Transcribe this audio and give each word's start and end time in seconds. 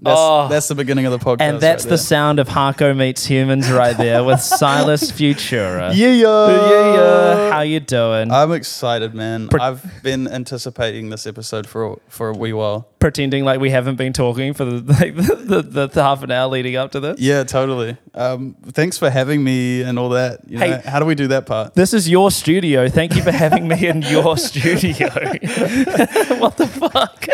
That's, 0.00 0.16
Oh. 0.20 0.46
that's 0.48 0.68
the 0.68 0.76
beginning 0.76 1.06
of 1.06 1.12
the 1.12 1.18
podcast. 1.18 1.40
And 1.40 1.60
that's 1.60 1.84
right 1.84 1.90
the 1.90 1.98
sound 1.98 2.38
of 2.38 2.48
Harko 2.48 2.96
meets 2.96 3.26
humans 3.26 3.68
right 3.70 3.96
there 3.96 4.22
with 4.22 4.40
Silas 4.60 5.10
Futura. 5.10 5.92
yeah, 5.94 6.12
Yeah. 6.12 7.50
How 7.52 7.60
you 7.62 7.80
doing? 7.80 8.30
I'm 8.30 8.52
excited, 8.52 9.12
man. 9.14 9.48
Pre- 9.48 9.60
I've 9.60 10.02
been 10.04 10.28
anticipating 10.28 11.10
this 11.10 11.26
episode 11.26 11.66
for 11.66 11.98
for 12.08 12.28
a 12.28 12.32
wee 12.32 12.52
while. 12.52 12.86
Pretending 13.00 13.44
like 13.44 13.58
we 13.60 13.70
haven't 13.70 13.96
been 13.96 14.12
talking 14.12 14.54
for 14.54 14.64
the 14.64 14.80
like 15.00 15.16
the, 15.16 15.62
the, 15.62 15.86
the, 15.88 16.02
half 16.02 16.22
an 16.22 16.30
hour 16.30 16.48
leading 16.48 16.76
up 16.76 16.92
to 16.92 17.00
this. 17.00 17.18
Yeah, 17.18 17.42
totally. 17.44 17.96
Um, 18.14 18.54
thanks 18.72 18.98
for 18.98 19.10
having 19.10 19.42
me 19.42 19.82
and 19.82 19.98
all 19.98 20.10
that. 20.10 20.40
You 20.48 20.58
know, 20.58 20.66
Hey. 20.78 20.82
how 20.88 21.00
do 21.00 21.06
we 21.06 21.14
do 21.16 21.26
that 21.28 21.46
part? 21.46 21.74
This 21.74 21.92
is 21.92 22.08
your 22.08 22.30
studio. 22.30 22.88
Thank 22.88 23.16
you 23.16 23.22
for 23.22 23.32
having 23.32 23.66
me 23.66 23.86
in 23.88 24.02
your 24.02 24.36
studio. 24.48 25.08
what 26.38 26.56
the 26.56 26.66
fuck? 26.68 27.26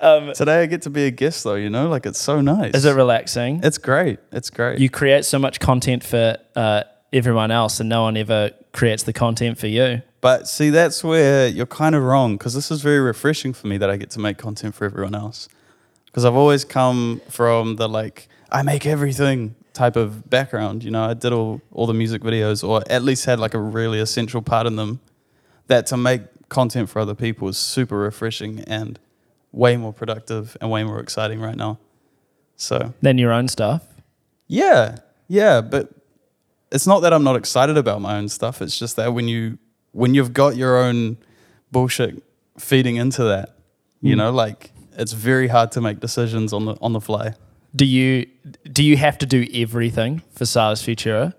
Um, 0.00 0.32
Today 0.34 0.62
I 0.62 0.66
get 0.66 0.82
to 0.82 0.90
be 0.90 1.06
a 1.06 1.10
guest, 1.10 1.44
though. 1.44 1.54
You 1.54 1.70
know, 1.70 1.88
like 1.88 2.06
it's 2.06 2.20
so 2.20 2.40
nice. 2.40 2.74
is 2.74 2.84
it 2.84 2.94
relaxing? 2.94 3.60
It's 3.62 3.78
great. 3.78 4.18
It's 4.32 4.50
great. 4.50 4.78
You 4.78 4.90
create 4.90 5.24
so 5.24 5.38
much 5.38 5.60
content 5.60 6.04
for 6.04 6.36
uh, 6.54 6.82
everyone 7.12 7.50
else, 7.50 7.80
and 7.80 7.88
no 7.88 8.02
one 8.02 8.16
ever 8.16 8.50
creates 8.72 9.02
the 9.02 9.12
content 9.12 9.58
for 9.58 9.66
you. 9.66 10.02
But 10.20 10.48
see, 10.48 10.70
that's 10.70 11.04
where 11.04 11.46
you're 11.46 11.66
kind 11.66 11.94
of 11.94 12.02
wrong 12.02 12.36
because 12.36 12.54
this 12.54 12.70
is 12.70 12.82
very 12.82 13.00
refreshing 13.00 13.52
for 13.52 13.66
me 13.68 13.78
that 13.78 13.88
I 13.88 13.96
get 13.96 14.10
to 14.10 14.20
make 14.20 14.38
content 14.38 14.74
for 14.74 14.84
everyone 14.84 15.14
else. 15.14 15.48
Because 16.06 16.24
I've 16.24 16.34
always 16.34 16.64
come 16.64 17.20
from 17.28 17.76
the 17.76 17.88
like, 17.88 18.28
I 18.50 18.62
make 18.62 18.86
everything 18.86 19.54
type 19.72 19.96
of 19.96 20.28
background. 20.28 20.82
You 20.82 20.90
know, 20.90 21.04
I 21.04 21.14
did 21.14 21.32
all, 21.32 21.60
all 21.70 21.86
the 21.86 21.94
music 21.94 22.22
videos, 22.22 22.66
or 22.66 22.82
at 22.90 23.02
least 23.02 23.26
had 23.26 23.38
like 23.38 23.54
a 23.54 23.60
really 23.60 24.00
essential 24.00 24.42
part 24.42 24.66
in 24.66 24.76
them. 24.76 25.00
That 25.68 25.86
to 25.86 25.96
make 25.96 26.22
content 26.48 26.88
for 26.88 27.00
other 27.00 27.14
people 27.14 27.48
is 27.48 27.58
super 27.58 27.98
refreshing 27.98 28.60
and 28.60 28.98
way 29.52 29.76
more 29.76 29.92
productive 29.92 30.56
and 30.60 30.70
way 30.70 30.84
more 30.84 31.00
exciting 31.00 31.40
right 31.40 31.56
now. 31.56 31.78
So, 32.56 32.94
Then 33.02 33.18
your 33.18 33.32
own 33.32 33.48
stuff. 33.48 33.82
yeah, 34.46 34.98
yeah, 35.28 35.60
but 35.60 35.90
it's 36.72 36.86
not 36.86 37.00
that 37.00 37.12
I'm 37.12 37.24
not 37.24 37.36
excited 37.36 37.76
about 37.76 38.00
my 38.00 38.16
own 38.16 38.28
stuff. 38.28 38.60
It's 38.62 38.78
just 38.78 38.96
that 38.96 39.12
when 39.14 39.28
you 39.28 39.58
when 39.92 40.14
you've 40.14 40.32
got 40.34 40.56
your 40.56 40.76
own 40.76 41.16
bullshit 41.72 42.22
feeding 42.58 42.96
into 42.96 43.24
that, 43.24 43.56
you 44.02 44.14
Mm. 44.14 44.18
know, 44.18 44.30
like 44.32 44.72
it's 44.98 45.12
very 45.12 45.48
hard 45.48 45.72
to 45.72 45.80
make 45.80 46.00
decisions 46.00 46.52
on 46.52 46.64
the 46.66 46.76
on 46.80 46.92
the 46.92 47.00
fly. 47.00 47.34
Do 47.74 47.84
you 47.84 48.26
do 48.72 48.82
you 48.84 48.96
have 48.96 49.16
to 49.18 49.26
do 49.26 49.46
everything 49.54 50.22
for 50.32 50.44
Silas 50.46 50.82
Futura? 50.82 51.34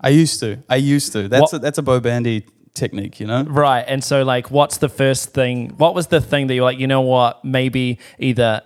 I 0.00 0.10
used 0.10 0.40
to. 0.40 0.58
I 0.68 0.76
used 0.76 1.12
to. 1.12 1.28
That's 1.28 1.52
What- 1.52 1.54
a, 1.54 1.58
that's 1.58 1.78
a 1.78 1.82
Bo 1.82 2.00
Bandy 2.00 2.44
technique, 2.76 3.18
you 3.18 3.26
know. 3.26 3.42
Right. 3.42 3.84
And 3.86 4.04
so, 4.04 4.22
like, 4.22 4.50
what's 4.50 4.78
the 4.78 4.88
first 4.88 5.30
thing? 5.30 5.70
What 5.70 5.94
was 5.94 6.06
the 6.06 6.20
thing 6.20 6.46
that 6.46 6.54
you're 6.54 6.64
like, 6.64 6.78
you 6.78 6.86
know 6.86 7.00
what? 7.00 7.44
Maybe 7.44 7.98
either 8.18 8.62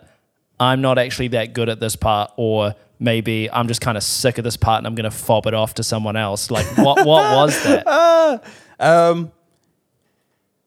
I'm 0.59 0.83
not 0.83 0.99
actually 0.99 1.29
that 1.29 1.55
good 1.55 1.69
at 1.69 1.81
this 1.81 1.97
part, 1.97 2.33
or 2.37 2.75
maybe 2.99 3.51
I'm 3.51 3.67
just 3.67 3.81
kind 3.81 3.97
of 3.97 4.03
sick 4.03 4.37
of 4.39 4.45
this 4.45 4.57
part 4.59 4.79
and 4.79 4.87
I'm 4.87 4.95
going 4.95 5.11
to 5.11 5.17
fob 5.17 5.47
it 5.47 5.55
off 5.55 5.75
to 5.75 5.83
someone 5.83 6.17
else. 6.17 6.51
Like, 6.51 6.67
what, 6.77 7.07
what 7.07 7.35
was 7.35 7.63
that? 7.65 8.45
Um, 8.81 9.31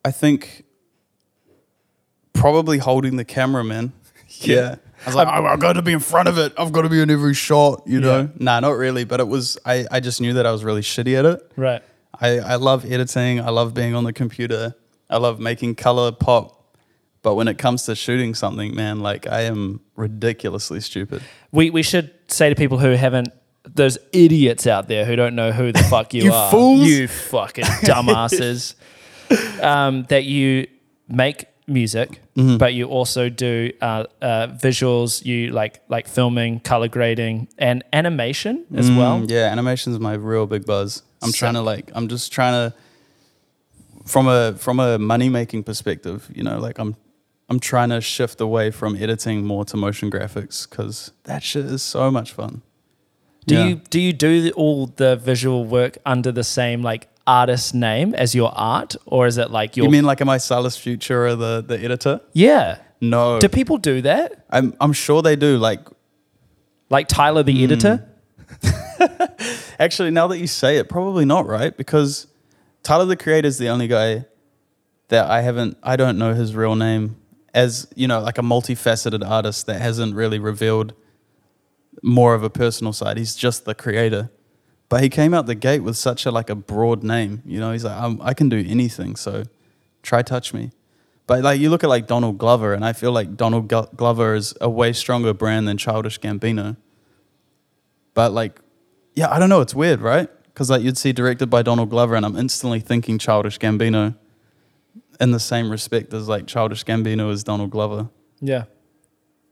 I 0.06 0.12
think 0.12 0.66
probably 2.32 2.78
holding 2.78 3.16
the 3.16 3.26
camera, 3.26 3.64
man. 3.64 3.94
Yeah. 4.40 4.76
I 5.04 5.06
was 5.06 5.16
like, 5.16 5.28
I, 5.28 5.42
have 5.42 5.60
got 5.60 5.74
to 5.74 5.82
be 5.82 5.94
in 5.94 6.00
front 6.00 6.28
of 6.28 6.38
it. 6.38 6.54
I've 6.58 6.72
got 6.72 6.84
to 6.84 6.90
be 6.90 7.02
in 7.02 7.10
every 7.10 7.34
shot, 7.34 7.84
you 7.86 8.00
know? 8.00 8.22
Yeah. 8.22 8.28
Nah, 8.38 8.60
not 8.62 8.72
really. 8.72 9.04
But 9.04 9.20
it 9.20 9.28
was, 9.28 9.58
I, 9.66 9.86
I 9.92 10.00
just 10.00 10.22
knew 10.22 10.34
that 10.34 10.46
I 10.46 10.52
was 10.52 10.64
really 10.64 10.82
shitty 10.82 11.18
at 11.18 11.26
it. 11.26 11.52
Right. 11.56 11.84
I, 12.20 12.40
I 12.40 12.56
love 12.56 12.86
editing. 12.90 13.40
I 13.40 13.50
love 13.50 13.74
being 13.74 13.96
on 13.96 14.04
the 14.04 14.14
computer. 14.14 14.76
I 15.10 15.18
love 15.18 15.40
making 15.40 15.76
color 15.76 16.12
pop. 16.12 16.60
But 17.22 17.36
when 17.36 17.48
it 17.48 17.58
comes 17.58 17.84
to 17.84 17.96
shooting 17.96 18.36
something, 18.36 18.76
man, 18.76 19.00
like 19.00 19.28
I 19.28 19.42
am 19.42 19.80
ridiculously 19.96 20.80
stupid. 20.82 21.22
We, 21.52 21.70
we 21.70 21.82
should 21.84 22.12
say 22.28 22.50
to 22.50 22.56
people 22.56 22.80
who 22.80 22.92
haven't, 22.92 23.30
those 23.66 23.98
idiots 24.12 24.68
out 24.68 24.90
there 24.90 25.06
who 25.06 25.16
don't 25.16 25.36
know 25.36 25.52
who 25.54 25.72
the 25.72 25.84
fuck 25.84 26.14
you, 26.14 26.24
You 26.24 26.34
are, 26.34 26.52
fools. 26.52 26.82
you 26.86 27.08
fucking 27.08 27.64
dumbasses, 27.64 28.76
um, 29.64 30.04
that 30.10 30.26
you 30.26 30.68
make 31.08 31.46
music, 31.68 32.20
Mm-hmm. 32.36 32.58
but 32.58 32.74
you 32.74 32.88
also 32.88 33.30
do 33.30 33.72
uh, 33.80 34.06
uh, 34.20 34.48
visuals, 34.48 35.24
you 35.24 35.52
like 35.52 35.82
like 35.88 36.08
filming, 36.08 36.60
color 36.60 36.88
grading, 36.88 37.48
and 37.60 37.84
animation 37.94 38.66
as 38.76 38.90
well. 38.90 39.20
Mm, 39.20 39.30
yeah, 39.30 39.52
animation's 39.52 40.00
my 40.00 40.14
real 40.14 40.48
big 40.48 40.66
buzz. 40.66 41.04
I'm 41.24 41.32
So- 41.32 41.38
trying 41.40 41.54
to 41.56 41.62
like 41.62 41.92
I'm 41.96 42.08
just 42.08 42.32
trying 42.32 42.54
to 42.54 42.76
from 44.06 44.28
a 44.28 44.54
from 44.58 44.80
a 44.80 44.98
money 44.98 45.30
making 45.30 45.64
perspective, 45.64 46.30
you 46.36 46.44
know, 46.44 46.60
like 46.60 46.78
I'm 46.80 46.96
I'm 47.50 47.60
trying 47.60 47.90
to 47.90 48.02
shift 48.02 48.42
away 48.42 48.72
from 48.72 48.96
editing 48.96 49.46
more 49.46 49.66
to 49.66 49.78
motion 49.78 50.10
graphics 50.12 50.70
cuz 50.70 51.12
that 51.24 51.44
shit 51.44 51.66
is 51.66 51.82
so 51.82 52.10
much 52.12 52.32
fun. 52.34 52.62
Do 53.48 53.56
Yeah. 53.56 53.66
you 53.68 53.76
do 53.90 54.00
you 54.00 54.14
do 54.14 54.52
all 54.56 54.88
the 54.96 55.16
visual 55.16 55.66
work 55.66 55.98
under 56.06 56.32
the 56.32 56.44
same 56.44 56.82
like 56.82 57.08
artist 57.26 57.74
name 57.74 58.14
as 58.16 58.36
your 58.36 58.52
art, 58.56 58.96
or 59.06 59.28
is 59.28 59.38
it 59.38 59.50
like 59.52 59.78
your 59.78 59.86
You 59.86 59.92
mean 59.92 60.04
like 60.06 60.20
am 60.22 60.30
I 60.30 60.38
Silas 60.38 60.78
Futura 60.78 61.38
the 61.38 61.64
the 61.66 61.84
editor? 61.84 62.20
yeah? 62.34 62.78
No. 63.02 63.40
Do 63.40 63.50
people 63.50 63.78
do 63.78 64.02
that? 64.02 64.46
I'm 64.50 64.74
I'm 64.80 64.94
sure 64.94 65.22
they 65.22 65.36
do 65.36 65.58
like 65.58 65.82
Like 66.90 67.08
Tyler 67.08 67.44
the 67.44 67.54
Hmm. 67.58 67.64
editor? 67.64 68.06
Actually, 69.84 70.12
now 70.12 70.28
that 70.28 70.40
you 70.40 70.48
say 70.48 70.78
it, 70.78 70.88
probably 70.88 71.26
not, 71.26 71.46
right? 71.46 71.76
Because 71.76 72.28
Tyler 72.84 73.04
the 73.04 73.18
Creator 73.18 73.50
is 73.50 73.58
the 73.58 73.68
only 73.68 73.90
guy 73.90 74.24
that 75.10 75.30
I 75.30 75.42
haven't, 75.42 75.78
I 75.84 75.98
don't 75.98 76.18
know 76.18 76.34
his 76.34 76.56
real 76.56 76.78
name 76.78 77.18
as, 77.54 77.86
you 77.94 78.08
know, 78.08 78.22
like 78.22 78.38
a 78.38 78.42
multifaceted 78.42 79.30
artist 79.30 79.66
that 79.66 79.82
hasn't 79.82 80.16
really 80.16 80.40
revealed 80.40 80.94
more 82.02 82.34
of 82.34 82.44
a 82.44 82.50
personal 82.50 82.94
side. 82.94 83.18
He's 83.18 83.36
just 83.36 83.66
the 83.66 83.76
creator. 83.76 84.32
But 84.88 85.04
he 85.04 85.10
came 85.10 85.34
out 85.34 85.48
the 85.48 85.56
gate 85.56 85.82
with 85.82 85.98
such 85.98 86.26
a 86.26 86.32
like 86.32 86.50
a 86.50 86.56
broad 86.56 87.04
name, 87.04 87.42
you 87.46 87.60
know. 87.60 87.74
He's 87.74 87.84
like, 87.84 88.18
I 88.22 88.34
can 88.34 88.48
do 88.48 88.64
anything, 88.66 89.18
so 89.18 89.44
try 90.02 90.22
touch 90.22 90.54
me. 90.54 90.72
But 91.28 91.44
like 91.44 91.60
you 91.60 91.70
look 91.70 91.84
at 91.84 91.90
like 91.90 92.08
Donald 92.08 92.38
Glover, 92.38 92.74
and 92.74 92.86
I 92.86 92.94
feel 92.94 93.12
like 93.12 93.36
Donald 93.36 93.68
Glover 93.68 94.34
is 94.34 94.54
a 94.62 94.70
way 94.70 94.94
stronger 94.94 95.34
brand 95.34 95.68
than 95.68 95.78
Childish 95.78 96.22
Gambino. 96.22 96.78
But 98.14 98.32
like, 98.32 98.62
yeah, 99.16 99.32
I 99.32 99.40
don't 99.40 99.50
know. 99.50 99.62
It's 99.62 99.76
weird, 99.76 100.02
right? 100.02 100.30
Because 100.46 100.70
like 100.70 100.82
you'd 100.82 100.98
see 100.98 101.14
directed 101.14 101.48
by 101.48 101.62
Donald 101.62 101.90
Glover, 101.90 102.16
and 102.16 102.26
I'm 102.26 102.36
instantly 102.36 102.80
thinking 102.80 103.18
Childish 103.18 103.60
Gambino, 103.60 104.16
in 105.20 105.32
the 105.32 105.40
same 105.40 105.70
respect 105.70 106.14
as 106.14 106.28
like 106.28 106.48
Childish 106.48 106.84
Gambino 106.84 107.32
is 107.32 107.44
Donald 107.44 107.72
Glover. 107.72 108.10
Yeah. 108.42 108.66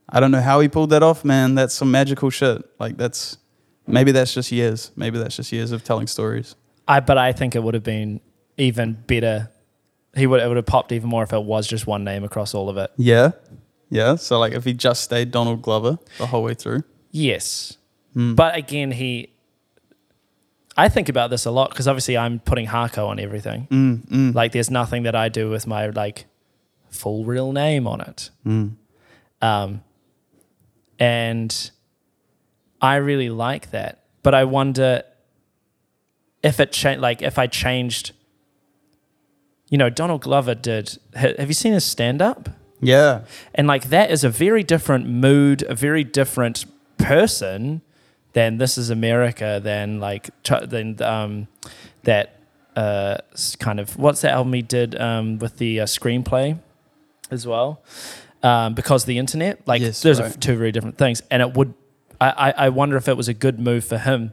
I 0.08 0.20
don't 0.20 0.30
know 0.30 0.40
how 0.40 0.60
he 0.60 0.68
pulled 0.68 0.90
that 0.90 1.02
off, 1.02 1.24
man. 1.24 1.54
That's 1.54 1.74
some 1.74 1.90
magical 1.90 2.30
shit. 2.30 2.62
Like 2.78 2.96
that's 2.96 3.38
maybe 3.86 4.12
that's 4.12 4.34
just 4.34 4.52
years. 4.52 4.90
Maybe 4.96 5.18
that's 5.18 5.36
just 5.36 5.52
years 5.52 5.72
of 5.72 5.84
telling 5.84 6.06
stories. 6.06 6.54
I 6.86 7.00
but 7.00 7.16
I 7.16 7.32
think 7.32 7.56
it 7.56 7.62
would 7.62 7.74
have 7.74 7.82
been 7.82 8.20
even 8.58 9.02
better. 9.06 9.50
He 10.14 10.26
would 10.26 10.42
it 10.42 10.48
would 10.48 10.56
have 10.56 10.66
popped 10.66 10.92
even 10.92 11.08
more 11.08 11.22
if 11.22 11.32
it 11.32 11.42
was 11.42 11.66
just 11.66 11.86
one 11.86 12.04
name 12.04 12.24
across 12.24 12.54
all 12.54 12.68
of 12.68 12.76
it. 12.76 12.90
Yeah, 12.96 13.30
yeah. 13.88 14.16
So 14.16 14.38
like 14.38 14.52
if 14.52 14.64
he 14.64 14.74
just 14.74 15.02
stayed 15.02 15.30
Donald 15.30 15.62
Glover 15.62 15.98
the 16.18 16.26
whole 16.26 16.42
way 16.42 16.54
through. 16.54 16.82
Yes. 17.10 17.78
Hmm. 18.12 18.34
But 18.34 18.56
again, 18.56 18.90
he 18.90 19.32
I 20.76 20.88
think 20.88 21.08
about 21.08 21.30
this 21.30 21.44
a 21.44 21.50
lot 21.50 21.70
because 21.70 21.86
obviously 21.86 22.16
I'm 22.16 22.38
putting 22.40 22.66
Harko 22.66 23.06
on 23.08 23.18
everything. 23.20 23.66
Mm, 23.70 24.06
mm, 24.08 24.34
Like 24.34 24.52
there's 24.52 24.70
nothing 24.70 25.02
that 25.02 25.14
I 25.14 25.28
do 25.28 25.50
with 25.50 25.66
my 25.66 25.86
like 25.88 26.26
full 26.90 27.24
real 27.24 27.52
name 27.52 27.86
on 27.86 28.00
it. 28.00 28.30
mm. 28.46 28.72
Um, 29.42 29.82
and 30.98 31.70
I 32.80 32.96
really 32.96 33.28
like 33.28 33.70
that. 33.72 34.04
But 34.22 34.34
I 34.34 34.44
wonder 34.44 35.02
if 36.42 36.60
it 36.60 36.72
changed, 36.72 37.00
like 37.00 37.22
if 37.22 37.38
I 37.38 37.46
changed, 37.48 38.12
you 39.68 39.78
know, 39.78 39.90
Donald 39.90 40.22
Glover 40.22 40.54
did. 40.54 40.96
Have 41.14 41.48
you 41.48 41.54
seen 41.54 41.72
his 41.72 41.84
stand 41.84 42.22
up? 42.22 42.48
Yeah, 42.84 43.22
And 43.54 43.66
like 43.68 43.90
that 43.90 44.10
is 44.10 44.24
a 44.24 44.28
very 44.28 44.64
different 44.64 45.06
mood, 45.08 45.62
a 45.68 45.74
very 45.74 46.02
different 46.02 46.64
person 46.98 47.82
than 48.32 48.58
This 48.58 48.78
Is 48.78 48.90
America, 48.90 49.60
then 49.62 50.00
like 50.00 50.30
than 50.44 51.00
um, 51.02 51.48
that 52.04 52.40
uh, 52.76 53.18
kind 53.58 53.80
of 53.80 53.96
what's 53.96 54.22
that 54.22 54.32
album 54.32 54.52
he 54.52 54.62
did 54.62 54.98
um, 55.00 55.38
with 55.38 55.58
the 55.58 55.80
uh, 55.80 55.86
screenplay 55.86 56.58
as 57.30 57.46
well. 57.46 57.82
Um, 58.42 58.74
because 58.74 59.04
the 59.04 59.18
internet, 59.18 59.66
like 59.68 59.82
Yes, 59.82 60.02
those 60.02 60.18
are 60.18 60.24
right. 60.24 60.40
two 60.40 60.56
very 60.56 60.72
different 60.72 60.98
things, 60.98 61.22
and 61.30 61.42
it 61.42 61.54
would. 61.54 61.74
I, 62.20 62.54
I, 62.56 62.68
wonder 62.68 62.96
if 62.96 63.08
it 63.08 63.16
was 63.16 63.26
a 63.26 63.34
good 63.34 63.58
move 63.58 63.84
for 63.84 63.98
him 63.98 64.32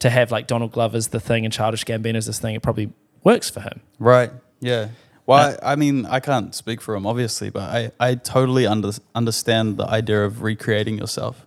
to 0.00 0.10
have 0.10 0.30
like 0.30 0.46
Donald 0.46 0.72
Glover's 0.72 1.08
the 1.08 1.20
thing 1.20 1.46
and 1.46 1.52
Childish 1.52 1.86
Gambino's 1.86 2.26
this 2.26 2.38
thing. 2.38 2.54
It 2.54 2.62
probably 2.62 2.92
works 3.24 3.48
for 3.48 3.60
him. 3.60 3.80
right. 3.98 4.30
Yeah. 4.60 4.88
Well, 5.24 5.56
I, 5.62 5.72
I 5.72 5.76
mean, 5.76 6.06
I 6.06 6.20
can't 6.20 6.54
speak 6.54 6.80
for 6.80 6.94
him, 6.94 7.06
obviously, 7.06 7.50
but 7.50 7.62
I, 7.62 7.92
I 8.00 8.14
totally 8.14 8.66
under, 8.66 8.92
understand 9.14 9.76
the 9.76 9.84
idea 9.84 10.24
of 10.24 10.42
recreating 10.42 10.96
yourself. 10.98 11.46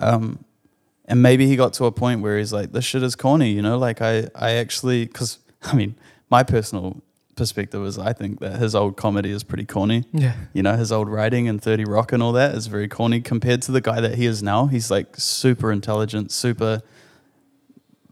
Um, 0.00 0.44
and 1.12 1.20
maybe 1.20 1.46
he 1.46 1.56
got 1.56 1.74
to 1.74 1.84
a 1.84 1.92
point 1.92 2.22
where 2.22 2.38
he's 2.38 2.54
like, 2.54 2.72
this 2.72 2.86
shit 2.86 3.02
is 3.02 3.14
corny, 3.14 3.50
you 3.50 3.60
know? 3.60 3.76
Like, 3.76 4.00
I, 4.00 4.28
I 4.34 4.52
actually, 4.52 5.04
because, 5.04 5.40
I 5.62 5.74
mean, 5.74 5.94
my 6.30 6.42
personal 6.42 7.02
perspective 7.36 7.84
is 7.84 7.98
I 7.98 8.14
think 8.14 8.40
that 8.40 8.56
his 8.58 8.74
old 8.74 8.96
comedy 8.96 9.30
is 9.30 9.44
pretty 9.44 9.66
corny. 9.66 10.04
Yeah. 10.14 10.32
You 10.54 10.62
know, 10.62 10.74
his 10.74 10.90
old 10.90 11.10
writing 11.10 11.48
and 11.48 11.60
30 11.60 11.84
Rock 11.84 12.12
and 12.12 12.22
all 12.22 12.32
that 12.32 12.54
is 12.54 12.66
very 12.66 12.88
corny 12.88 13.20
compared 13.20 13.60
to 13.62 13.72
the 13.72 13.82
guy 13.82 14.00
that 14.00 14.14
he 14.14 14.24
is 14.24 14.42
now. 14.42 14.68
He's 14.68 14.90
like 14.90 15.14
super 15.18 15.70
intelligent, 15.70 16.32
super 16.32 16.80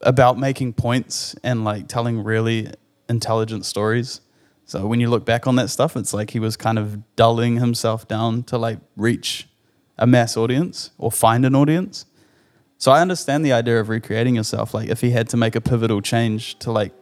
about 0.02 0.38
making 0.38 0.75
points 0.75 1.35
and 1.43 1.64
like 1.64 1.88
telling 1.88 2.23
really 2.23 2.69
intelligent 3.08 3.64
stories. 3.64 4.20
So 4.67 4.87
when 4.87 5.00
you 5.00 5.08
look 5.08 5.25
back 5.25 5.47
on 5.47 5.56
that 5.56 5.70
stuff, 5.70 5.97
it's 5.97 6.12
like 6.12 6.32
he 6.32 6.38
was 6.38 6.55
kind 6.55 6.79
of 6.79 7.17
dulling 7.17 7.56
himself 7.56 8.06
down 8.06 8.43
to 8.43 8.58
like 8.58 8.79
reach 8.94 9.49
a 9.97 10.06
mass 10.06 10.37
audience 10.37 10.91
or 10.99 11.11
find 11.11 11.47
an 11.47 11.55
audience. 11.55 12.05
So 12.81 12.91
I 12.91 13.03
understand 13.03 13.44
the 13.44 13.53
idea 13.53 13.79
of 13.79 13.91
recreating 13.91 14.35
yourself. 14.37 14.73
Like 14.73 14.88
if 14.88 15.03
he 15.03 15.11
had 15.11 15.29
to 15.29 15.37
make 15.37 15.55
a 15.55 15.61
pivotal 15.61 16.00
change 16.00 16.59
to 16.61 16.73
like 16.73 16.93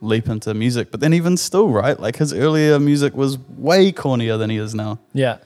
leap 0.00 0.26
into 0.26 0.54
music, 0.54 0.90
but 0.90 1.00
then 1.00 1.12
even 1.12 1.36
still, 1.36 1.68
right? 1.68 2.00
Like 2.00 2.16
his 2.16 2.32
earlier 2.32 2.78
music 2.80 3.14
was 3.14 3.36
way 3.38 3.92
cornier 3.92 4.38
than 4.38 4.48
he 4.48 4.56
is 4.56 4.74
now. 4.74 4.98
Yeah. 5.12 5.36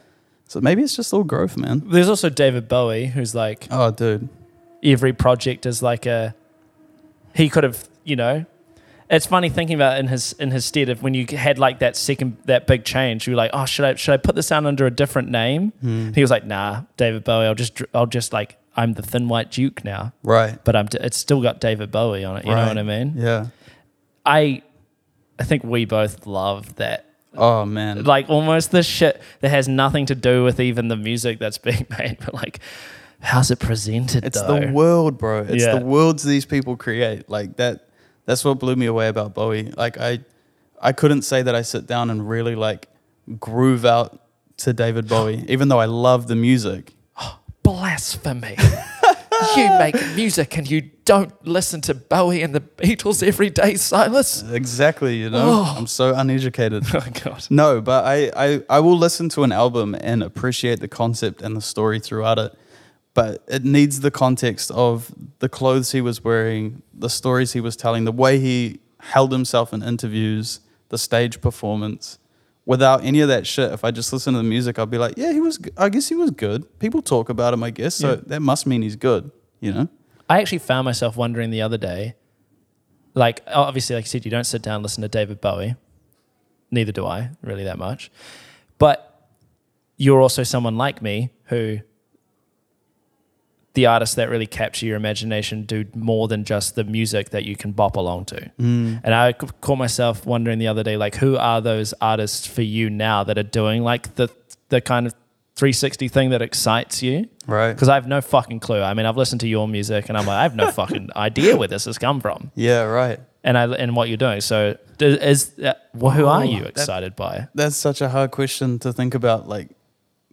So 0.47 0.61
maybe 0.61 0.83
it's 0.83 0.95
just 0.95 1.13
all 1.13 1.25
growth, 1.25 1.57
man. 1.57 1.83
There's 1.87 2.09
also 2.09 2.29
David 2.31 2.69
Bowie, 2.69 3.07
who's 3.07 3.35
like 3.35 3.67
Oh, 3.73 3.91
dude. 3.91 4.29
every 4.85 5.13
project 5.13 5.67
is 5.67 5.83
like 5.83 6.07
a. 6.07 6.35
He 7.35 7.49
could 7.49 7.65
have, 7.65 7.89
you 8.05 8.15
know. 8.15 8.45
It's 9.11 9.27
funny 9.27 9.49
thinking 9.49 9.75
about 9.75 9.99
in 9.99 10.07
his 10.07 10.33
in 10.35 10.53
his 10.53 10.65
stead 10.65 10.91
of 10.91 11.03
when 11.03 11.13
you 11.13 11.27
had 11.37 11.59
like 11.59 11.81
that 11.81 11.97
second 11.97 12.37
that 12.45 12.69
big 12.69 12.85
change. 12.85 13.27
You 13.27 13.33
were 13.33 13.37
like, 13.37 13.51
oh, 13.53 13.65
should 13.65 13.85
I 13.85 13.95
should 13.97 14.13
I 14.15 14.17
put 14.19 14.37
this 14.37 14.53
out 14.53 14.65
under 14.65 14.87
a 14.87 14.91
different 14.93 15.29
name? 15.29 15.73
Hmm. 15.81 16.13
He 16.13 16.21
was 16.21 16.31
like, 16.31 16.47
nah, 16.47 16.83
David 16.97 17.25
Bowie. 17.25 17.47
I'll 17.47 17.55
just 17.57 17.83
I'll 17.93 18.07
just 18.07 18.33
like 18.33 18.59
I'm 18.77 18.95
the 18.95 19.03
Thin 19.03 19.29
White 19.29 19.51
Duke 19.51 19.85
now, 19.85 20.13
Right. 20.23 20.59
but 20.65 20.75
I'm 20.77 20.87
d- 20.87 20.99
it's 21.01 21.17
still 21.19 21.43
got 21.43 21.61
David 21.61 21.91
Bowie 21.91 22.25
on 22.25 22.37
it. 22.39 22.45
You 22.47 22.55
know 22.55 22.67
what 22.69 22.79
I 22.79 22.83
mean? 22.83 23.15
Yeah. 23.17 23.47
I 24.25 24.63
I 25.39 25.45
think 25.45 25.65
we 25.65 25.85
both 25.85 26.27
love 26.27 26.77
that 26.77 27.07
Oh, 27.37 27.65
man. 27.65 28.05
like 28.05 28.29
almost 28.29 28.71
the 28.71 28.83
shit 28.83 29.21
that 29.41 29.49
has 29.51 29.67
nothing 29.69 30.07
to 30.07 30.15
do 30.15 30.45
with 30.45 30.61
even 30.61 30.89
the 30.89 30.97
music 30.97 31.39
that's 31.39 31.59
being 31.69 31.87
made, 31.99 32.19
but 32.25 32.35
like 32.35 32.61
how's 33.21 33.51
it 33.51 33.59
presented? 33.59 34.25
It's 34.25 34.41
though? 34.41 34.59
the 34.61 34.73
world, 34.73 35.19
bro. 35.19 35.41
It's 35.49 35.65
Yeah. 35.65 35.79
the 35.79 35.85
worlds 35.85 36.23
these 36.25 36.45
people 36.47 36.77
create. 36.77 37.29
Like 37.29 37.57
that. 37.57 37.89
That's 38.25 38.45
what 38.45 38.59
blew 38.59 38.77
me 38.77 38.87
away 38.87 39.09
about 39.09 39.35
Bowie. 39.35 39.73
Like 39.77 39.99
I, 39.99 40.21
I 40.81 40.93
couldn't 40.93 41.23
say 41.23 41.43
that 41.43 41.55
I 41.55 41.63
sit 41.63 41.87
down 41.87 42.09
and 42.11 42.29
really 42.29 42.55
like 42.55 42.89
groove 43.41 43.85
out 43.85 44.21
to 44.59 44.73
David 44.73 45.09
Bowie, 45.09 45.45
even 45.49 45.69
though 45.69 45.81
I 45.81 45.87
love 45.87 46.27
the 46.29 46.37
music. 46.37 46.95
Blasphemy. 47.63 48.57
you 49.57 49.69
make 49.79 49.95
music 50.15 50.57
and 50.57 50.71
you 50.71 50.83
don't 51.05 51.33
listen 51.47 51.81
to 51.83 51.95
Bowie 51.95 52.43
and 52.43 52.55
the 52.55 52.61
Beatles 52.61 53.27
every 53.27 53.51
day, 53.51 53.75
Silas. 53.75 54.43
Exactly. 54.51 55.17
You 55.17 55.31
know, 55.31 55.65
Oh. 55.65 55.75
I'm 55.77 55.87
so 55.87 56.15
uneducated. 56.15 56.85
Oh 56.95 57.05
god. 57.25 57.47
No, 57.51 57.81
but 57.81 58.05
I, 58.05 58.31
I, 58.37 58.63
I 58.69 58.81
will 58.81 58.97
listen 58.99 59.29
to 59.31 59.43
an 59.45 59.53
album 59.53 59.97
and 60.01 60.23
appreciate 60.23 60.81
the 60.81 60.89
concept 60.89 61.43
and 61.43 61.57
the 61.57 61.61
story 61.61 61.99
throughout 62.01 62.39
it. 62.39 62.55
But 63.15 63.43
it 63.47 63.65
needs 63.65 64.01
the 64.01 64.11
context 64.11 64.71
of 64.71 65.13
the 65.41 65.49
clothes 65.49 65.93
he 65.93 66.01
was 66.01 66.25
wearing, 66.25 66.83
the 66.95 67.11
stories 67.11 67.53
he 67.53 67.61
was 67.61 67.77
telling, 67.77 68.05
the 68.05 68.13
way 68.13 68.39
he 68.39 68.81
held 69.01 69.33
himself 69.33 69.73
in 69.75 69.83
interviews, 69.83 70.61
the 70.89 70.97
stage 70.97 71.41
performance. 71.43 72.19
Without 72.65 73.05
any 73.05 73.21
of 73.21 73.29
that 73.29 73.47
shit, 73.47 73.73
if 73.73 73.85
I 73.85 73.91
just 73.91 74.13
listen 74.13 74.35
to 74.35 74.39
the 74.39 74.45
music, 74.45 74.79
I'll 74.79 74.87
be 74.87 74.99
like, 74.99 75.15
yeah, 75.17 75.33
he 75.33 75.41
was. 75.41 75.59
g- 75.59 75.71
I 75.77 75.89
guess 75.89 76.09
he 76.09 76.15
was 76.15 76.31
good. 76.31 76.79
People 76.79 77.03
talk 77.03 77.29
about 77.29 77.53
him, 77.53 77.63
I 77.63 77.71
guess. 77.71 77.95
So 77.95 78.17
that 78.17 78.41
must 78.41 78.67
mean 78.67 78.83
he's 78.83 78.95
good. 78.97 79.33
You 79.61 79.73
know? 79.73 79.89
I 80.29 80.41
actually 80.41 80.59
found 80.59 80.85
myself 80.85 81.17
wondering 81.17 81.51
the 81.51 81.63
other 81.63 81.77
day, 81.77 82.15
like 83.15 83.43
obviously, 83.49 83.97
like 83.97 84.05
I 84.05 84.07
said, 84.07 84.25
you 84.25 84.31
don't 84.31 84.45
sit 84.45 84.63
down 84.63 84.77
and 84.77 84.83
listen 84.83 85.03
to 85.03 85.09
David 85.09 85.41
Bowie. 85.41 85.75
Neither 86.71 86.93
do 86.93 87.05
I, 87.05 87.31
really 87.43 87.65
that 87.65 87.79
much. 87.79 88.11
But 88.79 89.29
you're 89.97 90.21
also 90.21 90.43
someone 90.43 90.77
like 90.77 91.03
me 91.03 91.31
who 91.45 91.81
the 93.75 93.87
artists 93.87 94.17
that 94.17 94.29
really 94.29 94.47
capture 94.47 94.85
your 94.87 94.97
imagination 94.97 95.63
do 95.65 95.87
more 95.95 96.29
than 96.29 96.45
just 96.45 96.75
the 96.75 96.85
music 96.85 97.31
that 97.31 97.45
you 97.45 97.57
can 97.57 97.73
bop 97.73 97.97
along 97.97 98.27
to. 98.27 98.51
Mm. 98.61 99.01
And 99.03 99.15
I 99.15 99.33
caught 99.33 99.79
myself 99.79 100.27
wondering 100.27 100.59
the 100.59 100.69
other 100.69 100.83
day, 100.83 100.97
like, 100.99 101.15
who 101.17 101.37
are 101.39 101.61
those 101.61 101.95
artists 102.01 102.47
for 102.47 102.63
you 102.63 102.91
now 102.91 103.25
that 103.25 103.39
are 103.39 103.43
doing 103.43 103.83
like 103.83 104.15
the 104.17 104.29
the 104.69 104.81
kind 104.81 105.07
of 105.07 105.15
360 105.57 106.09
thing 106.09 106.31
that 106.31 106.43
excites 106.43 107.03
you? 107.03 107.29
Right. 107.47 107.73
Because 107.73 107.89
I 107.89 107.95
have 107.95 108.07
no 108.07 108.21
fucking 108.21 108.61
clue. 108.61 108.81
I 108.83 108.95
mean, 108.95 109.07
I've 109.07 109.17
listened 109.17 109.41
to 109.43 109.49
your 109.49 109.67
music 109.69 110.09
and 110.09 110.17
I'm 110.19 110.27
like, 110.27 110.37
I 110.39 110.43
have 110.43 110.57
no 110.57 110.71
fucking 110.81 111.11
idea 111.17 111.57
where 111.57 111.69
this 111.69 111.85
has 111.87 111.99
come 111.99 112.21
from 112.21 112.51
Yeah. 112.55 112.83
Right. 112.85 113.21
and 113.45 113.57
I 113.59 113.65
and 113.73 113.95
what 113.97 114.09
you're 114.09 114.17
doing. 114.19 114.41
So, 114.41 114.77
is 115.01 115.49
that, 115.57 115.89
well, 115.95 116.13
who 116.13 116.27
are 116.27 116.41
Oh, 116.41 116.45
you 116.45 116.61
that- 116.61 116.69
excited 116.71 117.17
by? 117.17 117.49
That's 117.55 117.77
such 117.77 118.01
a 118.03 118.09
hard 118.11 118.31
question 118.33 118.79
to 118.81 118.93
think 118.93 119.15
about. 119.15 119.49
Like 119.49 119.69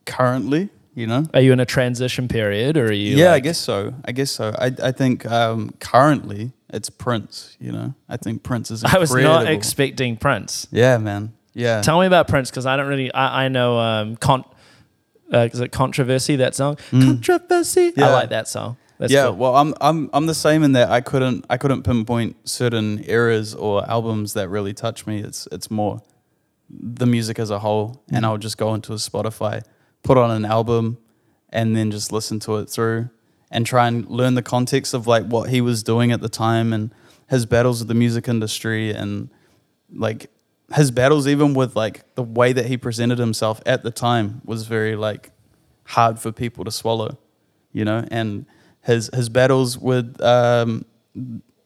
currently, 0.05 0.69
you 0.95 1.07
know. 1.07 1.25
Are 1.33 1.41
you 1.41 1.53
in 1.53 1.59
a 1.59 1.65
transition 1.65 2.27
period 2.27 2.77
or 2.77 2.85
are 2.87 2.91
you? 2.91 3.15
yeah, 3.15 3.33
I 3.33 3.39
guess 3.39 3.57
so. 3.57 3.93
I 4.05 4.11
guess 4.11 4.31
so. 4.31 4.53
I 4.57 4.71
I 4.83 4.91
think 4.91 5.25
um, 5.25 5.71
currently 5.79 6.51
it's 6.71 6.89
Prince. 6.89 7.55
You 7.59 7.71
know, 7.71 7.93
I 8.07 8.17
think 8.17 8.43
Prince 8.43 8.71
is. 8.71 8.83
I 8.95 8.97
was 8.97 9.13
not 9.13 9.47
expecting 9.47 10.17
Prince. 10.17 10.67
Yeah, 10.71 10.97
man. 10.97 11.33
Yeah. 11.53 11.81
Tell 11.81 11.99
me 11.99 12.05
about 12.05 12.27
Prince 12.27 12.49
because 12.49 12.65
I 12.65 12.77
don't 12.77 12.87
really. 12.87 13.11
I, 13.13 13.45
I 13.45 13.47
know. 13.49 13.77
Um, 13.79 14.15
con- 14.17 14.45
uh, 15.33 15.47
is 15.51 15.59
it 15.59 15.71
controversy 15.71 16.37
that 16.37 16.55
song? 16.55 16.77
Controversy. 16.91 17.87
I 17.87 17.91
Mm. 17.91 17.97
Yeah. 17.97 18.09
like 18.11 18.29
that 18.29 18.47
song. 18.47 18.77
That's 18.97 19.13
yeah. 19.13 19.25
cool. 19.27 19.35
Well, 19.37 19.55
I'm 19.55 19.73
I'm 19.79 20.09
I'm 20.13 20.25
the 20.25 20.33
same 20.33 20.63
in 20.63 20.73
that 20.73 20.89
I 20.89 21.01
couldn't 21.01 21.45
I 21.49 21.57
couldn't 21.57 21.83
pinpoint 21.83 22.35
certain 22.49 23.03
eras 23.07 23.55
or 23.55 23.87
albums 23.89 24.33
that 24.33 24.49
really 24.49 24.73
touch 24.73 25.07
me. 25.07 25.19
It's 25.19 25.47
it's 25.51 25.69
more 25.71 26.01
the 26.69 27.05
music 27.05 27.39
as 27.39 27.49
a 27.49 27.59
whole, 27.59 28.03
and 28.11 28.25
I'll 28.25 28.37
just 28.37 28.57
go 28.57 28.73
into 28.75 28.91
a 28.93 28.97
Spotify, 28.97 29.63
put 30.03 30.17
on 30.17 30.31
an 30.31 30.45
album, 30.45 30.97
and 31.49 31.75
then 31.75 31.91
just 31.91 32.11
listen 32.11 32.39
to 32.41 32.57
it 32.57 32.69
through 32.69 33.09
and 33.51 33.65
try 33.65 33.87
and 33.87 34.07
learn 34.07 34.35
the 34.35 34.43
context 34.43 34.93
of 34.93 35.07
like 35.07 35.25
what 35.25 35.49
he 35.49 35.61
was 35.61 35.81
doing 35.81 36.11
at 36.11 36.21
the 36.21 36.29
time 36.29 36.71
and 36.71 36.91
his 37.29 37.45
battles 37.45 37.79
with 37.79 37.87
the 37.87 37.95
music 37.95 38.27
industry 38.27 38.91
and 38.91 39.29
like 39.91 40.29
his 40.75 40.91
battles 40.91 41.27
even 41.27 41.55
with 41.55 41.75
like 41.75 42.03
the 42.13 42.21
way 42.21 42.53
that 42.53 42.67
he 42.67 42.77
presented 42.77 43.17
himself 43.17 43.59
at 43.65 43.81
the 43.81 43.89
time 43.89 44.41
was 44.45 44.67
very 44.67 44.95
like 44.95 45.31
hard 45.85 46.19
for 46.19 46.31
people 46.31 46.63
to 46.63 46.69
swallow 46.69 47.17
you 47.71 47.85
know? 47.85 48.05
And 48.09 48.45
his 48.83 49.09
his 49.13 49.29
battles 49.29 49.77
with 49.77 50.19
um, 50.21 50.85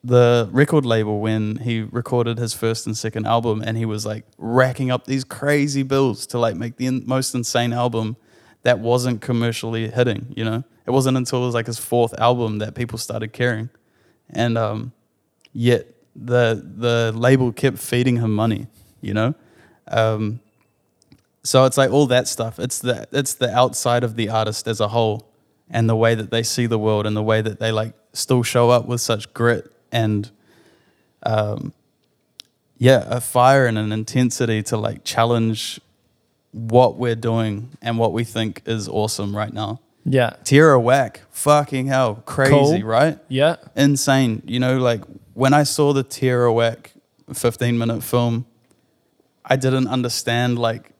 the 0.03 0.50
record 0.51 0.86
label 0.86 1.19
when 1.19 1.57
he 1.57 1.81
recorded 1.81 2.38
his 2.38 2.53
first 2.53 2.86
and 2.86 2.97
second 2.97 3.25
album 3.25 3.63
and 3.65 3.77
he 3.77 3.86
was 3.86 4.06
like 4.06 4.25
racking 4.38 4.91
up 4.91 5.06
these 5.06 5.24
crazy 5.24 5.83
bills 5.83 6.25
to 6.27 6.39
like 6.39 6.56
make 6.56 6.77
the 6.77 6.88
in- 6.88 7.03
most 7.06 7.33
insane 7.33 7.71
album 7.71 8.18
that 8.63 8.80
wasn't 8.80 9.21
commercially 9.21 9.89
hitting 9.89 10.34
you 10.36 10.43
know? 10.43 10.63
It 10.86 10.91
wasn't 10.91 11.17
until 11.17 11.43
it 11.43 11.46
was 11.46 11.55
like 11.55 11.67
his 11.67 11.79
fourth 11.79 12.13
album 12.20 12.58
that 12.60 12.75
people 12.75 12.98
started 12.98 13.32
caring. 13.32 13.70
And 14.29 14.58
um, 14.58 14.91
yet 15.53 15.88
the 16.15 16.62
the 16.77 17.12
label 17.15 17.51
kept 17.51 17.77
feeding 17.77 18.17
him 18.17 18.34
money 18.34 18.67
you 19.01 19.13
know? 19.13 19.36
Um, 19.88 20.39
so 21.43 21.65
it's 21.65 21.77
like 21.77 21.91
all 21.91 22.08
that 22.08 22.27
stuff. 22.27 22.58
It's 22.58 22.79
the 22.79 23.08
it's 23.12 23.34
the 23.36 23.53
outside 23.53 24.03
of 24.03 24.15
the 24.15 24.29
artist 24.29 24.67
as 24.67 24.79
a 24.79 24.88
whole 24.88 25.29
and 25.70 25.89
the 25.89 25.96
way 25.96 26.15
that 26.15 26.32
they 26.32 26.41
see 26.41 26.65
the 26.65 26.79
world 26.79 27.05
and 27.05 27.15
the 27.15 27.24
way 27.24 27.41
that 27.41 27.60
they 27.60 27.72
like 27.72 27.93
still 28.13 28.43
show 28.43 28.70
up 28.70 28.88
with 28.88 29.01
such 29.01 29.34
grit 29.34 29.72
and 29.91 30.32
um, 31.24 31.74
yeah 32.77 33.03
a 33.08 33.20
fire 33.20 33.65
and 33.65 33.77
an 33.77 33.91
intensity 33.91 34.63
to 34.63 34.77
like 34.77 35.03
challenge 35.03 35.82
what 36.53 36.98
we're 36.98 37.15
doing 37.15 37.69
and 37.81 37.98
what 37.98 38.13
we 38.13 38.24
think 38.24 38.62
is 38.65 38.88
awesome 38.88 39.36
right 39.36 39.53
now 39.53 39.81
yeah. 40.05 40.31
Tierra 40.43 40.79
Whack, 40.79 41.22
fucking 41.31 41.88
hell, 41.88 42.15
crazy, 42.25 42.51
Cool. 42.51 42.83
right? 42.83 43.19
Yeah. 43.29 43.57
insane. 43.75 44.43
You 44.45 44.60
know, 44.60 44.77
like 44.77 45.01
when 45.33 45.53
I 45.53 45.63
saw 45.63 45.93
the 45.93 46.03
Tierra 46.03 46.51
Whack 46.51 46.91
15 47.33 47.77
minute 47.77 48.03
film, 48.03 48.45
I 49.45 49.55
didn't 49.55 49.88
understand 49.88 50.60
like 50.60 50.91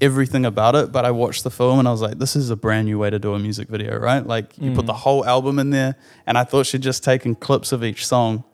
everything 0.00 0.44
about 0.44 0.74
it, 0.74 0.92
but 0.92 1.04
I 1.04 1.10
watched 1.10 1.44
the 1.44 1.50
film 1.50 1.78
and 1.78 1.86
I 1.86 1.90
was 1.90 2.00
like, 2.00 2.18
this 2.18 2.34
is 2.34 2.50
a 2.50 2.56
brand 2.56 2.86
new 2.86 2.98
way 2.98 3.10
to 3.10 3.18
do 3.18 3.34
a 3.34 3.38
music 3.38 3.68
video, 3.68 3.98
right? 3.98 4.26
Like 4.26 4.56
you 4.58 4.72
put 4.72 4.86
the 4.86 4.92
mm. 4.92 4.98
whole 4.98 5.24
album 5.24 5.58
in 5.58 5.70
there, 5.70 5.96
and 6.26 6.38
I 6.38 6.44
thought 6.44 6.66
she'd 6.66 6.82
just 6.82 7.04
taken 7.04 7.34
clips 7.34 7.72
of 7.72 7.84
each 7.84 8.06
song 8.06 8.44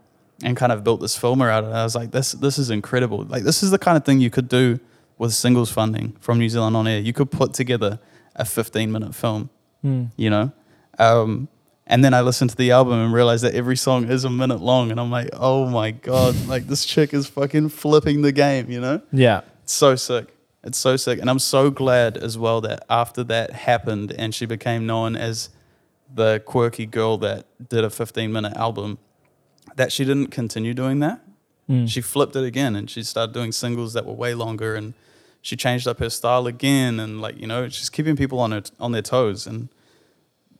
and 0.43 0.57
kind 0.57 0.71
of 0.71 0.85
built 0.85 1.01
this 1.01 1.17
film 1.17 1.43
around 1.43 1.65
it. 1.65 1.69
And 1.69 1.77
I 1.77 1.85
was 1.85 1.95
like, 1.95 2.11
this 2.11 2.33
this 2.33 2.59
is 2.59 2.71
incredible. 2.71 3.25
Like 3.25 3.45
this 3.45 3.63
is 3.63 3.71
the 3.71 3.79
kind 3.79 3.97
of 3.97 4.05
thing 4.05 4.21
you 4.21 4.31
could 4.31 4.49
do 4.49 4.81
with 5.19 5.33
singles 5.33 5.71
funding 5.71 6.17
from 6.21 6.39
New 6.39 6.49
Zealand 6.49 6.77
on 6.77 6.87
air. 6.87 7.01
You 7.01 7.13
could 7.13 7.31
put 7.31 7.55
together 7.55 7.99
a 8.35 8.45
15 8.45 8.93
minute 8.93 9.15
film 9.15 9.51
Hmm. 9.83 10.07
you 10.17 10.31
know. 10.31 10.53
Um, 10.99 11.49
and 11.87 12.03
then 12.05 12.13
I 12.15 12.21
listened 12.23 12.51
to 12.51 12.57
the 12.57 12.73
album 12.73 12.95
and 12.95 13.13
realized 13.13 13.45
that 13.45 13.55
every 13.55 13.77
song 13.77 14.09
is 14.11 14.25
a 14.25 14.31
minute 14.31 14.61
long, 14.61 14.91
and 14.91 14.99
I'm 14.99 15.11
like, 15.11 15.29
oh 15.35 15.67
my 15.67 15.93
god, 15.93 16.35
like 16.49 16.67
this 16.67 16.85
chick 16.85 17.15
is 17.15 17.29
fucking 17.29 17.69
flipping 17.69 18.23
the 18.23 18.33
game, 18.33 18.71
you 18.71 18.81
know. 18.81 19.01
Yeah. 19.13 19.43
It's 19.63 19.75
so 19.75 19.95
sick. 19.95 20.35
It's 20.65 20.79
so 20.79 20.97
sick, 20.97 21.21
and 21.21 21.31
I'm 21.31 21.39
so 21.39 21.71
glad 21.71 22.17
as 22.17 22.37
well 22.37 22.61
that 22.63 22.85
after 22.91 23.23
that 23.25 23.53
happened 23.53 24.11
and 24.11 24.35
she 24.35 24.47
became 24.47 24.85
known 24.87 25.15
as 25.15 25.51
the 26.13 26.43
quirky 26.45 26.87
girl 26.87 27.19
that 27.19 27.47
did 27.69 27.85
a 27.85 27.91
15 27.91 28.33
minute 28.33 28.57
album, 28.57 28.99
that 29.77 29.93
she 29.93 30.05
didn't 30.05 30.29
continue 30.29 30.75
doing 30.75 30.99
that. 31.01 31.21
Mm. 31.71 31.89
She 31.89 32.01
flipped 32.01 32.35
it 32.35 32.45
again 32.45 32.75
and 32.75 32.91
she 32.91 33.03
started 33.05 33.33
doing 33.33 33.53
singles 33.53 33.93
that 33.93 34.07
were 34.07 34.13
way 34.15 34.35
longer 34.35 34.75
and 34.75 34.95
she 35.47 35.55
changed 35.55 35.87
up 35.87 36.01
her 36.01 36.11
style 36.11 36.49
again 36.49 36.99
and 36.99 37.21
like 37.21 37.39
you 37.39 37.47
know 37.47 37.69
she's 37.69 37.89
keeping 37.89 38.17
people 38.17 38.41
on 38.41 38.51
her 38.51 38.65
on 38.81 38.91
their 38.91 39.01
toes 39.01 39.47
and 39.47 39.69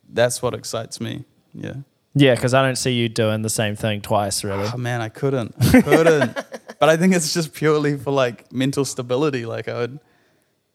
that's 0.07 0.41
what 0.41 0.53
excites 0.53 1.01
me. 1.01 1.25
Yeah. 1.53 1.73
Yeah, 2.15 2.35
because 2.35 2.53
I 2.53 2.63
don't 2.63 2.77
see 2.77 2.93
you 2.93 3.09
doing 3.09 3.41
the 3.41 3.49
same 3.49 3.75
thing 3.75 4.01
twice, 4.01 4.45
really. 4.45 4.67
Oh 4.73 4.77
man, 4.77 5.01
I 5.01 5.09
couldn't. 5.09 5.53
I 5.59 5.81
couldn't. 5.81 6.33
but 6.79 6.87
I 6.89 6.95
think 6.95 7.13
it's 7.13 7.33
just 7.33 7.53
purely 7.53 7.97
for 7.97 8.11
like 8.11 8.51
mental 8.51 8.85
stability. 8.85 9.45
Like 9.45 9.67
I 9.67 9.73
would, 9.73 9.99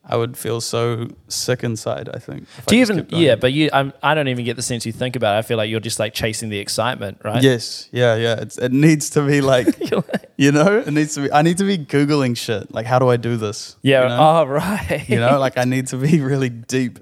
I 0.05 0.17
would 0.17 0.37
feel 0.37 0.61
so 0.61 1.09
sick 1.29 1.63
inside. 1.63 2.09
I 2.13 2.19
think. 2.19 2.49
Do 2.67 2.75
I 2.75 2.79
you 2.79 2.83
even? 2.83 3.07
Yeah, 3.11 3.37
but 3.37 3.53
you. 3.53 3.71
I'm, 3.73 3.93
I 4.03 4.15
don't 4.15 4.27
even 4.27 4.45
get 4.45 4.57
the 4.57 4.63
sense 4.63 4.85
you 4.85 4.91
think 4.93 5.15
about 5.15 5.37
it. 5.37 5.39
I 5.39 5.43
feel 5.43 5.57
like 5.57 5.71
you're 5.71 5.79
just 5.81 6.01
like 6.01 6.13
chasing 6.13 6.49
the 6.49 6.59
excitement, 6.59 7.21
right? 7.25 7.41
Yes. 7.43 7.89
Yeah. 7.93 8.17
Yeah. 8.17 8.41
It's, 8.41 8.59
it 8.59 8.73
needs 8.73 9.11
to 9.11 9.25
be 9.25 9.41
like- 9.41 9.79
you 10.37 10.51
know, 10.51 10.79
it 10.79 10.91
needs 10.93 11.15
to 11.15 11.23
be. 11.23 11.33
I 11.33 11.43
need 11.43 11.59
to 11.59 11.65
be 11.65 11.79
googling 11.79 12.37
shit. 12.37 12.75
Like, 12.75 12.85
how 12.87 12.99
do 12.99 13.09
I 13.11 13.17
do 13.17 13.37
this? 13.37 13.77
yeah. 13.83 14.03
You 14.03 14.09
know, 14.09 14.19
Oh, 14.41 14.45
right. 14.47 15.09
you 15.09 15.21
know 15.21 15.39
like 15.39 15.57
I 15.57 15.65
need 15.65 15.87
to 15.89 15.97
be 15.97 16.21
really 16.33 16.49
deep, 16.51 16.99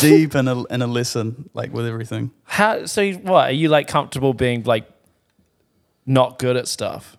deep 0.00 0.34
in 0.34 0.48
a 0.48 0.64
in 0.64 0.82
a 0.82 0.86
lesson, 0.86 1.48
like 1.54 1.72
with 1.72 1.86
everything. 1.86 2.30
How? 2.44 2.84
So 2.84 3.10
what? 3.12 3.48
Are 3.48 3.52
you 3.52 3.70
like 3.70 3.88
comfortable 3.88 4.34
being 4.34 4.64
like 4.64 4.86
not 6.04 6.38
good 6.38 6.58
at 6.58 6.68
stuff? 6.68 7.16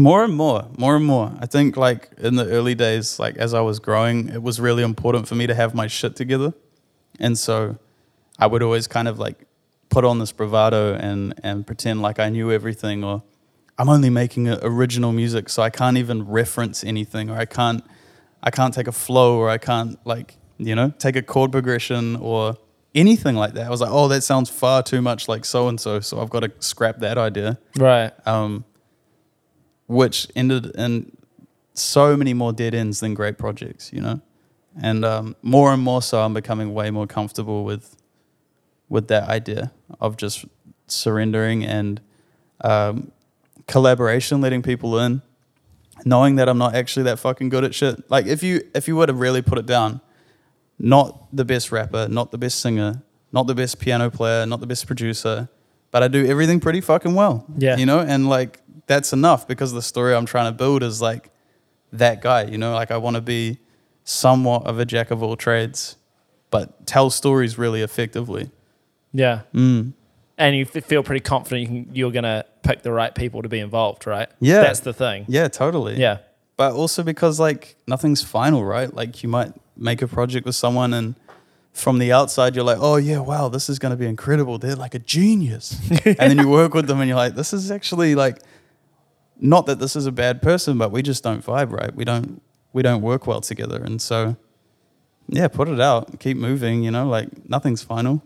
More 0.00 0.22
and 0.22 0.32
more, 0.32 0.68
more 0.78 0.94
and 0.94 1.04
more. 1.04 1.32
I 1.40 1.46
think 1.46 1.76
like 1.76 2.10
in 2.18 2.36
the 2.36 2.46
early 2.46 2.76
days, 2.76 3.18
like 3.18 3.36
as 3.36 3.52
I 3.52 3.60
was 3.62 3.80
growing, 3.80 4.28
it 4.28 4.40
was 4.40 4.60
really 4.60 4.84
important 4.84 5.26
for 5.26 5.34
me 5.34 5.48
to 5.48 5.54
have 5.56 5.74
my 5.74 5.88
shit 5.88 6.14
together. 6.14 6.54
And 7.18 7.36
so 7.36 7.78
I 8.38 8.46
would 8.46 8.62
always 8.62 8.86
kind 8.86 9.08
of 9.08 9.18
like 9.18 9.44
put 9.88 10.04
on 10.04 10.20
this 10.20 10.30
bravado 10.30 10.94
and 10.94 11.34
and 11.42 11.66
pretend 11.66 12.00
like 12.00 12.20
I 12.20 12.28
knew 12.28 12.52
everything 12.52 13.02
or 13.02 13.24
I'm 13.76 13.88
only 13.88 14.08
making 14.08 14.48
original 14.48 15.10
music 15.10 15.48
so 15.48 15.62
I 15.62 15.70
can't 15.70 15.96
even 15.96 16.28
reference 16.28 16.84
anything 16.84 17.28
or 17.28 17.36
I 17.36 17.44
can't 17.44 17.84
I 18.40 18.50
can't 18.52 18.72
take 18.72 18.86
a 18.86 18.92
flow 18.92 19.36
or 19.36 19.50
I 19.50 19.58
can't 19.58 19.98
like, 20.06 20.36
you 20.58 20.76
know, 20.76 20.90
take 20.98 21.16
a 21.16 21.22
chord 21.22 21.50
progression 21.50 22.14
or 22.16 22.56
anything 22.94 23.34
like 23.34 23.54
that. 23.54 23.66
I 23.66 23.70
was 23.70 23.80
like, 23.80 23.90
"Oh, 23.90 24.06
that 24.08 24.22
sounds 24.22 24.48
far 24.48 24.84
too 24.84 25.02
much 25.02 25.26
like 25.26 25.44
so 25.44 25.68
and 25.68 25.80
so, 25.80 25.98
so 25.98 26.20
I've 26.20 26.30
got 26.30 26.40
to 26.40 26.52
scrap 26.60 27.00
that 27.00 27.18
idea." 27.18 27.58
Right. 27.76 28.12
um, 28.26 28.64
which 29.88 30.28
ended 30.36 30.66
in 30.76 31.10
so 31.74 32.16
many 32.16 32.34
more 32.34 32.52
dead 32.52 32.74
ends 32.74 33.00
than 33.00 33.14
great 33.14 33.38
projects, 33.38 33.92
you 33.92 34.00
know. 34.00 34.20
And 34.80 35.04
um, 35.04 35.34
more 35.42 35.72
and 35.72 35.82
more 35.82 36.02
so, 36.02 36.20
I'm 36.20 36.34
becoming 36.34 36.72
way 36.72 36.90
more 36.90 37.06
comfortable 37.06 37.64
with 37.64 37.96
with 38.88 39.08
that 39.08 39.28
idea 39.28 39.72
of 40.00 40.16
just 40.16 40.46
surrendering 40.86 41.64
and 41.64 42.00
um, 42.62 43.12
collaboration, 43.66 44.40
letting 44.40 44.62
people 44.62 44.98
in, 44.98 45.20
knowing 46.04 46.36
that 46.36 46.48
I'm 46.48 46.58
not 46.58 46.74
actually 46.74 47.04
that 47.04 47.18
fucking 47.18 47.48
good 47.48 47.64
at 47.64 47.74
shit. 47.74 48.08
Like 48.10 48.26
if 48.26 48.42
you 48.42 48.62
if 48.74 48.86
you 48.86 48.94
were 48.96 49.06
to 49.06 49.12
really 49.12 49.42
put 49.42 49.58
it 49.58 49.66
down, 49.66 50.00
not 50.78 51.26
the 51.32 51.44
best 51.44 51.72
rapper, 51.72 52.06
not 52.08 52.30
the 52.30 52.38
best 52.38 52.60
singer, 52.60 53.02
not 53.32 53.46
the 53.46 53.54
best 53.54 53.80
piano 53.80 54.10
player, 54.10 54.46
not 54.46 54.60
the 54.60 54.66
best 54.66 54.86
producer, 54.86 55.48
but 55.90 56.02
I 56.02 56.08
do 56.08 56.26
everything 56.26 56.60
pretty 56.60 56.80
fucking 56.80 57.14
well. 57.14 57.46
Yeah. 57.56 57.76
You 57.76 57.86
know, 57.86 58.00
and 58.00 58.28
like 58.28 58.60
that's 58.88 59.12
enough 59.12 59.46
because 59.46 59.72
the 59.72 59.82
story 59.82 60.14
I'm 60.14 60.26
trying 60.26 60.50
to 60.50 60.56
build 60.56 60.82
is 60.82 61.00
like 61.00 61.30
that 61.92 62.20
guy, 62.20 62.44
you 62.44 62.58
know, 62.58 62.74
like 62.74 62.90
I 62.90 62.96
want 62.96 63.14
to 63.14 63.20
be 63.20 63.58
somewhat 64.02 64.66
of 64.66 64.78
a 64.78 64.84
jack 64.84 65.10
of 65.10 65.22
all 65.22 65.36
trades, 65.36 65.96
but 66.50 66.86
tell 66.86 67.10
stories 67.10 67.56
really 67.56 67.82
effectively. 67.82 68.50
Yeah. 69.12 69.42
Mm. 69.54 69.92
And 70.38 70.56
you 70.56 70.66
f- 70.74 70.84
feel 70.84 71.02
pretty 71.02 71.20
confident 71.20 71.60
you 71.62 71.66
can, 71.84 71.94
you're 71.94 72.10
gonna 72.10 72.44
pick 72.62 72.82
the 72.82 72.92
right 72.92 73.14
people 73.14 73.42
to 73.42 73.48
be 73.48 73.58
involved, 73.58 74.06
right? 74.06 74.28
Yeah. 74.40 74.62
That's 74.62 74.80
the 74.80 74.92
thing. 74.92 75.26
Yeah, 75.28 75.48
totally. 75.48 75.96
Yeah. 75.96 76.18
But 76.56 76.72
also 76.72 77.02
because 77.02 77.38
like 77.38 77.76
nothing's 77.86 78.22
final, 78.22 78.64
right? 78.64 78.92
Like 78.92 79.22
you 79.22 79.28
might 79.28 79.52
make 79.76 80.02
a 80.02 80.08
project 80.08 80.46
with 80.46 80.56
someone 80.56 80.94
and 80.94 81.14
from 81.72 81.98
the 81.98 82.12
outside 82.12 82.56
you're 82.56 82.64
like, 82.64 82.78
oh 82.80 82.96
yeah, 82.96 83.18
wow, 83.18 83.48
this 83.48 83.68
is 83.68 83.78
going 83.78 83.90
to 83.90 83.96
be 83.96 84.06
incredible. 84.06 84.58
They're 84.58 84.74
like 84.74 84.94
a 84.94 84.98
genius. 84.98 85.78
and 86.04 86.16
then 86.16 86.38
you 86.38 86.48
work 86.48 86.74
with 86.74 86.86
them 86.86 87.00
and 87.00 87.08
you're 87.08 87.16
like, 87.16 87.34
this 87.34 87.52
is 87.52 87.70
actually 87.70 88.14
like, 88.14 88.38
not 89.40 89.66
that 89.66 89.78
this 89.78 89.96
is 89.96 90.06
a 90.06 90.12
bad 90.12 90.42
person, 90.42 90.78
but 90.78 90.90
we 90.90 91.02
just 91.02 91.22
don't 91.22 91.44
vibe 91.44 91.72
right. 91.72 91.94
We 91.94 92.04
don't 92.04 92.40
we 92.72 92.82
don't 92.82 93.02
work 93.02 93.26
well 93.26 93.40
together. 93.40 93.82
And 93.82 94.00
so, 94.00 94.36
yeah, 95.28 95.48
put 95.48 95.68
it 95.68 95.80
out, 95.80 96.18
keep 96.20 96.36
moving. 96.36 96.82
You 96.82 96.90
know, 96.90 97.08
like 97.08 97.48
nothing's 97.48 97.82
final. 97.82 98.22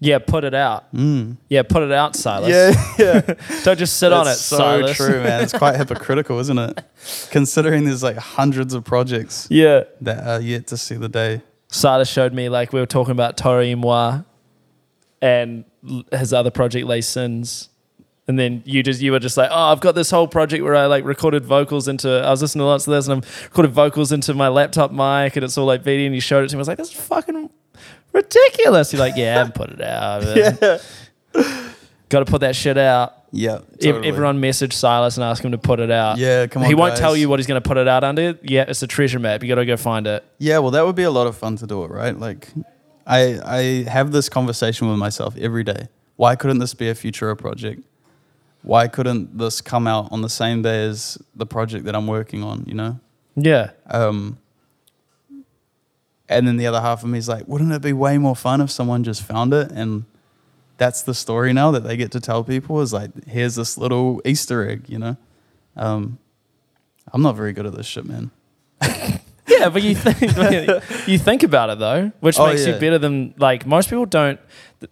Yeah. 0.00 0.18
Put 0.18 0.44
it 0.44 0.54
out. 0.54 0.92
Mm. 0.94 1.38
Yeah. 1.48 1.62
Put 1.62 1.82
it 1.82 1.92
out, 1.92 2.14
Silas. 2.16 2.50
Yeah, 2.50 2.74
yeah. 2.98 3.34
Don't 3.62 3.78
just 3.78 3.96
sit 3.98 4.12
on 4.12 4.26
it, 4.26 4.34
so 4.34 4.58
Silas. 4.58 4.96
true, 4.96 5.22
man. 5.22 5.42
It's 5.42 5.52
quite 5.56 5.76
hypocritical, 5.78 6.38
isn't 6.40 6.58
it? 6.58 6.82
Considering 7.30 7.84
there's 7.86 8.02
like 8.02 8.16
hundreds 8.16 8.74
of 8.74 8.84
projects 8.84 9.46
Yeah. 9.50 9.84
that 10.02 10.26
are 10.26 10.40
yet 10.42 10.66
to 10.68 10.76
see 10.76 10.96
the 10.96 11.08
day. 11.08 11.40
Silas 11.68 12.08
showed 12.10 12.34
me 12.34 12.48
like 12.50 12.72
we 12.72 12.80
were 12.80 12.86
talking 12.86 13.12
about 13.12 13.36
Toro 13.38 13.60
y 13.62 13.74
Moi 13.74 14.20
and 15.22 15.64
his 16.12 16.32
other 16.34 16.50
project 16.50 16.86
Les 16.86 17.00
Sins. 17.00 17.70
And 18.26 18.38
then 18.38 18.62
you 18.64 18.82
just 18.82 19.02
you 19.02 19.12
were 19.12 19.18
just 19.18 19.36
like, 19.36 19.50
oh, 19.52 19.72
I've 19.72 19.80
got 19.80 19.94
this 19.94 20.10
whole 20.10 20.26
project 20.26 20.64
where 20.64 20.74
I 20.74 20.86
like 20.86 21.04
recorded 21.04 21.44
vocals 21.44 21.88
into. 21.88 22.08
I 22.08 22.30
was 22.30 22.40
listening 22.40 22.60
to 22.60 22.66
lots 22.66 22.86
of 22.86 22.92
this, 22.94 23.06
and 23.06 23.22
I'm 23.22 23.30
recorded 23.44 23.72
vocals 23.72 24.12
into 24.12 24.32
my 24.32 24.48
laptop 24.48 24.92
mic, 24.92 25.36
and 25.36 25.44
it's 25.44 25.58
all 25.58 25.66
like 25.66 25.82
video. 25.82 26.06
And 26.06 26.14
you 26.14 26.22
showed 26.22 26.42
it 26.44 26.48
to 26.48 26.56
me. 26.56 26.58
I 26.58 26.62
was 26.62 26.68
like, 26.68 26.78
this 26.78 26.88
is 26.90 27.00
fucking 27.00 27.50
ridiculous. 28.12 28.92
You're 28.92 29.00
like, 29.00 29.16
yeah, 29.16 29.46
put 29.48 29.70
it 29.70 29.80
out. 29.82 30.22
Yeah. 31.34 31.50
got 32.08 32.20
to 32.20 32.24
put 32.26 32.42
that 32.42 32.54
shit 32.54 32.78
out. 32.78 33.12
Yeah. 33.32 33.58
Totally. 33.82 34.06
Everyone 34.06 34.38
message 34.38 34.72
Silas 34.72 35.16
and 35.16 35.24
ask 35.24 35.44
him 35.44 35.50
to 35.50 35.58
put 35.58 35.80
it 35.80 35.90
out. 35.90 36.16
Yeah, 36.18 36.46
come 36.46 36.62
on. 36.62 36.68
he 36.68 36.74
won't 36.76 36.92
guys. 36.92 37.00
tell 37.00 37.16
you 37.16 37.28
what 37.28 37.40
he's 37.40 37.48
going 37.48 37.60
to 37.60 37.66
put 37.68 37.76
it 37.76 37.88
out 37.88 38.04
under. 38.04 38.38
Yeah, 38.42 38.66
it's 38.68 38.82
a 38.82 38.86
treasure 38.86 39.18
map. 39.18 39.42
You 39.42 39.48
got 39.48 39.56
to 39.56 39.66
go 39.66 39.76
find 39.76 40.06
it. 40.06 40.24
Yeah, 40.38 40.58
well, 40.60 40.70
that 40.70 40.86
would 40.86 40.94
be 40.94 41.02
a 41.02 41.10
lot 41.10 41.26
of 41.26 41.36
fun 41.36 41.56
to 41.56 41.66
do 41.66 41.82
it, 41.82 41.90
right? 41.90 42.16
Like, 42.16 42.48
I 43.06 43.40
I 43.44 43.90
have 43.90 44.12
this 44.12 44.28
conversation 44.28 44.88
with 44.88 44.98
myself 44.98 45.36
every 45.36 45.64
day. 45.64 45.88
Why 46.16 46.36
couldn't 46.36 46.60
this 46.60 46.74
be 46.74 46.88
a 46.88 46.94
Futura 46.94 47.36
project? 47.36 47.82
Why 48.64 48.88
couldn't 48.88 49.38
this 49.38 49.60
come 49.60 49.86
out 49.86 50.10
on 50.10 50.22
the 50.22 50.28
same 50.28 50.62
day 50.62 50.84
as 50.86 51.16
the 51.36 51.46
project 51.46 51.84
that 51.84 51.94
I'm 51.94 52.06
working 52.06 52.42
on? 52.42 52.64
You 52.66 52.74
know. 52.74 53.00
Yeah. 53.36 53.70
Um, 53.88 54.38
and 56.28 56.48
then 56.48 56.56
the 56.56 56.66
other 56.66 56.80
half 56.80 57.02
of 57.02 57.08
me 57.10 57.18
is 57.18 57.28
like, 57.28 57.46
wouldn't 57.46 57.72
it 57.72 57.82
be 57.82 57.92
way 57.92 58.18
more 58.18 58.34
fun 58.34 58.60
if 58.60 58.70
someone 58.70 59.04
just 59.04 59.22
found 59.22 59.52
it 59.52 59.70
and 59.70 60.04
that's 60.78 61.02
the 61.02 61.14
story 61.14 61.52
now 61.52 61.70
that 61.70 61.80
they 61.84 61.96
get 61.96 62.10
to 62.12 62.20
tell 62.20 62.42
people 62.42 62.80
is 62.80 62.92
like, 62.92 63.10
here's 63.26 63.54
this 63.54 63.76
little 63.78 64.20
Easter 64.24 64.68
egg, 64.68 64.84
you 64.88 64.98
know? 64.98 65.16
Um, 65.76 66.18
I'm 67.12 67.22
not 67.22 67.36
very 67.36 67.52
good 67.52 67.66
at 67.66 67.74
this 67.76 67.86
shit, 67.86 68.04
man. 68.06 68.30
Yeah, 69.46 69.68
but 69.68 69.82
you 69.82 69.94
think 69.94 70.22
you 71.06 71.18
think 71.18 71.42
about 71.42 71.68
it 71.68 71.78
though, 71.78 72.10
which 72.20 72.38
Oh, 72.40 72.46
makes 72.46 72.66
you 72.66 72.72
better 72.72 72.98
than 72.98 73.34
like 73.36 73.66
most 73.66 73.90
people 73.90 74.06
don't. 74.06 74.40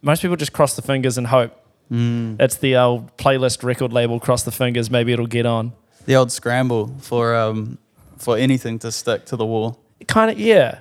Most 0.02 0.21
people 0.21 0.37
just 0.37 0.52
cross 0.52 0.76
the 0.76 0.83
fingers 0.83 1.17
and 1.17 1.26
hope. 1.26 1.59
Mm. 1.92 2.40
It's 2.40 2.56
the 2.56 2.76
old 2.76 3.14
playlist 3.18 3.62
record 3.62 3.92
label. 3.92 4.18
Cross 4.18 4.44
the 4.44 4.50
fingers, 4.50 4.90
maybe 4.90 5.12
it'll 5.12 5.26
get 5.26 5.44
on. 5.44 5.75
The 6.06 6.16
old 6.16 6.32
scramble 6.32 6.96
for 7.00 7.37
um, 7.37 7.78
for 8.16 8.37
anything 8.37 8.78
to 8.80 8.90
stick 8.90 9.26
to 9.26 9.37
the 9.37 9.44
wall. 9.44 9.78
Kind 10.08 10.30
of 10.30 10.40
yeah, 10.40 10.80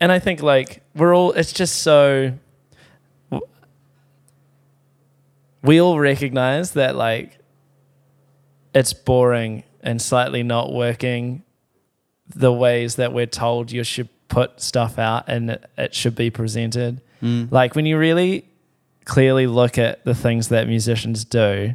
and 0.00 0.12
I 0.12 0.18
think 0.18 0.42
like 0.42 0.82
we're 0.94 1.14
all. 1.14 1.32
It's 1.32 1.52
just 1.52 1.82
so. 1.82 2.34
We 5.62 5.80
all 5.80 5.98
recognize 5.98 6.72
that 6.72 6.94
like. 6.94 7.38
It's 8.72 8.92
boring 8.92 9.64
and 9.82 10.00
slightly 10.00 10.44
not 10.44 10.72
working. 10.72 11.42
The 12.28 12.52
ways 12.52 12.94
that 12.96 13.12
we're 13.12 13.26
told 13.26 13.72
you 13.72 13.82
should 13.82 14.08
put 14.28 14.60
stuff 14.60 14.98
out 14.98 15.24
and 15.26 15.58
it, 15.76 15.94
should 15.94 16.14
be 16.14 16.30
presented. 16.30 17.00
Mm. 17.20 17.50
Like 17.50 17.74
when 17.74 17.84
you 17.84 17.98
really 17.98 18.49
clearly 19.04 19.46
look 19.46 19.78
at 19.78 20.04
the 20.04 20.14
things 20.14 20.48
that 20.48 20.66
musicians 20.68 21.24
do, 21.24 21.74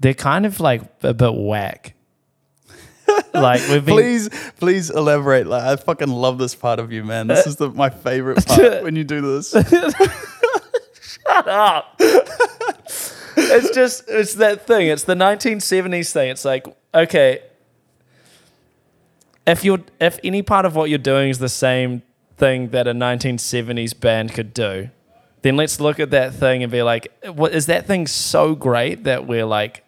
they're 0.00 0.14
kind 0.14 0.46
of 0.46 0.60
like 0.60 0.82
a 1.02 1.14
bit 1.14 1.34
whack. 1.34 1.94
like 3.34 3.60
we've 3.68 3.84
been 3.84 3.94
Please, 3.94 4.28
please 4.58 4.90
elaborate. 4.90 5.46
Like, 5.46 5.62
I 5.62 5.76
fucking 5.76 6.08
love 6.08 6.38
this 6.38 6.54
part 6.54 6.78
of 6.78 6.92
you, 6.92 7.04
man. 7.04 7.26
This 7.28 7.46
is 7.46 7.56
the, 7.56 7.70
my 7.70 7.90
favorite 7.90 8.44
part 8.46 8.82
when 8.82 8.96
you 8.96 9.04
do 9.04 9.20
this. 9.20 9.50
Shut 9.52 11.48
up. 11.48 11.96
it's 11.98 13.74
just 13.74 14.04
it's 14.08 14.34
that 14.34 14.66
thing. 14.66 14.88
It's 14.88 15.04
the 15.04 15.14
1970s 15.14 16.12
thing. 16.12 16.30
It's 16.30 16.44
like 16.44 16.66
okay, 16.94 17.42
if 19.46 19.64
you're 19.64 19.80
if 20.00 20.18
any 20.24 20.42
part 20.42 20.66
of 20.66 20.74
what 20.74 20.90
you're 20.90 20.98
doing 20.98 21.30
is 21.30 21.38
the 21.38 21.48
same 21.48 22.02
thing 22.36 22.68
that 22.70 22.86
a 22.86 22.92
1970s 22.92 23.98
band 23.98 24.32
could 24.32 24.52
do, 24.52 24.90
then 25.46 25.56
let's 25.56 25.80
look 25.80 26.00
at 26.00 26.10
that 26.10 26.34
thing 26.34 26.62
and 26.62 26.72
be 26.72 26.82
like, 26.82 27.12
what 27.34 27.54
is 27.54 27.66
that 27.66 27.86
thing 27.86 28.06
so 28.06 28.54
great 28.54 29.04
that 29.04 29.26
we're 29.26 29.46
like 29.46 29.84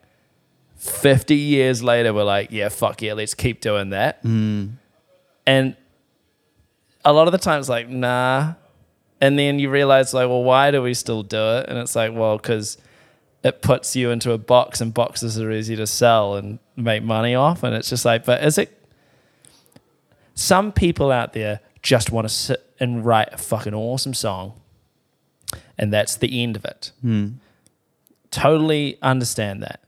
50 0.76 1.34
years 1.34 1.82
later 1.82 2.14
we're 2.14 2.22
like, 2.24 2.50
yeah, 2.52 2.68
fuck 2.68 3.02
yeah, 3.02 3.14
let's 3.14 3.34
keep 3.34 3.60
doing 3.60 3.90
that. 3.90 4.22
Mm. 4.22 4.74
And 5.46 5.76
a 7.04 7.12
lot 7.12 7.26
of 7.26 7.32
the 7.32 7.38
time 7.38 7.58
it's 7.58 7.68
like, 7.68 7.88
nah. 7.88 8.54
And 9.20 9.36
then 9.38 9.58
you 9.58 9.68
realize, 9.68 10.14
like, 10.14 10.28
well, 10.28 10.44
why 10.44 10.70
do 10.70 10.80
we 10.80 10.94
still 10.94 11.24
do 11.24 11.56
it? 11.56 11.68
And 11.68 11.76
it's 11.78 11.96
like, 11.96 12.12
well, 12.14 12.36
because 12.36 12.78
it 13.42 13.62
puts 13.62 13.96
you 13.96 14.10
into 14.10 14.30
a 14.32 14.38
box, 14.38 14.80
and 14.80 14.94
boxes 14.94 15.40
are 15.40 15.50
easy 15.50 15.74
to 15.74 15.86
sell 15.86 16.36
and 16.36 16.60
make 16.76 17.02
money 17.02 17.34
off. 17.34 17.64
And 17.64 17.74
it's 17.74 17.88
just 17.88 18.04
like, 18.04 18.24
but 18.24 18.44
is 18.44 18.58
it? 18.58 18.74
Some 20.34 20.70
people 20.70 21.10
out 21.10 21.32
there 21.32 21.58
just 21.82 22.12
want 22.12 22.28
to 22.28 22.32
sit 22.32 22.64
and 22.78 23.04
write 23.04 23.30
a 23.32 23.38
fucking 23.38 23.74
awesome 23.74 24.14
song, 24.14 24.52
and 25.76 25.92
that's 25.92 26.16
the 26.16 26.42
end 26.42 26.56
of 26.56 26.64
it. 26.64 26.92
Hmm. 27.00 27.28
Totally 28.30 28.98
understand 29.02 29.62
that. 29.62 29.80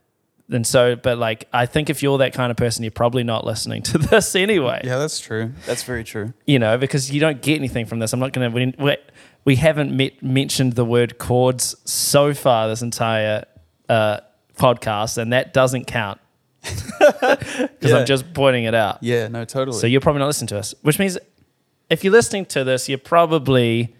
And 0.51 0.67
so, 0.67 0.97
but 0.97 1.19
like, 1.19 1.47
I 1.53 1.67
think 1.67 1.91
if 1.91 2.03
you're 2.03 2.19
that 2.19 2.33
kind 2.33 2.51
of 2.51 2.57
person, 2.57 2.83
you're 2.83 2.91
probably 2.91 3.23
not 3.23 3.47
listening 3.47 3.83
to 3.85 3.99
this 3.99 4.35
anyway. 4.35 4.81
Yeah, 4.83 4.99
that's 4.99 5.21
true. 5.21 5.53
That's 5.67 5.85
very 5.85 6.03
true. 6.03 6.33
You 6.47 6.59
know, 6.59 6.77
because 6.77 7.11
you 7.13 7.21
don't 7.21 7.41
get 7.41 7.57
anything 7.57 7.87
from 7.87 7.99
this. 8.01 8.13
I'm 8.13 8.19
not 8.21 8.33
going 8.33 8.51
to. 8.51 8.75
We, 8.83 8.97
we 9.45 9.57
haven't 9.57 9.97
met, 9.97 10.23
mentioned 10.23 10.73
the 10.73 10.85
word 10.85 11.19
chords 11.19 11.77
so 11.89 12.35
far 12.35 12.69
this 12.69 12.83
entire 12.83 13.45
uh, 13.89 14.21
podcast, 14.57 15.19
and 15.19 15.33
that 15.33 15.53
doesn't 15.55 15.85
count 15.87 16.21
because 16.63 17.69
Yeah. 17.81 17.99
I'm 17.99 18.07
just 18.07 18.33
pointing 18.35 18.65
it 18.65 18.75
out. 18.75 18.99
Yeah, 19.03 19.29
no, 19.29 19.45
totally. 19.45 19.79
So 19.79 19.87
you're 19.87 20.01
probably 20.01 20.21
not 20.21 20.27
listening 20.27 20.49
to 20.49 20.59
us, 20.59 20.75
which 20.83 20.99
means 20.99 21.17
if 21.91 22.03
you're 22.03 22.13
listening 22.13 22.45
to 22.47 22.65
this, 22.65 22.89
you're 22.89 22.99
probably 22.99 23.95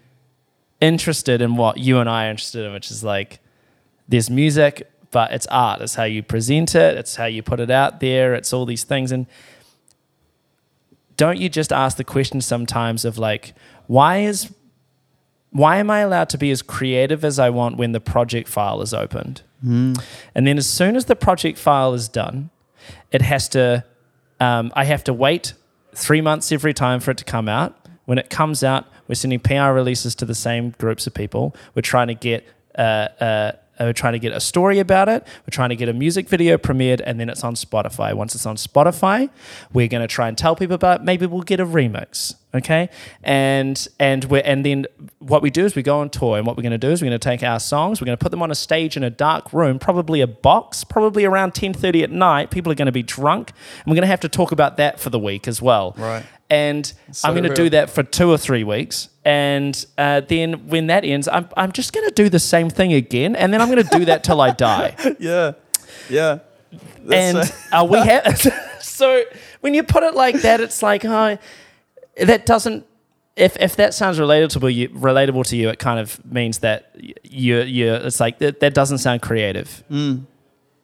interested 0.81 1.41
in 1.41 1.55
what 1.55 1.77
you 1.77 1.99
and 1.99 2.09
I 2.09 2.27
are 2.27 2.31
interested 2.31 2.65
in, 2.65 2.73
which 2.73 2.91
is 2.91 3.03
like 3.03 3.39
there's 4.07 4.29
music, 4.29 4.91
but 5.11 5.31
it's 5.31 5.47
art. 5.47 5.81
It's 5.81 5.95
how 5.95 6.03
you 6.03 6.23
present 6.23 6.75
it, 6.75 6.97
it's 6.97 7.15
how 7.15 7.25
you 7.25 7.43
put 7.43 7.59
it 7.59 7.71
out 7.71 7.99
there, 7.99 8.33
it's 8.33 8.51
all 8.51 8.65
these 8.65 8.83
things. 8.83 9.11
And 9.11 9.27
don't 11.15 11.37
you 11.37 11.49
just 11.49 11.71
ask 11.71 11.97
the 11.97 12.03
question 12.03 12.41
sometimes 12.41 13.05
of 13.05 13.17
like, 13.17 13.53
why 13.87 14.17
is 14.19 14.51
why 15.51 15.77
am 15.77 15.91
I 15.91 15.99
allowed 15.99 16.29
to 16.29 16.37
be 16.37 16.49
as 16.49 16.61
creative 16.61 17.25
as 17.25 17.37
I 17.37 17.49
want 17.49 17.77
when 17.77 17.91
the 17.91 17.99
project 17.99 18.47
file 18.47 18.81
is 18.81 18.93
opened? 18.93 19.43
Hmm. 19.61 19.93
And 20.33 20.47
then 20.47 20.57
as 20.57 20.67
soon 20.67 20.95
as 20.95 21.05
the 21.05 21.15
project 21.15 21.57
file 21.57 21.93
is 21.93 22.07
done, 22.07 22.49
it 23.11 23.21
has 23.21 23.49
to, 23.49 23.83
um, 24.39 24.71
I 24.75 24.85
have 24.85 25.03
to 25.05 25.13
wait 25.13 25.53
three 25.93 26.21
months 26.21 26.51
every 26.53 26.73
time 26.73 27.01
for 27.01 27.11
it 27.11 27.17
to 27.17 27.25
come 27.25 27.49
out. 27.49 27.77
When 28.05 28.17
it 28.17 28.29
comes 28.29 28.63
out, 28.63 28.87
we're 29.11 29.15
sending 29.15 29.41
PR 29.41 29.73
releases 29.73 30.15
to 30.15 30.23
the 30.23 30.33
same 30.33 30.69
groups 30.77 31.05
of 31.05 31.13
people. 31.13 31.53
We're 31.75 31.81
trying 31.81 32.07
to 32.07 32.13
get, 32.13 32.47
uh, 32.77 33.09
uh, 33.19 33.51
we're 33.81 33.91
trying 33.91 34.13
to 34.13 34.19
get 34.19 34.31
a 34.31 34.39
story 34.39 34.79
about 34.79 35.09
it. 35.09 35.27
We're 35.41 35.51
trying 35.51 35.67
to 35.67 35.75
get 35.75 35.89
a 35.89 35.93
music 35.93 36.29
video 36.29 36.57
premiered, 36.57 37.01
and 37.05 37.19
then 37.19 37.27
it's 37.27 37.43
on 37.43 37.55
Spotify. 37.55 38.13
Once 38.13 38.35
it's 38.35 38.45
on 38.45 38.55
Spotify, 38.55 39.29
we're 39.73 39.89
going 39.89 40.01
to 40.01 40.07
try 40.07 40.29
and 40.29 40.37
tell 40.37 40.55
people 40.55 40.75
about. 40.75 41.01
It. 41.01 41.03
Maybe 41.03 41.25
we'll 41.25 41.41
get 41.41 41.59
a 41.59 41.65
remix, 41.65 42.35
okay? 42.55 42.89
And 43.21 43.85
and 43.99 44.23
we 44.25 44.41
and 44.43 44.65
then 44.65 44.85
what 45.19 45.41
we 45.41 45.49
do 45.49 45.65
is 45.65 45.75
we 45.75 45.83
go 45.83 45.99
on 45.99 46.09
tour, 46.09 46.37
and 46.37 46.47
what 46.47 46.55
we're 46.55 46.63
going 46.63 46.71
to 46.71 46.77
do 46.77 46.91
is 46.91 47.01
we're 47.01 47.09
going 47.09 47.19
to 47.19 47.29
take 47.29 47.43
our 47.43 47.59
songs, 47.59 47.99
we're 47.99 48.05
going 48.05 48.17
to 48.17 48.23
put 48.23 48.31
them 48.31 48.41
on 48.41 48.49
a 48.49 48.55
stage 48.55 48.95
in 48.95 49.03
a 49.03 49.09
dark 49.09 49.51
room, 49.51 49.77
probably 49.77 50.21
a 50.21 50.27
box, 50.27 50.85
probably 50.85 51.25
around 51.25 51.53
ten 51.53 51.73
thirty 51.73 52.01
at 52.01 52.11
night. 52.11 52.49
People 52.49 52.71
are 52.71 52.75
going 52.75 52.85
to 52.85 52.93
be 52.93 53.03
drunk, 53.03 53.51
and 53.79 53.87
we're 53.87 53.95
going 53.95 54.03
to 54.03 54.07
have 54.07 54.21
to 54.21 54.29
talk 54.29 54.53
about 54.53 54.77
that 54.77 55.01
for 55.01 55.09
the 55.09 55.19
week 55.19 55.49
as 55.49 55.61
well. 55.61 55.95
Right. 55.97 56.23
And 56.51 56.85
So 57.13 57.29
I'm 57.29 57.33
going 57.33 57.47
to 57.49 57.55
do 57.55 57.69
that 57.69 57.89
for 57.89 58.03
two 58.03 58.29
or 58.29 58.37
three 58.37 58.65
weeks. 58.65 59.07
And 59.23 59.85
uh, 59.97 60.19
then 60.19 60.67
when 60.67 60.87
that 60.87 61.05
ends, 61.05 61.29
I'm, 61.29 61.47
I'm 61.55 61.71
just 61.71 61.93
going 61.93 62.05
to 62.09 62.13
do 62.13 62.27
the 62.27 62.39
same 62.39 62.69
thing 62.69 62.91
again. 62.91 63.37
And 63.37 63.53
then 63.53 63.61
I'm 63.61 63.71
going 63.71 63.81
to 63.87 63.97
do 63.97 64.03
that 64.05 64.25
till 64.25 64.41
I 64.41 64.51
die. 64.51 64.97
yeah, 65.19 65.53
yeah. 66.09 66.39
and 67.09 67.37
That's, 67.37 67.67
uh, 67.71 67.87
we 67.89 67.99
have. 67.99 68.37
so 68.81 69.23
when 69.61 69.73
you 69.73 69.81
put 69.83 70.03
it 70.03 70.13
like 70.13 70.41
that, 70.41 70.59
it's 70.59 70.83
like, 70.83 71.05
oh, 71.05 71.37
that 72.17 72.45
doesn't. 72.45 72.85
If, 73.37 73.55
if 73.57 73.77
that 73.77 73.93
sounds 73.93 74.19
relatable 74.19 74.73
you 74.73 74.89
relatable 74.89 75.45
to 75.47 75.55
you, 75.55 75.69
it 75.69 75.79
kind 75.79 76.01
of 76.01 76.19
means 76.25 76.59
that 76.59 76.93
you 77.23 77.61
you 77.61 77.93
it's 77.93 78.19
like 78.19 78.39
that, 78.39 78.59
that 78.59 78.73
doesn't 78.73 78.97
sound 78.97 79.21
creative. 79.21 79.85
Mm. 79.89 80.25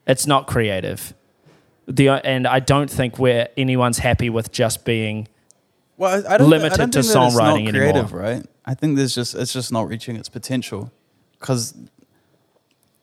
It's 0.08 0.26
not 0.26 0.48
creative. 0.48 1.14
The 1.88 2.08
and 2.10 2.48
I 2.48 2.62
don't 2.62 2.90
think 2.90 3.20
where 3.20 3.50
anyone's 3.58 3.98
happy 3.98 4.30
with 4.30 4.54
just 4.54 4.86
being 4.86 5.28
well, 5.98 6.24
I, 6.28 6.36
I 6.36 6.38
don't, 6.38 6.50
limited 6.50 6.74
I 6.74 6.78
don't 6.78 6.92
to 6.92 7.00
it's 7.00 7.14
not 7.14 7.34
creative, 7.34 7.76
anymore. 7.76 8.20
right? 8.20 8.46
I 8.66 8.74
think 8.74 8.98
there's 8.98 9.16
just 9.16 9.36
it's 9.36 9.54
just 9.54 9.72
not 9.72 9.88
reaching 9.88 10.16
its 10.16 10.30
potential 10.30 10.92
because 11.40 11.74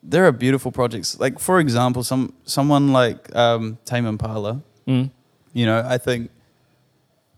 there 0.01 0.25
are 0.25 0.31
beautiful 0.31 0.71
projects. 0.71 1.19
Like 1.19 1.39
for 1.39 1.59
example, 1.59 2.03
some 2.03 2.33
someone 2.45 2.93
like 2.93 3.35
um, 3.35 3.77
Tame 3.85 4.05
Impala, 4.05 4.61
mm, 4.87 5.11
you 5.53 5.65
know, 5.65 5.83
I 5.85 5.97
think 5.97 6.31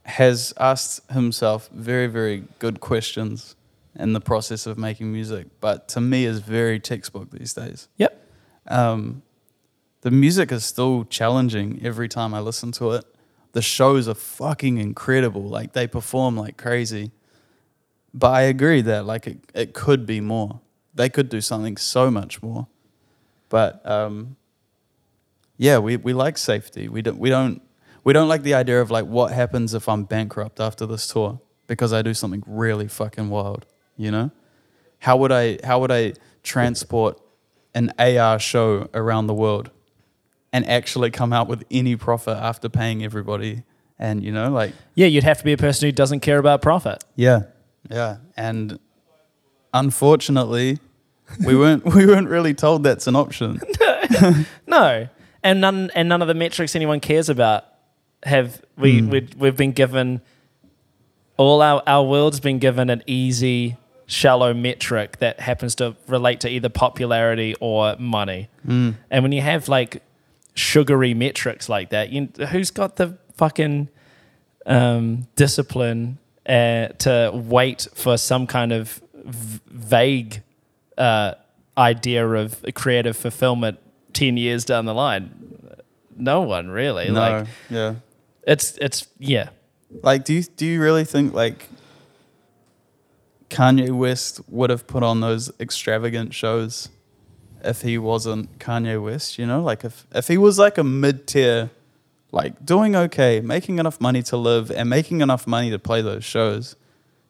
has 0.03 0.53
asked 0.58 1.10
himself 1.12 1.69
very 1.73 2.08
very 2.08 2.43
good 2.60 2.79
questions 2.79 3.55
in 3.95 4.13
the 4.13 4.21
process 4.21 4.67
of 4.67 4.77
making 4.77 5.12
music, 5.12 5.47
but 5.60 5.88
to 5.89 5.99
me 5.99 6.25
is 6.25 6.39
very 6.39 6.79
textbook 6.79 7.31
these 7.31 7.53
days. 7.53 7.88
Yep. 7.97 8.13
Um, 8.67 9.23
the 10.01 10.12
music 10.12 10.51
is 10.51 10.63
still 10.63 11.05
challenging 11.05 11.79
every 11.84 12.08
time 12.08 12.34
I 12.34 12.39
listen 12.39 12.71
to 12.73 12.91
it. 12.91 13.05
The 13.53 13.62
shows 13.62 14.07
are 14.07 14.13
fucking 14.13 14.77
incredible. 14.77 15.43
Like 15.43 15.73
they 15.73 15.88
perform 15.88 16.38
like 16.38 16.57
crazy. 16.57 17.12
But 18.13 18.31
I 18.31 18.41
agree 18.43 18.81
that 18.81 19.05
like 19.05 19.27
it, 19.27 19.39
it 19.53 19.73
could 19.73 20.05
be 20.05 20.21
more. 20.21 20.62
They 20.93 21.10
could 21.10 21.29
do 21.29 21.41
something 21.41 21.77
so 21.77 22.10
much 22.10 22.41
more. 22.41 22.67
But 23.49 23.86
um, 23.89 24.36
yeah, 25.57 25.77
we, 25.79 25.97
we 25.97 26.13
like 26.13 26.38
safety. 26.38 26.88
We 26.88 27.01
don't 27.01 27.19
we 27.19 27.29
don't 27.29 27.62
we 28.03 28.13
don't 28.13 28.27
like 28.27 28.43
the 28.43 28.53
idea 28.53 28.81
of 28.81 28.91
like 28.91 29.05
what 29.05 29.31
happens 29.31 29.73
if 29.73 29.89
I'm 29.89 30.03
bankrupt 30.03 30.60
after 30.60 30.86
this 30.86 31.07
tour 31.07 31.39
because 31.67 31.93
I 31.93 32.01
do 32.01 32.13
something 32.13 32.43
really 32.47 32.88
fucking 32.88 33.29
wild, 33.29 33.65
you 33.97 34.12
know? 34.12 34.31
How 34.99 35.17
would 35.17 35.31
I 35.31 35.60
how 35.63 35.79
would 35.79 35.91
I 35.91 36.13
transport 36.41 37.19
an 37.75 37.91
AR 37.99 38.39
show 38.39 38.89
around 38.93 39.27
the 39.27 39.33
world 39.33 39.69
and 40.57 40.67
actually 40.67 41.11
come 41.11 41.31
out 41.31 41.47
with 41.47 41.63
any 41.69 41.95
profit 41.95 42.35
after 42.37 42.67
paying 42.69 43.03
everybody 43.03 43.63
and 43.99 44.23
you 44.23 44.31
know 44.31 44.49
like 44.51 44.73
Yeah, 44.95 45.07
you'd 45.07 45.23
have 45.23 45.37
to 45.39 45.43
be 45.43 45.53
a 45.53 45.57
person 45.57 45.87
who 45.87 45.91
doesn't 45.91 46.21
care 46.21 46.39
about 46.39 46.61
profit. 46.61 47.03
yeah 47.15 47.41
yeah 47.89 48.17
and 48.35 48.79
unfortunately 49.73 50.79
we 51.45 51.55
weren't 51.55 51.85
we 51.95 52.05
weren't 52.05 52.29
really 52.29 52.53
told 52.53 52.83
that's 52.83 53.07
an 53.07 53.15
option 53.15 53.59
No, 54.67 55.07
and 55.43 55.61
none 55.61 55.91
and 55.93 56.07
none 56.09 56.21
of 56.21 56.27
the 56.27 56.33
metrics 56.33 56.75
anyone 56.75 56.99
cares 56.99 57.29
about 57.29 57.65
have 58.23 58.61
we 58.77 58.99
Hmm. 58.99 59.09
we 59.09 59.27
we've 59.37 59.55
been 59.57 59.73
given. 59.73 60.21
All 61.37 61.61
our 61.61 61.83
our 61.85 62.03
world's 62.03 62.39
been 62.39 62.57
given 62.59 62.89
an 62.89 63.03
easy, 63.05 63.77
shallow 64.07 64.53
metric 64.53 65.17
that 65.19 65.39
happens 65.39 65.75
to 65.75 65.95
relate 66.07 66.39
to 66.41 66.49
either 66.49 66.69
popularity 66.69 67.53
or 67.59 67.95
money. 67.99 68.49
Hmm. 68.65 68.91
And 69.11 69.23
when 69.23 69.31
you 69.33 69.41
have 69.41 69.67
like 69.67 70.01
sugary 70.57 71.13
metrics 71.13 71.69
like 71.69 71.89
that, 71.89 72.09
you, 72.09 72.29
who's 72.49 72.71
got 72.71 72.95
the 72.97 73.17
fucking 73.35 73.89
um, 74.65 75.27
discipline 75.35 76.17
uh, 76.47 76.87
to 76.99 77.31
wait 77.33 77.87
for 77.93 78.17
some 78.17 78.47
kind 78.47 78.71
of 78.73 79.01
v- 79.13 79.59
vague 79.67 80.41
uh, 80.97 81.33
idea 81.77 82.27
of 82.27 82.65
creative 82.73 83.15
fulfillment 83.15 83.79
10 84.13 84.37
years 84.37 84.65
down 84.65 84.85
the 84.85 84.93
line? 84.93 85.31
No 86.15 86.41
one 86.41 86.69
really. 86.69 87.09
no 87.09 87.19
Like 87.19 87.47
yeah 87.69 87.95
it's 88.47 88.77
it's 88.77 89.07
yeah. 89.19 89.49
like 90.01 90.23
do 90.23 90.33
you 90.33 90.43
do 90.43 90.65
you 90.65 90.81
really 90.81 91.03
think 91.03 91.33
like 91.33 91.67
Kanye 93.49 93.91
West 93.91 94.41
would 94.47 94.69
have 94.69 94.87
put 94.87 95.03
on 95.03 95.19
those 95.19 95.51
extravagant 95.59 96.33
shows 96.33 96.89
if 97.63 97.81
he 97.81 97.97
wasn't 97.97 98.59
Kanye 98.59 99.01
West, 99.01 99.37
you 99.37 99.45
know? 99.45 99.61
Like 99.61 99.83
if 99.83 100.05
if 100.13 100.27
he 100.27 100.37
was 100.37 100.59
like 100.59 100.77
a 100.77 100.83
mid-tier 100.83 101.69
like 102.31 102.65
doing 102.65 102.95
okay, 102.95 103.39
making 103.39 103.79
enough 103.79 104.01
money 104.01 104.21
to 104.23 104.37
live 104.37 104.69
and 104.71 104.89
making 104.89 105.21
enough 105.21 105.47
money 105.47 105.69
to 105.71 105.79
play 105.79 106.01
those 106.01 106.23
shows, 106.23 106.75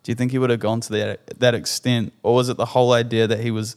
do 0.04 0.12
you 0.12 0.16
think 0.16 0.32
he 0.32 0.40
would 0.40 0.50
have 0.50 0.60
gone 0.60 0.82
to 0.82 0.92
that 0.94 1.40
that 1.40 1.54
extent 1.54 2.14
or 2.24 2.36
was 2.36 2.50
it 2.50 2.58
the 2.58 2.66
whole 2.66 2.94
idea 2.94 3.28
that 3.28 3.40
he 3.40 3.52
was 3.52 3.76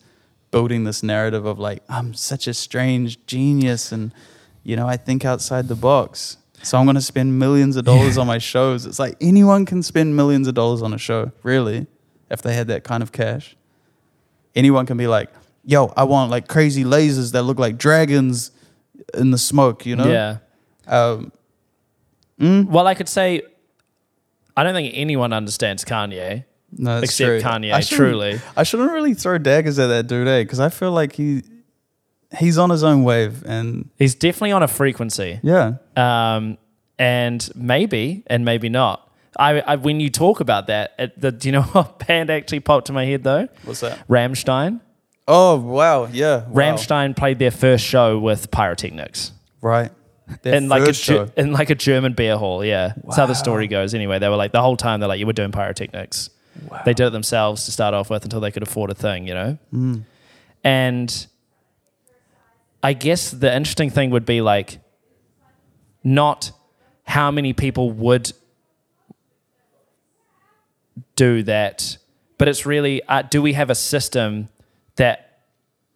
building 0.50 0.84
this 0.84 1.02
narrative 1.02 1.44
of 1.44 1.58
like 1.58 1.82
I'm 1.88 2.14
such 2.14 2.46
a 2.46 2.54
strange 2.54 3.24
genius 3.26 3.92
and 3.92 4.12
you 4.62 4.76
know, 4.76 4.86
I 4.86 4.96
think 4.96 5.24
outside 5.24 5.68
the 5.68 5.74
box. 5.74 6.36
So 6.62 6.78
I'm 6.78 6.84
going 6.84 6.96
to 6.96 7.00
spend 7.00 7.38
millions 7.38 7.76
of 7.76 7.84
dollars 7.84 8.18
on 8.18 8.26
my 8.26 8.38
shows. 8.38 8.84
It's 8.84 8.98
like 8.98 9.16
anyone 9.20 9.64
can 9.64 9.82
spend 9.82 10.14
millions 10.14 10.46
of 10.46 10.54
dollars 10.54 10.82
on 10.82 10.92
a 10.92 10.98
show, 10.98 11.32
really, 11.42 11.86
if 12.30 12.42
they 12.42 12.54
had 12.54 12.66
that 12.68 12.84
kind 12.84 13.02
of 13.02 13.12
cash. 13.12 13.56
Anyone 14.54 14.84
can 14.84 14.98
be 14.98 15.06
like, 15.06 15.30
"Yo, 15.64 15.92
I 15.96 16.05
want 16.05 16.31
like 16.31 16.49
crazy 16.49 16.85
lasers 16.85 17.33
that 17.33 17.42
look 17.42 17.59
like 17.59 17.79
dragons 17.79 18.51
in 19.14 19.31
the 19.31 19.38
smoke," 19.38 19.87
you 19.87 19.96
know? 19.96 20.11
Yeah. 20.11 20.38
Um, 20.87 21.33
mm, 22.40 22.66
Well, 22.66 22.87
I 22.87 22.94
could 22.94 23.09
say 23.09 23.42
I 24.57 24.62
don't 24.62 24.75
think 24.75 24.92
anyone 24.96 25.33
understands 25.33 25.85
Kanye 25.85 26.44
no, 26.73 27.01
that's 27.01 27.05
except 27.12 27.27
true. 27.27 27.40
Kanye. 27.40 27.73
I 27.73 27.81
truly, 27.81 28.40
I 28.57 28.62
shouldn't 28.62 28.92
really 28.92 29.14
throw 29.14 29.38
daggers 29.38 29.79
at 29.79 29.88
that 29.88 30.07
dude, 30.07 30.29
eh? 30.29 30.42
Because 30.42 30.61
I 30.61 30.68
feel 30.68 30.92
like 30.92 31.14
he 31.14 31.42
he's 32.38 32.59
on 32.59 32.70
his 32.70 32.85
own 32.85 33.03
wave, 33.03 33.44
and 33.44 33.90
he's 33.96 34.14
definitely 34.14 34.53
on 34.53 34.62
a 34.62 34.68
frequency. 34.68 35.40
yeah, 35.42 35.75
um, 35.96 36.59
and 36.99 37.49
maybe 37.55 38.23
and 38.29 38.44
maybe 38.44 38.68
not. 38.68 39.07
I, 39.38 39.61
I 39.61 39.77
when 39.77 40.01
you 40.01 40.11
talk 40.11 40.40
about 40.40 40.66
that, 40.68 41.20
the, 41.20 41.33
do 41.33 41.49
you 41.49 41.53
know 41.53 41.62
what 41.73 42.07
band 42.07 42.31
actually 42.31 42.61
popped 42.61 42.87
to 42.87 42.92
my 42.92 43.05
head 43.05 43.25
though? 43.25 43.49
what's 43.64 43.81
that? 43.81 44.07
Rammstein. 44.09 44.81
Oh 45.33 45.57
wow, 45.61 46.07
yeah. 46.07 46.45
wow. 46.49 46.53
Rammstein 46.53 47.16
played 47.16 47.38
their 47.38 47.53
first 47.53 47.85
show 47.85 48.19
with 48.19 48.51
pyrotechnics. 48.51 49.31
right? 49.61 49.93
Their 50.43 50.55
in 50.55 50.69
like 50.69 50.83
a 50.83 50.93
show. 50.93 51.31
in 51.37 51.53
like 51.53 51.71
a 51.71 51.77
German 51.77 52.14
beer 52.14 52.37
hall. 52.37 52.64
Yeah, 52.64 52.95
that's 53.05 53.16
how 53.16 53.27
the 53.27 53.35
story 53.35 53.69
goes. 53.69 53.95
Anyway, 53.95 54.19
they 54.19 54.29
were 54.29 54.35
like 54.35 54.51
the 54.51 54.61
whole 54.61 54.77
time 54.77 54.99
they're 54.99 55.09
like, 55.09 55.21
"You 55.21 55.27
were 55.27 55.33
doing 55.33 55.53
pyrotechnics." 55.53 56.31
They 56.85 56.95
did 56.95 57.07
it 57.07 57.11
themselves 57.11 57.64
to 57.66 57.73
start 57.73 57.95
off 57.95 58.11
with 58.11 58.25
until 58.25 58.40
they 58.40 58.51
could 58.51 58.64
afford 58.64 58.90
a 58.90 58.95
thing, 58.95 59.29
you 59.29 59.35
know. 59.35 59.59
Mm. 59.73 60.05
And 60.64 61.27
I 62.83 62.93
guess 62.93 63.31
the 63.31 63.55
interesting 63.55 63.88
thing 63.90 64.11
would 64.11 64.27
be 64.27 64.40
like, 64.40 64.81
not 66.03 66.51
how 67.05 67.31
many 67.31 67.53
people 67.53 67.93
would 67.93 68.33
do 71.14 71.45
that, 71.45 71.99
but 72.37 72.49
it's 72.49 72.66
really 72.66 73.01
uh, 73.05 73.23
do 73.23 73.40
we 73.40 73.53
have 73.53 73.71
a 73.71 73.75
system 73.77 74.49
that 75.00 75.38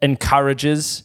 encourages 0.00 1.02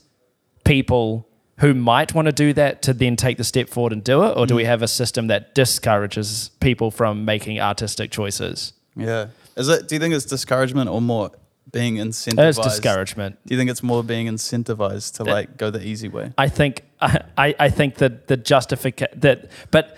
people 0.64 1.28
who 1.60 1.74
might 1.74 2.14
want 2.14 2.26
to 2.28 2.32
do 2.32 2.54
that 2.54 2.82
to 2.84 2.94
then 2.94 3.18
take 3.18 3.38
the 3.38 3.44
step 3.44 3.68
forward 3.68 3.92
and 3.92 4.02
do 4.04 4.24
it, 4.24 4.38
or 4.38 4.46
do 4.48 4.54
Mm. 4.54 4.58
we 4.58 4.66
have 4.66 4.82
a 4.82 4.88
system 4.88 5.28
that 5.28 5.54
discourages 5.54 6.52
people 6.62 6.90
from 6.92 7.26
making 7.26 7.60
artistic 7.60 8.10
choices? 8.12 8.72
Yeah. 8.96 9.28
Is 9.58 9.68
it? 9.68 9.88
Do 9.90 9.96
you 9.96 10.00
think 10.00 10.14
it's 10.14 10.24
discouragement 10.26 10.90
or 10.90 11.02
more 11.02 11.32
being 11.72 11.96
incentivized? 11.98 12.58
It's 12.58 12.68
discouragement. 12.72 13.38
Do 13.46 13.54
you 13.54 13.60
think 13.60 13.70
it's 13.70 13.84
more 13.84 14.04
being 14.04 14.28
incentivized 14.28 15.16
to 15.18 15.24
That- 15.26 15.32
like 15.32 15.58
go 15.58 15.70
the 15.70 15.86
easy 15.86 16.08
way? 16.08 16.32
I 16.38 16.48
think 16.48 16.84
I, 17.02 17.56
I, 17.60 17.70
think 17.70 17.96
that 17.96 18.28
the 18.28 18.38
justification 18.38 19.20
that 19.20 19.50
but 19.72 19.98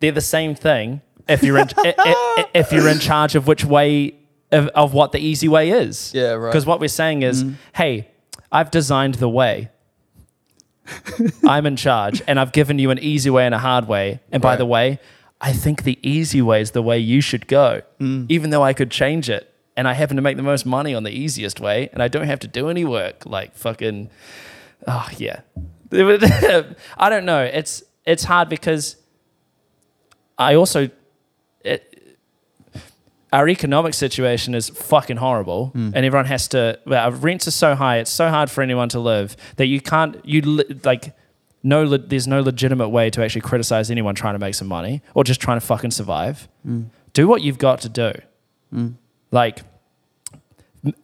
they're 0.00 0.12
the 0.12 0.20
same 0.38 0.54
thing 0.54 1.00
if 1.28 1.42
you're 1.42 1.58
in, 1.58 1.68
if 2.54 2.72
you're 2.72 2.88
in 2.88 2.98
charge 2.98 3.34
of 3.34 3.46
which 3.46 3.64
way 3.64 4.14
of, 4.52 4.68
of 4.68 4.94
what 4.94 5.12
the 5.12 5.18
easy 5.18 5.48
way 5.48 5.70
is. 5.70 6.12
Yeah, 6.14 6.32
right. 6.32 6.50
Because 6.50 6.66
what 6.66 6.80
we're 6.80 6.88
saying 6.88 7.22
is, 7.22 7.44
mm-hmm. 7.44 7.54
hey, 7.74 8.08
I've 8.52 8.70
designed 8.70 9.16
the 9.16 9.28
way. 9.28 9.70
I'm 11.44 11.66
in 11.66 11.76
charge, 11.76 12.22
and 12.26 12.38
I've 12.38 12.52
given 12.52 12.78
you 12.78 12.90
an 12.90 12.98
easy 12.98 13.30
way 13.30 13.46
and 13.46 13.54
a 13.54 13.58
hard 13.58 13.88
way. 13.88 14.20
And 14.30 14.42
by 14.42 14.56
the 14.56 14.66
way, 14.66 14.98
I 15.40 15.52
think 15.52 15.82
the 15.82 15.98
easy 16.02 16.42
way 16.42 16.60
is 16.60 16.70
the 16.72 16.82
way 16.82 16.98
you 16.98 17.20
should 17.20 17.46
go, 17.46 17.82
mm. 18.00 18.26
even 18.28 18.50
though 18.50 18.62
I 18.62 18.72
could 18.72 18.90
change 18.90 19.28
it. 19.28 19.50
And 19.76 19.88
I 19.88 19.94
happen 19.94 20.16
to 20.16 20.22
make 20.22 20.36
the 20.36 20.42
most 20.42 20.64
money 20.64 20.94
on 20.94 21.02
the 21.02 21.10
easiest 21.10 21.58
way, 21.58 21.88
and 21.92 22.02
I 22.02 22.08
don't 22.08 22.26
have 22.26 22.38
to 22.40 22.48
do 22.48 22.68
any 22.68 22.84
work. 22.84 23.26
Like 23.26 23.56
fucking, 23.56 24.08
oh 24.86 25.08
yeah. 25.16 25.40
I 25.92 27.08
don't 27.08 27.24
know. 27.24 27.42
It's 27.42 27.82
it's 28.04 28.24
hard 28.24 28.48
because 28.48 28.96
I 30.38 30.54
also 30.54 30.90
our 33.34 33.48
economic 33.48 33.94
situation 33.94 34.54
is 34.54 34.68
fucking 34.68 35.16
horrible, 35.16 35.66
hmm. 35.68 35.90
and 35.92 36.06
everyone 36.06 36.26
has 36.26 36.46
to. 36.48 36.78
Well, 36.86 37.04
our 37.04 37.10
rents 37.10 37.48
are 37.48 37.50
so 37.50 37.74
high; 37.74 37.98
it's 37.98 38.10
so 38.10 38.28
hard 38.28 38.48
for 38.50 38.62
anyone 38.62 38.88
to 38.90 39.00
live 39.00 39.36
that 39.56 39.66
you 39.66 39.80
can't. 39.80 40.24
You 40.24 40.40
li- 40.42 40.80
like 40.84 41.14
no. 41.64 41.82
Le- 41.82 41.98
there's 41.98 42.28
no 42.28 42.40
legitimate 42.40 42.90
way 42.90 43.10
to 43.10 43.24
actually 43.24 43.40
criticize 43.40 43.90
anyone 43.90 44.14
trying 44.14 44.36
to 44.36 44.38
make 44.38 44.54
some 44.54 44.68
money 44.68 45.02
or 45.14 45.24
just 45.24 45.40
trying 45.40 45.58
to 45.58 45.66
fucking 45.66 45.90
survive. 45.90 46.48
Hmm. 46.62 46.84
Do 47.12 47.26
what 47.26 47.42
you've 47.42 47.58
got 47.58 47.80
to 47.80 47.88
do. 47.88 48.12
Hmm. 48.70 48.88
Like 49.32 49.62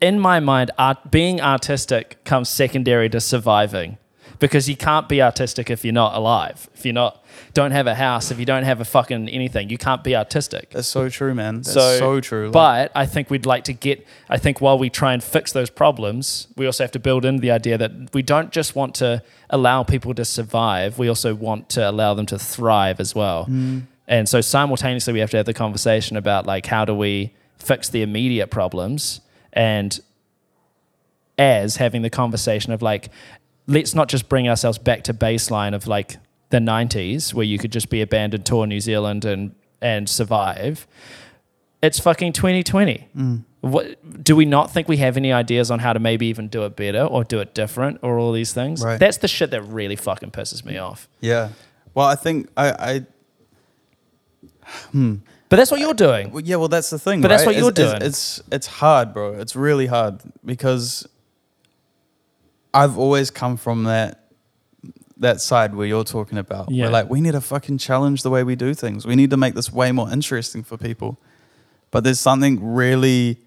in 0.01 0.21
my 0.21 0.39
mind, 0.39 0.71
art, 0.79 1.11
being 1.11 1.41
artistic 1.41 2.23
comes 2.25 2.49
secondary 2.49 3.09
to 3.09 3.21
surviving 3.21 3.99
because 4.39 4.69
you 4.69 4.77
can't 4.77 5.09
be 5.09 5.21
artistic 5.21 5.69
if 5.69 5.85
you're 5.85 5.93
not 5.93 6.15
alive. 6.15 6.69
If 6.75 6.85
you're 6.85 6.95
not, 6.95 7.20
don't 7.53 7.73
have 7.73 7.87
a 7.87 7.95
house, 7.95 8.31
if 8.31 8.39
you 8.39 8.45
don't 8.45 8.63
have 8.63 8.81
a 8.81 8.85
fucking 8.85 9.29
anything, 9.29 9.71
you 9.71 9.79
can't 9.79 10.05
be 10.05 10.15
artistic. 10.15 10.71
That's 10.71 10.89
so 10.89 11.09
true, 11.09 11.35
man. 11.35 11.57
That's 11.57 11.73
so, 11.73 12.21
true. 12.21 12.47
Like, 12.47 12.53
But 12.53 12.93
I 12.95 13.07
think 13.07 13.31
we'd 13.31 13.47
like 13.47 13.65
to 13.65 13.73
get, 13.73 14.07
I 14.29 14.39
think 14.39 14.61
while 14.61 14.79
we 14.79 14.91
try 14.91 15.13
and 15.13 15.23
fix 15.23 15.53
those 15.53 15.71
problems, 15.71 16.49
we 16.57 16.67
also 16.67 16.85
have 16.85 16.93
to 16.93 16.99
build 16.99 17.25
in 17.25 17.39
the 17.39 17.51
idea 17.51 17.79
that 17.79 18.15
we 18.15 18.23
don't 18.23 18.51
just 18.51 18.77
want 18.77 18.95
to 18.97 19.23
allow 19.49 19.83
people 19.83 20.15
to 20.15 20.25
survive, 20.25 20.99
we 20.99 21.09
also 21.09 21.35
want 21.35 21.69
to 21.71 21.89
allow 21.89 22.15
them 22.15 22.27
to 22.27 22.39
thrive 22.39 23.01
as 23.01 23.15
well. 23.15 23.47
Mm. 23.47 23.83
And 24.07 24.29
so 24.29 24.41
simultaneously, 24.41 25.13
we 25.13 25.21
have 25.21 25.31
to 25.31 25.37
have 25.37 25.47
the 25.47 25.55
conversation 25.55 26.17
about 26.17 26.47
like, 26.47 26.67
how 26.67 26.85
do 26.85 26.95
we 26.95 27.33
fix 27.59 27.89
the 27.89 28.03
immediate 28.03 28.51
problems? 28.51 29.21
And 29.53 29.99
as 31.39 31.77
having 31.77 32.03
the 32.03 32.11
conversation 32.11 32.73
of 32.73 32.83
like, 32.83 33.09
let's 33.67 33.95
not 33.95 34.09
just 34.09 34.29
bring 34.29 34.49
ourselves 34.49 34.79
back 34.79 35.05
to 35.05 35.15
baseline 35.15 35.75
of 35.75 35.87
like 35.87 36.17
the 36.51 36.59
90s 36.59 37.33
where 37.33 37.45
you 37.45 37.59
could 37.59 37.73
just 37.73 37.89
be 37.89 38.03
a 38.03 38.07
band 38.07 38.35
and 38.35 38.45
tour 38.45 38.67
New 38.67 38.81
Zealand 38.81 39.25
and, 39.25 39.55
and 39.81 40.09
survive. 40.09 40.87
It's 41.83 41.99
fucking 41.99 42.33
2020. 42.33 43.09
Mm. 43.17 43.45
What, 43.63 44.25
do 44.25 44.37
we 44.37 44.45
not 44.45 44.71
think 44.71 44.89
we 44.89 44.99
have 44.99 45.17
any 45.17 45.33
ideas 45.33 45.71
on 45.71 45.79
how 45.79 45.93
to 45.93 45.99
maybe 45.99 46.27
even 46.27 46.49
do 46.49 46.65
it 46.65 46.77
better 46.77 47.03
or 47.03 47.25
do 47.25 47.41
it 47.41 47.55
different 47.55 48.01
or 48.03 48.19
all 48.19 48.33
these 48.33 48.53
things? 48.53 48.85
Right. 48.85 48.99
That's 48.99 49.19
the 49.19 49.29
shit 49.29 49.51
that 49.51 49.63
really 49.63 49.97
fucking 49.97 50.31
pisses 50.31 50.65
me 50.65 50.79
off. 50.79 51.09
yeah. 51.21 51.51
Well, 51.93 52.07
I 52.07 52.15
think 52.15 52.49
I, 52.57 52.71
I 52.71 53.07
But 55.49 55.57
that's 55.57 55.71
what 55.71 55.81
you're 55.81 55.95
doing. 55.95 56.31
Well, 56.31 56.43
yeah, 56.43 56.57
well, 56.57 56.69
that's 56.69 56.91
the 56.91 56.99
thing. 56.99 57.21
But 57.21 57.29
that's 57.29 57.45
right? 57.45 57.55
what 57.55 57.57
you're 57.57 57.73
doing. 57.73 57.97
It's, 57.97 58.39
it's 58.39 58.43
it's 58.53 58.67
hard, 58.69 59.13
bro. 59.13 59.33
It's 59.35 59.57
really 59.57 59.87
hard 59.87 60.21
because 60.45 61.09
I've 62.73 62.97
always 62.97 63.31
come 63.31 63.57
from 63.57 63.85
that 63.85 64.20
that 65.21 65.41
side 65.41 65.75
where 65.75 65.87
you're 65.87 66.05
talking 66.05 66.39
about. 66.39 66.71
Yeah. 66.71 66.85
Where 66.85 66.93
like 66.93 67.11
we 67.11 67.21
need 67.21 67.33
to 67.33 67.41
fucking 67.41 67.79
challenge 67.79 68.23
the 68.23 68.31
way 68.31 68.43
we 68.43 68.57
do 68.57 68.75
things. 68.75 69.07
We 69.07 69.15
need 69.15 69.31
to 69.31 69.37
make 69.37 69.55
this 69.55 69.73
way 69.73 69.93
more 69.93 70.11
interesting 70.11 70.63
for 70.63 70.77
people. 70.77 71.19
But 71.91 72.05
there's 72.05 72.21
something 72.21 72.75
really 72.75 73.39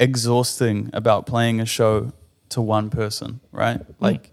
exhausting 0.00 0.90
about 0.92 1.26
playing 1.26 1.60
a 1.60 1.66
show 1.66 2.12
to 2.50 2.60
one 2.60 2.90
person, 2.90 3.40
right? 3.52 3.80
Like 4.00 4.32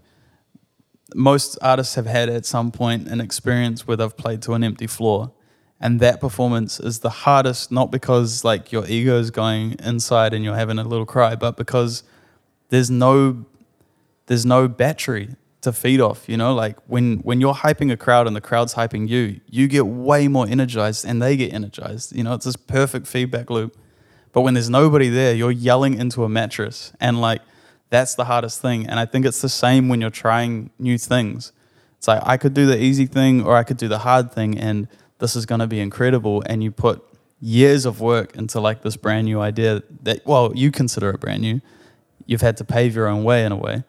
most 1.14 1.58
artists 1.62 1.94
have 1.94 2.06
had 2.06 2.28
at 2.28 2.46
some 2.46 2.70
point 2.70 3.08
an 3.08 3.20
experience 3.20 3.86
where 3.86 3.96
they've 3.96 4.16
played 4.16 4.42
to 4.42 4.54
an 4.54 4.64
empty 4.64 4.86
floor 4.86 5.32
and 5.80 5.98
that 6.00 6.20
performance 6.20 6.78
is 6.78 7.00
the 7.00 7.10
hardest 7.10 7.70
not 7.70 7.90
because 7.90 8.44
like 8.44 8.72
your 8.72 8.86
ego 8.86 9.18
is 9.18 9.30
going 9.30 9.74
inside 9.82 10.32
and 10.32 10.44
you're 10.44 10.54
having 10.54 10.78
a 10.78 10.84
little 10.84 11.04
cry 11.04 11.34
but 11.34 11.56
because 11.56 12.02
there's 12.70 12.90
no 12.90 13.44
there's 14.26 14.46
no 14.46 14.68
battery 14.68 15.34
to 15.62 15.72
feed 15.72 16.00
off 16.00 16.28
you 16.28 16.36
know? 16.36 16.54
Like 16.54 16.76
when 16.86 17.18
when 17.18 17.40
you're 17.40 17.54
hyping 17.54 17.90
a 17.90 17.96
crowd 17.96 18.26
and 18.26 18.36
the 18.36 18.40
crowd's 18.40 18.74
hyping 18.74 19.08
you 19.08 19.40
you 19.46 19.68
get 19.68 19.86
way 19.86 20.28
more 20.28 20.46
energized 20.46 21.04
and 21.04 21.22
they 21.22 21.36
get 21.36 21.52
energized 21.52 22.14
you 22.14 22.22
know? 22.22 22.34
It's 22.34 22.44
this 22.44 22.56
perfect 22.56 23.06
feedback 23.06 23.50
loop. 23.50 23.76
But 24.32 24.42
when 24.42 24.54
there's 24.54 24.70
nobody 24.70 25.08
there 25.08 25.34
you're 25.34 25.50
yelling 25.50 25.98
into 25.98 26.24
a 26.24 26.28
mattress 26.28 26.92
and 27.00 27.20
like 27.20 27.42
that's 27.90 28.14
the 28.14 28.24
hardest 28.24 28.60
thing. 28.60 28.86
And 28.86 29.00
i 29.00 29.06
think 29.06 29.24
it's 29.24 29.40
the 29.40 29.48
same 29.48 29.88
when 29.88 30.00
you're 30.00 30.10
trying 30.10 30.70
new 30.78 30.98
things. 30.98 31.52
It's 31.98 32.08
like 32.08 32.22
i 32.24 32.36
could 32.36 32.54
do 32.54 32.66
the 32.66 32.80
easy 32.80 33.06
thing 33.06 33.42
or 33.42 33.56
i 33.56 33.62
could 33.62 33.78
do 33.78 33.88
the 33.88 33.98
hard 33.98 34.32
thing 34.32 34.58
and 34.58 34.88
this 35.18 35.36
is 35.36 35.46
going 35.46 35.60
to 35.60 35.68
be 35.68 35.78
incredible. 35.78 36.42
And 36.46 36.64
you 36.64 36.72
put 36.72 37.02
years 37.40 37.86
of 37.86 38.00
work 38.00 38.34
into 38.36 38.60
like 38.60 38.82
this 38.82 38.96
brand 38.96 39.26
new 39.26 39.40
idea 39.40 39.82
that 40.02 40.26
well 40.26 40.52
you 40.54 40.72
consider 40.72 41.10
it 41.10 41.20
brand 41.20 41.42
new. 41.42 41.60
You've 42.26 42.40
had 42.40 42.56
to 42.56 42.64
pave 42.64 42.94
your 42.96 43.06
own 43.06 43.22
way 43.22 43.44
in 43.44 43.52
a 43.52 43.56
way. 43.56 43.84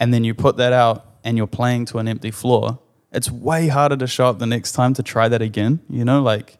And 0.00 0.12
then 0.12 0.24
you 0.24 0.34
put 0.34 0.56
that 0.56 0.72
out 0.72 1.11
and 1.24 1.36
you're 1.36 1.46
playing 1.46 1.84
to 1.84 1.98
an 1.98 2.08
empty 2.08 2.30
floor 2.30 2.78
it's 3.12 3.30
way 3.30 3.68
harder 3.68 3.96
to 3.96 4.06
show 4.06 4.26
up 4.26 4.38
the 4.38 4.46
next 4.46 4.72
time 4.72 4.94
to 4.94 5.02
try 5.02 5.28
that 5.28 5.42
again 5.42 5.80
you 5.88 6.04
know 6.04 6.22
like 6.22 6.58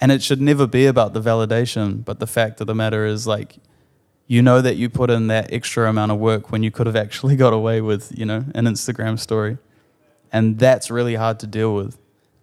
and 0.00 0.12
it 0.12 0.22
should 0.22 0.40
never 0.40 0.66
be 0.66 0.86
about 0.86 1.12
the 1.14 1.20
validation 1.20 2.04
but 2.04 2.18
the 2.18 2.26
fact 2.26 2.60
of 2.60 2.66
the 2.66 2.74
matter 2.74 3.06
is 3.06 3.26
like 3.26 3.58
you 4.26 4.42
know 4.42 4.60
that 4.60 4.76
you 4.76 4.88
put 4.88 5.10
in 5.10 5.28
that 5.28 5.52
extra 5.52 5.88
amount 5.88 6.12
of 6.12 6.18
work 6.18 6.50
when 6.50 6.62
you 6.62 6.70
could 6.70 6.86
have 6.86 6.96
actually 6.96 7.36
got 7.44 7.52
away 7.52 7.80
with 7.80 8.16
you 8.16 8.24
know 8.24 8.44
an 8.54 8.66
instagram 8.66 9.18
story. 9.18 9.58
And 10.32 10.58
that's 10.58 10.90
really 10.90 11.14
hard 11.14 11.38
to 11.40 11.46
deal 11.46 11.74
with. 11.74 11.96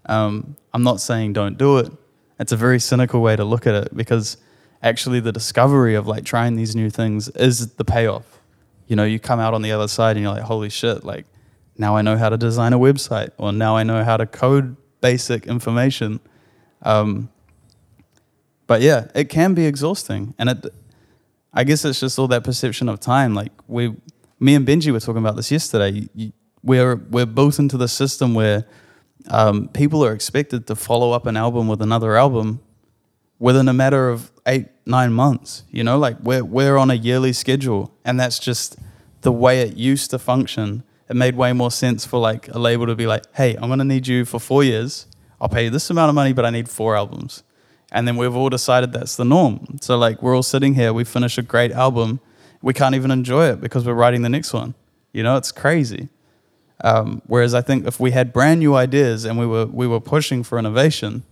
Um, 0.05 0.57
i'm 0.73 0.83
not 0.83 0.99
saying 0.99 1.33
don't 1.33 1.57
do 1.57 1.77
it. 1.77 1.91
It's 2.39 2.51
a 2.51 2.57
very 2.57 2.79
cynical 2.79 3.21
way 3.21 3.35
to 3.35 3.43
look 3.45 3.67
at 3.67 3.75
it 3.75 3.95
because 3.95 4.37
actually 4.81 5.19
the 5.19 5.31
discovery 5.31 5.95
of 5.95 6.07
like 6.07 6.25
trying 6.25 6.55
these 6.55 6.75
new 6.75 6.89
things 6.89 7.29
is 7.29 7.75
the 7.75 7.85
payoff. 7.85 8.39
You 8.87 8.95
know 8.95 9.05
you 9.05 9.19
come 9.19 9.39
out 9.39 9.53
on 9.53 9.61
the 9.61 9.71
other 9.71 9.87
side 9.87 10.15
and 10.15 10.23
you're 10.23 10.33
like 10.33 10.43
holy 10.43 10.69
shit 10.69 11.03
like 11.03 11.25
now 11.77 11.95
i 11.95 12.01
know 12.01 12.17
how 12.17 12.29
to 12.29 12.37
design 12.37 12.73
a 12.73 12.79
website 12.79 13.31
or 13.37 13.51
now 13.51 13.75
i 13.75 13.83
know 13.83 14.03
how 14.03 14.17
to 14.17 14.25
code 14.25 14.75
basic 15.03 15.45
information. 15.47 16.21
Um, 16.81 17.29
but 18.65 18.81
yeah 18.81 19.07
it 19.13 19.25
can 19.25 19.53
be 19.53 19.65
exhausting. 19.67 20.33
And 20.39 20.49
it 20.49 20.65
i 21.53 21.63
guess 21.63 21.85
it's 21.85 21.99
just 21.99 22.17
all 22.17 22.29
that 22.29 22.43
perception 22.43 22.89
of 22.89 22.99
time. 22.99 23.35
Like 23.35 23.51
we 23.67 23.95
me 24.39 24.55
and 24.55 24.65
benji 24.65 24.91
were 24.91 25.01
talking 25.01 25.23
about 25.25 25.35
this 25.35 25.51
yesterday. 25.51 26.09
We're 26.63 26.95
we're 26.95 27.31
built 27.39 27.59
into 27.59 27.77
the 27.77 27.89
system 27.89 28.33
where 28.33 28.65
um, 29.29 29.67
people 29.69 30.03
are 30.05 30.13
expected 30.13 30.67
to 30.67 30.75
follow 30.75 31.11
up 31.11 31.25
an 31.27 31.37
album 31.37 31.67
with 31.67 31.81
another 31.81 32.15
album 32.15 32.61
within 33.39 33.67
a 33.67 33.73
matter 33.73 34.09
of 34.09 34.31
eight 34.47 34.67
nine 34.85 35.11
months 35.13 35.63
you 35.69 35.83
know? 35.83 35.97
Like 35.97 36.17
we're 36.21 36.45
we're 36.45 36.77
on 36.77 36.89
a 36.89 36.95
yearly 37.07 37.33
schedule 37.33 37.93
and 38.05 38.17
that's 38.19 38.39
just 38.39 38.77
the 39.21 39.31
way 39.31 39.61
it 39.61 39.75
used 39.75 40.11
to 40.11 40.19
function 40.19 40.83
it 41.09 41.15
made 41.15 41.35
way 41.35 41.53
more 41.53 41.71
sense 41.71 42.05
for 42.05 42.19
like 42.19 42.47
a 42.49 42.59
label 42.59 42.87
to 42.87 42.95
be 42.95 43.07
like 43.07 43.23
hey 43.35 43.55
i'm 43.61 43.77
to 43.77 43.83
need 43.83 44.07
you 44.07 44.25
for 44.25 44.39
four 44.39 44.63
years 44.63 45.07
i'll 45.39 45.49
pay 45.49 45.65
you 45.65 45.69
this 45.69 45.89
amount 45.89 46.09
of 46.09 46.15
money 46.15 46.33
but 46.33 46.45
i 46.45 46.49
need 46.49 46.69
four 46.69 46.95
albums 46.95 47.43
and 47.91 48.07
then 48.07 48.17
we've 48.17 48.35
all 48.35 48.49
decided 48.49 48.91
that's 48.91 49.15
the 49.15 49.25
norm 49.25 49.77
so 49.81 49.97
like 49.97 50.21
we're 50.21 50.35
all 50.35 50.43
sitting 50.43 50.73
here 50.75 50.93
we 50.93 51.03
finish 51.03 51.37
a 51.37 51.41
great 51.41 51.71
album 51.71 52.19
we 52.63 52.73
can't 52.73 52.95
even 52.95 53.11
enjoy 53.11 53.49
it 53.49 53.61
because 53.61 53.85
we're 53.85 53.93
writing 53.93 54.23
the 54.23 54.29
next 54.29 54.53
one. 54.53 54.73
You 55.11 55.21
know, 55.21 55.35
it's 55.35 55.51
crazy. 55.51 56.07
Um, 56.83 57.21
whereas 57.27 57.53
I 57.53 57.61
think 57.61 57.85
if 57.85 57.99
we 57.99 58.11
had 58.11 58.33
brand 58.33 58.59
new 58.61 58.73
ideas 58.73 59.25
and 59.25 59.37
we 59.37 59.45
were 59.45 59.67
we 59.67 59.85
were 59.85 59.99
pushing 59.99 60.43
for 60.43 60.57
innovation, 60.57 61.23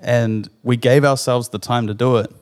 and 0.00 0.48
we 0.62 0.76
gave 0.76 1.04
ourselves 1.04 1.50
the 1.50 1.58
time 1.58 1.86
to 1.88 1.94
do 1.94 2.16
it, 2.16 2.32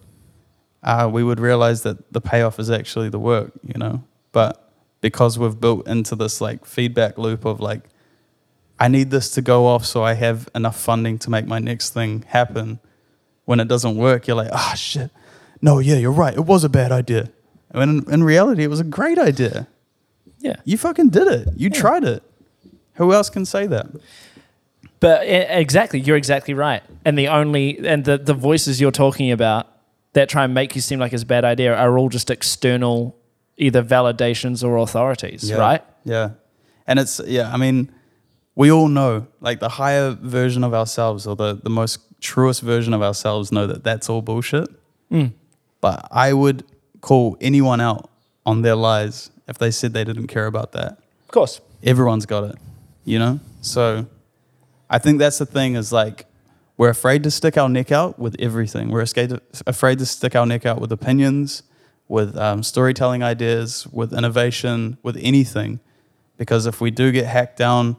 uh, 0.83 1.09
we 1.11 1.25
would 1.25 1.41
realize 1.41 1.83
that 1.83 2.13
the 2.13 2.21
payoff 2.21 2.61
is 2.61 2.71
actually 2.71 3.09
the 3.09 3.19
work. 3.19 3.53
You 3.63 3.79
know, 3.79 4.05
but 4.31 4.64
because 5.05 5.39
we've 5.39 5.61
built 5.61 5.87
into 5.87 6.17
this 6.17 6.41
like 6.41 6.65
feedback 6.65 7.19
loop 7.19 7.45
of 7.45 7.61
like, 7.61 7.83
I 8.81 8.89
need 8.89 9.11
this 9.11 9.29
to 9.33 9.43
go 9.43 9.67
off 9.67 9.85
so 9.85 10.03
I 10.03 10.15
have 10.15 10.49
enough 10.55 10.81
funding 10.81 11.19
to 11.19 11.31
make 11.31 11.47
my 11.47 11.59
next 11.59 11.91
thing 11.91 12.25
happen. 12.27 12.81
When 13.45 13.61
it 13.61 13.69
doesn't 13.69 13.97
work, 13.97 14.27
you're 14.27 14.39
like, 14.39 14.49
ah, 14.51 14.73
shit. 14.75 15.11
No, 15.61 15.79
yeah, 15.79 15.97
you're 15.97 16.11
right. 16.11 16.33
It 16.33 16.47
was 16.47 16.65
a 16.65 16.71
bad 16.71 16.91
idea. 16.91 17.29
When 17.73 18.11
in, 18.11 18.25
reality, 18.25 18.65
it 18.65 18.71
was 18.71 18.81
a 18.81 18.85
great 18.85 19.19
idea. 19.19 19.69
Yeah. 20.39 20.57
You 20.65 20.79
fucking 20.79 21.11
did 21.11 21.29
it. 21.29 21.49
You 21.55 21.69
tried 21.69 22.05
it. 22.05 22.23
Who 22.95 23.13
else 23.13 23.29
can 23.29 23.45
say 23.45 23.67
that? 23.67 23.89
But 25.01 25.25
exactly, 25.25 26.01
you're 26.01 26.17
exactly 26.17 26.55
right. 26.55 26.83
And 27.05 27.19
the 27.19 27.29
only 27.29 27.87
and 27.87 28.07
the, 28.07 28.17
the 28.17 28.33
voices 28.33 28.81
you're 28.81 28.91
talking 28.91 29.33
about 29.33 29.67
that 30.15 30.31
try 30.31 30.45
and 30.45 30.55
make 30.55 30.75
you 30.75 30.81
seem 30.81 30.99
like 30.99 31.13
it's 31.13 31.25
a 31.25 31.27
bad 31.27 31.45
idea 31.45 31.75
are 31.77 31.99
all 31.99 32.09
just 32.09 32.31
external 32.31 33.15
either 33.57 33.83
validations 33.83 34.65
or 34.65 34.77
authorities, 34.79 35.53
right? 35.53 35.83
Yeah. 36.05 36.31
And 36.87 36.99
it's, 36.99 37.21
yeah, 37.27 37.53
I 37.53 37.57
mean, 37.57 37.93
we 38.55 38.71
all 38.71 38.89
know, 38.89 39.27
like 39.41 39.61
the 39.61 39.69
higher 39.69 40.11
version 40.11 40.63
of 40.65 40.75
ourselves 40.75 41.27
or 41.27 41.35
the, 41.35 41.55
the 41.55 41.71
most 41.71 41.99
truest 42.21 42.63
version 42.63 42.95
of 42.95 43.03
ourselves 43.03 43.51
know 43.51 43.67
that 43.67 43.85
that's 43.85 44.09
all 44.09 44.23
bullshit. 44.23 44.69
Mm. 45.11 45.33
But 45.81 46.07
I 46.11 46.33
would 46.33 46.65
call 47.01 47.37
anyone 47.41 47.81
out 47.81 48.11
on 48.47 48.63
their 48.63 48.77
lies 48.77 49.31
if 49.49 49.59
they 49.59 49.71
said 49.71 49.93
they 49.93 50.05
didn't 50.05 50.29
care 50.29 50.47
about 50.47 50.73
that. 50.73 50.99
Of 51.23 51.29
course. 51.29 51.61
Everyone's 51.83 52.27
got 52.27 52.45
it, 52.45 52.57
you 53.05 53.19
know? 53.19 53.41
So 53.61 54.07
I 54.89 54.99
think 54.99 55.19
that's 55.19 55.39
the 55.39 55.47
thing 55.47 55.75
is 55.75 55.93
like, 55.93 56.27
we're 56.77 56.91
afraid 56.91 57.23
to 57.23 57.31
stick 57.31 57.57
our 57.57 57.69
neck 57.69 57.93
out 57.93 58.19
with 58.19 58.37
everything. 58.39 58.91
We're 58.91 59.03
afraid 59.03 59.31
to, 59.31 59.41
afraid 59.67 59.99
to 60.01 60.07
stick 60.07 60.35
our 60.35 60.45
neck 60.45 60.67
out 60.67 60.81
with 60.81 60.93
opinions, 60.93 61.63
with 62.15 62.37
um, 62.39 62.63
storytelling 62.63 63.23
ideas, 63.23 63.87
with 63.89 64.15
innovation, 64.15 64.97
with 65.03 65.19
anything. 65.21 65.81
Because 66.39 66.65
if 66.65 66.81
we 66.81 66.91
do 66.91 67.13
get 67.13 67.27
hacked 67.27 67.59
down, 67.59 67.97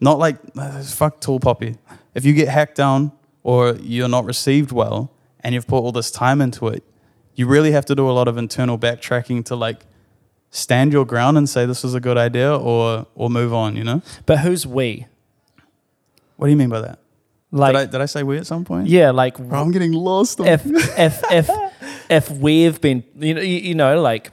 not 0.00 0.18
like, 0.18 0.36
uh, 0.56 0.82
fuck 0.82 1.20
Tall 1.20 1.38
Poppy. 1.38 1.76
If 2.14 2.24
you 2.24 2.32
get 2.32 2.48
hacked 2.48 2.76
down 2.76 3.12
or 3.42 3.76
you're 3.76 4.08
not 4.08 4.24
received 4.24 4.72
well 4.72 5.12
and 5.40 5.54
you've 5.54 5.66
put 5.66 5.78
all 5.78 5.92
this 5.92 6.10
time 6.10 6.40
into 6.40 6.66
it, 6.68 6.82
you 7.34 7.46
really 7.46 7.70
have 7.72 7.84
to 7.86 7.94
do 7.94 8.08
a 8.08 8.12
lot 8.12 8.26
of 8.26 8.36
internal 8.38 8.78
backtracking 8.78 9.44
to 9.44 9.54
like 9.54 9.82
stand 10.50 10.92
your 10.92 11.04
ground 11.04 11.36
and 11.38 11.48
say 11.48 11.66
this 11.66 11.84
was 11.84 11.94
a 11.94 12.00
good 12.00 12.16
idea 12.16 12.56
or 12.56 13.06
or 13.14 13.30
move 13.30 13.52
on, 13.52 13.76
you 13.76 13.84
know? 13.84 14.02
But 14.26 14.38
who's 14.38 14.66
we? 14.66 15.06
What 16.36 16.46
do 16.46 16.50
you 16.50 16.56
mean 16.56 16.70
by 16.70 16.80
that? 16.80 16.98
Like 17.50 17.74
did, 17.74 17.80
I, 17.80 17.84
did 17.86 18.00
I 18.00 18.06
say 18.06 18.22
we 18.22 18.38
at 18.38 18.46
some 18.46 18.64
point? 18.64 18.88
yeah, 18.88 19.10
like 19.10 19.36
Bro, 19.38 19.60
I'm 19.60 19.70
getting 19.70 19.92
lost. 19.92 20.40
if 20.40 20.62
if 20.98 21.22
if 21.30 21.48
if 22.10 22.30
we've 22.30 22.80
been 22.80 23.04
you 23.18 23.34
know 23.34 23.40
you, 23.40 23.58
you 23.58 23.74
know 23.74 24.00
like 24.00 24.30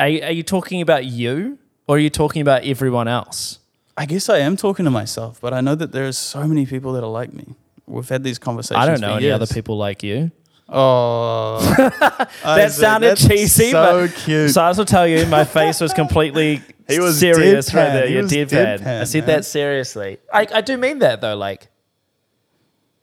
are, 0.00 0.06
are 0.06 0.32
you 0.32 0.42
talking 0.42 0.80
about 0.80 1.04
you 1.04 1.58
or 1.86 1.96
are 1.96 1.98
you 1.98 2.10
talking 2.10 2.42
about 2.42 2.64
everyone 2.64 3.08
else? 3.08 3.58
I 3.96 4.06
guess 4.06 4.28
I 4.28 4.38
am 4.38 4.56
talking 4.56 4.84
to 4.84 4.90
myself, 4.90 5.40
but 5.40 5.52
I 5.52 5.60
know 5.60 5.74
that 5.74 5.90
there's 5.92 6.16
so 6.16 6.46
many 6.46 6.66
people 6.66 6.92
that 6.92 7.02
are 7.02 7.10
like 7.10 7.32
me. 7.32 7.56
We've 7.86 8.08
had 8.08 8.22
these 8.22 8.38
conversations. 8.38 8.80
I 8.82 8.86
don't 8.86 9.00
know 9.00 9.14
any 9.16 9.24
years. 9.24 9.34
other 9.34 9.46
people 9.46 9.76
like 9.76 10.02
you. 10.02 10.30
Oh, 10.68 11.58
That 12.44 12.72
sounded 12.72 13.16
cheesy, 13.16 13.72
but 13.72 13.90
so 13.90 14.06
but 14.06 14.16
cute. 14.16 14.50
So 14.50 14.60
I 14.62 14.70
will 14.72 14.84
tell 14.84 15.08
you, 15.08 15.24
my 15.26 15.44
face 15.44 15.80
was 15.80 15.92
completely 16.02 16.60
He 16.86 17.00
was 17.00 17.18
serious 17.18 17.72
right 17.74 17.90
there. 17.92 18.06
He 18.06 18.14
You're 18.14 18.24
deadpan. 18.24 18.78
deadpan, 18.80 19.00
I 19.00 19.04
said 19.04 19.26
man. 19.26 19.36
that 19.36 19.44
seriously. 19.46 20.18
I, 20.32 20.46
I 20.54 20.60
do 20.60 20.76
mean 20.76 20.98
that 20.98 21.20
though. 21.22 21.36
Like, 21.36 21.68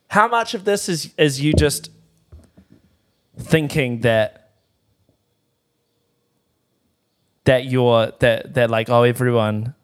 how 0.08 0.28
much 0.28 0.54
of 0.54 0.64
this 0.64 0.88
is 0.88 1.12
is 1.18 1.40
you 1.40 1.52
just 1.52 1.90
thinking 3.38 4.00
that 4.00 4.50
that 7.44 7.64
you're 7.66 8.12
that 8.18 8.54
that 8.54 8.70
like 8.70 8.88
oh 8.90 9.02
everyone 9.02 9.74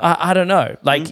I, 0.00 0.30
I 0.30 0.34
don't 0.34 0.48
know 0.48 0.76
like 0.82 1.02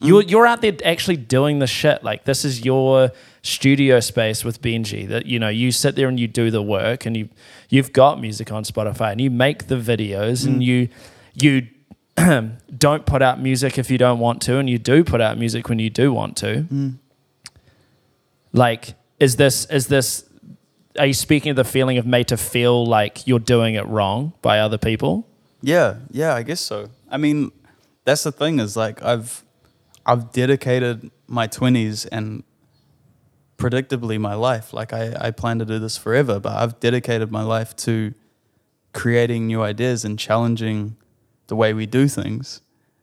Mm-hmm. 0.00 0.08
you're 0.08 0.22
you're 0.22 0.46
out 0.46 0.62
there 0.62 0.72
actually 0.82 1.18
doing 1.18 1.58
the 1.58 1.66
shit 1.66 2.02
like 2.02 2.24
this 2.24 2.42
is 2.42 2.64
your 2.64 3.10
studio 3.42 4.00
space 4.00 4.46
with 4.46 4.62
Benji 4.62 5.06
that 5.08 5.26
you 5.26 5.38
know 5.38 5.50
you 5.50 5.70
sit 5.72 5.94
there 5.94 6.08
and 6.08 6.18
you 6.18 6.26
do 6.26 6.50
the 6.50 6.62
work 6.62 7.04
and 7.04 7.14
you 7.14 7.28
you've 7.68 7.92
got 7.92 8.18
music 8.18 8.50
on 8.50 8.64
Spotify 8.64 9.12
and 9.12 9.20
you 9.20 9.30
make 9.30 9.66
the 9.68 9.74
videos 9.76 10.44
Mm. 10.44 10.46
and 10.46 10.62
you 10.64 10.88
you 11.34 11.66
don't 12.78 13.04
put 13.04 13.20
out 13.20 13.40
music 13.42 13.76
if 13.78 13.90
you 13.90 13.98
don't 13.98 14.18
want 14.20 14.40
to 14.42 14.56
and 14.56 14.70
you 14.70 14.78
do 14.78 15.04
put 15.04 15.20
out 15.20 15.36
music 15.36 15.68
when 15.68 15.78
you 15.78 15.90
do 15.90 16.12
want 16.14 16.34
to 16.38 16.62
Mm. 16.72 16.94
like 18.54 18.94
is 19.18 19.36
this 19.36 19.66
is 19.66 19.88
this 19.88 20.24
are 20.98 21.06
you 21.06 21.14
speaking 21.14 21.50
of 21.50 21.56
the 21.56 21.64
feeling 21.64 21.98
of 21.98 22.06
made 22.06 22.28
to 22.28 22.36
feel 22.36 22.84
like 22.84 23.26
you're 23.26 23.38
doing 23.38 23.74
it 23.74 23.86
wrong 23.86 24.32
by 24.42 24.58
other 24.60 24.78
people 24.78 25.26
Yeah, 25.62 25.96
yeah, 26.10 26.34
I 26.34 26.42
guess 26.42 26.60
so. 26.60 26.88
I 27.10 27.16
mean, 27.18 27.52
that's 28.04 28.22
the 28.22 28.32
thing 28.32 28.60
is 28.60 28.76
like 28.76 29.02
I've 29.02 29.44
I've 30.06 30.32
dedicated 30.32 31.10
my 31.26 31.46
twenties 31.46 32.06
and 32.06 32.42
predictably 33.58 34.18
my 34.18 34.34
life. 34.34 34.72
Like 34.72 34.92
I, 34.92 35.14
I 35.20 35.30
plan 35.30 35.58
to 35.58 35.64
do 35.64 35.78
this 35.78 35.96
forever, 35.98 36.40
but 36.40 36.56
I've 36.56 36.80
dedicated 36.80 37.30
my 37.30 37.42
life 37.42 37.76
to 37.76 38.14
creating 38.92 39.46
new 39.46 39.62
ideas 39.62 40.04
and 40.04 40.18
challenging 40.18 40.96
the 41.48 41.56
way 41.56 41.74
we 41.74 41.86
do 41.86 42.08
things. 42.08 42.62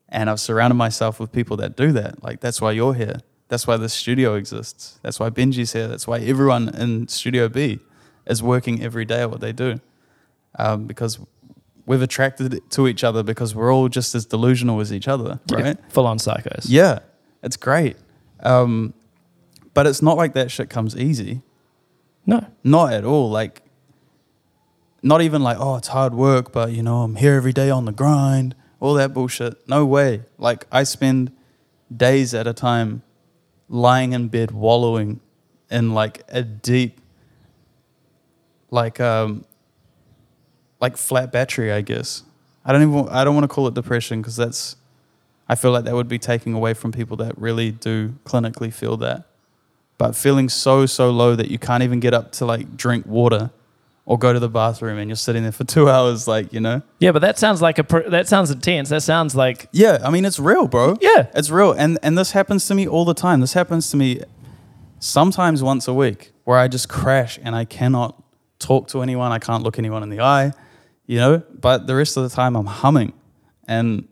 And 0.09 0.29
I've 0.29 0.39
surrounded 0.39 0.75
myself 0.75 1.19
with 1.19 1.31
people 1.31 1.57
that 1.57 1.75
do 1.75 1.91
that. 1.91 2.23
Like 2.23 2.39
that's 2.39 2.59
why 2.59 2.71
you're 2.71 2.95
here. 2.95 3.19
That's 3.49 3.65
why 3.65 3.77
this 3.77 3.93
studio 3.93 4.35
exists. 4.35 4.99
That's 5.01 5.19
why 5.19 5.29
Benji's 5.29 5.73
here. 5.73 5.87
That's 5.87 6.07
why 6.07 6.19
everyone 6.19 6.69
in 6.69 7.07
Studio 7.07 7.47
B 7.47 7.79
is 8.25 8.43
working 8.43 8.83
every 8.83 9.05
day 9.05 9.21
at 9.21 9.31
what 9.31 9.39
they 9.39 9.53
do. 9.53 9.79
Um, 10.59 10.85
because 10.85 11.19
we've 11.85 12.01
attracted 12.01 12.61
to 12.71 12.87
each 12.87 13.03
other 13.03 13.23
because 13.23 13.55
we're 13.55 13.73
all 13.73 13.87
just 13.87 14.13
as 14.15 14.25
delusional 14.25 14.79
as 14.81 14.91
each 14.91 15.07
other, 15.07 15.39
right? 15.51 15.77
full 15.89 16.05
on 16.05 16.17
psychos 16.17 16.65
Yeah, 16.67 16.99
it's 17.41 17.57
great. 17.57 17.95
Um, 18.41 18.93
but 19.73 19.87
it's 19.87 20.01
not 20.01 20.17
like 20.17 20.33
that 20.33 20.51
shit 20.51 20.69
comes 20.69 20.95
easy. 20.95 21.41
no 22.25 22.45
Not 22.63 22.93
at 22.93 23.05
all. 23.05 23.29
Like, 23.29 23.61
not 25.01 25.21
even 25.21 25.41
like, 25.41 25.57
oh, 25.59 25.77
it's 25.77 25.87
hard 25.87 26.13
work, 26.13 26.51
but 26.51 26.71
you 26.71 26.83
know, 26.83 27.03
I'm 27.03 27.15
here 27.15 27.35
every 27.35 27.53
day 27.53 27.69
on 27.69 27.85
the 27.85 27.91
grind, 27.91 28.55
all 28.79 28.93
that 28.95 29.13
bullshit. 29.13 29.67
No 29.69 29.85
way. 29.85 30.23
Like, 30.37 30.65
I 30.71 30.83
spend 30.83 31.31
days 31.95 32.33
at 32.33 32.47
a 32.47 32.53
time 32.53 33.03
lying 33.69 34.13
in 34.13 34.27
bed, 34.27 34.51
wallowing 34.51 35.19
in 35.69 35.93
like 35.93 36.23
a 36.29 36.41
deep, 36.41 36.99
like, 38.69 38.99
um, 38.99 39.45
like 40.79 40.97
flat 40.97 41.31
battery, 41.31 41.71
I 41.71 41.81
guess. 41.81 42.23
I 42.63 42.71
don't 42.71 42.81
even, 42.81 43.09
I 43.09 43.23
don't 43.23 43.33
want 43.33 43.45
to 43.45 43.47
call 43.47 43.67
it 43.67 43.73
depression 43.73 44.21
because 44.21 44.35
that's, 44.35 44.75
I 45.49 45.55
feel 45.55 45.71
like 45.71 45.85
that 45.85 45.95
would 45.95 46.09
be 46.09 46.19
taking 46.19 46.53
away 46.53 46.73
from 46.73 46.91
people 46.91 47.17
that 47.17 47.37
really 47.37 47.71
do 47.71 48.15
clinically 48.25 48.73
feel 48.73 48.97
that. 48.97 49.23
But 49.97 50.15
feeling 50.15 50.49
so, 50.49 50.85
so 50.85 51.09
low 51.09 51.35
that 51.35 51.49
you 51.49 51.57
can't 51.57 51.83
even 51.83 51.99
get 51.99 52.13
up 52.13 52.31
to 52.33 52.45
like 52.45 52.77
drink 52.77 53.05
water 53.05 53.51
or 54.07 54.17
go 54.17 54.31
to 54.31 54.39
the 54.39 54.47
bathroom 54.49 54.97
and 54.97 55.09
you're 55.09 55.17
sitting 55.17 55.43
there 55.43 55.51
for 55.51 55.65
two 55.65 55.87
hours, 55.95 56.27
like, 56.27 56.51
you 56.53 56.61
know? 56.61 56.81
yeah 56.99 57.11
but 57.11 57.19
that 57.19 57.37
sounds 57.37 57.61
like 57.61 57.77
a 57.77 57.83
pr- 57.83 58.09
that 58.09 58.27
sounds 58.27 58.49
intense 58.49 58.87
that 58.89 59.03
sounds 59.03 59.35
like 59.35 59.67
Yeah, 59.73 59.99
I 60.03 60.09
mean, 60.09 60.23
it's 60.25 60.39
real, 60.39 60.67
bro. 60.67 60.97
Yeah. 61.01 61.27
It's 61.35 61.49
real. 61.51 61.73
And, 61.73 61.99
and 62.01 62.17
this 62.17 62.31
happens 62.31 62.65
to 62.67 62.73
me 62.73 62.87
all 62.87 63.03
the 63.05 63.13
time. 63.13 63.41
This 63.41 63.53
happens 63.53 63.91
to 63.91 63.97
me 63.97 64.21
sometimes 64.99 65.61
once 65.61 65.87
a 65.87 65.93
week 65.93 66.31
where 66.45 66.57
I 66.57 66.67
just 66.67 66.89
crash 66.89 67.37
and 67.43 67.53
I 67.55 67.65
cannot 67.65 68.23
talk 68.59 68.87
to 68.89 69.01
anyone. 69.01 69.31
I 69.31 69.39
can't 69.39 69.61
look 69.63 69.77
anyone 69.77 70.03
in 70.03 70.09
the 70.09 70.21
eye, 70.21 70.53
you 71.05 71.17
know? 71.17 71.43
But 71.53 71.85
the 71.87 71.95
rest 71.95 72.17
of 72.17 72.23
the 72.23 72.29
time 72.29 72.55
I'm 72.55 72.65
humming. 72.65 73.13
And 73.67 74.07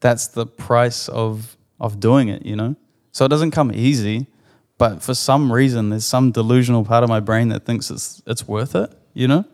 that's 0.00 0.28
the 0.28 0.46
price 0.46 1.08
of, 1.10 1.56
of 1.78 2.00
doing 2.00 2.28
it, 2.28 2.46
you 2.46 2.56
know? 2.56 2.76
So 3.12 3.26
it 3.26 3.28
doesn't 3.28 3.50
come 3.50 3.70
easy. 3.72 4.26
But 4.78 5.02
for 5.02 5.14
some 5.14 5.52
reason, 5.52 5.90
there's 5.90 6.06
some 6.06 6.32
delusional 6.32 6.84
part 6.84 7.04
of 7.04 7.08
my 7.10 7.20
brain 7.20 7.50
that 7.50 7.64
thinks 7.66 7.90
it's, 7.90 8.22
it's 8.26 8.48
worth 8.48 8.74
it, 8.74 8.92
you 9.14 9.26
know? 9.28 9.44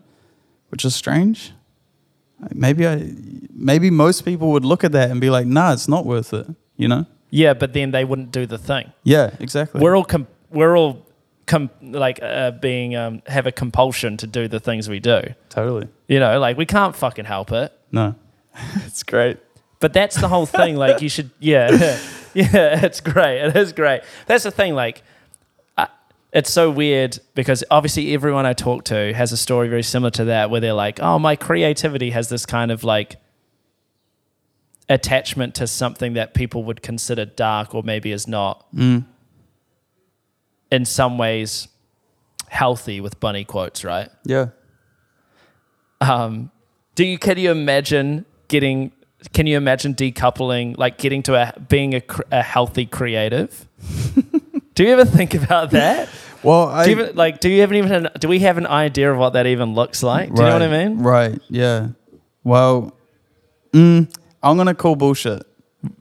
Which 0.69 0.83
is 0.85 0.95
strange. 0.95 1.53
Maybe 2.53 2.87
I, 2.87 3.13
maybe 3.53 3.89
most 3.89 4.25
people 4.25 4.51
would 4.51 4.65
look 4.65 4.83
at 4.83 4.91
that 4.93 5.11
and 5.11 5.21
be 5.21 5.29
like, 5.29 5.45
"Nah, 5.45 5.73
it's 5.73 5.87
not 5.87 6.05
worth 6.05 6.33
it." 6.33 6.47
You 6.77 6.87
know? 6.87 7.05
yeah 7.33 7.53
but 7.53 7.71
then 7.71 7.91
they 7.91 8.03
wouldn't 8.03 8.31
do 8.31 8.45
the 8.45 8.57
thing 8.57 8.91
Yeah, 9.03 9.29
exactly. 9.39 9.79
we're 9.81 9.95
all 9.95 10.03
com- 10.03 10.27
we're 10.49 10.75
all 10.75 11.05
com- 11.45 11.69
like 11.81 12.19
uh, 12.21 12.51
being 12.51 12.95
um, 12.95 13.21
have 13.25 13.47
a 13.47 13.51
compulsion 13.53 14.17
to 14.17 14.27
do 14.27 14.49
the 14.49 14.59
things 14.59 14.89
we 14.89 14.99
do 14.99 15.21
totally 15.47 15.87
you 16.09 16.19
know 16.19 16.39
like 16.39 16.57
we 16.57 16.65
can't 16.65 16.93
fucking 16.93 17.23
help 17.25 17.51
it 17.53 17.71
no. 17.91 18.15
it's 18.85 19.03
great. 19.03 19.37
But 19.79 19.93
that's 19.93 20.15
the 20.15 20.27
whole 20.27 20.45
thing. 20.45 20.75
Like 20.75 21.01
you 21.01 21.09
should, 21.09 21.31
yeah, 21.39 21.71
yeah, 22.33 22.85
it's 22.85 23.01
great. 23.01 23.41
It 23.41 23.55
is 23.55 23.73
great. 23.73 24.01
That's 24.27 24.43
the 24.43 24.51
thing. 24.51 24.75
Like, 24.75 24.97
I, 24.97 25.01
it's 26.33 26.49
so 26.51 26.71
weird 26.71 27.19
because 27.35 27.63
obviously 27.69 28.13
everyone 28.13 28.45
I 28.45 28.53
talk 28.53 28.85
to 28.85 29.13
has 29.13 29.31
a 29.31 29.37
story 29.37 29.67
very 29.67 29.83
similar 29.83 30.11
to 30.11 30.25
that 30.25 30.49
where 30.49 30.61
they're 30.61 30.73
like, 30.73 30.99
oh, 31.01 31.19
my 31.19 31.35
creativity 31.35 32.11
has 32.11 32.29
this 32.29 32.45
kind 32.45 32.71
of 32.71 32.83
like 32.83 33.17
attachment 34.89 35.55
to 35.55 35.67
something 35.67 36.13
that 36.13 36.33
people 36.33 36.63
would 36.63 36.81
consider 36.81 37.25
dark 37.25 37.73
or 37.75 37.83
maybe 37.83 38.11
is 38.11 38.27
not 38.27 38.65
Mm. 38.73 39.05
in 40.71 40.85
some 40.85 41.17
ways 41.17 41.67
healthy 42.49 42.99
with 43.01 43.19
bunny 43.19 43.43
quotes, 43.45 43.83
right? 43.83 44.09
Yeah. 44.25 44.47
Um, 46.01 46.51
do 46.95 47.05
you 47.05 47.17
can 47.17 47.37
you 47.37 47.51
imagine 47.51 48.25
getting 48.47 48.91
can 49.33 49.45
you 49.47 49.55
imagine 49.55 49.93
decoupling 49.93 50.77
like 50.77 50.97
getting 50.97 51.21
to 51.23 51.35
a 51.35 51.53
being 51.69 51.93
a, 51.95 52.01
a 52.31 52.41
healthy 52.41 52.85
creative? 52.85 53.67
do 54.75 54.83
you 54.83 54.89
ever 54.89 55.05
think 55.05 55.33
about 55.33 55.71
that? 55.71 56.09
Well, 56.43 56.69
I 56.69 56.85
do 56.85 56.89
you 56.89 56.99
even, 57.01 57.15
like 57.15 57.39
do 57.39 57.49
you 57.49 57.61
have 57.61 57.71
even 57.71 58.09
do 58.19 58.27
we 58.27 58.39
have 58.39 58.57
an 58.57 58.65
idea 58.65 59.11
of 59.11 59.19
what 59.19 59.33
that 59.33 59.45
even 59.45 59.75
looks 59.75 60.01
like? 60.01 60.33
Do 60.33 60.41
you 60.41 60.47
know 60.47 60.53
what 60.53 60.63
I 60.63 60.71
Right, 60.71 60.87
mean? 60.89 61.03
Right. 61.03 61.39
Yeah. 61.49 61.89
Well, 62.43 62.97
mm, 63.73 64.11
I'm 64.41 64.57
gonna 64.57 64.73
call 64.73 64.95
bullshit 64.95 65.43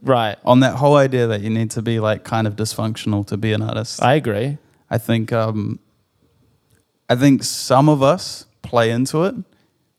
Right. 0.01 0.37
on 0.47 0.61
that 0.61 0.77
whole 0.77 0.97
idea 0.97 1.27
that 1.27 1.43
you 1.43 1.51
need 1.51 1.71
to 1.73 1.83
be 1.83 2.01
like 2.01 2.25
kind 2.25 2.47
of 2.47 2.57
dysfunctional 2.57 3.27
to 3.27 3.37
be 3.37 3.53
an 3.53 3.61
artist. 3.61 4.03
I 4.03 4.15
agree. 4.15 4.57
I 4.89 4.97
think 4.97 5.31
um, 5.31 5.79
I 7.11 7.17
think 7.17 7.43
some 7.45 7.91
of 7.91 8.03
us 8.03 8.47
play 8.63 8.91
into 8.91 9.25
it. 9.25 9.35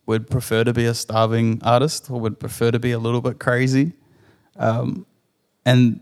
Would 0.08 0.28
prefer 0.28 0.64
to 0.64 0.74
be 0.74 0.86
a 0.86 0.96
starving 0.96 1.62
artist, 1.64 2.10
or 2.10 2.20
would 2.20 2.40
prefer 2.40 2.72
to 2.72 2.80
be 2.80 2.92
a 2.94 2.98
little 3.00 3.22
bit 3.22 3.38
crazy, 3.40 3.92
um, 4.58 5.06
and 5.68 6.00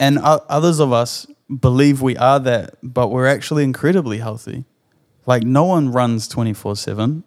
and 0.00 0.18
others 0.18 0.80
of 0.80 0.94
us 0.94 1.26
believe 1.54 2.02
we 2.02 2.16
are 2.16 2.38
that, 2.40 2.74
but 2.82 3.08
we're 3.08 3.26
actually 3.26 3.64
incredibly 3.64 4.18
healthy. 4.18 4.64
Like 5.26 5.42
no 5.44 5.64
one 5.64 5.90
runs 5.92 6.28
twenty 6.28 6.52
four 6.52 6.76
seven. 6.76 7.24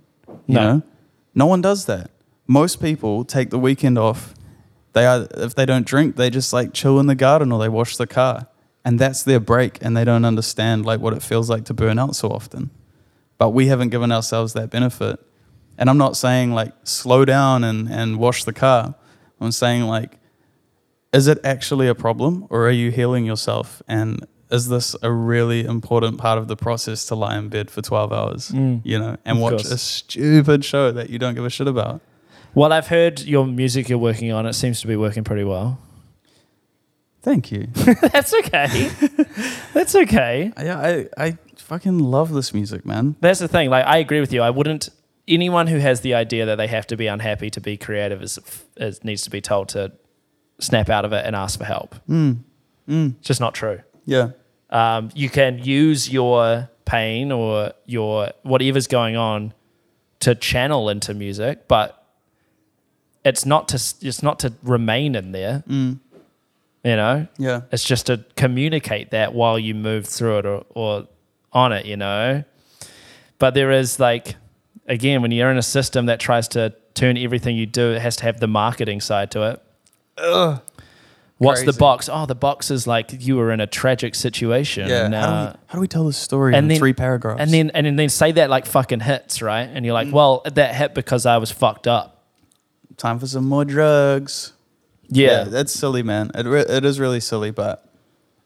You 0.47 0.55
No. 0.55 0.61
know, 0.77 0.81
no 1.35 1.45
one 1.45 1.61
does 1.61 1.85
that. 1.85 2.11
Most 2.47 2.81
people 2.81 3.23
take 3.23 3.49
the 3.49 3.59
weekend 3.59 3.97
off. 3.97 4.33
They 4.93 5.05
are 5.05 5.27
if 5.37 5.55
they 5.55 5.65
don't 5.65 5.85
drink, 5.85 6.15
they 6.17 6.29
just 6.29 6.51
like 6.53 6.73
chill 6.73 6.99
in 6.99 7.07
the 7.07 7.15
garden 7.15 7.51
or 7.51 7.59
they 7.59 7.69
wash 7.69 7.97
the 7.97 8.07
car, 8.07 8.47
and 8.83 8.99
that's 8.99 9.23
their 9.23 9.39
break. 9.39 9.77
And 9.81 9.95
they 9.95 10.03
don't 10.03 10.25
understand 10.25 10.85
like 10.85 10.99
what 10.99 11.13
it 11.13 11.21
feels 11.23 11.49
like 11.49 11.65
to 11.65 11.73
burn 11.73 11.97
out 11.99 12.15
so 12.15 12.29
often. 12.29 12.69
But 13.37 13.51
we 13.51 13.67
haven't 13.67 13.89
given 13.89 14.11
ourselves 14.11 14.53
that 14.53 14.69
benefit. 14.69 15.19
And 15.77 15.89
I'm 15.89 15.97
not 15.97 16.15
saying 16.17 16.51
like 16.53 16.73
slow 16.83 17.25
down 17.25 17.63
and, 17.63 17.89
and 17.89 18.17
wash 18.19 18.43
the 18.43 18.53
car. 18.53 18.93
I'm 19.39 19.51
saying 19.51 19.83
like, 19.83 20.17
is 21.13 21.27
it 21.27 21.39
actually 21.43 21.87
a 21.87 21.95
problem 21.95 22.47
or 22.49 22.67
are 22.67 22.71
you 22.71 22.91
healing 22.91 23.25
yourself? 23.25 23.81
And 23.87 24.25
is 24.49 24.67
this 24.69 24.95
a 25.01 25.11
really 25.11 25.65
important 25.65 26.17
part 26.17 26.37
of 26.37 26.47
the 26.47 26.55
process 26.55 27.05
to 27.05 27.15
lie 27.15 27.37
in 27.37 27.49
bed 27.49 27.69
for 27.71 27.81
12 27.81 28.11
hours, 28.13 28.51
Mm. 28.51 28.81
you 28.83 28.97
know, 28.99 29.17
and 29.25 29.37
Of 29.37 29.41
watch 29.43 29.51
course. 29.53 29.71
a 29.71 29.77
stupid 29.77 30.63
show 30.65 30.91
that 30.91 31.09
you 31.09 31.17
don't 31.19 31.35
give 31.35 31.45
a 31.45 31.49
shit 31.49 31.67
about? 31.67 32.01
Well, 32.53 32.73
I've 32.73 32.87
heard 32.87 33.21
your 33.21 33.45
music 33.47 33.87
you're 33.87 33.97
working 33.97 34.31
on. 34.31 34.45
It 34.45 34.53
seems 34.53 34.81
to 34.81 34.87
be 34.87 34.95
working 34.97 35.23
pretty 35.23 35.45
well. 35.45 35.79
Thank 37.21 37.51
you. 37.51 37.67
That's 38.11 38.33
okay. 38.33 38.89
That's 39.73 39.95
okay. 39.95 40.51
yeah, 40.57 40.79
I, 40.79 41.25
I 41.25 41.37
fucking 41.57 41.99
love 41.99 42.33
this 42.33 42.53
music, 42.53 42.85
man. 42.85 43.15
That's 43.21 43.39
the 43.39 43.47
thing. 43.47 43.69
Like, 43.69 43.85
I 43.85 43.97
agree 43.97 44.19
with 44.19 44.33
you. 44.33 44.41
I 44.41 44.49
wouldn't. 44.49 44.89
Anyone 45.27 45.67
who 45.67 45.77
has 45.77 46.01
the 46.01 46.13
idea 46.15 46.45
that 46.47 46.55
they 46.55 46.67
have 46.67 46.87
to 46.87 46.97
be 46.97 47.05
unhappy 47.07 47.49
to 47.51 47.61
be 47.61 47.77
creative 47.77 48.21
is, 48.23 48.39
is 48.75 49.03
needs 49.03 49.21
to 49.21 49.29
be 49.29 49.39
told 49.39 49.69
to 49.69 49.91
snap 50.61 50.89
out 50.89 51.03
of 51.05 51.11
it 51.13 51.25
and 51.25 51.35
ask 51.35 51.59
for 51.59 51.65
help. 51.65 51.95
Mm. 52.09 52.37
Mm. 52.87 53.15
It's 53.19 53.27
just 53.27 53.39
not 53.41 53.53
true. 53.53 53.81
Yeah. 54.05 54.29
Um, 54.69 55.09
you 55.13 55.29
can 55.29 55.59
use 55.59 56.09
your 56.09 56.69
pain 56.85 57.31
or 57.31 57.73
your 57.85 58.31
whatever's 58.43 58.87
going 58.87 59.15
on 59.17 59.53
to 60.21 60.33
channel 60.35 60.87
into 60.89 61.13
music, 61.13 61.67
but 61.67 61.97
it's 63.25 63.45
not 63.45 63.67
to 63.69 63.75
it's 63.75 64.23
not 64.23 64.39
to 64.39 64.53
remain 64.63 65.15
in 65.15 65.31
there. 65.31 65.63
Mm. 65.67 65.99
You 66.83 66.95
know, 66.95 67.27
Yeah. 67.37 67.61
it's 67.71 67.83
just 67.83 68.07
to 68.07 68.23
communicate 68.35 69.11
that 69.11 69.33
while 69.33 69.59
you 69.59 69.75
move 69.75 70.07
through 70.07 70.39
it 70.39 70.45
or, 70.45 70.65
or 70.69 71.07
on 71.53 71.73
it. 71.73 71.85
You 71.85 71.97
know, 71.97 72.43
but 73.39 73.53
there 73.53 73.71
is 73.71 73.99
like 73.99 74.35
again 74.87 75.21
when 75.21 75.31
you're 75.31 75.51
in 75.51 75.57
a 75.57 75.61
system 75.63 76.07
that 76.07 76.19
tries 76.19 76.47
to 76.49 76.73
turn 76.93 77.17
everything 77.17 77.55
you 77.55 77.65
do, 77.65 77.91
it 77.93 78.01
has 78.01 78.15
to 78.17 78.23
have 78.23 78.39
the 78.39 78.47
marketing 78.47 79.01
side 79.01 79.31
to 79.31 79.43
it. 79.51 79.61
Ugh. 80.17 80.61
What's 81.37 81.63
the 81.63 81.73
box? 81.73 82.07
Oh, 82.11 82.27
the 82.27 82.35
box 82.35 82.69
is 82.69 82.85
like 82.85 83.25
you 83.25 83.35
were 83.35 83.51
in 83.51 83.59
a 83.59 83.65
tragic 83.65 84.13
situation. 84.13 84.87
Yeah. 84.87 85.05
and, 85.05 85.15
how, 85.15 85.25
do 85.25 85.31
uh, 85.31 85.45
we, 85.53 85.57
how 85.67 85.75
do 85.75 85.81
we 85.81 85.87
tell 85.87 86.05
this 86.05 86.17
story 86.17 86.53
and 86.53 86.65
in 86.65 86.67
then- 86.69 86.77
three 86.77 86.93
paragraphs? 86.93 87.41
and 87.41 87.51
then 87.51 87.71
and 87.73 87.97
then 87.97 88.09
say 88.09 88.31
that 88.33 88.49
like 88.51 88.67
fucking 88.67 88.99
hits, 88.99 89.41
right? 89.41 89.67
And 89.73 89.83
you're 89.83 89.93
like, 89.95 90.07
Mm. 90.09 90.13
well, 90.13 90.41
that 90.45 90.75
hit 90.75 90.93
because 90.93 91.25
I 91.25 91.37
was 91.37 91.51
fucked 91.51 91.87
up. 91.87 92.23
time 92.97 93.17
for 93.17 93.25
some 93.25 93.45
more 93.45 93.65
drugs. 93.65 94.53
Yeah, 95.09 95.45
that's 95.45 95.73
silly, 95.73 96.03
man. 96.03 96.29
It, 96.35 96.45
re- 96.45 96.65
it 96.67 96.85
is 96.85 96.99
really 96.99 97.19
silly, 97.19 97.49
but 97.49 97.89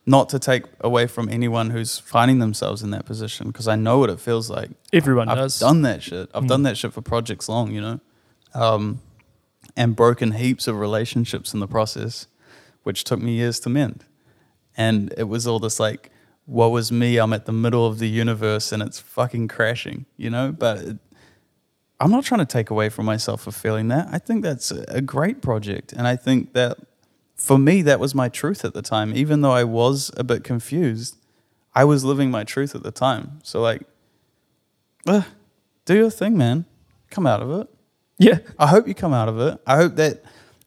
not 0.06 0.30
to 0.30 0.40
take 0.40 0.64
away 0.80 1.08
from 1.08 1.28
anyone 1.28 1.72
who's 1.72 2.00
finding 2.00 2.40
themselves 2.40 2.82
in 2.82 2.92
that 2.92 3.06
position 3.06 3.48
because 3.48 3.68
I 3.68 3.76
know 3.76 3.98
what 4.00 4.10
it 4.10 4.20
feels 4.22 4.50
like. 4.50 4.70
everyone 4.94 5.28
I've 5.28 5.38
does. 5.38 5.60
done 5.60 5.82
that 5.82 6.02
shit. 6.02 6.30
I've 6.34 6.44
Mm. 6.44 6.48
done 6.48 6.64
that 6.64 6.78
shit 6.78 6.94
for 6.94 7.02
projects 7.02 7.50
long, 7.50 7.72
you 7.72 7.82
know, 7.82 8.00
um, 8.54 9.02
and 9.76 9.96
broken 9.96 10.34
heaps 10.34 10.68
of 10.68 10.80
relationships 10.80 11.54
in 11.54 11.60
the 11.60 11.68
process, 11.68 12.28
which 12.84 13.04
took 13.04 13.22
me 13.22 13.34
years 13.34 13.60
to 13.62 13.70
mend. 13.70 14.06
And 14.78 15.14
it 15.18 15.24
was 15.24 15.48
all 15.48 15.60
this 15.60 15.80
like, 15.80 16.12
woe 16.48 16.76
is 16.78 16.92
me. 16.92 17.18
I'm 17.18 17.34
at 17.34 17.46
the 17.46 17.52
middle 17.52 17.86
of 17.86 18.00
the 18.00 18.08
universe 18.10 18.72
and 18.72 18.84
it's 18.84 19.00
fucking 19.00 19.48
crashing, 19.48 20.06
you 20.18 20.30
know. 20.30 20.52
But 20.52 20.78
it, 20.80 20.98
I'm 22.00 22.12
not 22.12 22.26
trying 22.26 22.40
to 22.40 22.46
take 22.46 22.70
away 22.70 22.90
from 22.90 23.06
myself 23.06 23.42
for 23.42 23.52
feeling 23.52 23.88
that. 23.88 24.10
I 24.12 24.18
think 24.18 24.44
that's 24.44 24.72
a 24.72 25.02
great 25.02 25.42
project, 25.42 25.94
and 25.94 26.08
I 26.08 26.16
think 26.16 26.54
that 26.54 26.78
for 27.36 27.58
me 27.58 27.82
that 27.84 28.00
was 28.00 28.14
my 28.14 28.28
truth 28.30 28.66
at 28.66 28.74
the 28.74 28.82
time. 28.82 29.16
Even 29.16 29.42
though 29.42 29.54
I 29.54 29.64
was 29.64 30.12
a 30.18 30.24
bit 30.24 30.44
confused, 30.44 31.18
I 31.74 31.86
was 31.86 32.04
living 32.04 32.32
my 32.32 32.44
truth 32.44 32.76
at 32.76 32.84
the 32.84 32.92
time. 32.92 33.40
So 33.44 33.62
like, 33.62 33.84
do 35.06 35.96
your 35.96 36.10
thing, 36.10 36.38
man. 36.38 36.66
Come 37.10 37.26
out 37.26 37.42
of 37.42 37.62
it. 37.62 37.70
Yeah, 38.18 38.40
I 38.58 38.68
hope 38.68 38.88
you 38.88 38.94
come 38.94 39.14
out 39.14 39.28
of 39.28 39.40
it. 39.40 39.60
I 39.68 39.76
hope 39.76 39.96
that 39.96 40.24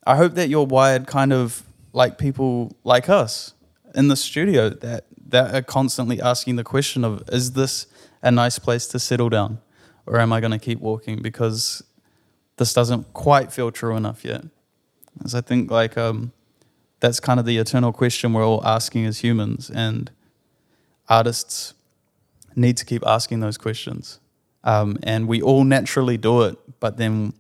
I 0.07 0.17
hope 0.17 0.35
that 0.35 0.49
you're 0.49 0.67
wired 0.67 1.07
kind 1.07 1.33
of 1.33 1.63
like 1.93 2.19
people 2.19 2.77
like 2.85 3.09
us 3.09 3.55
in 3.95 4.09
the 4.09 4.17
studio 4.17 4.71
that 4.71 5.05
that 5.29 5.55
are 5.55 5.63
constantly 5.63 6.21
asking 6.21 6.57
the 6.57 6.65
question 6.65 7.05
of 7.05 7.23
is 7.31 7.53
this 7.53 7.87
a 8.23 8.31
nice 8.31 8.59
place 8.59 8.87
to 8.89 8.99
settle 8.99 9.29
down 9.29 9.59
or 10.07 10.19
am 10.19 10.33
I 10.33 10.41
going 10.41 10.53
to 10.53 10.59
keep 10.59 10.81
walking 10.81 11.21
because 11.23 11.83
this 12.57 12.73
doesn't 12.73 13.13
quite 13.13 13.53
feel 13.53 13.71
true 13.71 13.97
enough 13.97 14.25
yet. 14.25 14.45
As 15.25 15.35
I 15.35 15.41
think 15.41 15.71
like 15.71 15.97
um 15.97 16.33
that's 17.01 17.21
kind 17.21 17.39
of 17.39 17.47
the 17.47 17.59
eternal 17.59 17.93
question 17.93 18.33
we're 18.33 18.47
all 18.47 18.65
asking 18.67 19.07
as 19.07 19.21
humans 19.21 19.71
and 19.71 20.11
artists 21.09 21.75
need 22.57 22.77
to 22.77 22.85
keep 22.85 23.07
asking 23.07 23.41
those 23.41 23.57
questions. 23.57 24.21
Um, 24.69 24.99
and 25.03 25.27
we 25.29 25.41
all 25.41 25.65
naturally 25.65 26.19
do 26.19 26.43
it, 26.43 26.59
but 26.81 26.97
then 26.99 27.33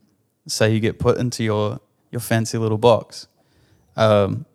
say 0.47 0.73
you 0.73 0.81
get 0.81 0.99
put 0.99 1.19
into 1.19 1.45
your 1.45 1.79
your 2.11 2.21
fancy 2.21 2.57
little 2.57 2.79
box, 2.79 3.29
um, 3.97 4.47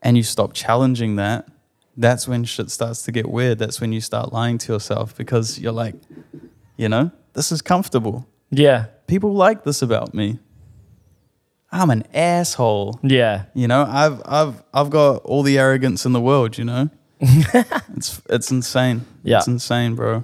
and 0.00 0.16
you 0.16 0.22
stop 0.22 0.52
challenging 0.52 1.16
that. 1.16 1.48
That's 1.96 2.28
when 2.28 2.44
shit 2.44 2.70
starts 2.70 3.02
to 3.04 3.12
get 3.12 3.28
weird. 3.28 3.58
That's 3.58 3.80
when 3.80 3.92
you 3.92 4.00
start 4.00 4.32
lying 4.32 4.58
to 4.58 4.72
yourself 4.72 5.16
because 5.16 5.58
you're 5.58 5.72
like, 5.84 5.94
you 6.76 6.88
know, 6.88 7.10
this 7.32 7.50
is 7.52 7.62
comfortable. 7.62 8.26
yeah, 8.50 8.86
People 9.06 9.34
like 9.34 9.64
this 9.64 9.82
about 9.82 10.14
me. 10.14 10.38
I'm 11.72 11.90
an 11.90 12.04
asshole. 12.14 13.00
yeah. 13.02 13.46
You 13.54 13.66
know, 13.66 13.84
I've 13.88 14.22
I've 14.24 14.62
I've 14.72 14.90
got 14.90 15.22
all 15.24 15.42
the 15.42 15.58
arrogance 15.58 16.06
in 16.06 16.12
the 16.12 16.20
world. 16.20 16.58
You 16.58 16.64
know, 16.64 16.90
it's 17.20 18.22
it's 18.28 18.50
insane. 18.52 19.04
Yeah. 19.24 19.38
it's 19.38 19.48
insane, 19.48 19.94
bro. 19.96 20.22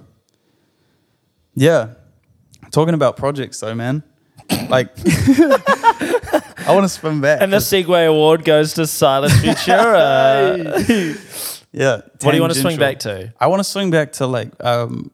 Yeah, 1.60 1.94
talking 2.70 2.94
about 2.94 3.16
projects 3.16 3.58
though, 3.60 3.74
man. 3.74 4.04
Like, 4.68 4.90
I 5.06 6.68
want 6.68 6.84
to 6.84 6.88
spin 6.88 7.20
back. 7.20 7.42
And 7.42 7.52
the 7.52 7.58
Segue 7.58 8.06
Award 8.06 8.44
goes 8.44 8.74
to 8.74 8.86
Silas 8.86 9.32
Futura. 9.42 10.64
yeah. 11.72 11.96
what 12.22 12.30
do 12.30 12.34
you 12.36 12.40
want 12.40 12.54
to 12.54 12.60
swing 12.60 12.78
back 12.78 13.00
to? 13.00 13.34
I 13.40 13.48
want 13.48 13.60
to 13.60 13.64
swing 13.64 13.90
back 13.90 14.12
to 14.12 14.26
like 14.26 14.52
um, 14.64 15.10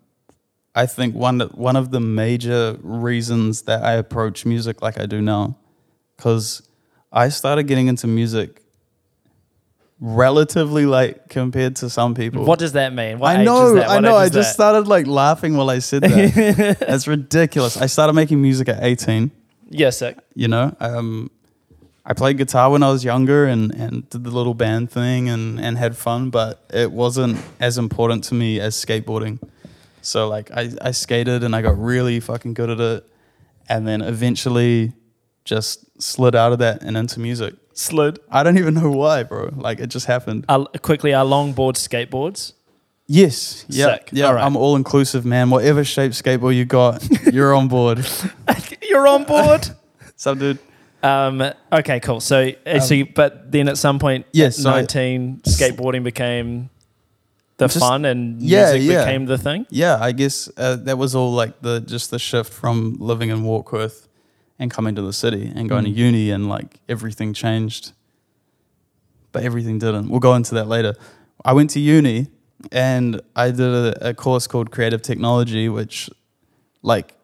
I 0.75 0.87
think 0.87 1.14
one 1.14 1.41
one 1.41 1.77
of 1.77 1.91
the 1.91 2.01
major 2.01 2.77
reasons 2.83 3.62
that 3.62 3.83
I 3.83 3.93
approach 3.95 4.45
music 4.45 4.83
like 4.83 5.01
I 5.01 5.07
do 5.07 5.23
now, 5.23 5.57
because 6.16 6.69
I 7.11 7.31
started 7.31 7.64
getting 7.64 7.87
into 7.87 8.07
music 8.07 8.61
relatively 10.05 10.85
late 10.85 11.17
compared 11.31 11.77
to 11.77 11.89
some 11.89 12.15
people. 12.15 12.45
What 12.45 12.59
does 12.59 12.73
that 12.73 12.93
mean? 12.93 13.19
What 13.19 13.37
I 13.37 13.41
age 13.41 13.47
know, 13.47 13.69
is 13.69 13.75
that? 13.75 13.89
I 13.89 14.01
know. 14.01 14.15
I 14.17 14.29
just 14.29 14.53
started 14.53 14.87
like 14.87 15.07
laughing 15.07 15.57
while 15.57 15.71
I 15.71 15.79
said 15.79 16.03
that. 16.03 16.77
That's 16.87 17.09
ridiculous. 17.09 17.79
I 17.79 17.87
started 17.87 18.13
making 18.13 18.43
music 18.43 18.69
at 18.69 18.83
18 18.83 19.31
Yeah, 19.71 19.91
sick. 19.91 20.19
you 20.35 20.49
know 20.49 20.77
um 20.79 21.31
I 22.07 22.13
played 22.13 22.37
guitar 22.37 22.71
when 22.71 22.83
I 22.83 22.91
was 22.91 23.03
younger 23.03 23.47
and, 23.47 23.73
and 23.73 24.07
did 24.11 24.25
the 24.25 24.31
little 24.31 24.53
band 24.53 24.91
thing 24.91 25.31
and, 25.31 25.59
and 25.59 25.79
had 25.79 25.97
fun, 25.97 26.29
but 26.29 26.63
it 26.71 26.93
wasn't 26.93 27.39
as 27.61 27.79
important 27.79 28.25
to 28.25 28.35
me 28.35 28.61
as 28.61 28.77
skateboarding. 28.77 29.39
So 30.03 30.29
like 30.29 30.51
I, 30.51 30.71
I 30.83 30.91
skated 30.91 31.43
and 31.43 31.57
I 31.57 31.63
got 31.63 31.79
really 31.83 32.21
fucking 32.21 32.53
good 32.53 32.69
at 32.69 32.79
it 32.79 33.09
and 33.71 33.89
then 33.89 34.03
eventually 34.03 34.93
just 35.45 36.01
slid 36.03 36.35
out 36.35 36.53
of 36.53 36.59
that 36.61 36.83
and 36.83 36.97
into 36.97 37.21
music. 37.21 37.55
Slid. 37.73 38.19
I 38.31 38.43
don't 38.43 38.57
even 38.59 38.75
know 38.75 38.91
why, 38.91 39.23
bro. 39.25 39.51
Like 39.55 39.81
it 39.81 39.89
just 39.89 40.07
happened. 40.07 40.45
Uh, 40.49 40.65
quickly, 40.83 41.13
are 41.13 41.25
longboard 41.25 41.75
skateboards? 41.77 42.53
Yes. 43.07 43.65
Yeah. 43.69 43.95
Sick. 43.97 44.11
Yeah. 44.13 44.27
All 44.27 44.35
right. 44.35 44.45
I'm 44.45 44.57
all 44.57 44.77
inclusive, 44.77 45.25
man. 45.27 45.51
Whatever 45.51 45.85
shape 45.85 46.13
skateboard 46.13 46.55
you 46.57 46.65
got, 46.65 47.07
you're 47.33 47.55
on 47.55 47.69
board. 47.69 48.05
You're 48.89 49.09
on 49.09 49.25
board. 49.25 49.69
Some 50.17 50.39
dude. 50.39 50.59
um, 51.03 51.43
okay, 51.73 51.99
cool. 51.99 52.21
So, 52.21 52.53
uh, 52.65 52.79
so 52.79 52.95
you, 52.95 53.07
but 53.07 53.51
then 53.51 53.69
at 53.69 53.77
some 53.77 53.99
point, 53.99 54.25
Yes, 54.33 54.57
at 54.59 54.63
so 54.63 54.71
I- 54.71 54.75
19, 54.81 55.41
skateboarding 55.45 56.05
became 56.05 56.71
the 57.57 57.67
Just- 57.67 57.81
fun 57.81 58.05
and 58.05 58.41
Yeah, 58.41 58.73
music 58.75 58.91
yeah. 58.93 59.05
became 59.05 59.27
the 59.27 59.37
thing. 59.37 59.67
Yeah, 59.71 59.99
I 60.01 60.13
guess 60.13 60.49
uh, 60.57 60.77
that 60.77 60.97
was 60.97 61.17
all 61.17 61.33
like 61.33 61.61
the 61.61 61.81
just 61.81 62.13
the 62.13 62.21
shift 62.21 62.53
from 62.53 62.97
living 63.01 63.31
in 63.31 63.43
Warkworth 63.43 64.07
and 64.59 64.71
coming 64.71 64.95
to 64.95 65.03
the 65.03 65.13
city 65.13 65.51
and 65.55 65.69
going 65.69 65.85
Mm. 65.85 65.95
to 65.95 66.01
uni 66.01 66.31
and 66.31 66.49
like 66.49 66.81
everything 66.89 67.33
changed. 67.35 67.93
But 69.33 69.43
everything 69.43 69.79
didn't. 69.79 70.09
We'll 70.09 70.21
go 70.21 70.35
into 70.35 70.55
that 70.55 70.69
later. 70.69 70.95
I 71.45 71.53
went 71.53 71.71
to 71.71 71.81
uni 71.81 72.29
and 72.71 73.21
I 73.35 73.51
did 73.51 73.61
a, 73.61 74.11
a 74.11 74.15
course 74.15 74.47
called 74.47 74.71
Creative 74.71 75.03
Technology, 75.03 75.69
which 75.69 76.09
like 76.83 77.15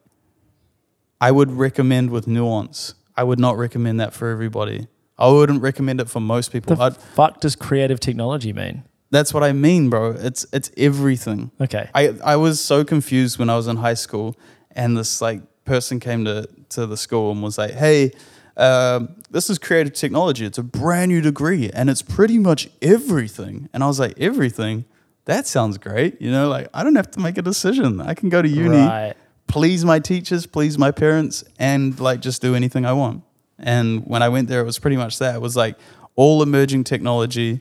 I 1.21 1.31
would 1.31 1.53
recommend 1.53 2.11
with 2.11 2.27
nuance. 2.27 2.95
I 3.17 3.23
would 3.25 3.39
not 3.39 3.57
recommend 3.57 4.01
that 4.01 4.13
for 4.15 4.29
everybody. 4.31 4.89
I 5.19 5.29
wouldn't 5.29 5.61
recommend 5.63 6.01
it 6.01 6.09
for 6.09 6.19
most 6.21 6.51
people. 6.53 6.75
The 6.77 6.83
I'd, 6.83 6.97
fuck 6.97 7.41
does 7.41 7.55
creative 7.57 8.01
technology 8.01 8.53
mean? 8.53 8.85
that's 9.13 9.35
what 9.35 9.43
I 9.43 9.53
mean, 9.53 9.91
bro. 9.91 10.13
It's 10.13 10.47
it's 10.53 10.71
everything. 10.77 11.51
Okay. 11.61 11.91
I, 11.95 12.15
I 12.25 12.37
was 12.37 12.61
so 12.61 12.85
confused 12.85 13.39
when 13.41 13.51
I 13.51 13.57
was 13.57 13.67
in 13.67 13.77
high 13.77 13.95
school, 13.95 14.37
and 14.71 14.97
this 14.97 15.21
like 15.21 15.43
person 15.71 16.01
came 16.01 16.25
to, 16.25 16.49
to 16.71 16.87
the 16.87 16.97
school 16.97 17.31
and 17.33 17.43
was 17.43 17.57
like, 17.57 17.71
"Hey, 17.73 18.11
um, 18.57 19.15
this 19.31 19.49
is 19.49 19.59
creative 19.59 19.93
technology. 19.95 20.45
It's 20.45 20.59
a 20.59 20.63
brand 20.63 21.11
new 21.13 21.21
degree, 21.21 21.71
and 21.73 21.89
it's 21.89 22.03
pretty 22.03 22.39
much 22.39 22.69
everything." 22.83 23.69
And 23.73 23.83
I 23.85 23.87
was 23.87 24.01
like, 24.01 24.15
"Everything? 24.19 24.85
That 25.27 25.47
sounds 25.47 25.79
great. 25.79 26.21
You 26.21 26.31
know, 26.33 26.49
like 26.49 26.67
I 26.75 26.83
don't 26.85 26.97
have 26.97 27.11
to 27.13 27.21
make 27.21 27.39
a 27.39 27.43
decision. 27.43 28.01
I 28.01 28.15
can 28.15 28.29
go 28.31 28.43
to 28.43 28.49
uni, 28.49 28.79
Right. 28.79 29.15
please 29.47 29.85
my 29.85 30.01
teachers, 30.01 30.45
please 30.47 30.77
my 30.77 30.91
parents, 30.91 31.45
and 31.59 31.99
like 32.01 32.21
just 32.21 32.43
do 32.43 32.55
anything 32.55 32.85
I 32.85 32.93
want." 32.93 33.23
And 33.59 34.05
when 34.07 34.23
I 34.23 34.29
went 34.29 34.49
there, 34.49 34.61
it 34.61 34.65
was 34.73 34.79
pretty 34.79 34.97
much 34.97 35.19
that. 35.21 35.35
It 35.37 35.41
was 35.41 35.55
like 35.55 35.77
all 36.17 36.43
emerging 36.43 36.83
technology. 36.85 37.61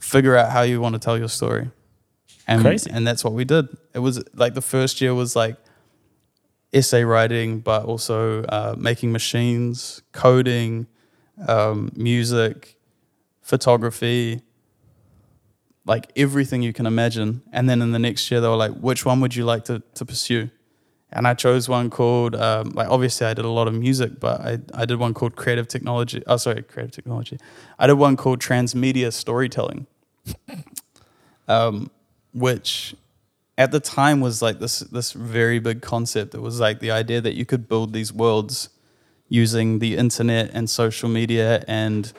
Figure 0.00 0.36
out 0.36 0.50
how 0.50 0.62
you 0.62 0.80
want 0.80 0.94
to 0.94 0.98
tell 0.98 1.16
your 1.16 1.28
story 1.30 1.70
and 2.46 2.60
Crazy. 2.62 2.90
and 2.92 3.06
that's 3.06 3.24
what 3.24 3.32
we 3.32 3.44
did. 3.44 3.66
It 3.94 4.00
was 4.00 4.22
like 4.34 4.52
the 4.54 4.60
first 4.74 5.00
year 5.00 5.14
was 5.14 5.34
like 5.34 5.56
essay 6.74 7.04
writing, 7.04 7.60
but 7.60 7.84
also 7.84 8.44
uh, 8.44 8.74
making 8.76 9.12
machines, 9.12 10.02
coding, 10.12 10.86
um, 11.48 11.92
music, 11.96 12.76
photography, 13.42 14.42
like 15.86 16.10
everything 16.16 16.62
you 16.62 16.72
can 16.72 16.86
imagine. 16.86 17.42
And 17.52 17.68
then 17.68 17.82
in 17.82 17.92
the 17.92 17.98
next 17.98 18.30
year, 18.30 18.40
they 18.40 18.48
were 18.48 18.56
like, 18.56 18.72
"Which 18.72 19.06
one 19.06 19.20
would 19.20 19.34
you 19.36 19.44
like 19.44 19.64
to 19.66 19.82
to 19.94 20.04
pursue?" 20.04 20.50
And 21.12 21.28
I 21.28 21.34
chose 21.34 21.68
one 21.68 21.90
called 21.90 22.34
um, 22.34 22.70
like 22.70 22.88
obviously 22.88 23.26
I 23.26 23.34
did 23.34 23.44
a 23.44 23.50
lot 23.50 23.68
of 23.68 23.74
music, 23.74 24.20
but 24.20 24.40
I 24.40 24.58
I 24.74 24.84
did 24.84 24.98
one 24.98 25.14
called 25.14 25.36
creative 25.36 25.68
technology. 25.68 26.22
Oh, 26.26 26.36
sorry, 26.38 26.62
creative 26.62 26.92
technology. 26.92 27.38
I 27.78 27.86
did 27.86 27.94
one 27.94 28.16
called 28.16 28.40
transmedia 28.40 29.12
storytelling 29.12 29.86
um, 31.48 31.90
which 32.32 32.94
at 33.56 33.70
the 33.70 33.80
time 33.80 34.20
was 34.20 34.42
like 34.42 34.58
this 34.58 34.80
this 34.80 35.12
very 35.12 35.58
big 35.58 35.80
concept. 35.80 36.34
It 36.34 36.40
was 36.40 36.60
like 36.60 36.80
the 36.80 36.90
idea 36.90 37.20
that 37.20 37.34
you 37.34 37.44
could 37.44 37.68
build 37.68 37.92
these 37.92 38.12
worlds 38.12 38.70
using 39.28 39.78
the 39.78 39.96
internet 39.96 40.50
and 40.52 40.68
social 40.68 41.08
media 41.08 41.64
and 41.66 42.12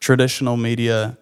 traditional 0.00 0.56
media 0.56 1.16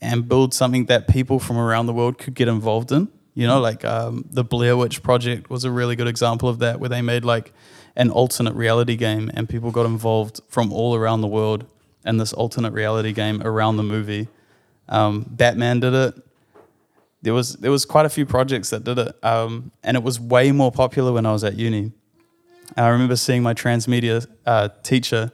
and 0.00 0.28
build 0.28 0.52
something 0.52 0.86
that 0.86 1.08
people 1.08 1.38
from 1.38 1.56
around 1.56 1.86
the 1.86 1.92
world 1.92 2.18
could 2.18 2.34
get 2.34 2.48
involved 2.48 2.92
in. 2.92 3.08
You 3.34 3.46
know, 3.46 3.58
like 3.58 3.84
um, 3.84 4.24
the 4.30 4.44
Blair 4.44 4.76
Witch 4.76 5.02
Project 5.02 5.50
was 5.50 5.64
a 5.64 5.70
really 5.70 5.96
good 5.96 6.06
example 6.06 6.48
of 6.48 6.60
that, 6.60 6.78
where 6.78 6.88
they 6.88 7.02
made 7.02 7.24
like 7.24 7.52
an 7.96 8.10
alternate 8.10 8.54
reality 8.54 8.96
game 8.96 9.30
and 9.34 9.48
people 9.48 9.70
got 9.70 9.86
involved 9.86 10.40
from 10.48 10.72
all 10.72 10.94
around 10.94 11.20
the 11.20 11.26
world 11.26 11.66
in 12.04 12.18
this 12.18 12.32
alternate 12.32 12.72
reality 12.72 13.12
game 13.12 13.42
around 13.42 13.76
the 13.76 13.82
movie. 13.82 14.28
Um, 14.88 15.26
Batman 15.28 15.80
did 15.80 15.94
it. 15.94 16.14
There 17.24 17.32
was 17.32 17.54
there 17.54 17.70
was 17.70 17.86
quite 17.86 18.04
a 18.04 18.10
few 18.10 18.26
projects 18.26 18.68
that 18.68 18.84
did 18.84 18.98
it, 18.98 19.16
um, 19.24 19.72
and 19.82 19.96
it 19.96 20.02
was 20.02 20.20
way 20.20 20.52
more 20.52 20.70
popular 20.70 21.10
when 21.10 21.24
I 21.24 21.32
was 21.32 21.42
at 21.42 21.56
uni. 21.56 21.90
And 22.76 22.86
I 22.86 22.88
remember 22.90 23.16
seeing 23.16 23.42
my 23.42 23.54
transmedia 23.54 24.26
uh, 24.44 24.68
teacher, 24.82 25.32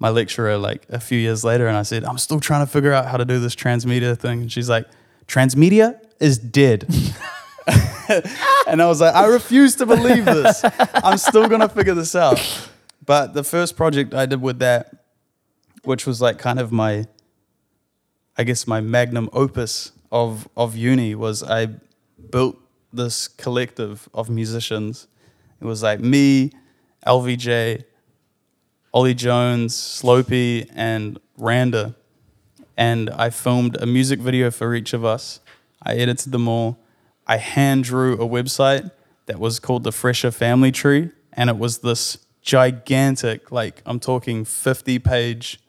my 0.00 0.08
lecturer, 0.08 0.58
like 0.58 0.84
a 0.88 0.98
few 0.98 1.16
years 1.16 1.44
later, 1.44 1.68
and 1.68 1.76
I 1.76 1.82
said, 1.82 2.04
"I'm 2.04 2.18
still 2.18 2.40
trying 2.40 2.66
to 2.66 2.72
figure 2.72 2.92
out 2.92 3.06
how 3.06 3.18
to 3.18 3.24
do 3.24 3.38
this 3.38 3.54
transmedia 3.54 4.18
thing." 4.18 4.40
And 4.42 4.52
she's 4.52 4.68
like, 4.68 4.86
"Transmedia 5.28 5.96
is 6.18 6.38
dead." 6.38 6.86
and 8.66 8.82
I 8.82 8.86
was 8.86 9.00
like, 9.00 9.14
"I 9.14 9.26
refuse 9.26 9.76
to 9.76 9.86
believe 9.86 10.24
this. 10.24 10.64
I'm 10.92 11.18
still 11.18 11.48
gonna 11.48 11.68
figure 11.68 11.94
this 11.94 12.16
out." 12.16 12.40
But 13.06 13.32
the 13.32 13.44
first 13.44 13.76
project 13.76 14.12
I 14.12 14.26
did 14.26 14.42
with 14.42 14.58
that, 14.58 14.92
which 15.84 16.04
was 16.04 16.20
like 16.20 16.38
kind 16.38 16.58
of 16.58 16.72
my 16.72 17.06
I 18.36 18.42
guess 18.42 18.66
my 18.66 18.80
magnum 18.80 19.30
opus 19.32 19.92
of 20.12 20.46
of 20.56 20.76
uni 20.76 21.16
was 21.16 21.42
I 21.42 21.68
built 22.30 22.56
this 22.92 23.26
collective 23.26 24.08
of 24.14 24.30
musicians. 24.30 25.08
It 25.60 25.64
was 25.64 25.82
like 25.82 26.00
me, 26.00 26.52
LVJ, 27.06 27.84
Ollie 28.92 29.14
Jones, 29.14 29.74
Slopey, 29.74 30.70
and 30.74 31.18
Randa. 31.38 31.96
And 32.76 33.10
I 33.10 33.30
filmed 33.30 33.76
a 33.80 33.86
music 33.86 34.20
video 34.20 34.50
for 34.50 34.74
each 34.74 34.92
of 34.92 35.04
us. 35.04 35.40
I 35.82 35.94
edited 35.94 36.32
them 36.32 36.46
all. 36.46 36.78
I 37.26 37.38
hand 37.38 37.84
drew 37.84 38.14
a 38.14 38.28
website 38.28 38.90
that 39.26 39.38
was 39.38 39.58
called 39.58 39.84
the 39.84 39.92
Fresher 39.92 40.30
Family 40.30 40.72
Tree. 40.72 41.10
And 41.32 41.48
it 41.48 41.58
was 41.58 41.78
this 41.78 42.18
gigantic, 42.42 43.50
like 43.50 43.82
I'm 43.86 44.00
talking 44.00 44.44
50 44.44 44.98
page 44.98 45.60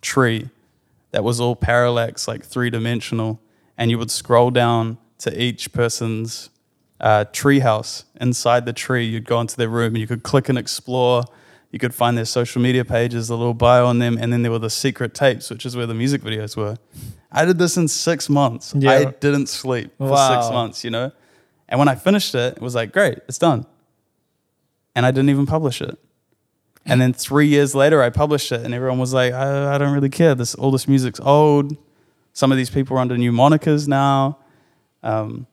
tree 0.00 0.50
that 1.12 1.22
was 1.22 1.40
all 1.40 1.54
parallax, 1.54 2.26
like 2.26 2.44
three 2.44 2.70
dimensional, 2.70 3.38
and 3.78 3.90
you 3.90 3.98
would 3.98 4.10
scroll 4.10 4.50
down 4.50 4.98
to 5.18 5.40
each 5.42 5.72
person's 5.72 6.50
uh, 7.00 7.24
tree 7.32 7.60
house. 7.60 8.04
Inside 8.20 8.66
the 8.66 8.72
tree, 8.72 9.04
you'd 9.04 9.24
go 9.24 9.40
into 9.40 9.56
their 9.56 9.68
room 9.68 9.88
and 9.94 9.98
you 9.98 10.06
could 10.06 10.22
click 10.22 10.48
and 10.48 10.58
explore. 10.58 11.24
You 11.70 11.78
could 11.78 11.94
find 11.94 12.16
their 12.18 12.24
social 12.26 12.60
media 12.60 12.84
pages, 12.84 13.28
the 13.28 13.36
little 13.36 13.54
bio 13.54 13.86
on 13.86 13.98
them, 13.98 14.18
and 14.20 14.32
then 14.32 14.42
there 14.42 14.52
were 14.52 14.58
the 14.58 14.68
secret 14.70 15.14
tapes, 15.14 15.48
which 15.48 15.64
is 15.64 15.74
where 15.76 15.86
the 15.86 15.94
music 15.94 16.20
videos 16.22 16.56
were. 16.56 16.76
I 17.30 17.44
did 17.46 17.58
this 17.58 17.76
in 17.78 17.88
six 17.88 18.28
months. 18.28 18.74
Yeah. 18.76 18.90
I 18.90 19.04
didn't 19.06 19.46
sleep 19.48 19.90
for 19.96 20.08
Wow. 20.10 20.40
six 20.42 20.52
months, 20.52 20.84
you 20.84 20.90
know? 20.90 21.12
And 21.68 21.78
when 21.78 21.88
I 21.88 21.94
finished 21.94 22.34
it, 22.34 22.56
it 22.58 22.62
was 22.62 22.74
like, 22.74 22.92
great, 22.92 23.18
it's 23.26 23.38
done. 23.38 23.64
And 24.94 25.06
I 25.06 25.10
didn't 25.10 25.30
even 25.30 25.46
publish 25.46 25.80
it. 25.80 25.98
And 26.84 27.00
then 27.00 27.12
three 27.14 27.46
years 27.46 27.74
later, 27.74 28.02
I 28.02 28.10
published 28.10 28.52
it, 28.52 28.60
and 28.64 28.74
everyone 28.74 28.98
was 28.98 29.14
like, 29.14 29.32
I, 29.32 29.74
I 29.74 29.78
don't 29.78 29.94
really 29.94 30.10
care. 30.10 30.34
This 30.34 30.54
all 30.54 30.70
this 30.72 30.86
music's 30.86 31.20
old. 31.20 31.76
Some 32.32 32.50
of 32.50 32.58
these 32.58 32.70
people 32.70 32.96
are 32.96 33.00
under 33.00 33.16
new 33.16 33.32
monikers 33.32 33.88
now, 33.88 34.38
um, 35.02 35.46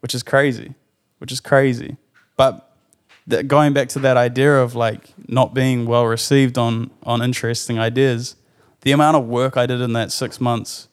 which 0.00 0.14
is 0.14 0.22
crazy, 0.22 0.74
which 1.18 1.32
is 1.32 1.40
crazy. 1.40 1.96
But 2.36 2.76
that, 3.26 3.48
going 3.48 3.72
back 3.72 3.88
to 3.90 3.98
that 4.00 4.16
idea 4.16 4.60
of 4.60 4.74
like 4.74 5.14
not 5.28 5.54
being 5.54 5.86
well 5.86 6.06
received 6.06 6.58
on 6.58 6.90
on 7.02 7.22
interesting 7.22 7.78
ideas, 7.78 8.36
the 8.82 8.92
amount 8.92 9.16
of 9.16 9.26
work 9.26 9.56
I 9.56 9.66
did 9.66 9.80
in 9.80 9.92
that 9.94 10.12
six 10.12 10.40
months 10.40 10.88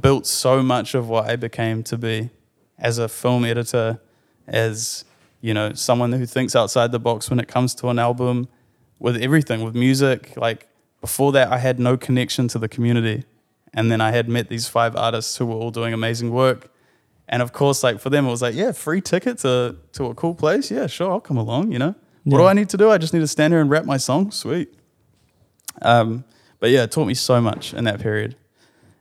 built 0.00 0.26
so 0.26 0.62
much 0.62 0.94
of 0.94 1.08
what 1.08 1.28
I 1.28 1.36
became 1.36 1.82
to 1.84 1.96
be 1.96 2.30
as 2.78 2.98
a 2.98 3.08
film 3.08 3.44
editor, 3.44 4.00
as 4.46 5.04
you 5.40 5.54
know, 5.54 5.72
someone 5.72 6.12
who 6.12 6.26
thinks 6.26 6.54
outside 6.54 6.92
the 6.92 6.98
box 6.98 7.30
when 7.30 7.40
it 7.40 7.48
comes 7.48 7.74
to 7.76 7.88
an 7.88 7.98
album, 7.98 8.48
with 8.98 9.16
everything, 9.16 9.62
with 9.62 9.74
music. 9.74 10.36
Like 10.36 10.68
before 11.00 11.32
that, 11.32 11.50
I 11.50 11.58
had 11.58 11.80
no 11.80 11.96
connection 11.96 12.46
to 12.48 12.58
the 12.58 12.68
community, 12.68 13.24
and 13.72 13.90
then 13.90 14.00
I 14.00 14.10
had 14.10 14.28
met 14.28 14.48
these 14.48 14.68
five 14.68 14.96
artists 14.96 15.36
who 15.36 15.46
were 15.46 15.54
all 15.54 15.70
doing 15.70 15.92
amazing 15.92 16.30
work. 16.30 16.72
And 17.28 17.42
of 17.42 17.52
course, 17.52 17.84
like 17.84 18.00
for 18.00 18.10
them, 18.10 18.26
it 18.26 18.30
was 18.30 18.42
like, 18.42 18.54
yeah, 18.56 18.72
free 18.72 19.00
ticket 19.00 19.38
to 19.38 19.76
to 19.92 20.06
a 20.06 20.14
cool 20.14 20.34
place. 20.34 20.70
Yeah, 20.70 20.88
sure, 20.88 21.10
I'll 21.10 21.20
come 21.20 21.36
along. 21.36 21.72
You 21.72 21.78
know, 21.78 21.94
what 22.24 22.38
do 22.38 22.44
I 22.44 22.54
need 22.54 22.68
to 22.70 22.76
do? 22.76 22.90
I 22.90 22.98
just 22.98 23.14
need 23.14 23.20
to 23.20 23.28
stand 23.28 23.52
here 23.52 23.60
and 23.60 23.70
rap 23.70 23.84
my 23.84 23.98
song. 23.98 24.32
Sweet. 24.32 24.74
Um, 25.82 26.24
but 26.58 26.70
yeah, 26.70 26.82
it 26.82 26.90
taught 26.90 27.06
me 27.06 27.14
so 27.14 27.40
much 27.40 27.72
in 27.72 27.84
that 27.84 28.00
period, 28.00 28.34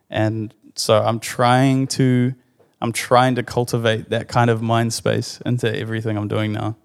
and 0.10 0.54
so 0.76 1.02
I'm 1.02 1.20
trying 1.20 1.88
to 1.88 2.36
I'm 2.82 2.92
trying 2.92 3.36
to 3.36 3.44
cultivate 3.44 4.10
that 4.10 4.28
kind 4.28 4.50
of 4.50 4.62
mind 4.62 4.94
space 4.94 5.42
into 5.46 5.68
everything 5.76 6.16
I'm 6.16 6.28
doing 6.28 6.52
now, 6.54 6.78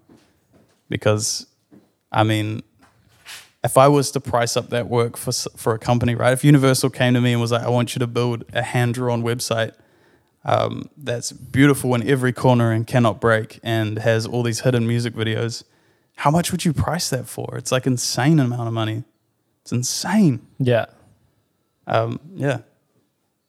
because 0.89 1.45
I 2.11 2.23
mean, 2.23 2.63
if 3.65 3.77
I 3.77 3.87
was 3.87 4.11
to 4.11 4.21
price 4.21 4.55
up 4.55 4.69
that 4.69 4.87
work 4.87 5.17
for 5.17 5.31
for 5.57 5.73
a 5.73 5.79
company, 5.79 6.13
right? 6.13 6.31
If 6.31 6.43
Universal 6.43 6.91
came 6.91 7.15
to 7.15 7.21
me 7.21 7.31
and 7.31 7.41
was 7.41 7.51
like, 7.51 7.63
"I 7.63 7.69
want 7.69 7.95
you 7.95 7.99
to 7.99 8.07
build 8.07 8.45
a 8.53 8.61
hand 8.61 8.93
drawn 8.93 9.23
website 9.23 9.73
um, 10.45 10.89
that's 10.95 11.31
beautiful 11.31 11.95
in 11.95 12.07
every 12.07 12.31
corner 12.31 12.71
and 12.71 12.85
cannot 12.85 13.19
break 13.19 13.59
and 13.63 13.97
has 13.99 14.27
all 14.27 14.43
these 14.43 14.61
hidden 14.61 14.87
music 14.87 15.15
videos," 15.15 15.63
how 16.17 16.29
much 16.29 16.51
would 16.51 16.63
you 16.63 16.73
price 16.73 17.09
that 17.09 17.27
for? 17.27 17.57
It's 17.57 17.71
like 17.71 17.87
insane 17.87 18.39
amount 18.39 18.67
of 18.67 18.73
money. 18.73 19.03
It's 19.63 19.71
insane. 19.71 20.45
Yeah. 20.59 20.85
Um, 21.87 22.19
yeah, 22.35 22.59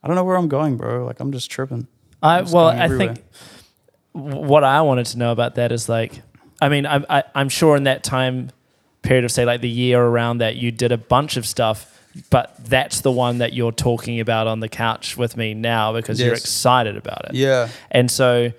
I 0.03 0.07
don't 0.07 0.17
know 0.17 0.25
where 0.25 0.37
I'm 0.37 0.49
going, 0.49 0.79
bro. 0.79 1.05
Like 1.05 1.21
I'm 1.21 1.31
just 1.31 1.51
tripping. 1.51 1.89
I 2.23 2.41
just 2.41 2.55
well, 2.55 2.69
I 2.69 2.89
think 2.89 3.23
what 4.13 4.65
I 4.65 4.81
wanted 4.81 5.07
to 5.07 5.19
know 5.19 5.31
about 5.31 5.57
that 5.57 5.73
is 5.73 5.91
like, 5.91 6.23
I 6.61 6.71
mean, 6.71 6.87
I, 6.87 7.05
I, 7.11 7.23
I'm 7.35 7.51
sure 7.51 7.77
in 7.77 7.85
that 7.85 8.03
time 8.03 8.51
period 9.07 9.25
of 9.25 9.31
say 9.31 9.45
like 9.45 9.61
the 9.61 9.69
year 9.69 10.03
around 10.03 10.39
that 10.39 10.57
you 10.57 10.71
did 10.71 10.93
a 10.93 10.99
bunch 10.99 11.37
of 11.37 11.47
stuff, 11.47 11.93
but 12.31 12.57
that's 12.65 13.01
the 13.03 13.13
one 13.13 13.39
that 13.39 13.53
you're 13.53 13.73
talking 13.73 14.21
about 14.21 14.47
on 14.47 14.61
the 14.61 14.69
couch 14.69 15.17
with 15.17 15.37
me 15.37 15.55
now 15.55 15.93
because 15.93 16.21
you're 16.21 16.35
excited 16.35 16.97
about 16.97 17.25
it. 17.27 17.35
Yeah. 17.35 17.69
And 17.91 18.11
so, 18.11 18.53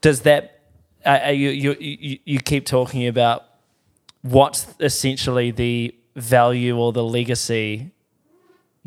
does 0.00 0.22
that 0.22 0.60
uh, 1.04 1.20
uh, 1.26 1.30
you, 1.30 1.50
you 1.50 1.76
you 1.78 2.18
you 2.24 2.40
keep 2.40 2.66
talking 2.66 3.06
about 3.06 3.44
what's 4.22 4.66
essentially 4.80 5.50
the 5.50 5.94
value 6.16 6.76
or 6.76 6.92
the 6.92 7.04
legacy 7.04 7.90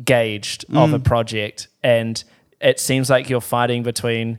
gauged 0.04 0.64
of 0.74 0.92
a 0.92 0.98
project, 0.98 1.68
and 1.82 2.22
it 2.60 2.78
seems 2.78 3.10
like 3.10 3.28
you're 3.28 3.40
fighting 3.40 3.82
between. 3.82 4.38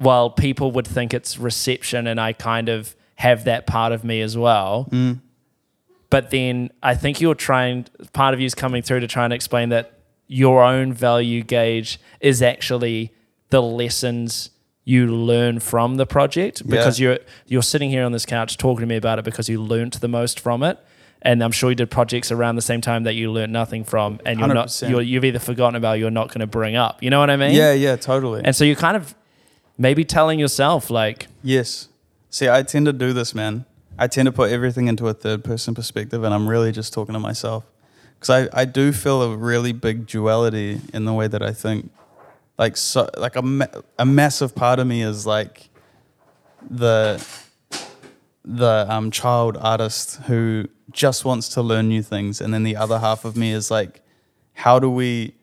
Well, 0.00 0.28
people 0.28 0.72
would 0.72 0.88
think 0.88 1.14
it's 1.14 1.38
reception, 1.38 2.08
and 2.08 2.20
I 2.20 2.32
kind 2.32 2.68
of 2.68 2.96
have 3.16 3.44
that 3.44 3.66
part 3.66 3.92
of 3.92 4.04
me 4.04 4.20
as 4.20 4.36
well. 4.36 4.88
Mm. 4.90 5.20
But 6.10 6.30
then 6.30 6.70
I 6.82 6.94
think 6.94 7.20
you're 7.20 7.34
trying, 7.34 7.86
part 8.12 8.34
of 8.34 8.40
you 8.40 8.46
is 8.46 8.54
coming 8.54 8.82
through 8.82 9.00
to 9.00 9.06
try 9.08 9.24
and 9.24 9.32
explain 9.32 9.70
that 9.70 9.98
your 10.26 10.62
own 10.62 10.92
value 10.92 11.42
gauge 11.42 12.00
is 12.20 12.40
actually 12.42 13.12
the 13.50 13.60
lessons 13.62 14.50
you 14.84 15.06
learn 15.06 15.60
from 15.60 15.96
the 15.96 16.06
project 16.06 16.66
because 16.68 17.00
Yeah. 17.00 17.10
you're 17.10 17.18
you're 17.46 17.62
sitting 17.62 17.88
here 17.90 18.04
on 18.04 18.12
this 18.12 18.26
couch 18.26 18.58
talking 18.58 18.80
to 18.80 18.86
me 18.86 18.96
about 18.96 19.18
it 19.18 19.24
because 19.24 19.48
you 19.48 19.60
learnt 19.62 20.00
the 20.00 20.08
most 20.08 20.38
from 20.38 20.62
it. 20.62 20.78
And 21.22 21.42
I'm 21.42 21.52
sure 21.52 21.70
you 21.70 21.74
did 21.74 21.90
projects 21.90 22.30
around 22.30 22.56
the 22.56 22.62
same 22.62 22.82
time 22.82 23.04
that 23.04 23.14
you 23.14 23.32
learned 23.32 23.50
nothing 23.50 23.82
from, 23.84 24.20
and 24.26 24.38
you're 24.38 24.52
not 24.52 24.66
100%. 24.68 24.90
you're, 24.90 25.00
you've 25.00 25.24
either 25.24 25.38
forgotten 25.38 25.74
about, 25.74 25.94
or 25.94 25.96
you're 25.96 26.10
not 26.10 26.28
going 26.28 26.40
to 26.40 26.46
bring 26.46 26.76
up. 26.76 27.02
You 27.02 27.08
know 27.08 27.18
what 27.18 27.30
I 27.30 27.36
mean? 27.36 27.54
Yeah. 27.54 27.72
Yeah. 27.72 27.96
Totally. 27.96 28.42
And 28.44 28.54
so 28.54 28.62
you're 28.64 28.76
kind 28.76 28.94
of 28.94 29.14
maybe 29.78 30.04
telling 30.04 30.38
yourself 30.38 30.90
like, 30.90 31.28
Yes. 31.42 31.88
See, 32.34 32.48
I 32.48 32.64
tend 32.64 32.86
to 32.86 32.92
do 32.92 33.12
this, 33.12 33.32
man. 33.32 33.64
I 33.96 34.08
tend 34.08 34.26
to 34.26 34.32
put 34.32 34.50
everything 34.50 34.88
into 34.88 35.06
a 35.06 35.14
third 35.14 35.44
person 35.44 35.72
perspective, 35.72 36.24
and 36.24 36.34
I'm 36.34 36.48
really 36.48 36.72
just 36.72 36.92
talking 36.92 37.12
to 37.12 37.20
myself. 37.20 37.64
Because 38.18 38.48
I, 38.52 38.62
I 38.62 38.64
do 38.64 38.90
feel 38.90 39.22
a 39.22 39.36
really 39.36 39.70
big 39.70 40.08
duality 40.08 40.80
in 40.92 41.04
the 41.04 41.12
way 41.12 41.28
that 41.28 41.42
I 41.44 41.52
think. 41.52 41.92
Like, 42.58 42.76
so, 42.76 43.08
like 43.16 43.36
a, 43.36 43.84
a 44.00 44.04
massive 44.04 44.56
part 44.56 44.80
of 44.80 44.88
me 44.88 45.00
is 45.00 45.28
like 45.28 45.68
the 46.68 47.24
the 48.44 48.84
um, 48.88 49.12
child 49.12 49.56
artist 49.56 50.16
who 50.22 50.64
just 50.90 51.24
wants 51.24 51.48
to 51.50 51.62
learn 51.62 51.86
new 51.86 52.02
things, 52.02 52.40
and 52.40 52.52
then 52.52 52.64
the 52.64 52.74
other 52.74 52.98
half 52.98 53.24
of 53.24 53.36
me 53.36 53.52
is 53.52 53.70
like, 53.70 54.00
how 54.54 54.80
do 54.80 54.90
we 54.90 55.34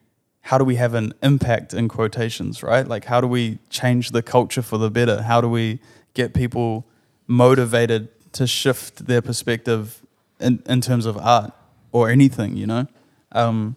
how 0.42 0.58
do 0.58 0.66
we 0.66 0.76
have 0.76 0.94
an 0.94 1.14
impact 1.24 1.74
in 1.74 1.88
quotations, 1.88 2.62
right? 2.62 2.86
Like, 2.86 3.06
how 3.06 3.22
do 3.22 3.28
we 3.28 3.60
change 3.70 4.12
the 4.12 4.22
culture 4.22 4.62
for 4.62 4.78
the 4.78 4.89
better? 4.89 5.22
How 5.22 5.39
do 5.39 5.48
we 5.48 5.80
get 6.14 6.34
people 6.34 6.86
motivated 7.28 8.09
to 8.34 8.47
shift 8.47 9.07
their 9.07 9.22
perspective 9.22 10.01
in, 10.39 10.62
in 10.66 10.82
terms 10.82 11.05
of 11.05 11.18
art 11.18 11.53
or 11.91 12.09
anything, 12.09 12.55
you 12.55 12.66
know? 12.66 12.88
Um, 13.32 13.76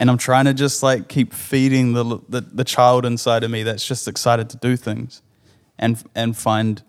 and 0.00 0.08
I'm 0.08 0.18
trying 0.18 0.46
to 0.46 0.54
just 0.54 0.82
like 0.82 1.08
keep 1.08 1.34
feeding 1.34 1.92
the, 1.92 2.20
the 2.28 2.40
the 2.40 2.64
child 2.64 3.04
inside 3.04 3.44
of 3.44 3.50
me 3.50 3.62
that's 3.62 3.86
just 3.86 4.08
excited 4.08 4.48
to 4.50 4.56
do 4.56 4.74
things, 4.74 5.20
and 5.78 6.02
and 6.14 6.34
find 6.34 6.82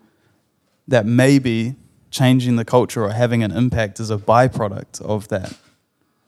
that 0.88 1.04
maybe 1.04 1.76
changing 2.10 2.56
the 2.56 2.64
culture 2.64 3.04
or 3.04 3.10
having 3.10 3.42
an 3.42 3.52
impact 3.52 4.00
is 4.00 4.10
a 4.10 4.16
byproduct 4.16 5.02
of 5.02 5.28
that, 5.28 5.54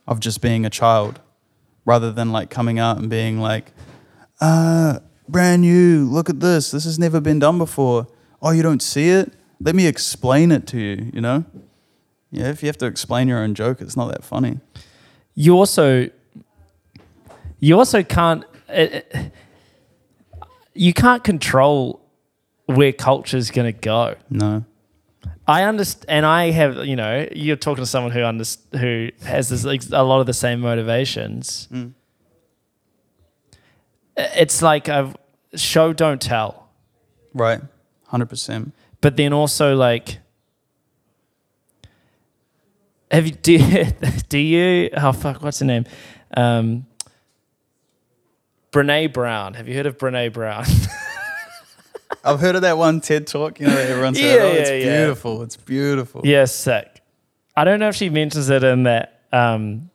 of 0.06 0.20
just 0.20 0.42
being 0.42 0.66
a 0.66 0.70
child, 0.70 1.20
rather 1.86 2.12
than 2.12 2.32
like 2.32 2.50
coming 2.50 2.78
out 2.78 2.98
and 2.98 3.08
being 3.08 3.40
like, 3.40 3.72
uh, 4.42 4.98
brand 5.28 5.62
new, 5.62 6.04
look 6.04 6.28
at 6.30 6.40
this, 6.40 6.70
this 6.70 6.84
has 6.84 6.98
never 6.98 7.20
been 7.20 7.38
done 7.38 7.58
before. 7.58 8.06
Oh, 8.42 8.50
you 8.50 8.62
don't 8.62 8.82
see 8.82 9.08
it? 9.10 9.32
Let 9.60 9.74
me 9.74 9.86
explain 9.86 10.52
it 10.52 10.66
to 10.68 10.78
you, 10.78 11.10
you 11.14 11.20
know? 11.20 11.44
Yeah, 12.30 12.48
if 12.50 12.62
you 12.62 12.66
have 12.66 12.78
to 12.78 12.86
explain 12.86 13.28
your 13.28 13.38
own 13.38 13.54
joke, 13.54 13.80
it's 13.80 13.96
not 13.96 14.10
that 14.12 14.24
funny. 14.24 14.58
you 15.34 15.54
also 15.56 16.08
you 17.60 17.78
also 17.78 18.02
can't 18.02 18.44
it- 18.68 19.32
you 20.74 20.92
can't 20.92 21.22
control 21.24 22.00
where 22.66 22.92
culture's 22.92 23.50
going 23.50 23.72
to 23.72 23.78
go 23.78 24.14
No. 24.30 24.64
i 25.46 25.62
understand 25.64 26.04
and 26.08 26.26
i 26.26 26.50
have 26.50 26.84
you 26.84 26.96
know 26.96 27.26
you're 27.32 27.56
talking 27.56 27.82
to 27.82 27.86
someone 27.86 28.12
who 28.12 28.24
under, 28.24 28.44
who 28.78 29.10
has 29.24 29.48
this 29.48 29.64
like, 29.64 29.82
a 29.92 30.02
lot 30.02 30.20
of 30.20 30.26
the 30.26 30.32
same 30.32 30.60
motivations 30.60 31.68
mm. 31.72 31.92
It's 34.16 34.62
like 34.62 34.88
a 34.88 35.12
show 35.54 35.92
don't 35.92 36.20
tell 36.20 36.68
Right. 37.32 37.60
100%. 38.12 38.72
but 39.00 39.16
then 39.16 39.32
also 39.32 39.74
like 39.74 40.18
have 43.10 43.26
you 43.26 43.32
do 43.42 43.52
you, 43.52 43.86
do 44.28 44.38
you 44.38 44.90
oh 44.96 45.12
fuck 45.12 45.42
what's 45.42 45.60
her 45.60 45.66
name 45.66 45.84
um 46.36 46.86
Brene 48.72 49.12
Brown 49.12 49.54
have 49.54 49.68
you 49.68 49.74
heard 49.74 49.86
of 49.86 49.98
Brene 49.98 50.32
Brown 50.32 50.64
I've 52.24 52.40
heard 52.40 52.54
of 52.56 52.62
that 52.62 52.78
one 52.78 53.00
TED 53.00 53.26
talk, 53.26 53.60
you 53.60 53.66
know, 53.66 53.74
that 53.74 53.90
everyone 53.90 54.14
says, 54.14 54.24
Yeah, 54.24 54.42
oh, 54.42 54.52
it's 54.52 54.70
yeah, 54.70 54.76
yeah. 54.76 54.96
beautiful. 54.98 55.42
It's 55.42 55.56
beautiful. 55.56 56.22
yeah 56.24 56.44
sick 56.46 57.02
I 57.56 57.64
don't 57.64 57.78
know 57.80 57.88
if 57.88 57.94
she 57.96 58.08
mentions 58.10 58.48
it 58.50 58.64
in 58.64 58.84
that 58.84 59.22
um 59.32 59.90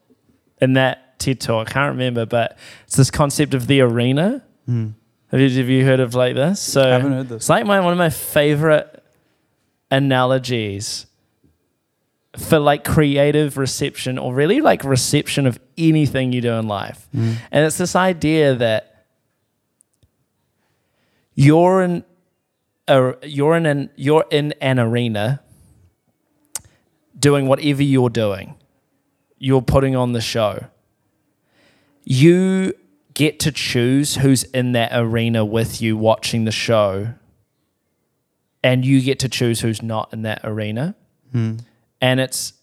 in 0.62 0.74
that 0.74 1.09
TED 1.20 1.40
talk 1.40 1.70
I 1.70 1.72
can't 1.72 1.92
remember 1.92 2.26
but 2.26 2.58
it's 2.86 2.96
this 2.96 3.12
concept 3.12 3.54
of 3.54 3.68
the 3.68 3.82
arena 3.82 4.44
hmm. 4.66 4.90
have 5.32 5.40
you 5.40 5.50
have 5.50 5.70
you 5.70 5.86
heard 5.86 6.00
of 6.00 6.16
like 6.16 6.36
this 6.36 6.60
so 6.60 6.82
I 6.82 6.88
haven't 6.90 7.12
heard 7.12 7.30
this. 7.30 7.44
it's 7.44 7.50
like 7.50 7.66
my 7.66 7.80
one 7.80 7.94
of 7.94 8.00
my 8.00 8.10
favorite 8.10 9.04
analogies 9.92 11.06
for 12.38 12.60
like 12.60 12.84
creative 12.84 13.58
reception 13.58 14.18
or 14.18 14.34
really 14.34 14.62
like 14.62 14.84
reception 14.84 15.48
of 15.48 15.60
anything 15.78 16.32
you 16.32 16.42
do 16.42 16.54
in 16.54 16.68
life. 16.68 17.08
Hmm. 17.12 17.34
And 17.52 17.66
it's 17.66 17.78
this 17.78 17.96
idea 17.96 18.56
that 18.56 19.06
you're 21.34 21.82
in 21.82 22.04
a, 22.88 23.16
you're 23.24 23.56
in 23.56 23.66
an 23.66 23.90
you're 23.96 24.26
in 24.30 24.54
an 24.62 24.80
arena 24.80 25.42
doing 27.18 27.48
whatever 27.48 27.84
you're 27.84 28.10
doing. 28.10 28.56
You're 29.38 29.62
putting 29.62 29.96
on 29.96 30.12
the 30.12 30.22
show. 30.22 30.66
You 32.04 32.74
get 33.14 33.40
to 33.42 33.52
choose 33.52 34.16
who's 34.16 34.44
in 34.44 34.72
that 34.74 34.92
arena 34.94 35.44
with 35.44 35.82
you 35.82 35.98
watching 35.98 36.46
the 36.46 36.52
show 36.52 37.14
and 38.64 38.86
you 38.86 39.02
get 39.02 39.20
to 39.20 39.30
choose 39.30 39.62
who's 39.62 39.82
not 39.82 40.14
in 40.14 40.22
that 40.24 40.42
arena. 40.44 40.96
Hmm. 41.32 41.58
And 42.02 42.20
it's, 42.20 42.54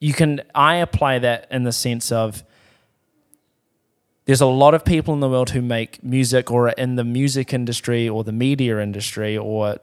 you 0.00 0.12
can, 0.12 0.40
I 0.54 0.76
apply 0.76 1.20
that 1.20 1.46
in 1.50 1.64
the 1.64 1.72
sense 1.72 2.12
of 2.12 2.42
there's 4.24 4.40
a 4.40 4.46
lot 4.46 4.74
of 4.74 4.84
people 4.84 5.14
in 5.14 5.20
the 5.20 5.28
world 5.28 5.50
who 5.50 5.62
make 5.62 6.02
music 6.04 6.50
or 6.50 6.68
are 6.68 6.72
in 6.72 6.96
the 6.96 7.04
music 7.04 7.54
industry 7.54 8.08
or 8.08 8.24
the 8.24 8.32
media 8.32 8.78
industry 8.78 9.38
or 9.38 9.78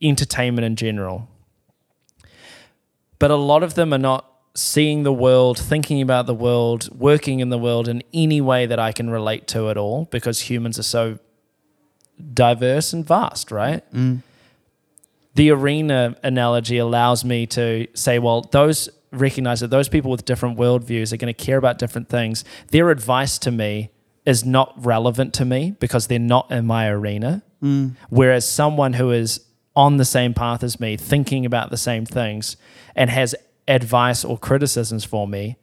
entertainment 0.00 0.64
in 0.64 0.76
general. 0.76 1.28
But 3.18 3.30
a 3.30 3.36
lot 3.36 3.62
of 3.62 3.74
them 3.74 3.92
are 3.92 3.98
not 3.98 4.30
seeing 4.54 5.02
the 5.02 5.12
world, 5.12 5.58
thinking 5.58 6.00
about 6.00 6.26
the 6.26 6.34
world, 6.34 6.88
working 6.96 7.40
in 7.40 7.50
the 7.50 7.58
world 7.58 7.88
in 7.88 8.02
any 8.12 8.40
way 8.40 8.66
that 8.66 8.78
I 8.78 8.92
can 8.92 9.10
relate 9.10 9.48
to 9.48 9.68
at 9.68 9.76
all 9.76 10.06
because 10.10 10.42
humans 10.42 10.78
are 10.78 10.84
so 10.84 11.18
diverse 12.32 12.92
and 12.92 13.04
vast, 13.04 13.50
right? 13.50 13.82
Mm. 13.92 14.22
The 15.34 15.50
arena 15.50 16.16
analogy 16.22 16.78
allows 16.78 17.24
me 17.24 17.46
to 17.48 17.88
say, 17.94 18.20
well, 18.20 18.42
those 18.52 18.88
recognize 19.10 19.60
that 19.60 19.70
those 19.70 19.88
people 19.88 20.10
with 20.10 20.24
different 20.24 20.58
worldviews 20.58 21.12
are 21.12 21.16
going 21.16 21.32
to 21.32 21.44
care 21.44 21.58
about 21.58 21.78
different 21.78 22.08
things. 22.08 22.44
Their 22.70 22.90
advice 22.90 23.38
to 23.38 23.50
me 23.50 23.90
is 24.24 24.44
not 24.44 24.72
relevant 24.76 25.34
to 25.34 25.44
me 25.44 25.72
because 25.80 26.06
they're 26.06 26.18
not 26.18 26.50
in 26.50 26.66
my 26.66 26.88
arena. 26.88 27.42
Mm. 27.62 27.94
Whereas 28.10 28.48
someone 28.48 28.94
who 28.94 29.10
is 29.10 29.40
on 29.76 29.96
the 29.96 30.04
same 30.04 30.34
path 30.34 30.62
as 30.62 30.78
me, 30.78 30.96
thinking 30.96 31.44
about 31.44 31.70
the 31.70 31.76
same 31.76 32.06
things, 32.06 32.56
and 32.94 33.10
has 33.10 33.34
advice 33.66 34.24
or 34.24 34.38
criticisms 34.38 35.04
for 35.04 35.26
me, 35.28 35.56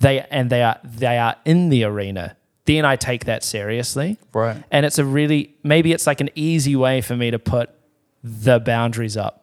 they 0.00 0.20
and 0.30 0.50
they 0.50 0.62
are 0.62 0.78
they 0.84 1.18
are 1.18 1.36
in 1.44 1.68
the 1.68 1.84
arena. 1.84 2.36
Then 2.66 2.84
I 2.84 2.96
take 2.96 3.26
that 3.26 3.44
seriously. 3.44 4.18
Right. 4.32 4.62
And 4.70 4.86
it's 4.86 4.98
a 4.98 5.04
really 5.04 5.54
maybe 5.62 5.92
it's 5.92 6.06
like 6.06 6.20
an 6.20 6.30
easy 6.34 6.76
way 6.76 7.00
for 7.00 7.16
me 7.16 7.30
to 7.30 7.38
put 7.38 7.70
the 8.22 8.58
boundaries 8.58 9.16
up. 9.16 9.40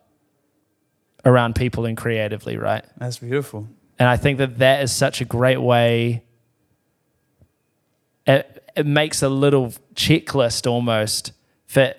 around 1.24 1.56
people 1.56 1.86
and 1.86 1.96
creatively, 1.98 2.58
right? 2.58 2.84
That's 2.98 3.20
beautiful. 3.20 3.68
And 4.00 4.10
I 4.10 4.18
think 4.18 4.40
that 4.40 4.58
that 4.58 4.82
is 4.84 4.92
such 4.92 5.22
a 5.22 5.26
great 5.26 5.62
way. 5.62 6.24
It, 8.26 8.64
it 8.76 8.86
makes 8.86 9.22
a 9.22 9.30
little 9.30 9.74
checklist 9.94 10.66
almost 10.66 11.34
for 11.68 11.94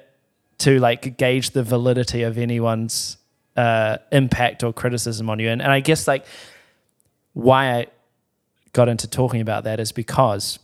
to 0.58 0.78
like 0.78 1.16
gauge 1.16 1.50
the 1.50 1.62
validity 1.62 2.22
of 2.22 2.38
anyone's 2.38 3.16
uh, 3.56 3.98
impact 4.10 4.62
or 4.64 4.72
criticism 4.72 5.28
on 5.30 5.38
you. 5.38 5.48
And, 5.48 5.60
and 5.62 5.70
I 5.70 5.80
guess 5.80 6.06
like 6.08 6.24
why 7.34 7.72
I 7.78 7.86
got 8.72 8.88
into 8.88 9.08
talking 9.08 9.40
about 9.40 9.64
that 9.64 9.80
is 9.80 9.92
because 9.92 10.58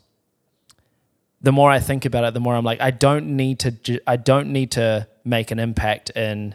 the 1.41 1.53
more 1.53 1.71
I 1.71 1.79
think 1.81 2.05
about 2.05 2.25
it, 2.25 2.35
the 2.35 2.41
more 2.41 2.55
I'm 2.57 2.65
like, 2.65 2.81
I 2.81 2.91
don't 2.91 3.37
need 3.37 3.61
to. 3.61 3.71
ju- 3.71 4.01
I 4.07 4.17
don't 4.17 4.53
need 4.53 4.73
to 4.73 5.07
make 5.25 5.51
an 5.51 5.59
impact 5.59 6.11
in 6.11 6.55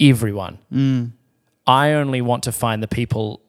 everyone. 0.00 0.58
Mm. 0.72 1.12
I 1.66 1.92
only 1.92 2.20
want 2.20 2.42
to 2.44 2.52
find 2.52 2.82
the 2.82 2.88
people 2.88 3.40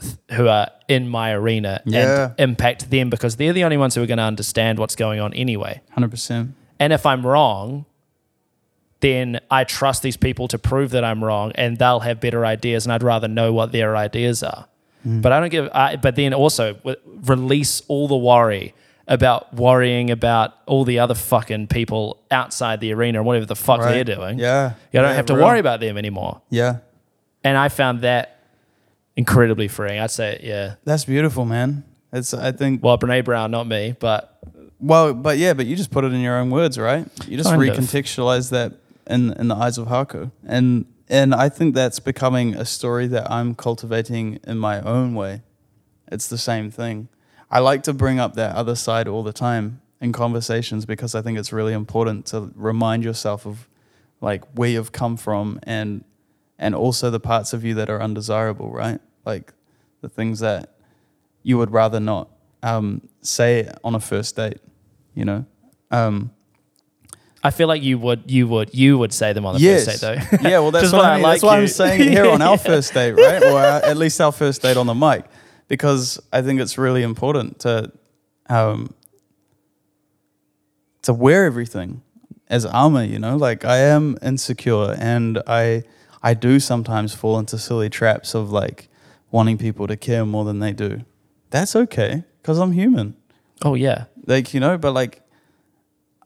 th- 0.00 0.14
who 0.32 0.48
are 0.48 0.68
in 0.88 1.08
my 1.08 1.32
arena 1.32 1.80
Yeah. 1.84 2.24
and 2.30 2.34
impact 2.40 2.90
them 2.90 3.10
because 3.10 3.36
they're 3.36 3.52
the 3.52 3.64
only 3.64 3.76
ones 3.76 3.94
who 3.94 4.02
are 4.02 4.06
going 4.06 4.18
to 4.18 4.24
understand 4.24 4.78
what's 4.78 4.96
going 4.96 5.20
on 5.20 5.32
anyway. 5.34 5.80
Hundred 5.92 6.10
percent. 6.10 6.54
And 6.78 6.92
if 6.92 7.06
I'm 7.06 7.24
wrong, 7.26 7.84
then 9.02 9.40
I 9.50 9.64
trust 9.64 10.02
these 10.02 10.16
people 10.16 10.48
to 10.48 10.58
prove 10.58 10.90
that 10.92 11.04
I'm 11.04 11.22
wrong 11.22 11.52
and 11.56 11.76
they'll 11.76 12.00
have 12.00 12.18
better 12.20 12.46
ideas 12.46 12.86
and 12.86 12.92
I'd 12.92 13.02
rather 13.02 13.28
know 13.28 13.52
what 13.52 13.70
their 13.72 13.94
ideas 13.96 14.42
are. 14.42 14.66
Hmm. 15.02 15.20
But 15.20 15.32
I 15.32 15.40
don't 15.40 15.50
give 15.50 15.68
I, 15.74 15.96
but 15.96 16.16
then 16.16 16.32
also 16.32 16.72
w- 16.74 16.96
release 17.26 17.82
all 17.88 18.08
the 18.08 18.16
worry 18.16 18.74
about 19.08 19.52
worrying 19.52 20.10
about 20.10 20.54
all 20.66 20.84
the 20.84 21.00
other 21.00 21.14
fucking 21.14 21.66
people 21.66 22.22
outside 22.30 22.80
the 22.80 22.92
arena 22.94 23.20
or 23.20 23.22
whatever 23.24 23.44
the 23.44 23.56
fuck 23.56 23.80
they're 23.82 24.04
doing. 24.04 24.38
Yeah. 24.38 24.74
You 24.92 25.00
don't 25.00 25.10
Yeah, 25.10 25.14
have 25.14 25.26
to 25.26 25.34
real. 25.34 25.44
worry 25.44 25.58
about 25.58 25.80
them 25.80 25.98
anymore. 25.98 26.40
Yeah. 26.48 26.78
And 27.44 27.58
I 27.58 27.68
found 27.68 28.02
that 28.02 28.38
incredibly 29.16 29.68
freeing. 29.68 29.98
I'd 29.98 30.10
say, 30.12 30.40
yeah. 30.42 30.74
That's 30.84 31.04
beautiful, 31.04 31.44
man. 31.44 31.84
It's 32.12 32.32
I 32.32 32.52
think 32.52 32.82
Well, 32.82 32.96
Brene 32.98 33.24
Brown, 33.24 33.50
not 33.50 33.66
me, 33.66 33.96
but 33.98 34.38
well, 34.78 35.14
but 35.14 35.38
yeah, 35.38 35.52
but 35.54 35.66
you 35.66 35.76
just 35.76 35.90
put 35.90 36.04
it 36.04 36.12
in 36.12 36.20
your 36.20 36.36
own 36.38 36.50
words, 36.50 36.78
right? 36.78 37.06
You 37.28 37.36
just 37.36 37.50
recontextualize 37.50 38.50
that 38.50 38.72
in 39.06 39.32
in 39.32 39.48
the 39.48 39.54
eyes 39.54 39.78
of 39.78 39.88
Haku. 39.88 40.30
And 40.46 40.86
and 41.08 41.34
I 41.34 41.48
think 41.48 41.74
that's 41.74 42.00
becoming 42.00 42.54
a 42.54 42.64
story 42.64 43.06
that 43.08 43.30
I'm 43.30 43.54
cultivating 43.54 44.40
in 44.46 44.58
my 44.58 44.80
own 44.80 45.14
way. 45.14 45.42
It's 46.10 46.28
the 46.28 46.38
same 46.38 46.70
thing. 46.70 47.08
I 47.50 47.58
like 47.58 47.82
to 47.84 47.92
bring 47.92 48.18
up 48.18 48.34
that 48.34 48.56
other 48.56 48.74
side 48.74 49.08
all 49.08 49.22
the 49.22 49.32
time 49.32 49.82
in 50.00 50.12
conversations 50.12 50.86
because 50.86 51.14
I 51.14 51.22
think 51.22 51.38
it's 51.38 51.52
really 51.52 51.74
important 51.74 52.26
to 52.26 52.50
remind 52.54 53.04
yourself 53.04 53.46
of 53.46 53.68
like 54.20 54.44
where 54.54 54.70
you've 54.70 54.92
come 54.92 55.16
from 55.16 55.60
and 55.64 56.04
and 56.58 56.74
also 56.74 57.10
the 57.10 57.20
parts 57.20 57.52
of 57.52 57.64
you 57.64 57.74
that 57.74 57.90
are 57.90 58.00
undesirable, 58.00 58.70
right? 58.70 59.00
Like 59.26 59.52
the 60.00 60.08
things 60.08 60.40
that 60.40 60.74
you 61.42 61.58
would 61.58 61.72
rather 61.72 62.00
not 62.00 62.28
um, 62.62 63.08
say 63.20 63.68
on 63.82 63.94
a 63.94 64.00
first 64.00 64.36
date, 64.36 64.60
you 65.14 65.24
know? 65.24 65.44
Um, 65.90 66.30
I 67.42 67.50
feel 67.50 67.66
like 67.66 67.82
you 67.82 67.98
would, 67.98 68.30
you 68.30 68.46
would, 68.46 68.72
you 68.72 68.98
would 68.98 69.12
say 69.12 69.32
them 69.32 69.44
on 69.44 69.54
the 69.54 69.60
yes. 69.60 69.84
first 69.84 70.00
date 70.00 70.38
though. 70.40 70.48
yeah, 70.48 70.58
well, 70.60 70.70
that's 70.70 70.92
what 70.92 71.04
I 71.04 71.14
mean. 71.14 71.22
like 71.22 71.32
that's 71.34 71.42
what 71.42 71.56
you. 71.56 71.62
I'm 71.62 71.68
saying 71.68 72.10
here 72.10 72.30
on 72.30 72.40
our 72.48 72.56
first 72.56 72.94
date, 72.94 73.12
right? 73.12 73.42
Or 73.42 73.58
our, 73.58 73.84
at 73.84 73.96
least 73.96 74.20
our 74.20 74.30
first 74.32 74.62
date 74.62 74.76
on 74.76 74.86
the 74.86 74.94
mic, 74.94 75.24
because 75.66 76.20
I 76.32 76.42
think 76.42 76.60
it's 76.60 76.78
really 76.78 77.02
important 77.02 77.58
to 77.60 77.90
um, 78.48 78.94
to 81.02 81.12
wear 81.12 81.44
everything 81.44 82.02
as 82.48 82.64
armor. 82.64 83.02
You 83.02 83.18
know, 83.18 83.36
like 83.36 83.64
I 83.64 83.78
am 83.78 84.16
insecure, 84.22 84.94
and 84.98 85.42
I 85.46 85.82
I 86.22 86.34
do 86.34 86.60
sometimes 86.60 87.12
fall 87.12 87.40
into 87.40 87.58
silly 87.58 87.90
traps 87.90 88.34
of 88.34 88.52
like 88.52 88.88
wanting 89.32 89.58
people 89.58 89.88
to 89.88 89.96
care 89.96 90.24
more 90.24 90.44
than 90.44 90.60
they 90.60 90.72
do. 90.72 91.04
That's 91.50 91.74
okay, 91.74 92.22
because 92.40 92.58
I'm 92.58 92.72
human. 92.72 93.16
oh 93.64 93.74
yeah. 93.74 94.04
like 94.26 94.54
you 94.54 94.60
know 94.60 94.78
but 94.78 94.92
like 94.92 95.21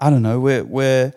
i 0.00 0.10
don't 0.10 0.22
know 0.22 0.38
we're 0.40 0.64
we're 0.64 1.12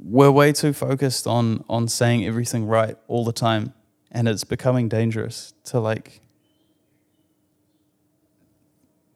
we're 0.00 0.30
way 0.30 0.52
too 0.52 0.72
focused 0.72 1.26
on 1.26 1.64
on 1.68 1.88
saying 1.88 2.24
everything 2.24 2.66
right 2.66 2.96
all 3.08 3.24
the 3.24 3.32
time 3.32 3.72
and 4.10 4.28
it's 4.28 4.44
becoming 4.44 4.88
dangerous 4.88 5.52
to 5.64 5.78
like 5.78 6.20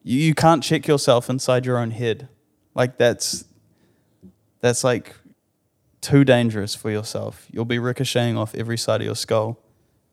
you, 0.03 0.19
you 0.19 0.35
can't 0.35 0.63
check 0.63 0.87
yourself 0.87 1.29
inside 1.29 1.65
your 1.65 1.77
own 1.77 1.91
head 1.91 2.27
like 2.75 2.97
that's 2.97 3.45
that's 4.61 4.83
like 4.83 5.15
too 6.01 6.23
dangerous 6.23 6.75
for 6.75 6.91
yourself 6.91 7.47
you'll 7.51 7.65
be 7.65 7.79
ricocheting 7.79 8.37
off 8.37 8.53
every 8.55 8.77
side 8.77 8.99
of 9.01 9.05
your 9.05 9.15
skull 9.15 9.59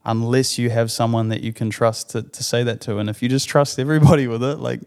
unless 0.04 0.56
you 0.56 0.70
have 0.70 0.90
someone 0.90 1.28
that 1.28 1.42
you 1.42 1.52
can 1.52 1.68
trust 1.68 2.10
to, 2.10 2.22
to 2.22 2.42
say 2.42 2.62
that 2.62 2.80
to 2.80 2.98
and 2.98 3.10
if 3.10 3.22
you 3.22 3.28
just 3.28 3.48
trust 3.48 3.78
everybody 3.78 4.26
with 4.28 4.42
it 4.42 4.58
like 4.60 4.80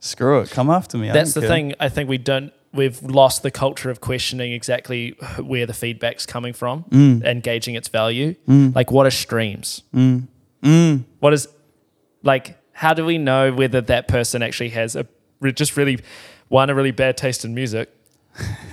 screw 0.00 0.40
it 0.40 0.50
come 0.50 0.68
after 0.70 0.98
me 0.98 1.08
That's 1.10 1.34
the 1.34 1.40
care. 1.40 1.48
thing. 1.48 1.74
I 1.80 1.88
think 1.88 2.08
we 2.08 2.18
don't. 2.18 2.52
We've 2.72 3.02
lost 3.02 3.42
the 3.42 3.50
culture 3.50 3.90
of 3.90 4.00
questioning 4.00 4.52
exactly 4.52 5.10
where 5.38 5.66
the 5.66 5.74
feedback's 5.74 6.24
coming 6.24 6.52
from 6.52 6.84
Mm. 6.84 7.22
and 7.24 7.42
gauging 7.42 7.74
its 7.74 7.88
value. 7.88 8.36
Mm. 8.48 8.74
Like, 8.74 8.92
what 8.92 9.06
are 9.06 9.10
streams? 9.10 9.82
Mm. 9.94 10.28
Mm. 10.62 11.04
What 11.18 11.32
is 11.32 11.48
like? 12.22 12.56
How 12.72 12.94
do 12.94 13.04
we 13.04 13.18
know 13.18 13.52
whether 13.52 13.80
that 13.80 14.06
person 14.08 14.42
actually 14.42 14.70
has 14.70 14.94
a 14.94 15.06
just 15.52 15.76
really 15.76 15.98
one 16.48 16.70
a 16.70 16.74
really 16.74 16.92
bad 16.92 17.16
taste 17.16 17.44
in 17.44 17.54
music, 17.54 17.90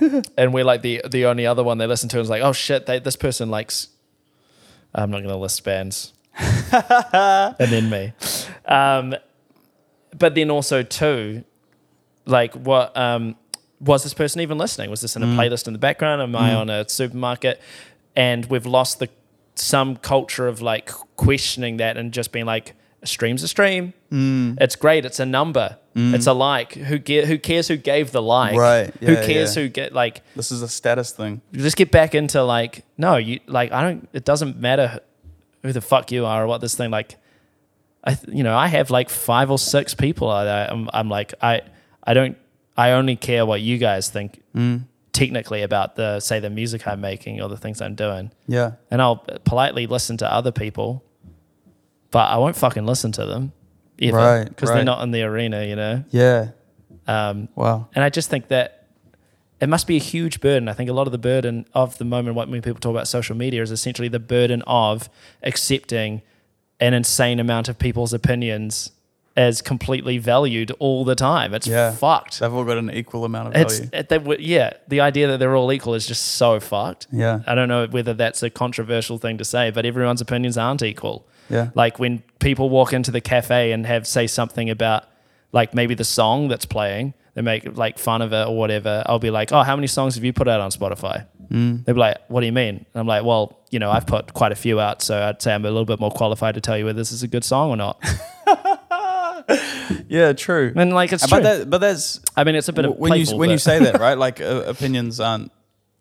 and 0.36 0.52
we're 0.54 0.64
like 0.64 0.82
the 0.82 1.02
the 1.10 1.26
only 1.26 1.46
other 1.46 1.64
one 1.64 1.78
they 1.78 1.86
listen 1.86 2.08
to 2.10 2.20
is 2.20 2.28
like, 2.30 2.42
oh 2.42 2.52
shit, 2.52 2.86
they, 2.86 2.98
this 3.00 3.16
person 3.16 3.50
likes. 3.50 3.88
I'm 4.94 5.10
not 5.10 5.18
going 5.18 5.28
to 5.30 5.36
list 5.36 5.64
bands, 5.64 6.12
and 6.38 7.56
then 7.58 7.90
me. 7.90 8.12
Um, 8.64 9.14
but 10.18 10.34
then 10.34 10.50
also 10.50 10.82
too, 10.82 11.44
like 12.26 12.54
what 12.54 12.96
um, 12.96 13.36
was 13.80 14.02
this 14.02 14.14
person 14.14 14.40
even 14.40 14.58
listening? 14.58 14.90
Was 14.90 15.00
this 15.00 15.16
in 15.16 15.22
a 15.22 15.26
Mm. 15.26 15.36
playlist 15.36 15.66
in 15.66 15.72
the 15.72 15.78
background? 15.78 16.20
Am 16.22 16.34
I 16.34 16.50
Mm. 16.50 16.58
on 16.60 16.70
a 16.70 16.88
supermarket? 16.88 17.60
And 18.16 18.46
we've 18.46 18.66
lost 18.66 18.98
the 18.98 19.08
some 19.54 19.96
culture 19.96 20.46
of 20.46 20.60
like 20.62 20.88
questioning 21.16 21.78
that 21.78 21.96
and 21.96 22.12
just 22.12 22.30
being 22.32 22.46
like, 22.46 22.74
a 23.02 23.06
stream's 23.06 23.42
a 23.44 23.48
stream. 23.48 23.92
Mm. 24.12 24.56
It's 24.60 24.74
great. 24.76 25.04
It's 25.04 25.20
a 25.20 25.26
number. 25.26 25.76
Mm. 25.96 26.14
It's 26.14 26.26
a 26.26 26.32
like. 26.32 26.72
Who 26.74 26.98
ge- 26.98 27.24
Who 27.26 27.38
cares 27.38 27.68
who 27.68 27.76
gave 27.76 28.10
the 28.12 28.22
like? 28.22 28.56
Right. 28.56 28.92
who 29.00 29.14
cares 29.16 29.56
yeah. 29.56 29.62
who 29.62 29.68
get 29.68 29.92
like? 29.92 30.22
This 30.34 30.50
is 30.50 30.62
a 30.62 30.68
status 30.68 31.10
thing. 31.12 31.40
Just 31.52 31.76
get 31.76 31.90
back 31.92 32.14
into 32.14 32.42
like 32.42 32.84
no. 32.96 33.16
You 33.16 33.38
like 33.46 33.70
I 33.72 33.82
don't. 33.82 34.08
It 34.12 34.24
doesn't 34.24 34.58
matter 34.60 35.00
who 35.62 35.72
the 35.72 35.80
fuck 35.80 36.10
you 36.12 36.24
are 36.26 36.44
or 36.44 36.46
what 36.48 36.60
this 36.60 36.74
thing 36.76 36.90
like. 36.90 37.16
I 38.04 38.14
th- 38.14 38.34
you 38.36 38.42
know 38.44 38.56
I 38.56 38.66
have 38.68 38.90
like 38.90 39.10
five 39.10 39.50
or 39.50 39.58
six 39.58 39.94
people. 39.94 40.28
I, 40.30 40.66
I'm 40.66 40.88
I'm 40.92 41.08
like 41.08 41.34
I 41.42 41.62
I 42.04 42.14
don't. 42.14 42.36
I 42.78 42.92
only 42.92 43.16
care 43.16 43.44
what 43.44 43.60
you 43.60 43.76
guys 43.76 44.08
think 44.08 44.40
Mm. 44.54 44.84
technically 45.12 45.62
about 45.62 45.96
the 45.96 46.20
say 46.20 46.38
the 46.40 46.48
music 46.50 46.86
I'm 46.86 47.00
making 47.00 47.42
or 47.42 47.48
the 47.48 47.56
things 47.56 47.80
I'm 47.82 47.94
doing, 47.96 48.30
Yeah. 48.46 48.72
and 48.90 49.02
I'll 49.02 49.16
politely 49.44 49.86
listen 49.86 50.16
to 50.18 50.32
other 50.32 50.52
people, 50.52 51.02
but 52.10 52.30
I 52.30 52.36
won't 52.38 52.56
fucking 52.56 52.86
listen 52.86 53.12
to 53.12 53.26
them 53.26 53.52
either 53.98 54.16
Right, 54.16 54.48
because 54.48 54.70
they're 54.70 54.84
not 54.84 55.02
in 55.02 55.10
the 55.10 55.22
arena, 55.22 55.64
you 55.64 55.74
know. 55.76 56.04
Yeah. 56.10 56.50
Um, 57.08 57.48
Wow. 57.56 57.88
and 57.94 58.04
I 58.04 58.10
just 58.10 58.30
think 58.30 58.48
that 58.48 58.74
it 59.60 59.68
must 59.68 59.88
be 59.88 59.96
a 59.96 60.00
huge 60.00 60.40
burden. 60.40 60.68
I 60.68 60.72
think 60.72 60.88
a 60.88 60.92
lot 60.92 61.08
of 61.08 61.12
the 61.12 61.18
burden 61.18 61.66
of 61.74 61.98
the 61.98 62.04
moment 62.04 62.36
what 62.36 62.48
when 62.48 62.62
people 62.62 62.78
talk 62.78 62.90
about 62.92 63.08
social 63.08 63.34
media 63.36 63.60
is 63.60 63.72
essentially 63.72 64.06
the 64.08 64.20
burden 64.20 64.62
of 64.68 65.10
accepting 65.42 66.22
an 66.78 66.94
insane 66.94 67.40
amount 67.40 67.68
of 67.68 67.76
people's 67.76 68.12
opinions 68.12 68.92
as 69.38 69.62
completely 69.62 70.18
valued 70.18 70.72
all 70.80 71.04
the 71.04 71.14
time. 71.14 71.54
It's 71.54 71.66
Yeah. 71.66 71.92
fucked. 71.92 72.40
They've 72.40 72.52
all 72.52 72.64
got 72.64 72.76
an 72.76 72.90
equal 72.90 73.24
amount 73.24 73.54
of 73.54 73.54
value. 73.54 73.88
they, 74.08 74.36
yeah, 74.40 74.72
the 74.88 75.00
idea 75.00 75.28
that 75.28 75.38
they're 75.38 75.54
all 75.54 75.72
equal 75.72 75.94
is 75.94 76.06
just 76.08 76.22
so 76.32 76.58
fucked. 76.58 77.06
Yeah. 77.12 77.40
I 77.46 77.54
don't 77.54 77.68
know 77.68 77.86
whether 77.86 78.14
that's 78.14 78.42
a 78.42 78.50
controversial 78.50 79.16
thing 79.16 79.38
to 79.38 79.44
say, 79.44 79.70
but 79.70 79.86
everyone's 79.86 80.20
opinions 80.20 80.58
aren't 80.58 80.82
equal. 80.82 81.24
Yeah. 81.48 81.70
Like 81.74 81.98
when 82.00 82.22
people 82.40 82.68
walk 82.68 82.92
into 82.92 83.12
the 83.12 83.20
cafe 83.20 83.70
and 83.72 83.86
have 83.86 84.06
say 84.08 84.26
something 84.26 84.68
about 84.68 85.04
like 85.52 85.72
maybe 85.72 85.94
the 85.94 86.04
song 86.04 86.48
that's 86.48 86.66
playing, 86.66 87.14
they 87.34 87.40
make 87.42 87.76
like 87.78 87.98
fun 87.98 88.20
of 88.22 88.32
it 88.32 88.48
or 88.48 88.56
whatever. 88.56 89.02
I'll 89.06 89.20
be 89.20 89.30
like, 89.30 89.52
"Oh, 89.52 89.62
how 89.62 89.76
many 89.76 89.86
songs 89.86 90.16
have 90.16 90.24
you 90.24 90.32
put 90.32 90.48
out 90.48 90.60
on 90.60 90.70
Spotify?" 90.70 91.26
Mm. 91.50 91.84
They'll 91.84 91.94
be 91.94 92.00
like, 92.00 92.18
"What 92.28 92.40
do 92.40 92.46
you 92.46 92.52
mean?" 92.52 92.84
And 92.92 93.00
I'm 93.00 93.06
like, 93.06 93.24
"Well, 93.24 93.56
you 93.70 93.78
know, 93.78 93.90
I've 93.90 94.06
put 94.06 94.34
quite 94.34 94.52
a 94.52 94.56
few 94.56 94.78
out, 94.80 95.00
so 95.00 95.14
I'd 95.22 95.40
say 95.40 95.54
I'm 95.54 95.64
a 95.64 95.68
little 95.70 95.86
bit 95.86 96.00
more 96.00 96.10
qualified 96.10 96.54
to 96.56 96.60
tell 96.60 96.76
you 96.76 96.84
whether 96.86 96.98
this 96.98 97.12
is 97.12 97.22
a 97.22 97.28
good 97.28 97.44
song 97.44 97.70
or 97.70 97.76
not." 97.76 98.02
Yeah. 100.08 100.32
True. 100.34 100.72
And 100.76 100.92
like 100.92 101.12
it's 101.12 101.26
but 101.26 101.36
true. 101.40 101.42
that, 101.44 101.70
but 101.70 101.78
that's 101.78 102.20
I 102.36 102.44
mean, 102.44 102.54
it's 102.54 102.68
a 102.68 102.72
bit 102.72 102.84
of 102.84 102.96
when 102.96 103.12
you 103.12 103.24
playful, 103.24 103.38
when 103.38 103.50
you 103.50 103.56
but- 103.56 103.60
say 103.62 103.78
that, 103.80 104.00
right? 104.06 104.18
Like 104.18 104.40
uh, 104.40 104.64
opinions 104.66 105.20
aren't 105.20 105.50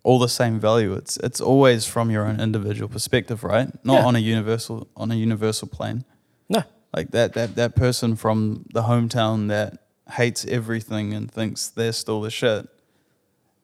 all 0.04 0.20
the 0.20 0.30
same 0.30 0.60
value. 0.60 0.93
It's 0.93 1.18
it's 1.18 1.41
always 1.41 1.86
from 1.86 2.10
your 2.12 2.26
own 2.26 2.39
individual 2.39 2.89
perspective, 2.89 3.43
right? 3.43 3.70
Not 3.84 4.00
Yeah. 4.00 4.06
on 4.06 4.16
a 4.16 4.20
universal 4.20 4.88
on 4.95 5.12
a 5.12 5.16
universal 5.16 5.68
plane. 5.68 6.04
no, 6.50 6.64
Like 6.95 7.12
that 7.12 7.34
that 7.34 7.56
that 7.56 7.76
person 7.76 8.16
from 8.16 8.66
the 8.74 8.84
hometown 8.84 9.48
that 9.50 9.78
hates 10.12 10.45
everything 10.45 11.14
and 11.14 11.30
thinks 11.32 11.68
they're 11.70 11.91
still 11.93 12.22
the 12.22 12.30
shit 12.32 12.68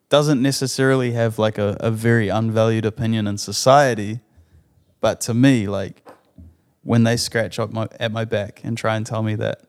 doesn't 0.09 0.41
necessarily 0.41 1.11
have 1.13 1.39
like 1.39 1.57
a, 1.57 1.75
a 1.79 1.89
very 1.89 2.27
unvalued 2.29 2.85
opinion 2.85 3.27
in 3.27 3.37
society, 3.37 4.19
But 5.01 5.21
to 5.21 5.33
me, 5.33 5.67
like 5.67 6.05
when 6.83 7.03
they 7.03 7.17
scratch 7.17 7.59
up 7.59 7.71
my 7.71 7.87
at 7.99 8.11
my 8.11 8.25
back 8.25 8.61
and 8.63 8.77
try 8.77 8.95
and 8.97 9.05
tell 9.05 9.23
me 9.23 9.35
that, 9.35 9.61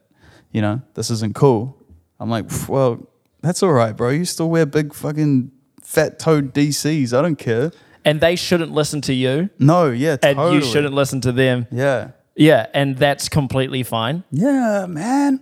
you 0.54 0.62
know, 0.62 0.80
this 0.94 1.10
isn't 1.10 1.34
cool, 1.34 1.76
I'm 2.18 2.30
like, 2.30 2.46
well, 2.68 3.06
that's 3.42 3.62
all 3.62 3.72
right, 3.72 3.94
bro. 3.94 4.08
You 4.08 4.24
still 4.24 4.48
wear 4.48 4.64
big 4.64 4.94
fucking 4.94 5.50
fat 5.82 6.18
toed 6.18 6.54
DCs. 6.54 7.12
I 7.12 7.20
don't 7.20 7.36
care. 7.36 7.72
And 8.06 8.20
they 8.20 8.36
shouldn't 8.36 8.70
listen 8.72 9.00
to 9.02 9.12
you, 9.14 9.50
No, 9.58 9.90
yeah, 9.90 10.16
totally. 10.16 10.46
and 10.56 10.64
you 10.64 10.70
shouldn't 10.70 10.94
listen 10.94 11.20
to 11.22 11.32
them. 11.32 11.66
Yeah. 11.70 12.12
Yeah, 12.36 12.66
and 12.72 12.96
that's 12.96 13.28
completely 13.28 13.82
fine. 13.82 14.24
Yeah, 14.30 14.86
man. 14.88 15.40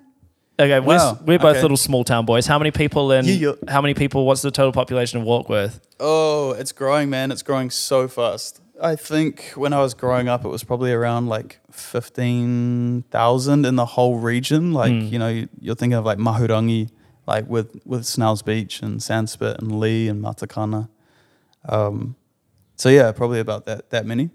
Okay, 0.59 0.79
we're, 0.81 0.97
Wow, 0.97 1.19
we're 1.25 1.39
both 1.39 1.53
okay. 1.57 1.63
little 1.63 1.77
small 1.77 2.05
town 2.05 2.25
boys. 2.25 2.47
How 2.47 2.59
many 2.59 2.71
people 2.71 3.11
in? 3.13 3.25
Yeah. 3.27 3.53
How 3.69 3.81
many 3.81 3.95
people? 3.95 4.27
What's 4.27 4.43
the 4.43 4.51
total 4.51 4.73
population 4.73 5.21
of 5.21 5.27
Warkworth? 5.27 5.81
Oh, 6.01 6.53
it's 6.53 6.73
growing, 6.73 7.11
man. 7.11 7.31
It's 7.33 7.43
growing 7.43 7.69
so 7.71 8.07
fast. 8.09 8.61
I 8.83 8.97
think 8.97 9.53
when 9.55 9.73
I 9.73 9.81
was 9.81 9.95
growing 9.95 10.29
up, 10.29 10.45
it 10.45 10.49
was 10.49 10.65
probably 10.65 10.93
around 10.93 11.29
like 11.29 11.61
15,000 11.71 13.65
in 13.67 13.77
the 13.77 13.87
whole 13.87 14.17
region. 14.19 14.73
Like, 14.73 14.93
Mm. 14.93 15.11
you 15.13 15.19
know, 15.19 15.29
you- 15.29 15.49
you're 15.61 15.75
thinking 15.75 15.97
of 15.99 16.05
like 16.05 16.19
Mahurangi, 16.19 16.89
like 17.27 17.49
with, 17.49 17.77
with 17.87 18.05
Snell's 18.05 18.43
Beach 18.43 18.83
and 18.83 19.01
Sandspit 19.01 19.59
and 19.59 19.79
Leigh 19.79 20.09
and 20.09 20.23
Matakana. 20.23 20.89
Um, 21.69 22.17
so 22.77 22.89
yeah, 22.89 23.13
probably 23.13 23.39
about 23.41 23.67
that, 23.67 23.91
that 23.91 24.05
many, 24.07 24.31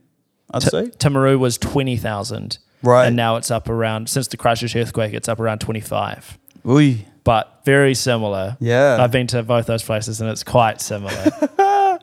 I'd 0.52 0.62
T- 0.62 0.70
say. 0.70 0.84
Timaru 0.98 1.38
was 1.38 1.58
twenty 1.58 1.98
thousand, 1.98 2.60
Right. 2.82 3.08
and 3.08 3.16
now 3.18 3.36
it's 3.36 3.52
up 3.52 3.68
around. 3.68 4.08
Since 4.08 4.30
the 4.30 4.38
Christchurch 4.38 4.76
earthquake, 4.78 5.14
it's 5.14 5.28
up 5.28 5.39
around 5.41 5.60
twenty 5.60 5.82
five. 5.82 6.38
Ui. 6.66 7.06
But 7.26 7.60
very 7.66 7.93
similar. 7.93 8.56
Yeah. 8.62 8.98
I've 9.02 9.12
been 9.12 9.28
to 9.28 9.43
both 9.43 9.66
those 9.66 9.84
places, 9.84 10.22
and 10.22 10.30
it's 10.30 10.43
quite 10.45 10.80
similar. 10.80 11.12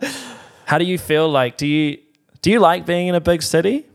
How 0.67 0.77
do 0.77 0.85
you 0.85 0.99
feel? 0.99 1.31
Like, 1.31 1.57
do 1.57 1.67
you 1.67 1.97
do 2.45 2.51
you 2.51 2.61
like 2.61 2.85
being 2.85 3.09
in 3.09 3.15
a 3.15 3.21
big 3.23 3.43
city? 3.43 3.87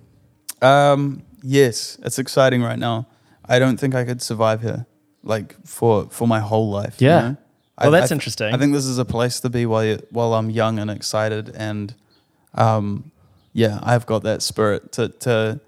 Um, 0.59 1.21
yes, 1.43 1.99
it's 2.03 2.17
exciting 2.17 2.63
right 2.63 2.79
now. 2.79 3.05
I 3.45 3.59
don't 3.59 3.77
think 3.79 3.93
I 3.93 4.03
could 4.05 4.21
survive 4.23 4.61
here, 4.63 4.87
like 5.23 5.55
for 5.67 6.07
for 6.09 6.27
my 6.27 6.39
whole 6.39 6.69
life. 6.71 6.99
you 6.99 7.07
Yeah. 7.09 7.21
know? 7.21 7.37
Well, 7.79 7.95
I- 7.95 7.99
that's 7.99 8.05
I 8.11 8.15
th- 8.15 8.17
interesting. 8.17 8.53
I 8.53 8.57
think 8.57 8.73
this 8.73 8.85
is 8.87 8.97
a 8.97 9.05
place 9.05 9.39
to 9.41 9.49
be 9.49 9.65
while 9.67 9.85
you, 9.85 9.99
while 10.09 10.33
I'm 10.33 10.49
young 10.49 10.79
and 10.79 10.89
excited, 10.89 11.51
and 11.55 11.93
um, 12.55 13.11
yeah, 13.53 13.79
I've 13.83 14.05
got 14.07 14.23
that 14.23 14.41
spirit 14.41 14.91
to 14.93 15.09
to 15.25 15.59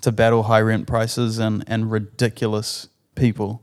to 0.00 0.10
battle 0.10 0.44
high 0.44 0.62
rent 0.62 0.86
prices 0.86 1.38
and 1.38 1.62
and 1.66 1.90
ridiculous 1.92 2.88
people 3.14 3.60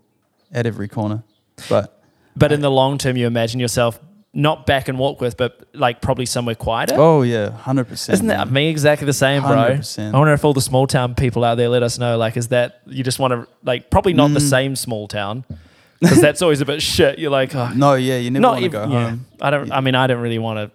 at 0.52 0.66
every 0.68 0.88
corner. 0.88 1.24
But 1.68 2.02
But 2.36 2.52
in 2.52 2.62
the 2.62 2.72
long 2.72 2.98
term, 3.00 3.18
you 3.18 3.26
imagine 3.26 3.60
yourself 3.60 4.00
not 4.34 4.66
back 4.66 4.88
in 4.90 4.98
Warkworth, 4.98 5.36
but 5.38 5.68
like 5.74 6.02
probably 6.02 6.26
somewhere 6.26 6.56
quieter. 6.56 6.96
oh 6.98 7.24
yeah, 7.24 7.50
hundred 7.52 7.88
percent. 7.88 8.14
Isn't 8.16 8.28
that 8.28 8.52
me 8.52 8.70
exactly 8.70 9.06
the 9.06 9.14
same, 9.14 9.42
bro? 9.42 9.50
100%. 9.78 10.14
I 10.14 10.18
wonder 10.18 10.34
if 10.34 10.46
all 10.46 10.54
the 10.54 10.62
small 10.62 10.86
town 10.88 11.16
people 11.16 11.44
out 11.44 11.56
there 11.56 11.70
let 11.70 11.82
us 11.84 11.98
know. 11.98 12.18
Like, 12.18 12.38
is 12.38 12.50
that 12.50 12.82
you 12.86 13.04
just 13.04 13.18
want 13.20 13.34
to 13.34 13.48
like 13.64 13.90
probably 13.90 14.14
not 14.14 14.32
the 14.34 14.40
Mm. 14.40 14.50
same 14.50 14.76
small 14.76 15.08
town 15.08 15.46
because 16.00 16.22
that's 16.22 16.42
always 16.42 16.62
a 16.62 16.66
bit 16.66 16.82
shit. 16.82 17.18
You're 17.20 17.32
like, 17.32 17.56
oh, 17.56 17.72
No, 17.76 17.96
yeah, 17.96 18.18
you 18.18 18.30
never 18.32 18.48
want 18.48 18.62
to 18.64 18.70
go 18.70 18.88
yeah. 18.88 19.10
home. 19.10 19.26
I 19.42 19.50
don't. 19.50 19.72
I 19.72 19.82
mean, 19.82 19.96
I 19.96 20.06
don't 20.08 20.22
really 20.22 20.40
want 20.40 20.58
to 20.60 20.72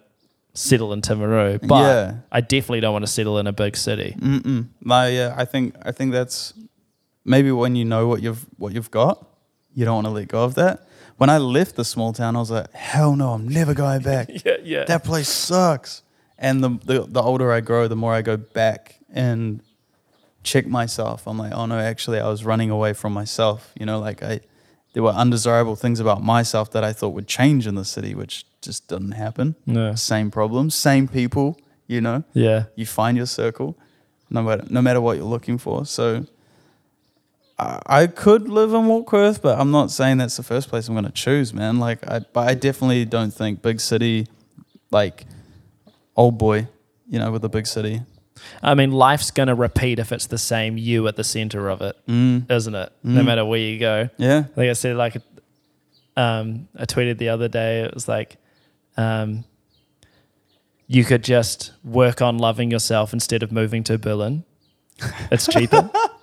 settle 0.53 0.91
in 0.93 1.01
Timaru, 1.01 1.65
but 1.65 1.79
Yeah. 1.81 2.15
I 2.31 2.41
definitely 2.41 2.81
don't 2.81 2.93
want 2.93 3.03
to 3.05 3.11
settle 3.11 3.39
in 3.39 3.47
a 3.47 3.53
big 3.53 3.75
city. 3.77 4.15
Mm-mm. 4.19 4.67
No, 4.81 5.07
yeah, 5.07 5.33
I 5.37 5.45
think 5.45 5.75
I 5.83 5.91
think 5.93 6.11
that's 6.11 6.53
maybe 7.23 7.51
when 7.51 7.75
you 7.77 7.85
know 7.85 8.07
what 8.07 8.21
you've 8.21 8.45
what 8.57 8.73
you've 8.73 8.91
got, 8.91 9.25
you 9.73 9.85
don't 9.85 9.95
want 9.95 10.07
to 10.07 10.11
let 10.11 10.27
go 10.27 10.43
of 10.43 10.55
that. 10.55 10.85
When 11.17 11.29
I 11.29 11.37
left 11.37 11.75
the 11.75 11.85
small 11.85 12.11
town, 12.13 12.35
I 12.35 12.39
was 12.39 12.51
like, 12.51 12.71
hell 12.73 13.15
no, 13.15 13.31
I'm 13.31 13.47
never 13.47 13.73
going 13.73 14.01
back. 14.13 14.29
Yeah, 14.45 14.57
yeah. 14.63 14.83
that 14.85 15.03
place 15.03 15.29
sucks. 15.29 16.03
And 16.37 16.63
the, 16.63 16.69
the 16.83 17.05
the 17.07 17.21
older 17.21 17.53
I 17.53 17.61
grow, 17.61 17.87
the 17.87 17.95
more 17.95 18.13
I 18.13 18.21
go 18.21 18.35
back 18.35 18.99
and 19.13 19.61
check 20.43 20.67
myself. 20.67 21.27
I'm 21.27 21.37
like, 21.37 21.53
oh 21.53 21.65
no, 21.65 21.79
actually, 21.79 22.19
I 22.19 22.27
was 22.27 22.43
running 22.43 22.69
away 22.69 22.93
from 22.93 23.13
myself. 23.13 23.71
You 23.79 23.85
know, 23.85 23.99
like 23.99 24.21
I 24.21 24.41
there 24.93 25.03
were 25.03 25.11
undesirable 25.11 25.75
things 25.75 25.99
about 25.99 26.23
myself 26.23 26.71
that 26.71 26.83
I 26.83 26.93
thought 26.93 27.09
would 27.09 27.27
change 27.27 27.67
in 27.67 27.75
the 27.75 27.85
city, 27.85 28.15
which 28.15 28.45
just 28.61 28.87
didn't 28.87 29.11
happen. 29.11 29.55
No. 29.65 29.95
Same 29.95 30.31
problems, 30.31 30.75
same 30.75 31.07
people. 31.07 31.59
You 31.87 32.01
know 32.01 32.23
yeah. 32.33 32.65
you 32.75 32.87
find 32.87 33.15
your 33.15 33.27
circle, 33.27 33.77
no 34.29 34.41
matter 34.41 34.65
no 34.69 34.81
matter 34.81 34.99
what 34.99 35.17
you're 35.17 35.25
looking 35.25 35.57
for. 35.57 35.85
So 35.85 36.25
I, 37.57 38.07
could 38.07 38.49
live 38.49 38.73
in 38.73 38.81
Warkworth, 38.81 39.41
but 39.41 39.57
I'm 39.59 39.71
not 39.71 39.89
saying 39.91 40.17
that's 40.17 40.35
the 40.37 40.43
first 40.43 40.67
place 40.69 40.87
I'm 40.89 40.93
going 40.93 41.05
to 41.05 41.11
choose, 41.11 41.53
man. 41.53 41.79
Like, 41.79 42.05
I, 42.09 42.19
but 42.19 42.49
I 42.49 42.53
definitely 42.53 43.05
don't 43.05 43.31
think 43.33 43.61
big 43.61 43.79
city, 43.79 44.27
like 44.91 45.25
old 46.17 46.37
boy, 46.37 46.67
you 47.07 47.19
know, 47.19 47.31
with 47.31 47.45
a 47.45 47.49
big 47.49 47.65
city. 47.67 48.01
I 48.61 48.75
mean, 48.75 48.91
life's 48.91 49.31
gonna 49.31 49.55
repeat 49.55 49.97
if 49.97 50.11
it's 50.11 50.27
the 50.27 50.37
same 50.37 50.77
you 50.77 51.07
at 51.07 51.15
the 51.15 51.23
center 51.23 51.69
of 51.69 51.81
it, 51.81 51.95
Mm. 52.07 52.47
not 52.49 52.75
it? 52.75 52.91
No 53.03 53.21
Mm. 53.21 53.25
matter 53.25 53.45
where 53.45 53.59
you 53.59 53.79
go. 53.79 54.09
Yeah, 54.17 54.43
like 54.55 54.69
I 54.69 54.73
said, 54.73 54.97
like 54.97 55.15
um, 56.17 56.67
I 56.77 56.85
tweeted 56.85 57.17
the 57.17 57.29
other 57.29 57.47
day. 57.47 57.81
It 57.81 57.93
was 57.93 58.07
like, 58.07 58.37
um, 58.97 59.45
you 60.87 61.03
could 61.03 61.23
just 61.23 61.71
work 61.83 62.21
on 62.21 62.37
loving 62.37 62.71
yourself 62.71 63.13
instead 63.13 63.41
of 63.43 63.51
moving 63.51 63.83
to 63.85 63.97
Berlin. 63.97 64.43
It's 65.31 65.47
cheaper. 65.47 65.89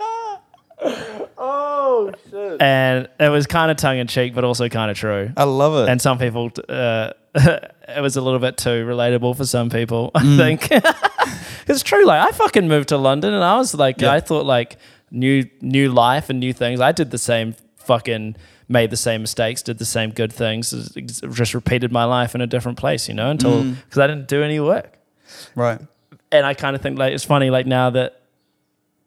Oh 2.09 2.13
shit! 2.31 2.61
and 2.63 3.09
it 3.21 3.29
was 3.29 3.47
kind 3.47 3.71
of 3.71 3.77
tongue 3.77 3.99
in 3.99 4.07
cheek, 4.07 4.35
but 4.35 4.45
also 4.45 4.69
kind 4.69 4.91
of 4.91 4.97
true. 4.97 5.31
I 5.37 5.45
love 5.45 5.85
it. 5.87 5.91
And 5.91 6.01
some 6.01 6.19
people, 6.19 6.51
uh, 6.69 7.13
it 7.35 8.01
was 8.01 8.17
a 8.17 8.21
little 8.21 8.39
bit 8.41 8.57
too 8.57 8.85
relatable 8.87 9.37
for 9.37 9.45
some 9.47 9.71
people. 9.71 10.11
I 10.15 10.23
Mm. 10.23 10.37
think 10.37 10.69
it's 11.69 11.83
true. 11.83 12.05
Like 12.05 12.27
I 12.27 12.33
fucking 12.33 12.69
moved 12.69 12.89
to 12.91 12.97
London, 12.99 13.33
and 13.35 13.43
I 13.45 13.57
was 13.57 13.75
like, 13.75 14.01
Yeah. 14.01 14.13
I 14.13 14.21
thought 14.21 14.45
like 14.47 14.77
new 15.11 15.45
new 15.61 15.91
life 15.93 16.31
and 16.31 16.41
new 16.41 16.53
things. 16.53 16.81
I 16.81 16.93
did 16.93 17.11
the 17.11 17.19
same 17.19 17.55
fucking 17.77 18.37
made 18.69 18.91
the 18.91 18.97
same 18.97 19.21
mistakes, 19.21 19.61
did 19.63 19.77
the 19.79 19.85
same 19.85 20.11
good 20.11 20.33
things, 20.33 20.71
just 21.33 21.53
repeated 21.53 21.93
my 21.93 22.05
life 22.05 22.35
in 22.35 22.41
a 22.41 22.47
different 22.47 22.79
place, 22.79 23.07
you 23.09 23.13
know, 23.15 23.29
until 23.31 23.63
Mm. 23.65 23.75
because 23.85 23.99
I 23.99 24.07
didn't 24.07 24.29
do 24.29 24.43
any 24.43 24.61
work. 24.61 24.99
right. 25.55 25.79
And 26.31 26.47
I 26.47 26.55
kind 26.55 26.75
of 26.75 26.81
think 26.81 26.99
like 26.99 27.13
it's 27.13 27.25
funny, 27.25 27.51
like 27.51 27.67
now 27.67 27.91
that 27.91 28.21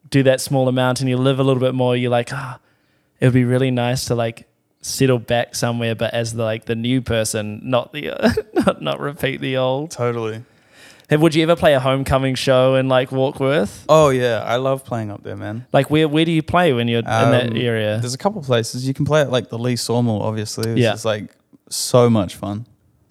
do 0.08 0.22
that 0.22 0.40
small 0.40 0.68
amount 0.68 1.00
and 1.00 1.10
you 1.10 1.16
live 1.16 1.40
a 1.40 1.42
little 1.42 1.60
bit 1.60 1.74
more, 1.74 1.96
you're 1.96 2.12
like, 2.12 2.32
ah, 2.32 2.60
it 3.20 3.26
would 3.26 3.34
be 3.34 3.44
really 3.44 3.70
nice 3.70 4.06
to 4.06 4.14
like 4.14 4.46
settle 4.82 5.18
back 5.18 5.54
somewhere, 5.54 5.94
but 5.94 6.14
as 6.14 6.34
the 6.34 6.44
like 6.44 6.66
the 6.66 6.74
new 6.76 7.00
person, 7.02 7.60
not 7.64 7.92
the 7.92 8.10
not 8.54 8.82
not 8.82 9.00
repeat 9.00 9.40
the 9.40 9.56
old. 9.56 9.90
Totally. 9.90 10.42
Hey, 11.08 11.16
would 11.16 11.36
you 11.36 11.44
ever 11.44 11.54
play 11.54 11.72
a 11.74 11.78
homecoming 11.80 12.34
show 12.34 12.74
in 12.74 12.88
like 12.88 13.10
Warkworth? 13.10 13.84
Oh 13.88 14.08
yeah, 14.10 14.42
I 14.44 14.56
love 14.56 14.84
playing 14.84 15.10
up 15.12 15.22
there, 15.22 15.36
man. 15.36 15.64
Like 15.72 15.88
where 15.88 16.08
where 16.08 16.24
do 16.24 16.32
you 16.32 16.42
play 16.42 16.72
when 16.72 16.88
you're 16.88 16.98
in 16.98 17.04
that 17.04 17.50
Um, 17.50 17.56
area? 17.56 17.98
There's 18.00 18.14
a 18.14 18.18
couple 18.18 18.42
places 18.42 18.86
you 18.88 18.92
can 18.94 19.04
play 19.04 19.20
at, 19.20 19.30
like 19.30 19.48
the 19.48 19.58
Leigh 19.58 19.76
Sawmill. 19.76 20.20
Obviously, 20.22 20.70
it's 20.72 20.80
Yeah. 20.80 20.92
just 20.92 21.04
like 21.04 21.30
so 21.68 22.10
much 22.10 22.34
fun. 22.36 22.66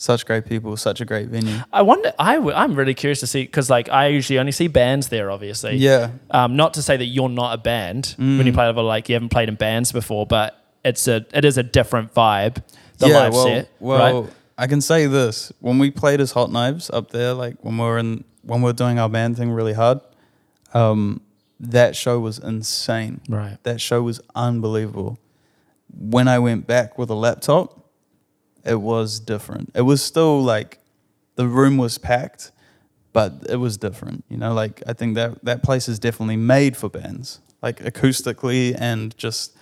Such 0.05 0.25
great 0.25 0.45
people, 0.45 0.77
such 0.77 1.01
a 1.01 1.05
great 1.05 1.29
venue. 1.29 1.57
I 1.73 1.81
wonder. 1.81 2.13
I 2.19 2.35
w- 2.35 2.55
I'm 2.55 2.75
really 2.75 2.93
curious 2.93 3.19
to 3.21 3.27
see 3.27 3.41
because 3.43 3.71
like 3.71 3.89
I 3.89 4.07
usually 4.07 4.37
only 4.37 4.51
see 4.51 4.67
bands 4.67 5.07
there. 5.09 5.31
Obviously, 5.31 5.77
Yeah, 5.77 6.11
Um, 6.29 6.55
not 6.55 6.75
to 6.75 6.81
say 6.83 6.95
that 6.95 7.05
you're 7.15 7.27
not 7.43 7.53
a 7.53 7.57
band 7.57 8.13
when 8.17 8.45
you 8.45 8.51
Mm. 8.51 8.55
play 8.59 8.67
over 8.67 8.83
like 8.83 9.09
you 9.09 9.15
haven't 9.15 9.29
played 9.29 9.49
in 9.49 9.55
bands 9.55 9.91
before, 9.91 10.25
but 10.27 10.49
it's 10.83 11.07
a 11.07 11.25
it 11.33 11.43
is 11.43 11.57
a 11.57 11.63
different 11.63 12.13
vibe. 12.13 12.57
The 12.99 13.07
yeah. 13.09 13.17
live 13.19 13.33
well, 13.33 13.43
set, 13.47 13.69
well, 13.79 14.21
right? 14.23 14.31
I 14.59 14.67
can 14.67 14.79
say 14.81 15.07
this: 15.07 15.51
when 15.59 15.79
we 15.79 15.89
played 15.91 16.21
as 16.21 16.31
Hot 16.33 16.51
Knives 16.51 16.89
up 16.91 17.09
there, 17.09 17.33
like 17.33 17.55
when 17.61 17.75
we 17.77 17.83
were 17.83 17.97
in, 17.97 18.23
when 18.43 18.61
we 18.61 18.65
were 18.69 18.73
doing 18.83 18.99
our 18.99 19.09
band 19.09 19.37
thing 19.37 19.49
really 19.51 19.73
hard, 19.73 19.99
um, 20.75 21.21
that 21.59 21.95
show 21.95 22.19
was 22.19 22.37
insane. 22.37 23.21
Right. 23.27 23.57
That 23.63 23.81
show 23.81 24.03
was 24.03 24.21
unbelievable. 24.35 25.17
When 25.97 26.27
I 26.27 26.37
went 26.39 26.67
back 26.67 26.97
with 26.99 27.09
a 27.09 27.15
laptop, 27.15 27.84
it 28.65 28.81
was 28.81 29.19
different. 29.19 29.71
It 29.75 29.81
was 29.81 30.03
still 30.03 30.41
like 30.41 30.79
the 31.35 31.47
room 31.47 31.77
was 31.77 31.97
packed, 31.97 32.51
but 33.13 33.33
it 33.49 33.57
was 33.57 33.77
different. 33.77 34.23
You 34.29 34.37
know, 34.37 34.53
like 34.53 34.81
I 34.87 34.93
think 34.93 35.15
that 35.15 35.43
that 35.45 35.63
place 35.63 35.87
is 35.87 35.99
definitely 35.99 36.37
made 36.37 36.75
for 36.77 36.89
bands, 36.89 37.39
like 37.61 37.79
acoustically 37.83 38.75
and 38.79 39.15
just 39.17 39.55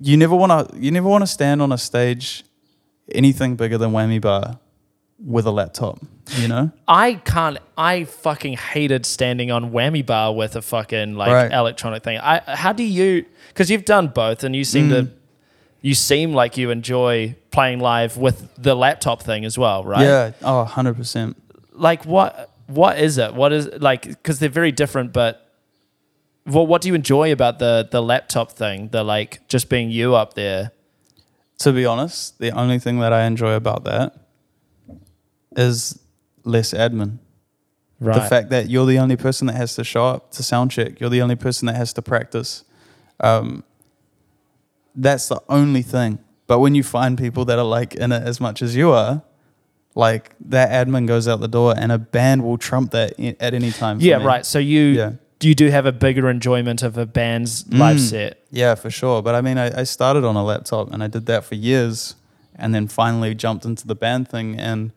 you 0.00 0.16
never 0.16 0.34
want 0.36 0.70
to 0.70 0.78
you 0.78 0.90
never 0.90 1.08
want 1.08 1.22
to 1.22 1.26
stand 1.26 1.60
on 1.62 1.70
a 1.72 1.78
stage 1.78 2.44
anything 3.12 3.56
bigger 3.56 3.76
than 3.78 3.90
Whammy 3.92 4.20
Bar 4.20 4.58
with 5.24 5.44
a 5.46 5.50
laptop. 5.50 5.98
You 6.36 6.46
know, 6.48 6.70
I 6.86 7.14
can't. 7.14 7.58
I 7.76 8.04
fucking 8.04 8.54
hated 8.56 9.04
standing 9.04 9.50
on 9.50 9.72
whammy 9.72 10.06
bar 10.06 10.32
with 10.32 10.54
a 10.54 10.62
fucking 10.62 11.16
like 11.16 11.32
Right. 11.32 11.52
electronic 11.52 12.04
thing. 12.04 12.18
I 12.18 12.40
how 12.54 12.72
do 12.72 12.84
you? 12.84 13.24
Because 13.48 13.68
you've 13.68 13.84
done 13.84 14.08
both, 14.08 14.44
and 14.44 14.54
you 14.54 14.62
seem 14.64 14.90
to. 14.90 15.02
Mm. 15.02 15.12
You 15.82 15.94
seem 15.94 16.32
like 16.32 16.56
you 16.56 16.70
enjoy 16.70 17.36
playing 17.50 17.80
live 17.80 18.16
with 18.16 18.48
the 18.56 18.74
laptop 18.74 19.22
thing 19.22 19.44
as 19.44 19.56
well, 19.56 19.84
right? 19.84 20.02
yeah, 20.02 20.32
oh, 20.42 20.58
100 20.58 20.94
percent. 20.94 21.42
Like 21.72 22.04
what? 22.04 22.50
What 22.66 22.98
is 22.98 23.18
it? 23.18 23.34
What 23.34 23.52
is 23.52 23.68
like? 23.80 24.06
Because 24.06 24.38
they're 24.38 24.48
very 24.48 24.72
different, 24.72 25.12
but. 25.12 25.46
Well, 26.46 26.66
what 26.66 26.80
do 26.80 26.88
you 26.88 26.94
enjoy 26.94 27.32
about 27.32 27.58
the 27.58 27.86
the 27.90 28.02
laptop 28.02 28.52
thing? 28.52 28.88
The 28.88 29.04
like 29.04 29.46
just 29.46 29.68
being 29.68 29.90
you 29.90 30.14
up 30.14 30.34
there. 30.34 30.72
To 31.58 31.72
be 31.72 31.84
honest, 31.84 32.38
the 32.38 32.50
only 32.50 32.78
thing 32.78 32.98
that 33.00 33.12
I 33.12 33.24
enjoy 33.24 33.52
about 33.52 33.84
that 33.84 34.14
is 35.56 35.98
less 36.44 36.72
admin. 36.72 37.18
Right. 38.00 38.14
The 38.14 38.28
fact 38.28 38.48
that 38.50 38.70
you're 38.70 38.86
the 38.86 38.98
only 38.98 39.16
person 39.16 39.46
that 39.48 39.56
has 39.56 39.74
to 39.74 39.84
show 39.84 40.06
up 40.06 40.30
to 40.32 40.42
sound 40.42 40.70
check, 40.70 41.00
you're 41.00 41.10
the 41.10 41.20
only 41.20 41.36
person 41.36 41.66
that 41.66 41.76
has 41.76 41.92
to 41.94 42.02
practice. 42.02 42.64
Um, 43.20 43.62
that's 44.94 45.28
the 45.28 45.40
only 45.48 45.82
thing. 45.82 46.18
But 46.46 46.58
when 46.60 46.74
you 46.74 46.82
find 46.82 47.16
people 47.16 47.44
that 47.46 47.58
are 47.58 47.64
like 47.64 47.94
in 47.94 48.10
it 48.12 48.22
as 48.22 48.40
much 48.40 48.60
as 48.62 48.74
you 48.74 48.90
are, 48.90 49.22
like 49.94 50.34
that 50.46 50.70
admin 50.70 51.06
goes 51.06 51.26
out 51.28 51.40
the 51.40 51.48
door 51.48 51.74
and 51.76 51.90
a 51.92 51.98
band 51.98 52.42
will 52.44 52.58
trump 52.58 52.92
that 52.92 53.18
at 53.40 53.54
any 53.54 53.70
time. 53.70 53.98
yeah, 54.00 54.18
me. 54.18 54.24
right. 54.24 54.46
So 54.46 54.58
you 54.58 54.80
Yeah. 54.82 55.12
you 55.42 55.54
do 55.54 55.68
have 55.70 55.86
a 55.86 55.92
bigger 55.92 56.28
enjoyment 56.28 56.82
of 56.82 56.98
a 56.98 57.06
band's 57.06 57.64
live 57.72 57.96
Mm. 57.96 58.10
set. 58.10 58.38
Yeah, 58.50 58.74
for 58.74 58.90
sure. 58.90 59.22
But 59.22 59.34
I 59.34 59.40
mean, 59.40 59.58
I, 59.58 59.80
I 59.80 59.84
started 59.84 60.24
on 60.24 60.36
a 60.36 60.44
laptop 60.44 60.92
and 60.92 61.02
I 61.02 61.06
did 61.06 61.26
that 61.26 61.44
for 61.44 61.54
years, 61.54 62.14
and 62.56 62.74
then 62.74 62.88
finally 62.88 63.34
jumped 63.34 63.64
into 63.64 63.86
the 63.86 63.94
band 63.94 64.28
thing 64.28 64.58
and 64.58 64.92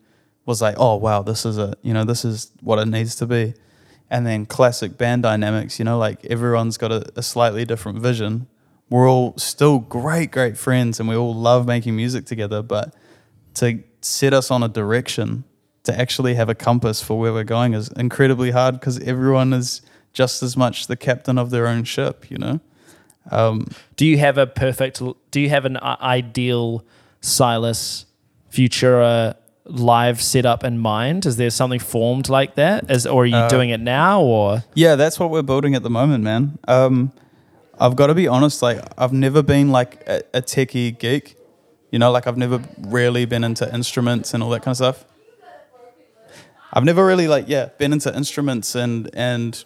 was 0.46 0.60
like, 0.60 0.74
oh 0.78 0.96
wow, 0.96 1.22
this 1.22 1.46
is 1.46 1.56
a 1.58 1.74
you 1.82 1.94
know 1.94 2.04
this 2.04 2.24
is 2.24 2.50
what 2.60 2.78
it 2.78 2.86
needs 2.88 3.14
to 3.16 3.26
be. 3.26 3.54
And 4.10 4.26
then 4.26 4.44
classic 4.46 4.98
band 4.98 5.22
dynamics, 5.22 5.78
you 5.78 5.84
know, 5.84 5.98
like 5.98 6.24
everyone's 6.26 6.76
got 6.76 6.92
a, 6.92 7.04
a 7.16 7.22
slightly 7.22 7.64
different 7.64 7.98
vision. 8.00 8.46
We're 8.90 9.08
all 9.10 9.34
still 9.38 9.78
great, 9.78 10.30
great 10.30 10.56
friends, 10.56 11.00
and 11.00 11.08
we 11.08 11.16
all 11.16 11.34
love 11.34 11.66
making 11.66 11.96
music 11.96 12.26
together. 12.26 12.62
But 12.62 12.94
to 13.54 13.82
set 14.00 14.32
us 14.34 14.50
on 14.50 14.62
a 14.62 14.68
direction, 14.68 15.44
to 15.84 15.98
actually 15.98 16.34
have 16.34 16.48
a 16.48 16.54
compass 16.54 17.02
for 17.02 17.18
where 17.18 17.32
we're 17.32 17.44
going, 17.44 17.74
is 17.74 17.88
incredibly 17.92 18.50
hard 18.50 18.78
because 18.78 18.98
everyone 19.00 19.52
is 19.52 19.82
just 20.12 20.42
as 20.42 20.56
much 20.56 20.86
the 20.86 20.96
captain 20.96 21.38
of 21.38 21.50
their 21.50 21.66
own 21.66 21.84
ship, 21.84 22.30
you 22.30 22.38
know. 22.38 22.60
Um, 23.30 23.66
Do 23.96 24.04
you 24.06 24.18
have 24.18 24.36
a 24.38 24.46
perfect? 24.46 25.02
Do 25.30 25.40
you 25.40 25.48
have 25.48 25.64
an 25.64 25.78
ideal 25.78 26.84
Silas 27.20 28.04
Futura 28.52 29.34
live 29.64 30.20
setup 30.22 30.62
in 30.62 30.78
mind? 30.78 31.24
Is 31.24 31.36
there 31.38 31.48
something 31.50 31.80
formed 31.80 32.28
like 32.28 32.54
that? 32.56 32.90
Is 32.90 33.06
or 33.06 33.22
are 33.22 33.26
you 33.26 33.34
Uh, 33.36 33.48
doing 33.48 33.70
it 33.70 33.80
now? 33.80 34.20
Or 34.20 34.62
Yeah, 34.74 34.94
that's 34.94 35.18
what 35.18 35.30
we're 35.30 35.42
building 35.42 35.74
at 35.74 35.82
the 35.82 35.90
moment, 35.90 36.22
man. 36.22 36.58
Um, 36.68 37.12
I've 37.78 37.96
got 37.96 38.06
to 38.06 38.14
be 38.14 38.28
honest, 38.28 38.62
like 38.62 38.80
I've 38.96 39.12
never 39.12 39.42
been 39.42 39.70
like 39.70 40.02
a, 40.06 40.22
a 40.32 40.42
techie 40.42 40.96
geek. 40.96 41.36
You 41.90 41.98
know, 41.98 42.10
like 42.10 42.26
I've 42.26 42.36
never 42.36 42.62
really 42.78 43.24
been 43.24 43.44
into 43.44 43.72
instruments 43.72 44.34
and 44.34 44.42
all 44.42 44.50
that 44.50 44.62
kind 44.62 44.72
of 44.72 44.76
stuff. 44.76 45.04
I've 46.72 46.84
never 46.84 47.06
really 47.06 47.28
like 47.28 47.44
yeah 47.46 47.66
been 47.78 47.92
into 47.92 48.14
instruments 48.16 48.74
and 48.74 49.08
and 49.14 49.64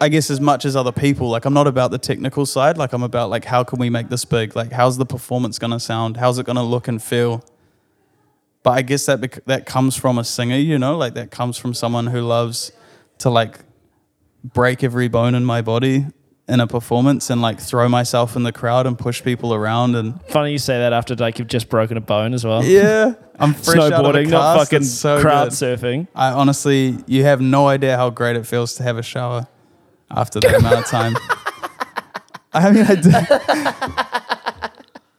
I 0.00 0.08
guess 0.10 0.30
as 0.30 0.40
much 0.40 0.64
as 0.64 0.76
other 0.76 0.92
people. 0.92 1.30
Like 1.30 1.44
I'm 1.44 1.54
not 1.54 1.66
about 1.66 1.90
the 1.90 1.98
technical 1.98 2.44
side. 2.44 2.76
Like 2.76 2.92
I'm 2.92 3.02
about 3.02 3.30
like 3.30 3.44
how 3.46 3.64
can 3.64 3.78
we 3.78 3.90
make 3.90 4.08
this 4.08 4.24
big? 4.24 4.54
Like 4.54 4.72
how's 4.72 4.98
the 4.98 5.06
performance 5.06 5.58
gonna 5.58 5.80
sound? 5.80 6.18
How's 6.18 6.38
it 6.38 6.46
gonna 6.46 6.62
look 6.62 6.88
and 6.88 7.02
feel? 7.02 7.44
But 8.62 8.70
I 8.72 8.82
guess 8.82 9.06
that 9.06 9.20
bec- 9.20 9.44
that 9.46 9.64
comes 9.64 9.96
from 9.96 10.18
a 10.18 10.24
singer, 10.24 10.56
you 10.56 10.78
know, 10.78 10.96
like 10.96 11.14
that 11.14 11.30
comes 11.30 11.56
from 11.56 11.72
someone 11.72 12.08
who 12.08 12.20
loves 12.20 12.72
to 13.18 13.30
like 13.30 13.60
break 14.44 14.84
every 14.84 15.08
bone 15.08 15.34
in 15.34 15.44
my 15.44 15.62
body 15.62 16.06
in 16.48 16.60
a 16.60 16.66
performance 16.66 17.28
and 17.30 17.42
like 17.42 17.60
throw 17.60 17.88
myself 17.88 18.34
in 18.34 18.42
the 18.42 18.52
crowd 18.52 18.86
and 18.86 18.98
push 18.98 19.22
people 19.22 19.52
around 19.52 19.94
and 19.94 20.18
funny 20.28 20.50
you 20.52 20.58
say 20.58 20.78
that 20.78 20.94
after 20.94 21.14
like 21.14 21.38
you've 21.38 21.46
just 21.48 21.68
broken 21.68 21.96
a 21.98 22.00
bone 22.00 22.32
as 22.32 22.44
well. 22.44 22.64
yeah, 22.64 23.12
I'm 23.38 23.52
fresh 23.64 23.76
out 23.76 23.92
of 23.92 24.00
a 24.00 24.02
Snowboarding, 24.02 24.30
not 24.30 24.58
fucking 24.58 24.84
so 24.84 25.20
crowd 25.20 25.50
good. 25.50 25.52
surfing. 25.52 26.08
I 26.14 26.30
honestly, 26.32 26.96
you 27.06 27.24
have 27.24 27.40
no 27.42 27.68
idea 27.68 27.96
how 27.96 28.08
great 28.10 28.36
it 28.36 28.46
feels 28.46 28.74
to 28.76 28.82
have 28.82 28.96
a 28.96 29.02
shower 29.02 29.46
after 30.10 30.40
that 30.40 30.54
amount 30.54 30.76
of 30.78 30.86
time. 30.86 31.14
I 32.54 32.70
mean, 32.70 32.84
I 32.88 32.94
did. 32.94 33.14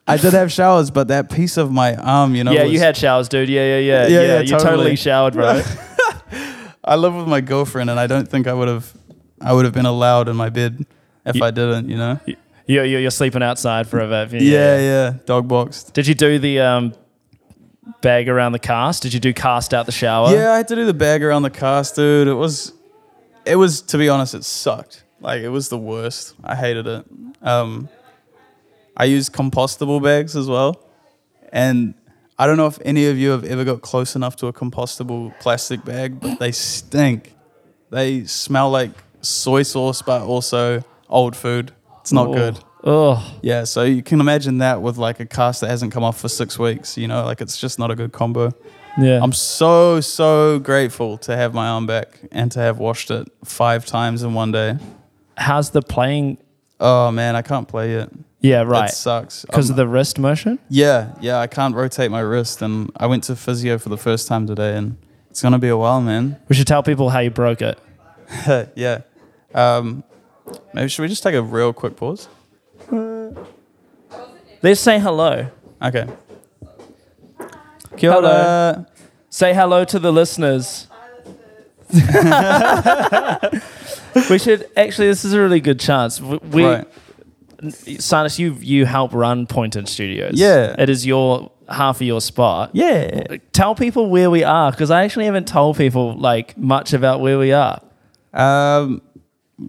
I 0.07 0.17
did 0.17 0.34
have 0.34 0.51
showers, 0.51 0.89
but 0.89 1.09
that 1.09 1.30
piece 1.32 1.57
of 1.57 1.71
my 1.71 1.95
arm, 1.95 2.34
you 2.34 2.43
know, 2.43 2.51
yeah, 2.51 2.63
was- 2.63 2.73
you 2.73 2.80
had 2.80 2.97
showers, 2.97 3.30
dude. 3.30 3.47
Yeah, 3.49 3.61
yeah, 3.61 3.77
yeah. 3.77 4.07
Yeah, 4.07 4.07
Yeah, 4.07 4.21
yeah, 4.27 4.39
you 4.39 4.47
totally. 4.49 4.71
totally. 4.71 4.95
showered, 4.95 5.34
bro. 5.36 5.61
I 6.84 6.95
live 6.95 7.13
with 7.13 7.27
my 7.27 7.41
girlfriend, 7.41 7.91
and 7.91 7.99
I 7.99 8.07
don't 8.07 8.27
think 8.27 8.47
I 8.47 8.53
would 8.53 8.67
have, 8.67 8.91
I 9.39 9.53
would 9.53 9.65
have 9.65 9.73
been 9.75 9.86
allowed 9.86 10.27
in 10.27 10.36
my 10.36 10.49
bed 10.49 10.88
if 11.30 11.36
You- 11.38 11.43
I 11.45 11.51
didn't, 11.51 11.89
you 11.89 11.97
know. 11.97 12.19
you're, 12.65 12.86
you're 12.86 13.01
you're 13.01 13.11
sleeping 13.11 13.41
outside 13.43 13.88
forever. 13.88 14.25
bit. 14.30 14.41
Yeah, 14.41 14.77
yeah, 14.80 15.13
dog 15.25 15.47
boxed. 15.47 15.93
Did 15.93 16.07
you 16.07 16.15
do 16.15 16.38
the 16.39 16.59
um, 16.59 16.93
bag 18.01 18.30
around 18.30 18.51
the 18.53 18.59
cast? 18.59 19.03
Did 19.03 19.13
you 19.13 19.19
do 19.19 19.34
cast 19.34 19.73
out 19.73 19.86
the 19.86 19.91
shower? 19.91 20.32
Yeah, 20.34 20.51
I 20.53 20.57
had 20.57 20.67
to 20.69 20.75
do 20.75 20.86
the 20.86 20.93
bag 20.93 21.23
around 21.23 21.43
the 21.43 21.49
cast, 21.49 21.95
dude. 21.95 22.27
It 22.27 22.34
was, 22.34 22.73
it 23.45 23.55
was 23.55 23.82
to 23.84 23.97
be 23.97 24.09
honest, 24.09 24.34
it 24.36 24.43
sucked. 24.43 25.03
Like 25.21 25.41
it 25.41 25.49
was 25.49 25.69
the 25.69 25.77
worst. 25.77 26.34
I 26.43 26.55
hated 26.55 26.88
it. 26.88 27.05
Um, 27.41 27.89
I 28.95 29.05
used 29.05 29.34
compostable 29.34 30.01
bags 30.03 30.36
as 30.36 30.47
well, 30.47 30.82
and 31.51 31.93
I 32.38 32.47
don't 32.47 32.57
know 32.57 32.67
if 32.67 32.80
any 32.86 33.07
of 33.07 33.17
you 33.17 33.32
have 33.32 33.43
ever 33.45 33.63
got 33.65 33.82
close 33.82 34.15
enough 34.15 34.36
to 34.38 34.47
a 34.47 34.53
compostable 34.53 35.38
plastic 35.39 35.84
bag, 35.84 36.19
but 36.21 36.39
they 36.39 36.51
stink. 36.51 37.34
They 37.89 38.23
smell 38.25 38.69
like 38.69 38.91
soy 39.21 39.63
sauce, 39.63 40.01
but 40.01 40.21
also 40.21 40.84
old 41.10 41.36
food. 41.36 41.72
It's 42.01 42.12
not 42.14 42.28
Oh. 42.30 42.34
good. 42.34 42.60
Oh, 42.84 43.34
Yeah, 43.41 43.66
so 43.66 43.84
you 43.84 44.01
can 44.01 44.22
imagine 44.22 44.60
that 44.60 44.82
with 44.82 44.97
like 44.97 45.20
a 45.20 45.26
cast 45.26 45.60
that 45.62 45.70
hasn't 45.70 45.91
come 45.91 46.03
off 46.03 46.18
for 46.20 46.30
six 46.30 46.57
weeks. 46.57 46.97
You 46.97 47.07
know, 47.10 47.26
like 47.26 47.41
it's 47.41 47.57
just 47.60 47.78
not 47.80 47.91
a 47.91 47.95
good 47.95 48.12
combo. 48.14 48.51
yeah. 48.97 49.20
I'm 49.22 49.34
so 49.34 49.99
so 50.01 50.60
grateful 50.60 51.18
to 51.20 51.36
have 51.36 51.53
my 51.53 51.68
arm 51.68 51.86
back 51.86 52.20
and 52.32 52.49
to 52.53 52.60
have 52.60 52.78
washed 52.80 53.12
it 53.12 53.28
five 53.43 53.86
times 53.86 54.24
in 54.24 54.34
one 54.34 54.51
day. 54.53 54.78
How's 55.38 55.72
the 55.72 55.82
playing? 55.82 56.38
Oh 56.80 57.12
man, 57.12 57.36
I 57.36 57.41
can't 57.41 57.68
play 57.68 57.95
it. 57.95 58.10
Yeah, 58.41 58.62
right. 58.62 58.89
It 58.89 58.93
sucks. 58.95 59.43
Because 59.43 59.70
of 59.70 59.76
the 59.76 59.86
wrist 59.86 60.18
motion. 60.18 60.60
yeah, 60.70 61.12
yeah, 61.20 61.39
I 61.39 61.47
can't 61.47 61.76
rotate 61.76 62.10
my 62.10 62.22
wrist, 62.22 62.62
and 62.62 62.89
I 62.95 63.07
went 63.07 63.26
to 63.26 63.36
physio 63.36 63.78
for 63.78 63.89
the 63.89 63.97
first 63.97 64.30
time 64.30 64.47
today, 64.47 64.78
and 64.78 64.95
it's 65.30 65.41
gonna 65.41 65.60
be 65.60 65.68
a 65.68 65.76
while, 65.76 65.99
man. 66.01 66.38
We 66.47 66.55
should 66.55 66.68
tell 66.68 66.82
people 66.82 67.10
how 67.10 67.20
you 67.20 67.30
broke 67.32 67.62
it. 67.62 67.78
yeah. 68.76 69.01
Um, 69.53 70.03
maybe 70.73 70.89
should 70.89 71.01
we 71.03 71.07
just 71.07 71.23
take 71.23 71.35
a 71.35 71.41
real 71.41 71.73
quick 71.73 71.95
pause? 71.95 72.27
Let's 74.61 74.81
say 74.81 74.99
hello. 74.99 75.47
Okay. 75.81 76.07
Kia 77.97 78.13
ora. 78.13 78.87
Say 79.29 79.53
hello 79.53 79.85
to 79.85 79.99
the 79.99 80.11
listeners. 80.11 80.87
we 84.29 84.37
should 84.37 84.69
actually. 84.75 85.07
This 85.07 85.25
is 85.25 85.33
a 85.33 85.39
really 85.39 85.59
good 85.59 85.79
chance. 85.79 86.21
We, 86.21 86.37
we 86.37 86.65
right. 86.65 86.87
Silas, 87.99 88.39
you 88.39 88.53
you 88.59 88.85
help 88.85 89.13
run 89.13 89.47
Pointed 89.47 89.87
Studios. 89.87 90.33
Yeah. 90.35 90.75
it 90.77 90.89
is 90.89 91.05
your 91.05 91.51
half 91.67 91.97
of 91.97 92.03
your 92.03 92.21
spot. 92.21 92.71
Yeah. 92.73 93.37
Tell 93.53 93.75
people 93.75 94.09
where 94.09 94.29
we 94.29 94.43
are 94.43 94.71
because 94.71 94.91
I 94.91 95.03
actually 95.03 95.25
haven't 95.25 95.47
told 95.47 95.77
people 95.77 96.15
like 96.15 96.57
much 96.57 96.93
about 96.93 97.21
where 97.21 97.39
we 97.39 97.51
are. 97.51 97.81
Um. 98.33 99.01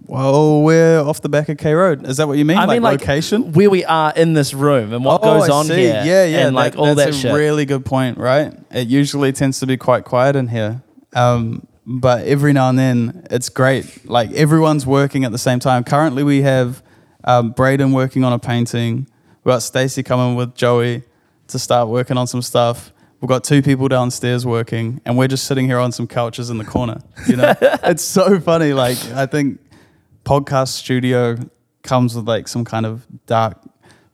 Well, 0.05 0.61
we're 0.61 0.99
off 1.01 1.21
the 1.21 1.27
back 1.29 1.49
of 1.49 1.57
K 1.57 1.73
Road. 1.73 2.07
Is 2.07 2.17
that 2.17 2.27
what 2.27 2.37
you 2.37 2.45
mean? 2.45 2.57
I 2.57 2.61
like 2.65 2.75
mean, 2.75 2.83
like 2.83 3.01
location? 3.01 3.51
where 3.51 3.69
we 3.69 3.83
are 3.83 4.13
in 4.15 4.33
this 4.33 4.53
room 4.53 4.93
and 4.93 5.03
what 5.03 5.19
Oh, 5.23 5.39
goes 5.39 5.49
I 5.49 5.53
on 5.53 5.65
see. 5.65 5.75
here. 5.75 6.01
Yeah, 6.05 6.25
yeah. 6.25 6.47
and 6.47 6.55
like 6.55 6.73
that- 6.73 6.79
all 6.79 6.85
that 6.87 6.95
that's 6.95 7.17
a 7.17 7.19
shit. 7.19 7.33
really 7.33 7.65
good 7.65 7.83
point, 7.85 8.17
right? 8.17 8.53
It 8.71 8.87
usually 8.87 9.31
tends 9.33 9.59
to 9.59 9.67
be 9.67 9.75
quite 9.77 10.05
quiet 10.05 10.35
in 10.37 10.47
here. 10.47 10.81
Um, 11.13 11.67
but 11.85 12.25
every 12.25 12.53
now 12.53 12.69
and 12.69 12.79
then 12.79 13.27
it's 13.29 13.49
great. 13.49 14.09
Like 14.09 14.31
everyone's 14.31 14.85
working 14.85 15.25
at 15.25 15.31
the 15.33 15.37
same 15.37 15.59
time. 15.59 15.83
Currently, 15.83 16.23
we 16.23 16.41
have 16.43 16.81
um, 17.25 17.51
Braden 17.51 17.91
working 17.91 18.23
on 18.23 18.31
a 18.31 18.39
painting. 18.39 19.07
We've 19.43 19.51
got 19.51 19.61
Stacy 19.61 20.03
coming 20.03 20.35
with 20.35 20.55
Joey 20.55 21.03
to 21.47 21.59
start 21.59 21.89
working 21.89 22.17
on 22.17 22.27
some 22.27 22.41
stuff. 22.41 22.93
We've 23.19 23.27
got 23.29 23.43
two 23.43 23.61
people 23.61 23.87
downstairs 23.87 24.45
working, 24.45 25.01
and 25.05 25.17
we're 25.17 25.27
just 25.27 25.43
sitting 25.45 25.65
here 25.65 25.79
on 25.79 25.91
some 25.91 26.07
couches 26.07 26.49
in 26.49 26.57
the 26.59 26.65
corner. 26.65 27.01
You 27.27 27.35
know, 27.35 27.53
it's 27.61 28.03
so 28.03 28.39
funny. 28.39 28.73
Like 28.73 28.97
I 29.11 29.25
think 29.25 29.59
podcast 30.31 30.69
studio 30.69 31.35
comes 31.83 32.15
with 32.15 32.25
like 32.25 32.47
some 32.47 32.63
kind 32.63 32.85
of 32.85 33.05
dark 33.25 33.57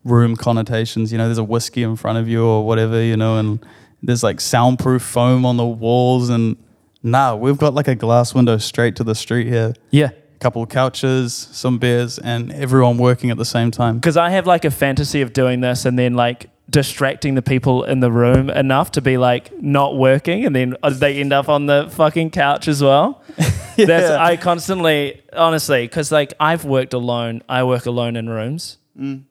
room 0.03 0.35
connotations. 0.35 1.11
You 1.11 1.19
know, 1.19 1.25
there's 1.25 1.37
a 1.37 1.43
whiskey 1.43 1.83
in 1.83 1.95
front 1.95 2.17
of 2.17 2.27
you 2.27 2.43
or 2.43 2.65
whatever, 2.65 2.99
you 2.99 3.15
know, 3.15 3.37
and 3.37 3.63
there's 4.01 4.23
like 4.23 4.41
soundproof 4.41 5.03
foam 5.03 5.45
on 5.45 5.57
the 5.57 5.65
walls. 5.65 6.29
And 6.29 6.57
nah, 7.03 7.35
we've 7.35 7.59
got 7.59 7.75
like 7.75 7.87
a 7.87 7.93
glass 7.93 8.33
window 8.33 8.57
straight 8.57 8.95
to 8.95 9.03
the 9.03 9.13
street 9.13 9.45
here. 9.45 9.73
yeah. 9.91 10.09
A 10.09 10.39
couple 10.39 10.61
of 10.61 10.69
couches, 10.69 11.33
some 11.33 11.79
beers, 11.79 12.19
and 12.19 12.51
everyone 12.51 12.97
working 12.99 13.31
at 13.31 13.37
the 13.37 13.45
same 13.45 13.71
time. 13.71 13.95
because 13.95 14.17
I 14.17 14.29
have 14.29 14.45
like 14.45 14.65
a 14.65 14.71
fantasy 14.71 15.21
of 15.21 15.33
doing 15.33 15.61
this 15.61 15.83
and 15.85 15.97
then 15.97 16.13
like 16.13 16.51
distracting 16.69 17.35
the 17.35 17.41
people 17.41 17.83
in 17.85 18.01
the 18.01 18.11
room 18.11 18.49
enough 18.49 18.91
to 18.91 19.01
be 19.01 19.17
like 19.17 19.51
not 19.61 19.95
working 19.95 20.45
and 20.45 20.53
then 20.55 20.75
uh, 20.83 20.89
they 20.89 21.17
end 21.19 21.31
up 21.31 21.47
on 21.47 21.65
the 21.65 21.87
fucking 21.91 22.29
couch 22.31 22.67
as 22.67 22.83
well. 22.83 23.21
That's 23.77 24.11
I 24.11 24.35
constantly 24.37 25.21
honestly 25.33 25.85
because 25.87 26.11
like 26.11 26.33
I've 26.39 26.65
worked 26.65 26.93
alone. 26.93 27.41
I 27.47 27.63
work 27.63 27.85
alone 27.85 28.15
in 28.15 28.27
rooms, 28.29 28.77
Mm. 28.99 29.23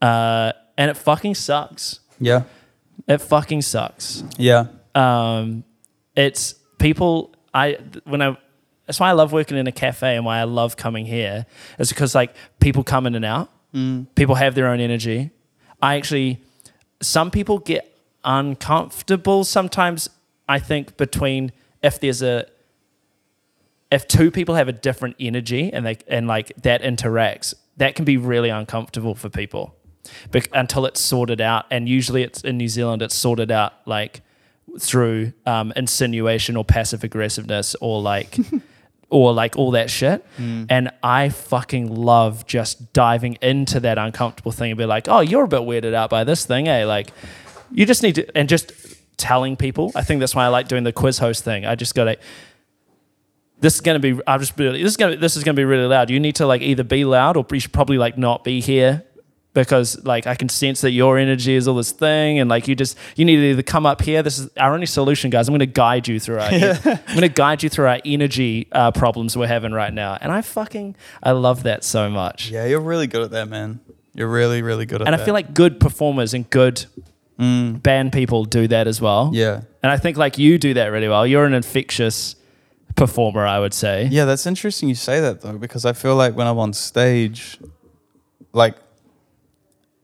uh, 0.00 0.52
and 0.76 0.90
it 0.90 0.96
fucking 0.96 1.34
sucks. 1.34 2.00
Yeah. 2.18 2.44
It 3.06 3.18
fucking 3.20 3.62
sucks. 3.62 4.24
Yeah. 4.38 4.66
Um, 4.94 5.64
it's 6.16 6.54
people. 6.78 7.34
I 7.54 7.78
when 8.04 8.22
I 8.22 8.36
that's 8.86 8.98
why 9.00 9.10
I 9.10 9.12
love 9.12 9.32
working 9.32 9.56
in 9.58 9.66
a 9.66 9.72
cafe 9.72 10.16
and 10.16 10.24
why 10.24 10.38
I 10.38 10.44
love 10.44 10.76
coming 10.76 11.04
here 11.06 11.46
is 11.78 11.90
because 11.90 12.14
like 12.14 12.34
people 12.60 12.82
come 12.84 13.06
in 13.06 13.14
and 13.14 13.24
out. 13.24 13.50
Mm. 13.74 14.06
People 14.14 14.34
have 14.34 14.54
their 14.54 14.68
own 14.68 14.80
energy. 14.80 15.30
I 15.82 15.96
actually, 15.96 16.42
some 17.00 17.30
people 17.30 17.58
get 17.58 17.96
uncomfortable 18.24 19.44
sometimes. 19.44 20.08
I 20.48 20.58
think 20.58 20.96
between 20.96 21.52
if 21.82 22.00
there's 22.00 22.22
a 22.22 22.46
if 23.90 24.06
two 24.06 24.30
people 24.30 24.54
have 24.54 24.68
a 24.68 24.72
different 24.72 25.16
energy 25.18 25.72
and 25.72 25.86
they 25.86 25.98
and 26.08 26.26
like 26.26 26.52
that 26.62 26.82
interacts, 26.82 27.54
that 27.76 27.94
can 27.94 28.04
be 28.04 28.16
really 28.16 28.50
uncomfortable 28.50 29.14
for 29.14 29.28
people 29.28 29.74
Bec- 30.30 30.50
until 30.52 30.86
it's 30.86 31.00
sorted 31.00 31.40
out. 31.40 31.66
And 31.70 31.88
usually, 31.88 32.22
it's 32.22 32.42
in 32.42 32.56
New 32.56 32.68
Zealand, 32.68 33.02
it's 33.02 33.14
sorted 33.14 33.50
out 33.50 33.74
like 33.86 34.22
through 34.78 35.32
um, 35.46 35.72
insinuation 35.76 36.56
or 36.56 36.64
passive 36.64 37.04
aggressiveness 37.04 37.74
or 37.80 38.00
like. 38.00 38.36
or 39.10 39.32
like 39.32 39.56
all 39.56 39.70
that 39.70 39.90
shit. 39.90 40.24
And 40.68 40.90
I 41.02 41.30
fucking 41.30 41.94
love 41.94 42.46
just 42.46 42.92
diving 42.92 43.38
into 43.40 43.80
that 43.80 43.96
uncomfortable 43.98 44.52
thing 44.52 44.70
and 44.70 44.78
be 44.78 44.84
like, 44.84 45.08
oh, 45.08 45.20
you're 45.20 45.44
a 45.44 45.48
bit 45.48 45.60
weirded 45.60 45.94
out 45.94 46.10
by 46.10 46.24
this 46.24 46.44
thing, 46.44 46.68
eh? 46.68 46.84
Like, 46.84 47.10
you 47.70 47.86
just 47.86 48.02
need 48.02 48.16
to, 48.16 48.36
and 48.36 48.48
just 48.48 48.72
telling 49.16 49.56
people. 49.56 49.92
I 49.94 50.02
think 50.02 50.20
that's 50.20 50.34
why 50.34 50.44
I 50.44 50.48
like 50.48 50.68
doing 50.68 50.84
the 50.84 50.92
quiz 50.92 51.18
host 51.18 51.44
thing. 51.44 51.66
I 51.66 51.74
just 51.74 51.94
got 51.94 52.04
to, 52.04 52.16
this 53.60 53.74
is 53.74 53.80
to 53.80 53.98
be, 53.98 54.20
I'll 54.26 54.38
just 54.38 54.56
be, 54.56 54.70
this 54.70 54.92
is 54.92 54.96
to, 54.96 55.16
this 55.16 55.36
is 55.36 55.42
to 55.44 55.52
be 55.54 55.64
really 55.64 55.86
loud. 55.86 56.10
You 56.10 56.20
need 56.20 56.36
to 56.36 56.46
like 56.46 56.62
either 56.62 56.84
be 56.84 57.04
loud 57.04 57.36
or 57.36 57.44
you 57.50 57.60
should 57.60 57.72
probably 57.72 57.98
like 57.98 58.16
not 58.16 58.44
be 58.44 58.60
here 58.60 59.04
because 59.64 60.04
like 60.04 60.26
I 60.26 60.34
can 60.34 60.48
sense 60.48 60.80
that 60.82 60.92
your 60.92 61.18
energy 61.18 61.54
is 61.54 61.66
all 61.66 61.74
this 61.74 61.92
thing 61.92 62.38
and 62.38 62.48
like 62.48 62.68
you 62.68 62.74
just 62.74 62.96
you 63.16 63.24
need 63.24 63.36
to 63.36 63.42
either 63.50 63.62
come 63.62 63.86
up 63.86 64.02
here. 64.02 64.22
This 64.22 64.38
is 64.38 64.50
our 64.56 64.74
only 64.74 64.86
solution, 64.86 65.30
guys. 65.30 65.48
I'm 65.48 65.52
going 65.52 65.60
to 65.60 65.66
guide 65.66 66.06
you 66.08 66.20
through 66.20 66.36
our 66.36 66.42
I'm 66.50 66.80
going 67.06 67.20
to 67.20 67.28
guide 67.28 67.62
you 67.62 67.68
through 67.68 67.86
our 67.86 68.00
energy 68.04 68.68
uh, 68.72 68.92
problems 68.92 69.36
we're 69.36 69.46
having 69.46 69.72
right 69.72 69.92
now. 69.92 70.16
And 70.20 70.32
I 70.32 70.42
fucking 70.42 70.96
I 71.22 71.32
love 71.32 71.64
that 71.64 71.84
so 71.84 72.08
much. 72.08 72.50
Yeah, 72.50 72.66
you're 72.66 72.80
really 72.80 73.06
good 73.06 73.22
at 73.22 73.30
that, 73.32 73.48
man. 73.48 73.80
You're 74.14 74.28
really, 74.28 74.62
really 74.62 74.86
good 74.86 74.96
at 75.02 75.04
that. 75.04 75.12
And 75.12 75.18
that. 75.18 75.22
I 75.22 75.24
feel 75.24 75.34
like 75.34 75.54
good 75.54 75.80
performers 75.80 76.34
and 76.34 76.48
good 76.50 76.86
band 77.38 78.12
people 78.12 78.44
do 78.44 78.66
that 78.68 78.88
as 78.88 79.00
well. 79.00 79.30
yeah, 79.32 79.60
And 79.82 79.92
I 79.92 79.96
think 79.96 80.16
like 80.16 80.38
you 80.38 80.58
do 80.58 80.74
that 80.74 80.86
really 80.86 81.08
well. 81.08 81.24
You're 81.24 81.44
an 81.44 81.54
infectious 81.54 82.34
performer, 82.96 83.46
I 83.46 83.60
would 83.60 83.72
say. 83.74 84.08
yeah, 84.10 84.24
that's 84.24 84.44
interesting 84.44 84.88
you 84.88 84.96
say 84.96 85.20
that 85.20 85.40
though, 85.40 85.56
because 85.56 85.84
I 85.84 85.92
feel 85.92 86.16
like 86.16 86.34
when 86.34 86.48
I'm 86.48 86.58
on 86.58 86.72
stage, 86.72 87.58
like, 88.52 88.76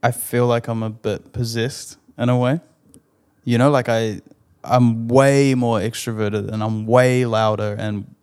I 0.05 0.11
feel 0.11 0.45
like 0.45 0.67
I'm 0.67 0.83
a 0.83 0.91
bit 0.91 1.33
possessed 1.33 1.97
in 2.15 2.29
a 2.29 2.37
way. 2.37 2.59
You 3.43 3.57
know, 3.57 3.71
like 3.71 3.89
I, 3.89 4.21
I'm 4.63 5.07
way 5.07 5.55
more 5.55 5.79
extroverted 5.79 6.51
and 6.51 6.61
I'm 6.61 6.85
way 6.85 7.25
louder 7.25 7.75
and 7.79 8.13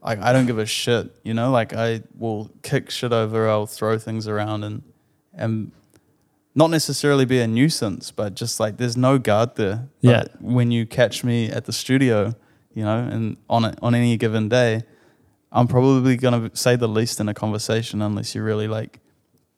like 0.00 0.20
I 0.20 0.32
don't 0.32 0.46
give 0.46 0.60
a 0.60 0.66
shit. 0.66 1.10
You 1.24 1.34
know, 1.34 1.50
like 1.50 1.72
I 1.72 2.02
will 2.16 2.52
kick 2.62 2.88
shit 2.88 3.12
over, 3.12 3.48
I'll 3.48 3.66
throw 3.66 3.98
things 3.98 4.28
around 4.28 4.62
and 4.62 4.82
and 5.32 5.72
not 6.54 6.70
necessarily 6.70 7.24
be 7.24 7.40
a 7.40 7.48
nuisance, 7.48 8.12
but 8.12 8.36
just 8.36 8.60
like 8.60 8.76
there's 8.76 8.96
no 8.96 9.18
guard 9.18 9.56
there. 9.56 9.88
Yeah. 10.02 10.22
But 10.22 10.40
when 10.40 10.70
you 10.70 10.86
catch 10.86 11.24
me 11.24 11.50
at 11.50 11.64
the 11.64 11.72
studio, 11.72 12.36
you 12.74 12.84
know, 12.84 12.98
and 12.98 13.38
on 13.50 13.64
a, 13.64 13.74
on 13.82 13.96
any 13.96 14.16
given 14.16 14.48
day, 14.48 14.84
I'm 15.50 15.66
probably 15.66 16.16
gonna 16.16 16.52
say 16.54 16.76
the 16.76 16.86
least 16.88 17.18
in 17.18 17.28
a 17.28 17.34
conversation 17.34 18.02
unless 18.02 18.36
you 18.36 18.44
really 18.44 18.68
like 18.68 19.00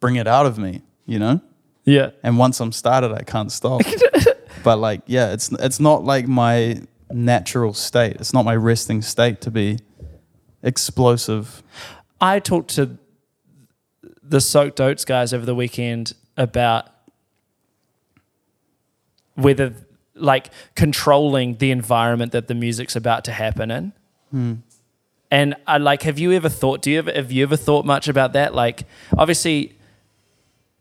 bring 0.01 0.17
it 0.17 0.27
out 0.27 0.47
of 0.47 0.57
me, 0.57 0.81
you 1.05 1.19
know. 1.19 1.43
Yeah. 1.87 2.11
And 2.23 2.37
once 2.37 2.61
I'm 2.61 2.73
started, 2.73 3.13
I 3.13 3.23
can't 3.23 3.51
stop. 3.51 3.81
but 4.65 4.77
like, 4.77 5.03
yeah, 5.07 5.33
it's 5.33 5.51
it's 5.53 5.81
not 5.81 6.05
like 6.05 6.27
my 6.29 6.83
natural 7.11 7.73
state. 7.73 8.17
It's 8.17 8.35
not 8.35 8.45
my 8.45 8.57
resting 8.57 9.01
state 9.01 9.41
to 9.43 9.51
be 9.51 9.79
explosive. 10.63 11.63
I 12.21 12.41
talked 12.41 12.71
to 12.75 12.99
the 14.23 14.41
Soaked 14.41 14.81
Oats 14.81 15.05
guys 15.05 15.33
over 15.33 15.47
the 15.47 15.55
weekend 15.55 16.13
about 16.37 16.89
whether 19.35 19.75
like 20.15 20.51
controlling 20.75 21.59
the 21.59 21.71
environment 21.71 22.33
that 22.33 22.49
the 22.49 22.55
music's 22.55 22.97
about 22.97 23.25
to 23.25 23.33
happen 23.33 23.71
in. 23.71 23.93
Hmm. 24.31 24.55
And 25.31 25.55
I 25.67 25.79
like, 25.79 26.03
have 26.03 26.19
you 26.19 26.33
ever 26.33 26.49
thought? 26.49 26.83
Do 26.83 26.91
you 26.91 26.99
ever 26.99 27.13
have 27.13 27.33
you 27.33 27.43
ever 27.43 27.57
thought 27.57 27.85
much 27.85 28.09
about 28.09 28.33
that? 28.33 28.55
Like, 28.55 28.85
obviously, 29.17 29.76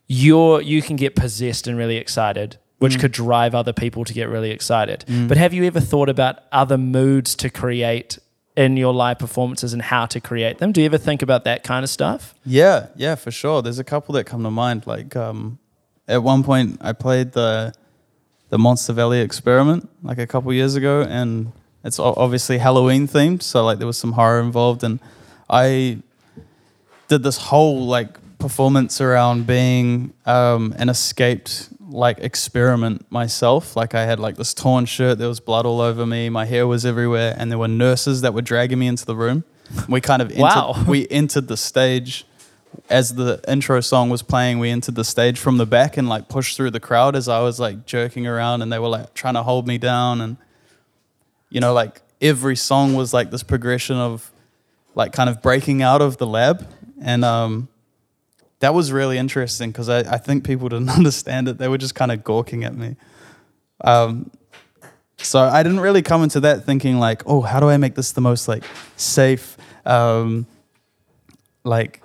you're 0.08 0.62
you 0.62 0.82
can 0.82 0.96
get 0.96 1.16
possessed 1.16 1.68
and 1.68 1.78
really 1.78 1.98
excited, 1.98 2.58
which 2.80 3.00
could 3.00 3.12
drive 3.12 3.56
other 3.56 3.74
people 3.74 4.04
to 4.06 4.14
get 4.14 4.30
really 4.30 4.52
excited. 4.52 5.06
But 5.28 5.38
have 5.38 5.54
you 5.54 5.64
ever 5.66 5.80
thought 5.80 6.10
about 6.10 6.40
other 6.52 6.78
moods 6.78 7.36
to 7.36 7.50
create 7.50 8.20
in 8.56 8.78
your 8.78 8.94
live 8.94 9.20
performances 9.20 9.74
and 9.74 9.82
how 9.82 10.06
to 10.06 10.22
create 10.22 10.60
them? 10.60 10.72
Do 10.72 10.82
you 10.82 10.86
ever 10.86 10.98
think 10.98 11.22
about 11.22 11.44
that 11.44 11.64
kind 11.64 11.84
of 11.84 11.90
stuff? 11.90 12.34
Yeah, 12.46 12.88
yeah, 12.96 13.16
for 13.16 13.32
sure. 13.32 13.62
There's 13.62 13.80
a 13.80 13.84
couple 13.84 14.14
that 14.14 14.26
come 14.26 14.44
to 14.44 14.52
mind. 14.52 14.88
Like 14.88 15.16
um, 15.16 15.60
at 16.08 16.24
one 16.24 16.44
point, 16.44 16.78
I 16.82 16.94
played 16.94 17.34
the 17.34 17.74
the 18.50 18.60
Monster 18.60 18.94
Valley 18.94 19.22
experiment 19.22 19.90
like 20.04 20.20
a 20.20 20.28
couple 20.28 20.54
years 20.54 20.76
ago, 20.76 21.02
and 21.02 21.52
it's 21.84 22.00
obviously 22.00 22.60
Halloween 22.60 23.08
themed. 23.08 23.42
So 23.42 23.66
like 23.66 23.80
there 23.80 23.88
was 23.88 23.98
some 23.98 24.14
horror 24.14 24.40
involved, 24.40 24.84
and 24.84 25.00
I 25.50 26.00
did 27.08 27.24
this 27.24 27.38
whole 27.38 27.86
like 27.86 28.18
performance 28.40 29.00
around 29.02 29.48
being 29.48 30.14
um, 30.26 30.74
an 30.78 30.90
escaped 30.90 31.70
like 31.88 32.18
experiment 32.20 33.06
myself. 33.12 33.76
Like 33.76 33.94
I 33.96 34.06
had 34.06 34.20
like 34.20 34.36
this 34.38 34.54
torn 34.54 34.86
shirt, 34.86 35.18
there 35.18 35.28
was 35.28 35.40
blood 35.40 35.66
all 35.66 35.80
over 35.82 36.06
me, 36.06 36.30
my 36.30 36.46
hair 36.46 36.68
was 36.68 36.86
everywhere, 36.86 37.36
and 37.38 37.50
there 37.52 37.58
were 37.60 37.68
nurses 37.68 38.22
that 38.22 38.34
were 38.34 38.42
dragging 38.42 38.80
me 38.80 38.88
into 38.88 39.06
the 39.06 39.16
room. 39.16 39.44
We 39.88 40.02
kind 40.02 40.22
of 40.22 40.30
entered, 40.32 40.42
Wow. 40.44 40.84
we 40.88 41.08
entered 41.10 41.48
the 41.48 41.58
stage 41.58 42.26
as 42.90 43.16
the 43.16 43.40
intro 43.48 43.80
song 43.82 44.10
was 44.10 44.22
playing. 44.22 44.60
We 44.60 44.70
entered 44.70 44.96
the 44.96 45.04
stage 45.06 45.40
from 45.40 45.58
the 45.58 45.66
back 45.66 45.96
and 45.96 46.10
like 46.10 46.28
pushed 46.28 46.58
through 46.58 46.72
the 46.72 46.80
crowd 46.80 47.16
as 47.16 47.30
I 47.30 47.40
was 47.42 47.60
like 47.60 47.86
jerking 47.86 48.28
around, 48.28 48.62
and 48.62 48.72
they 48.74 48.80
were 48.80 48.90
like 48.90 49.14
trying 49.14 49.36
to 49.36 49.44
hold 49.44 49.68
me 49.68 49.78
down, 49.78 50.22
and 50.22 50.38
you 51.50 51.62
know 51.62 51.74
like 51.74 52.02
every 52.22 52.56
song 52.56 52.96
was 52.96 53.14
like 53.14 53.32
this 53.32 53.44
progression 53.44 53.96
of 53.96 54.32
like 54.96 55.14
kind 55.14 55.30
of 55.30 55.42
breaking 55.42 55.82
out 55.82 56.02
of 56.02 56.18
the 56.18 56.26
lab 56.28 56.68
and 57.02 57.24
um 57.26 57.68
that 58.60 58.74
was 58.74 58.92
really 58.92 59.18
interesting 59.18 59.72
because 59.72 59.90
I, 59.90 60.00
I 60.00 60.18
think 60.18 60.44
people 60.44 60.70
didn't 60.70 60.90
understand 60.98 61.48
it. 61.48 61.58
They 61.58 61.68
were 61.68 61.78
just 61.78 61.96
kind 61.96 62.12
of 62.12 62.24
gawking 62.24 62.64
at 62.64 62.76
me. 62.76 62.96
Um 63.82 64.32
so 65.18 65.40
i 65.40 65.64
didn't 65.64 65.80
really 65.80 66.02
come 66.02 66.24
into 66.24 66.42
that 66.42 66.66
thinking 66.66 67.00
like 67.00 67.24
oh 67.26 67.42
how 67.42 67.60
do 67.60 67.70
i 67.70 67.78
make 67.78 67.96
this 67.96 68.12
the 68.12 68.22
most 68.22 68.48
like 68.48 68.64
safe 68.98 69.58
um 69.86 70.46
like 71.64 72.02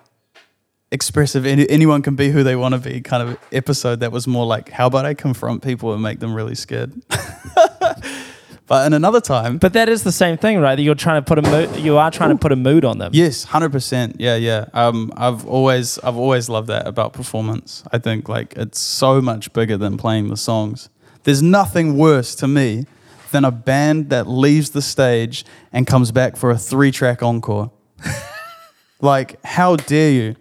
expressive? 0.92 1.46
Any, 1.46 1.68
anyone 1.70 2.02
can 2.02 2.16
be 2.16 2.30
who 2.30 2.42
they 2.42 2.56
want 2.56 2.74
to 2.74 2.80
be 2.80 3.00
kind 3.00 3.28
of 3.28 3.38
episode 3.52 4.00
that 4.00 4.10
was 4.10 4.26
more 4.26 4.46
like 4.46 4.70
how 4.70 4.86
about 4.86 5.04
i 5.04 5.14
confront 5.14 5.62
people 5.62 5.92
and 5.92 6.02
make 6.02 6.18
them 6.18 6.34
really 6.34 6.54
scared 6.54 6.92
but 8.70 8.86
in 8.86 8.92
another 8.92 9.20
time 9.20 9.58
But 9.58 9.72
that 9.72 9.88
is 9.88 10.04
the 10.04 10.12
same 10.12 10.38
thing, 10.38 10.60
right? 10.60 10.76
That 10.76 10.82
you're 10.82 10.94
trying 10.94 11.20
to 11.20 11.26
put 11.26 11.38
a 11.38 11.42
mood. 11.42 11.74
You 11.80 11.96
are 11.96 12.08
trying 12.08 12.30
to 12.30 12.36
put 12.36 12.52
a 12.52 12.56
mood 12.56 12.84
on 12.84 12.98
them. 12.98 13.10
Yes, 13.12 13.42
hundred 13.42 13.72
percent. 13.72 14.20
Yeah, 14.20 14.36
yeah. 14.36 14.66
Um, 14.72 15.12
I've 15.16 15.44
always, 15.44 15.98
I've 15.98 16.16
always 16.16 16.48
loved 16.48 16.68
that 16.68 16.86
about 16.86 17.12
performance. 17.12 17.82
I 17.90 17.98
think 17.98 18.28
like 18.28 18.54
it's 18.56 18.78
so 18.78 19.20
much 19.20 19.52
bigger 19.52 19.76
than 19.76 19.96
playing 19.96 20.28
the 20.28 20.36
songs. 20.36 20.88
There's 21.24 21.42
nothing 21.42 21.98
worse 21.98 22.36
to 22.36 22.46
me 22.46 22.86
than 23.32 23.44
a 23.44 23.50
band 23.50 24.10
that 24.10 24.28
leaves 24.28 24.70
the 24.70 24.82
stage 24.82 25.44
and 25.72 25.84
comes 25.84 26.12
back 26.12 26.36
for 26.36 26.52
a 26.52 26.56
three-track 26.56 27.24
encore. 27.24 27.72
like, 29.00 29.44
how 29.44 29.74
dare 29.74 30.12
you? 30.12 30.36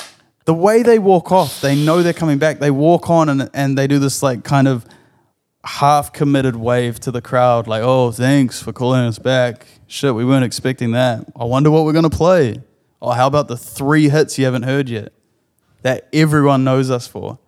The 0.46 0.54
way 0.54 0.84
they 0.84 1.00
walk 1.00 1.32
off, 1.32 1.62
they 1.62 1.76
know 1.76 2.04
they're 2.04 2.14
coming 2.14 2.38
back. 2.38 2.60
They 2.60 2.72
walk 2.72 3.10
on 3.10 3.28
and 3.28 3.50
and 3.56 3.76
they 3.76 3.88
do 3.88 3.98
this 3.98 4.22
like 4.22 4.44
kind 4.44 4.68
of 4.68 4.86
half 5.64 6.14
committed 6.14 6.56
wave 6.56 7.00
to 7.02 7.12
the 7.12 7.22
crowd, 7.22 7.68
like, 7.68 7.82
oh, 7.84 8.12
thanks 8.12 8.62
for 8.62 8.72
calling 8.72 9.02
us 9.02 9.20
back. 9.20 9.68
Shit, 9.88 10.16
we 10.16 10.24
weren't 10.26 10.46
expecting 10.46 10.92
that. 10.92 11.26
I 11.36 11.44
wonder 11.46 11.70
what 11.72 11.86
we're 11.86 11.94
going 11.94 12.10
to 12.10 12.16
play. 12.16 12.62
Oh, 13.02 13.12
how 13.12 13.28
about 13.28 13.48
the 13.48 13.58
three 13.58 14.10
hits 14.10 14.38
you 14.38 14.46
haven't 14.46 14.64
heard 14.64 14.90
yet 14.90 15.14
that 15.82 16.08
everyone 16.14 16.64
knows 16.64 16.90
us 16.90 17.08
for? 17.08 17.40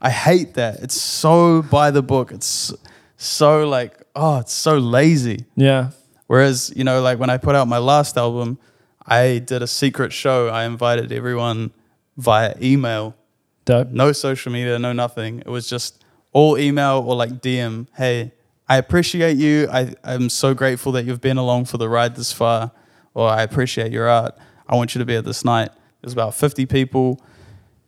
I 0.00 0.10
hate 0.10 0.54
that. 0.54 0.80
It's 0.80 1.00
so 1.00 1.62
by 1.62 1.90
the 1.90 2.02
book. 2.02 2.30
It's 2.32 2.72
so 3.16 3.68
like, 3.68 4.00
oh, 4.14 4.38
it's 4.38 4.52
so 4.52 4.78
lazy. 4.78 5.44
Yeah. 5.56 5.90
Whereas, 6.26 6.72
you 6.76 6.84
know, 6.84 7.00
like 7.00 7.18
when 7.18 7.30
I 7.30 7.38
put 7.38 7.54
out 7.54 7.66
my 7.68 7.78
last 7.78 8.16
album, 8.16 8.58
I 9.04 9.38
did 9.38 9.62
a 9.62 9.66
secret 9.66 10.12
show. 10.12 10.48
I 10.48 10.64
invited 10.64 11.10
everyone 11.10 11.72
via 12.16 12.54
email 12.60 13.16
Dope. 13.64 13.88
no 13.88 14.12
social 14.12 14.52
media, 14.52 14.78
no 14.78 14.92
nothing. 14.92 15.40
It 15.40 15.48
was 15.48 15.68
just 15.68 16.04
all 16.38 16.56
email 16.56 17.02
or 17.04 17.16
like 17.16 17.40
DM. 17.42 17.88
Hey, 17.96 18.30
I 18.68 18.76
appreciate 18.76 19.36
you. 19.36 19.68
I, 19.72 19.94
I'm 20.04 20.28
so 20.28 20.54
grateful 20.54 20.92
that 20.92 21.04
you've 21.04 21.20
been 21.20 21.36
along 21.36 21.64
for 21.64 21.78
the 21.78 21.88
ride 21.88 22.14
this 22.14 22.32
far. 22.32 22.70
Or 23.12 23.28
I 23.28 23.42
appreciate 23.42 23.90
your 23.90 24.08
art. 24.08 24.38
I 24.68 24.76
want 24.76 24.94
you 24.94 25.00
to 25.00 25.04
be 25.04 25.16
at 25.16 25.24
this 25.24 25.44
night. 25.44 25.70
There's 26.00 26.12
about 26.12 26.36
50 26.36 26.64
people. 26.66 27.20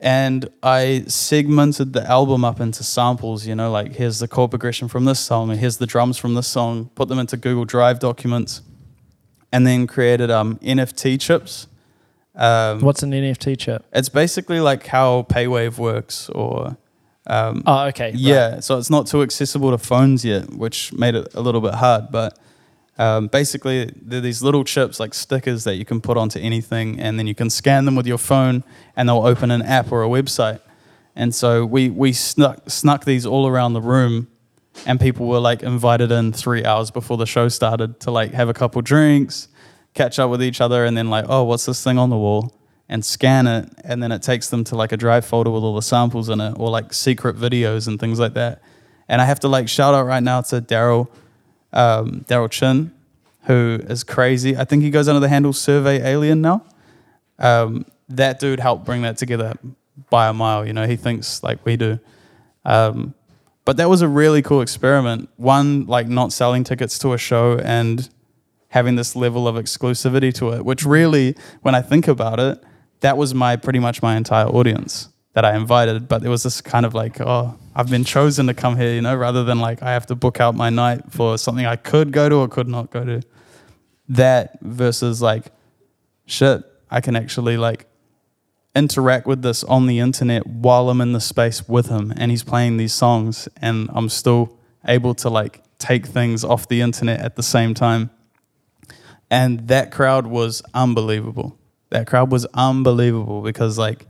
And 0.00 0.48
I 0.64 1.04
segmented 1.06 1.92
the 1.92 2.02
album 2.10 2.44
up 2.44 2.58
into 2.58 2.82
samples, 2.82 3.46
you 3.46 3.54
know, 3.54 3.70
like 3.70 3.92
here's 3.92 4.18
the 4.18 4.26
chord 4.26 4.50
progression 4.50 4.88
from 4.88 5.04
this 5.04 5.20
song, 5.20 5.50
and 5.50 5.60
here's 5.60 5.76
the 5.76 5.86
drums 5.86 6.16
from 6.16 6.34
this 6.34 6.48
song, 6.48 6.90
put 6.96 7.08
them 7.08 7.18
into 7.18 7.36
Google 7.36 7.66
Drive 7.66 7.98
documents, 8.00 8.62
and 9.52 9.66
then 9.66 9.86
created 9.86 10.30
um, 10.30 10.56
NFC 10.56 11.20
chips. 11.20 11.68
Um, 12.34 12.80
What's 12.80 13.02
an 13.02 13.10
NFC 13.12 13.58
chip? 13.58 13.84
it's 13.92 14.08
basically 14.08 14.58
like 14.58 14.86
how 14.86 15.26
Paywave 15.28 15.76
works, 15.76 16.30
or 16.30 16.78
um, 17.30 17.62
Oh, 17.66 17.86
okay. 17.88 18.10
right. 18.10 18.14
yeah. 18.14 18.60
So 18.60 18.78
it's 18.78 18.90
not 18.90 19.06
too 19.06 19.22
accessible 19.22 19.70
to 19.70 19.78
phones 19.78 20.24
yet, 20.24 20.52
which 20.52 20.92
made 20.92 21.14
it 21.14 21.32
a 21.34 21.40
little 21.40 21.60
bit 21.60 21.74
hard. 21.74 22.10
But 22.10 22.38
Um, 22.98 23.28
basically, 23.28 23.90
they're 24.08 24.20
these 24.20 24.42
little 24.42 24.62
chips 24.64 25.00
like 25.00 25.14
stickers 25.14 25.64
that 25.64 25.76
you 25.76 25.86
can 25.86 26.00
put 26.02 26.16
onto 26.18 26.38
anything, 26.38 27.00
and 27.00 27.18
then 27.18 27.26
you 27.26 27.34
can 27.34 27.48
scan 27.48 27.86
them 27.86 27.96
with 27.96 28.06
your 28.06 28.18
phone, 28.18 28.62
and 28.94 29.08
they'll 29.08 29.26
open 29.26 29.50
an 29.50 29.62
app 29.62 29.90
or 29.92 30.02
a 30.02 30.08
website. 30.08 30.60
And 31.16 31.34
so 31.34 31.64
we 31.64 31.88
we 31.88 32.12
snuck 32.12 32.58
snuck 32.68 33.04
these 33.06 33.24
all 33.24 33.46
around 33.46 33.72
the 33.72 33.80
room, 33.80 34.26
and 34.86 35.00
people 35.00 35.26
were 35.26 35.40
like 35.50 35.62
invited 35.62 36.10
in 36.12 36.32
three 36.32 36.62
hours 36.64 36.90
before 36.90 37.16
the 37.16 37.26
show 37.26 37.48
started 37.48 38.00
to 38.00 38.10
like 38.10 38.34
have 38.34 38.50
a 38.50 38.54
couple 38.54 38.82
drinks, 38.82 39.48
catch 39.94 40.18
up 40.18 40.28
with 40.30 40.42
each 40.42 40.60
other, 40.60 40.84
and 40.84 40.94
then 40.96 41.08
like, 41.08 41.24
oh, 41.28 41.44
what's 41.44 41.64
this 41.64 41.82
thing 41.82 41.96
on 41.98 42.10
the 42.10 42.18
wall? 42.18 42.52
And 42.92 43.04
scan 43.04 43.46
it, 43.46 43.70
and 43.84 44.02
then 44.02 44.10
it 44.10 44.20
takes 44.20 44.48
them 44.48 44.64
to 44.64 44.74
like 44.74 44.90
a 44.90 44.96
drive 44.96 45.24
folder 45.24 45.50
with 45.50 45.62
all 45.62 45.76
the 45.76 45.80
samples 45.80 46.28
in 46.28 46.40
it, 46.40 46.54
or 46.58 46.70
like 46.70 46.92
secret 46.92 47.36
videos 47.36 47.86
and 47.86 48.00
things 48.00 48.18
like 48.18 48.34
that. 48.34 48.60
And 49.08 49.22
I 49.22 49.26
have 49.26 49.38
to 49.40 49.48
like 49.48 49.68
shout 49.68 49.94
out 49.94 50.06
right 50.06 50.22
now 50.22 50.40
to 50.40 50.60
Daryl 50.60 51.08
um, 51.72 52.24
Daryl 52.28 52.50
Chin, 52.50 52.92
who 53.44 53.78
is 53.88 54.02
crazy. 54.04 54.56
I 54.56 54.64
think 54.64 54.82
he 54.82 54.90
goes 54.90 55.08
under 55.08 55.20
the 55.20 55.28
handle 55.28 55.52
Survey 55.52 56.02
Alien 56.02 56.40
now. 56.40 56.64
Um, 57.38 57.86
that 58.08 58.40
dude 58.40 58.58
helped 58.60 58.84
bring 58.84 59.02
that 59.02 59.16
together 59.16 59.54
by 60.10 60.28
a 60.28 60.32
mile. 60.32 60.66
You 60.66 60.72
know, 60.72 60.86
he 60.86 60.96
thinks 60.96 61.44
like 61.44 61.64
we 61.64 61.76
do. 61.76 62.00
Um, 62.64 63.14
but 63.64 63.76
that 63.76 63.88
was 63.88 64.02
a 64.02 64.08
really 64.08 64.42
cool 64.42 64.62
experiment. 64.62 65.28
One, 65.36 65.86
like 65.86 66.08
not 66.08 66.32
selling 66.32 66.64
tickets 66.64 66.98
to 66.98 67.12
a 67.12 67.18
show 67.18 67.56
and 67.58 68.08
having 68.68 68.96
this 68.96 69.14
level 69.14 69.46
of 69.46 69.54
exclusivity 69.54 70.34
to 70.34 70.50
it, 70.54 70.64
which 70.64 70.84
really, 70.84 71.36
when 71.62 71.74
I 71.74 71.82
think 71.82 72.08
about 72.08 72.40
it, 72.40 72.62
that 73.00 73.16
was 73.16 73.34
my 73.34 73.56
pretty 73.56 73.78
much 73.78 74.02
my 74.02 74.16
entire 74.16 74.46
audience 74.46 75.08
that 75.32 75.44
I 75.44 75.56
invited. 75.56 76.08
But 76.08 76.24
it 76.24 76.28
was 76.28 76.42
this 76.42 76.60
kind 76.60 76.86
of 76.86 76.94
like, 76.94 77.20
oh, 77.20 77.58
I've 77.74 77.90
been 77.90 78.04
chosen 78.04 78.46
to 78.46 78.54
come 78.54 78.76
here, 78.76 78.92
you 78.92 79.02
know, 79.02 79.14
rather 79.14 79.44
than 79.44 79.58
like 79.60 79.82
I 79.82 79.92
have 79.92 80.06
to 80.06 80.14
book 80.14 80.40
out 80.40 80.54
my 80.54 80.70
night 80.70 81.10
for 81.10 81.38
something 81.38 81.66
I 81.66 81.76
could 81.76 82.12
go 82.12 82.28
to 82.28 82.36
or 82.36 82.48
could 82.48 82.68
not 82.68 82.90
go 82.90 83.04
to. 83.04 83.22
That 84.08 84.58
versus 84.60 85.22
like, 85.22 85.46
shit, 86.26 86.62
I 86.90 87.00
can 87.00 87.16
actually 87.16 87.56
like 87.56 87.86
interact 88.74 89.26
with 89.26 89.42
this 89.42 89.64
on 89.64 89.86
the 89.86 89.98
internet 89.98 90.46
while 90.46 90.90
I'm 90.90 91.00
in 91.00 91.12
the 91.12 91.20
space 91.20 91.68
with 91.68 91.88
him 91.88 92.12
and 92.16 92.30
he's 92.30 92.44
playing 92.44 92.76
these 92.76 92.92
songs 92.92 93.48
and 93.60 93.88
I'm 93.92 94.08
still 94.08 94.56
able 94.86 95.14
to 95.16 95.28
like 95.28 95.62
take 95.78 96.06
things 96.06 96.44
off 96.44 96.68
the 96.68 96.80
internet 96.80 97.20
at 97.20 97.36
the 97.36 97.42
same 97.42 97.74
time. 97.74 98.10
And 99.30 99.68
that 99.68 99.92
crowd 99.92 100.26
was 100.26 100.62
unbelievable. 100.74 101.59
That 101.90 102.06
crowd 102.06 102.30
was 102.30 102.46
unbelievable 102.54 103.42
because 103.42 103.78
like 103.78 104.06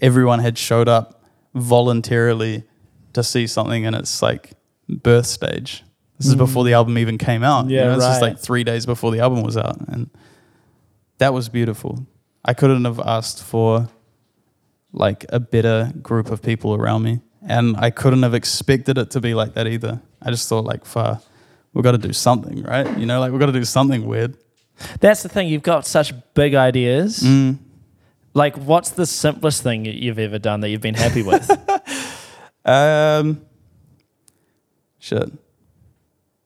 everyone 0.00 0.38
had 0.40 0.58
showed 0.58 0.88
up 0.88 1.22
voluntarily 1.54 2.64
to 3.12 3.22
see 3.22 3.46
something 3.46 3.84
in 3.84 3.94
its 3.94 4.22
like 4.22 4.52
birth 4.88 5.26
stage. 5.26 5.84
This 6.18 6.28
is 6.28 6.36
before 6.36 6.62
mm. 6.62 6.66
the 6.66 6.72
album 6.74 6.98
even 6.98 7.18
came 7.18 7.42
out. 7.42 7.68
you 7.68 7.76
Yeah, 7.76 7.86
know, 7.86 7.94
It's 7.94 8.04
just 8.04 8.22
like 8.22 8.38
three 8.38 8.62
days 8.62 8.86
before 8.86 9.10
the 9.10 9.20
album 9.20 9.42
was 9.42 9.56
out. 9.56 9.80
And 9.88 10.08
that 11.18 11.34
was 11.34 11.48
beautiful. 11.48 12.06
I 12.44 12.54
couldn't 12.54 12.84
have 12.84 13.00
asked 13.00 13.42
for 13.42 13.88
like 14.92 15.26
a 15.30 15.40
better 15.40 15.92
group 16.00 16.30
of 16.30 16.42
people 16.42 16.74
around 16.74 17.02
me. 17.02 17.20
And 17.44 17.76
I 17.76 17.90
couldn't 17.90 18.22
have 18.22 18.34
expected 18.34 18.98
it 18.98 19.10
to 19.12 19.20
be 19.20 19.34
like 19.34 19.54
that 19.54 19.66
either. 19.66 20.00
I 20.20 20.30
just 20.30 20.48
thought 20.48 20.64
like, 20.64 20.84
far, 20.84 21.20
we've 21.72 21.82
got 21.82 21.92
to 21.92 21.98
do 21.98 22.12
something, 22.12 22.62
right? 22.62 22.98
You 22.98 23.06
know, 23.06 23.18
like 23.18 23.32
we've 23.32 23.40
got 23.40 23.46
to 23.46 23.52
do 23.52 23.64
something 23.64 24.06
weird. 24.06 24.36
That's 25.00 25.22
the 25.22 25.28
thing. 25.28 25.48
You've 25.48 25.62
got 25.62 25.86
such 25.86 26.12
big 26.34 26.54
ideas. 26.54 27.20
Mm. 27.20 27.58
Like, 28.34 28.56
what's 28.56 28.90
the 28.90 29.06
simplest 29.06 29.62
thing 29.62 29.84
you've 29.84 30.18
ever 30.18 30.38
done 30.38 30.60
that 30.60 30.70
you've 30.70 30.80
been 30.80 30.94
happy 30.94 31.22
with? 31.22 31.50
Um, 32.64 33.44
shit. 35.00 35.32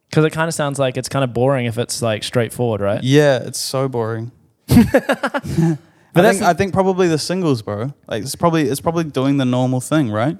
Because 0.09 0.25
it 0.25 0.31
kind 0.31 0.49
of 0.49 0.55
sounds 0.55 0.79
like 0.79 0.97
it's 0.97 1.11
kind 1.11 1.23
of 1.23 1.35
boring 1.35 1.67
if 1.67 1.77
it's 1.77 2.01
like 2.01 2.25
straightforward, 2.25 2.81
right? 2.81 3.05
Yeah, 3.05 3.41
it's 3.43 3.59
so 3.59 3.87
boring. 3.87 4.33
But 6.17 6.25
I 6.25 6.33
think, 6.33 6.43
I 6.45 6.55
think 6.55 6.73
probably 6.73 7.09
the 7.09 7.19
singles, 7.19 7.61
bro. 7.61 7.93
Like 8.09 8.23
it's 8.23 8.35
probably 8.35 8.63
it's 8.63 8.81
probably 8.81 9.05
doing 9.05 9.37
the 9.37 9.45
normal 9.45 9.83
thing, 9.83 10.11
right? 10.11 10.39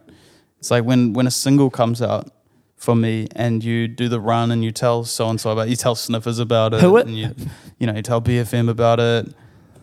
It's 0.59 0.71
like 0.71 0.85
when 0.85 1.13
when 1.13 1.27
a 1.27 1.31
single 1.31 1.69
comes 1.69 2.01
out 2.01 2.31
for 2.77 2.95
me, 2.95 3.27
and 3.35 3.65
you 3.65 3.89
do 3.89 4.09
the 4.09 4.21
run, 4.21 4.51
and 4.51 4.63
you 4.65 4.71
tell 4.71 5.05
so 5.05 5.29
and 5.29 5.41
so 5.41 5.51
about, 5.51 5.69
you 5.69 5.77
tell 5.77 5.95
sniffers 5.95 6.39
about 6.39 6.75
it, 6.75 6.81
Who 6.81 6.97
it- 6.99 7.07
and 7.07 7.17
you 7.17 7.35
you 7.79 7.87
know 7.87 7.95
you 7.95 8.03
tell 8.03 8.21
BFM 8.21 8.69
about 8.69 9.01
it. 9.01 9.35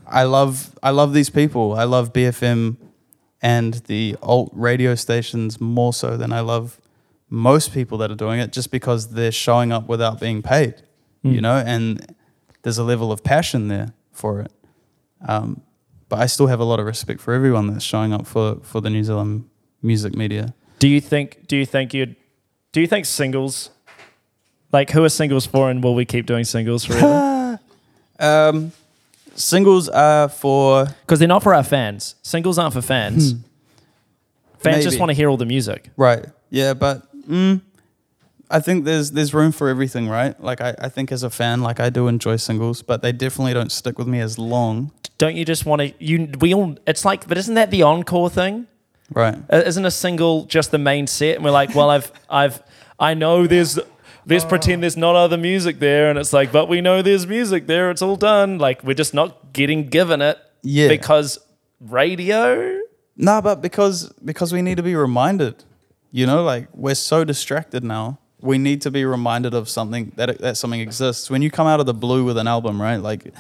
I 0.08 0.24
love 0.24 0.78
I 0.84 0.92
love 0.92 1.14
these 1.14 1.30
people. 1.30 1.74
I 1.74 1.86
love 1.86 2.14
BFM 2.14 2.78
and 3.42 3.74
the 3.88 4.16
alt 4.22 4.52
radio 4.54 4.96
stations 4.96 5.60
more 5.60 5.92
so 5.94 6.16
than 6.18 6.32
I 6.32 6.40
love 6.42 6.80
most 7.30 7.74
people 7.74 7.98
that 7.98 8.12
are 8.12 8.16
doing 8.16 8.40
it, 8.40 8.54
just 8.54 8.70
because 8.72 9.10
they're 9.10 9.32
showing 9.32 9.72
up 9.72 9.88
without 9.88 10.20
being 10.20 10.42
paid, 10.42 10.76
you 11.24 11.40
Mm. 11.40 11.42
know, 11.42 11.58
and 11.66 12.16
there's 12.62 12.78
a 12.78 12.84
level 12.84 13.12
of 13.12 13.24
passion 13.24 13.68
there 13.70 13.94
for 14.12 14.40
it. 14.42 14.52
Um, 15.28 15.62
but 16.10 16.20
I 16.20 16.28
still 16.28 16.48
have 16.48 16.60
a 16.60 16.64
lot 16.64 16.80
of 16.80 16.86
respect 16.86 17.20
for 17.22 17.34
everyone 17.34 17.68
that's 17.68 17.84
showing 17.84 18.14
up 18.14 18.28
for, 18.28 18.58
for 18.62 18.82
the 18.82 18.90
New 18.90 19.04
Zealand 19.04 19.46
music 19.82 20.16
media. 20.16 20.54
Do 20.80 20.88
you 20.88 21.02
think? 21.02 21.48
Do 21.48 21.58
you 21.58 21.66
think 21.66 21.94
you'd? 21.94 22.16
Do 22.74 22.82
you 22.82 22.88
think 22.88 23.06
singles? 23.06 23.70
Like, 24.72 24.90
who 24.90 25.04
are 25.04 25.10
singles 25.10 25.46
for, 25.46 25.70
and 25.70 25.84
will 25.84 25.96
we 25.96 26.04
keep 26.06 26.26
doing 26.26 26.44
singles 26.44 26.84
forever? 26.86 27.40
Um, 28.20 28.72
singles 29.36 29.90
are 29.90 30.30
for 30.30 30.86
Because 31.02 31.18
they're 31.20 31.28
not 31.28 31.42
for 31.44 31.54
our 31.54 31.64
fans. 31.64 32.16
Singles 32.22 32.60
aren't 32.60 32.74
for 32.74 32.82
fans. 32.82 33.34
Fans 34.60 34.84
just 34.84 34.94
Maybe. 34.94 35.00
want 35.00 35.10
to 35.10 35.14
hear 35.16 35.30
all 35.30 35.36
the 35.36 35.48
music. 35.48 35.90
right, 35.98 36.24
yeah, 36.52 36.74
but 36.76 37.02
mm, 37.28 37.60
I 38.52 38.60
think 38.60 38.86
there's 38.86 39.12
there's 39.12 39.34
room 39.34 39.52
for 39.52 39.68
everything, 39.68 40.08
right? 40.08 40.40
Like 40.42 40.62
I, 40.62 40.76
I 40.80 40.90
think 40.90 41.12
as 41.12 41.24
a 41.24 41.30
fan, 41.30 41.62
like 41.62 41.80
I 41.80 41.90
do 41.90 42.08
enjoy 42.08 42.36
singles, 42.38 42.82
but 42.84 43.02
they 43.02 43.12
definitely 43.12 43.54
don't 43.54 43.72
stick 43.72 43.98
with 43.98 44.08
me 44.08 44.20
as 44.20 44.38
long, 44.38 44.92
Don't 45.18 45.36
you 45.36 45.44
just 45.44 45.66
want 45.66 45.82
to? 45.82 45.92
You 46.00 46.30
we 46.40 46.54
all. 46.54 46.78
It's 46.88 47.04
like, 47.04 47.28
but 47.28 47.38
isn't 47.40 47.56
that 47.56 47.72
the 47.72 47.82
encore 47.82 48.30
thing? 48.30 48.68
Right? 49.12 49.36
Uh, 49.52 49.58
Isn't 49.66 49.86
a 49.86 49.92
single 49.92 50.46
just 50.46 50.72
the 50.72 50.78
main 50.78 51.08
set? 51.08 51.36
And 51.36 51.44
we're 51.46 51.52
like, 51.52 51.74
well, 51.76 51.90
I've, 51.90 52.12
I've, 52.30 52.62
I 53.00 53.14
know 53.14 53.48
there's, 53.48 53.80
let's 54.26 54.46
pretend 54.46 54.84
there's 54.84 54.98
not 54.98 55.16
other 55.16 55.38
music 55.38 55.80
there, 55.80 56.10
and 56.10 56.18
it's 56.20 56.32
like, 56.34 56.52
but 56.52 56.70
we 56.70 56.82
know 56.82 57.02
there's 57.02 57.28
music 57.28 57.68
there. 57.68 57.92
It's 57.92 58.02
all 58.02 58.16
done. 58.16 58.58
Like 58.60 58.84
we're 58.84 58.94
just 58.94 59.14
not 59.14 59.52
getting 59.54 59.88
given 59.88 60.22
it 60.22 60.38
Yeah. 60.62 60.88
because 60.88 61.40
radio. 61.80 62.80
No, 63.16 63.42
but 63.42 63.62
because 63.62 64.12
because 64.26 64.52
we 64.54 64.62
need 64.62 64.78
to 64.78 64.84
be 64.84 64.96
reminded, 64.96 65.64
you 66.12 66.26
know, 66.26 66.44
like 66.44 66.68
we're 66.74 66.96
so 66.96 67.24
distracted 67.24 67.84
now. 67.84 68.20
We 68.42 68.58
need 68.58 68.82
to 68.82 68.92
be 68.92 69.06
reminded 69.06 69.54
of 69.54 69.70
something 69.70 70.12
that 70.16 70.40
that 70.40 70.58
something 70.58 70.80
exists. 70.82 71.30
When 71.30 71.42
you 71.42 71.52
come 71.52 71.68
out 71.68 71.80
of 71.80 71.86
the 71.86 71.94
blue 71.94 72.24
with 72.26 72.38
an 72.38 72.48
album, 72.48 72.82
right? 72.82 72.98
Like 72.98 73.32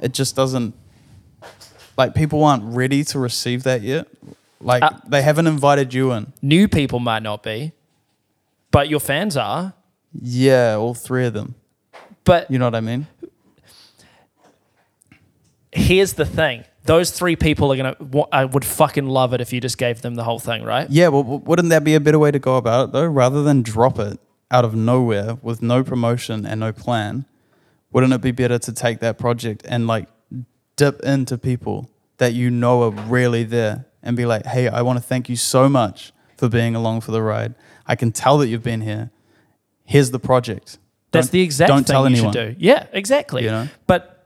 it 0.00 0.12
just 0.14 0.36
doesn't 0.36 0.74
like 1.98 2.14
people 2.14 2.42
aren't 2.44 2.64
ready 2.64 3.04
to 3.04 3.18
receive 3.18 3.62
that 3.64 3.82
yet. 3.82 4.06
Like 4.60 4.82
Uh, 4.82 4.90
they 5.08 5.22
haven't 5.22 5.46
invited 5.46 5.94
you 5.94 6.12
in. 6.12 6.32
New 6.42 6.68
people 6.68 6.98
might 7.00 7.22
not 7.22 7.42
be, 7.42 7.72
but 8.70 8.88
your 8.88 9.00
fans 9.00 9.36
are. 9.36 9.72
Yeah, 10.20 10.76
all 10.76 10.94
three 10.94 11.26
of 11.26 11.32
them. 11.34 11.54
But 12.24 12.50
You 12.50 12.58
know 12.58 12.66
what 12.66 12.74
I 12.74 12.80
mean? 12.80 13.06
here's 15.72 16.14
the 16.14 16.24
thing: 16.26 16.64
those 16.84 17.10
three 17.10 17.36
people 17.36 17.72
are 17.72 17.76
gonna. 17.76 17.96
I 18.32 18.44
would 18.44 18.64
fucking 18.64 19.06
love 19.06 19.32
it 19.34 19.40
if 19.40 19.52
you 19.52 19.60
just 19.60 19.78
gave 19.78 20.02
them 20.02 20.14
the 20.14 20.24
whole 20.24 20.38
thing, 20.38 20.62
right? 20.64 20.88
Yeah, 20.90 21.08
well, 21.08 21.22
wouldn't 21.24 21.68
that 21.70 21.84
be 21.84 21.94
a 21.94 22.00
better 22.00 22.18
way 22.18 22.30
to 22.30 22.38
go 22.38 22.56
about 22.56 22.88
it 22.88 22.92
though? 22.92 23.06
Rather 23.06 23.42
than 23.42 23.62
drop 23.62 23.98
it 23.98 24.18
out 24.50 24.64
of 24.64 24.74
nowhere 24.74 25.36
with 25.42 25.62
no 25.62 25.82
promotion 25.84 26.44
and 26.44 26.60
no 26.60 26.72
plan, 26.72 27.24
wouldn't 27.92 28.12
it 28.12 28.20
be 28.20 28.32
better 28.32 28.58
to 28.58 28.72
take 28.72 28.98
that 29.00 29.16
project 29.18 29.64
and 29.68 29.86
like 29.86 30.08
dip 30.76 31.00
into 31.02 31.38
people 31.38 31.88
that 32.18 32.32
you 32.34 32.50
know 32.50 32.82
are 32.82 32.90
really 32.90 33.44
there 33.44 33.86
and 34.02 34.16
be 34.16 34.26
like, 34.26 34.46
hey, 34.46 34.68
I 34.68 34.82
want 34.82 34.98
to 34.98 35.02
thank 35.02 35.28
you 35.28 35.36
so 35.36 35.68
much 35.68 36.12
for 36.36 36.48
being 36.48 36.74
along 36.74 37.02
for 37.02 37.12
the 37.12 37.22
ride. 37.22 37.54
I 37.86 37.96
can 37.96 38.12
tell 38.12 38.38
that 38.38 38.48
you've 38.48 38.62
been 38.62 38.80
here. 38.80 39.10
Here's 39.84 40.10
the 40.10 40.18
project. 40.20 40.78
That's 41.12 41.26
Don't- 41.26 41.32
the 41.32 41.42
exact 41.42 41.68
don't 41.68 41.78
thing 41.86 41.92
tell 41.94 42.08
you 42.08 42.16
anyone. 42.16 42.32
should 42.32 42.54
do. 42.54 42.56
Yeah, 42.58 42.86
exactly. 42.92 43.42
You 43.44 43.50
know? 43.50 43.68
But 43.86 44.16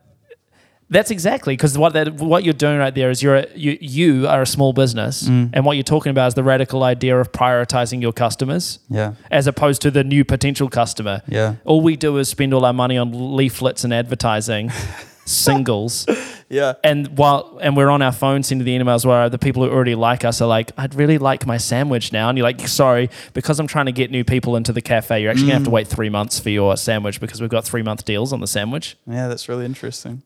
that's 0.90 1.10
exactly 1.10 1.54
because 1.56 1.78
what 1.78 1.94
that 1.94 2.12
what 2.20 2.44
you're 2.44 2.52
doing 2.52 2.78
right 2.78 2.94
there 2.94 3.08
is 3.10 3.22
you're 3.22 3.36
a, 3.36 3.46
you 3.56 3.78
you 3.80 4.28
are 4.28 4.42
a 4.42 4.46
small 4.46 4.74
business, 4.74 5.22
Mm. 5.26 5.50
and 5.54 5.64
what 5.64 5.76
you're 5.78 5.82
talking 5.82 6.10
about 6.10 6.26
is 6.28 6.34
the 6.34 6.44
radical 6.44 6.82
idea 6.84 7.18
of 7.18 7.32
prioritizing 7.32 8.02
your 8.02 8.12
customers 8.12 8.80
Yeah. 8.90 9.14
as 9.30 9.46
opposed 9.46 9.80
to 9.82 9.90
the 9.90 10.04
new 10.04 10.24
potential 10.26 10.68
customer. 10.68 11.22
Yeah. 11.26 11.54
All 11.64 11.80
we 11.80 11.96
do 11.96 12.18
is 12.18 12.28
spend 12.28 12.52
all 12.52 12.64
our 12.66 12.74
money 12.74 12.98
on 12.98 13.10
leaflets 13.34 13.82
and 13.82 13.94
advertising, 13.94 14.70
singles, 15.24 16.06
Yeah. 16.48 16.74
and 16.84 17.16
while 17.18 17.58
and 17.62 17.76
we're 17.76 17.88
on 17.90 18.02
our 18.02 18.12
phones 18.12 18.48
sending 18.48 18.64
the 18.66 18.78
emails 18.78 19.04
where 19.06 19.28
the 19.28 19.38
people 19.38 19.64
who 19.64 19.70
already 19.70 19.94
like 19.94 20.24
us 20.24 20.40
are 20.40 20.48
like, 20.48 20.72
I'd 20.76 20.94
really 20.94 21.18
like 21.18 21.46
my 21.46 21.56
sandwich 21.56 22.12
now, 22.12 22.28
and 22.28 22.36
you're 22.38 22.46
like, 22.46 22.60
sorry, 22.68 23.10
because 23.32 23.58
I'm 23.60 23.66
trying 23.66 23.86
to 23.86 23.92
get 23.92 24.10
new 24.10 24.24
people 24.24 24.56
into 24.56 24.72
the 24.72 24.82
cafe, 24.82 25.22
you're 25.22 25.30
actually 25.30 25.46
gonna 25.46 25.54
have 25.54 25.64
to 25.64 25.70
wait 25.70 25.88
three 25.88 26.08
months 26.10 26.38
for 26.38 26.50
your 26.50 26.76
sandwich 26.76 27.20
because 27.20 27.40
we've 27.40 27.50
got 27.50 27.64
three 27.64 27.82
month 27.82 28.04
deals 28.04 28.32
on 28.32 28.40
the 28.40 28.46
sandwich. 28.46 28.96
Yeah, 29.06 29.28
that's 29.28 29.48
really 29.48 29.64
interesting. 29.64 30.22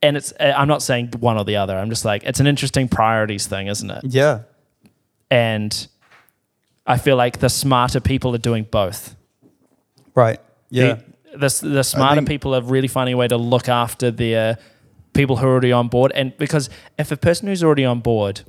And 0.00 0.16
it's 0.16 0.32
uh, 0.38 0.52
I'm 0.56 0.68
not 0.68 0.82
saying 0.82 1.12
one 1.18 1.36
or 1.38 1.44
the 1.44 1.56
other. 1.56 1.76
I'm 1.76 1.90
just 1.90 2.04
like 2.04 2.22
it's 2.24 2.40
an 2.40 2.46
interesting 2.46 2.88
priorities 2.88 3.46
thing, 3.46 3.66
isn't 3.66 3.90
it? 3.90 4.04
Yeah. 4.04 4.42
And 5.30 5.88
I 6.86 6.96
feel 6.98 7.16
like 7.16 7.38
the 7.40 7.48
smarter 7.50 8.00
people 8.00 8.34
are 8.34 8.38
doing 8.38 8.64
both. 8.70 9.14
Right. 10.14 10.40
Yeah. 10.70 10.94
The- 10.94 11.04
the 11.32 11.60
the 11.62 11.82
smarter 11.82 12.16
think- 12.16 12.28
people 12.28 12.54
are 12.54 12.62
really 12.62 12.88
finding 12.88 13.14
a 13.14 13.16
way 13.16 13.28
to 13.28 13.36
look 13.36 13.68
after 13.68 14.10
their 14.10 14.58
people 15.12 15.36
who 15.36 15.46
are 15.46 15.50
already 15.50 15.72
on 15.72 15.88
board. 15.88 16.12
And 16.14 16.36
because 16.38 16.70
if 16.98 17.10
a 17.10 17.16
person 17.16 17.48
who's 17.48 17.64
already 17.64 17.84
on 17.84 18.00
board 18.00 18.42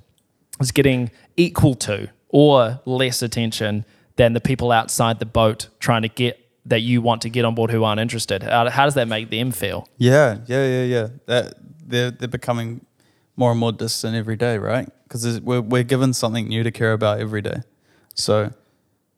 is 0.60 0.72
getting 0.72 1.10
equal 1.38 1.76
to 1.76 2.10
or 2.30 2.80
less 2.86 3.22
attention 3.22 3.86
than 4.18 4.34
the 4.34 4.42
people 4.42 4.72
outside 4.72 5.20
the 5.20 5.26
boat 5.26 5.70
trying 5.80 6.02
to 6.04 6.10
get 6.10 6.40
that 6.66 6.82
you 6.82 7.02
want 7.02 7.22
to 7.24 7.30
get 7.30 7.46
on 7.46 7.56
board 7.56 7.72
who 7.72 7.84
aren't 7.84 8.00
interested, 8.02 8.44
how, 8.44 8.70
how 8.70 8.84
does 8.84 8.94
that 8.94 9.08
make 9.08 9.30
them 9.32 9.52
feel? 9.52 9.88
Yeah, 9.98 10.40
yeah, 10.46 10.66
yeah, 10.68 10.84
yeah. 10.84 11.08
That 11.26 11.54
they're 11.86 12.12
they're 12.12 12.28
becoming 12.28 12.86
more 13.36 13.52
and 13.52 13.60
more 13.60 13.72
distant 13.72 14.16
every 14.16 14.36
day, 14.36 14.58
right? 14.58 14.90
Because 15.04 15.42
we're 15.42 15.62
we're 15.62 15.84
given 15.84 16.14
something 16.14 16.48
new 16.48 16.64
to 16.64 16.72
care 16.72 16.94
about 16.94 17.20
every 17.20 17.42
day. 17.42 17.62
So 18.14 18.52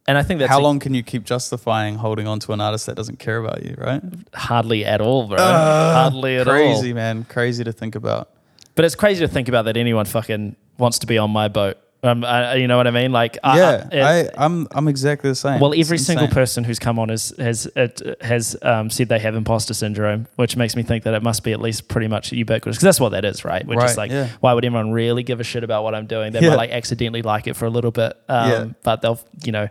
And 0.08 0.18
I 0.18 0.24
think 0.24 0.40
that's 0.40 0.50
how 0.50 0.60
long 0.60 0.80
can 0.80 0.94
you 0.94 1.04
keep 1.04 1.24
justifying 1.24 1.96
holding 1.96 2.28
on 2.28 2.40
to 2.42 2.54
an 2.54 2.60
artist 2.62 2.88
that 2.88 2.96
doesn't 2.96 3.20
care 3.20 3.38
about 3.38 3.64
you, 3.64 3.76
right? 3.78 4.02
hardly 4.34 4.84
at 4.84 5.00
all, 5.00 5.28
bro. 5.28 5.38
hardly 5.38 6.38
at 6.38 6.48
all. 6.48 6.54
Crazy, 6.54 6.94
man. 6.94 7.24
Crazy 7.26 7.64
to 7.64 7.72
think 7.72 7.96
about. 7.96 8.30
But 8.76 8.86
it's 8.86 8.96
crazy 8.96 9.20
to 9.26 9.32
think 9.32 9.48
about 9.48 9.66
that 9.66 9.78
anyone 9.78 10.06
fucking 10.06 10.56
wants 10.78 11.00
to 11.00 11.08
be 11.08 11.18
on 11.18 11.30
my 11.32 11.48
boat. 11.50 11.78
Um, 12.04 12.26
I, 12.26 12.56
you 12.56 12.68
know 12.68 12.78
what 12.78 12.88
I 12.88 12.92
mean? 12.92 13.12
Like, 13.12 13.38
I- 13.44 13.58
yeah, 13.60 13.90
I, 13.92 14.22
I, 14.22 14.30
I'm 14.44 14.68
I'm 14.72 14.88
exactly 14.88 15.30
the 15.30 15.36
same. 15.36 15.60
well, 15.60 15.72
every 15.78 16.00
single 16.00 16.28
person 16.30 16.64
who's 16.64 16.80
come 16.80 16.98
on 16.98 17.10
has 17.10 17.32
has 17.38 17.68
it 17.76 18.02
has 18.22 18.56
um, 18.64 18.90
said 18.90 19.08
they 19.08 19.20
have 19.20 19.36
imposter 19.36 19.76
syndrome, 19.76 20.26
which 20.36 20.58
makes 20.58 20.76
me 20.76 20.82
think 20.82 21.04
that 21.04 21.14
it 21.14 21.22
must 21.22 21.44
be 21.44 21.52
at 21.52 21.62
least 21.62 21.90
pretty 21.90 22.08
much 22.08 22.32
ubiquitous 22.32 22.78
because 22.78 22.84
that's 22.86 23.00
what 23.00 23.10
that 23.10 23.24
is, 23.24 23.46
right? 23.46 23.64
We're 23.68 23.76
just 23.76 23.98
like, 23.98 24.10
yeah. 24.10 24.30
why 24.40 24.54
would 24.54 24.66
anyone 24.66 24.92
really 24.92 25.22
give 25.22 25.40
a 25.40 25.44
shit 25.44 25.64
about 25.64 25.84
what 25.84 25.94
I'm 25.94 26.08
doing? 26.08 26.32
They 26.32 26.40
Yeah. 26.40 26.50
might 26.50 26.56
like 26.56 26.72
accidentally 26.72 27.22
like 27.22 27.46
it 27.46 27.56
for 27.56 27.66
a 27.66 27.70
little 27.70 27.92
bit, 27.92 28.18
um, 28.28 28.50
Yeah. 28.50 28.66
but 28.82 29.04
they'll, 29.04 29.20
you 29.44 29.52
know, 29.52 29.68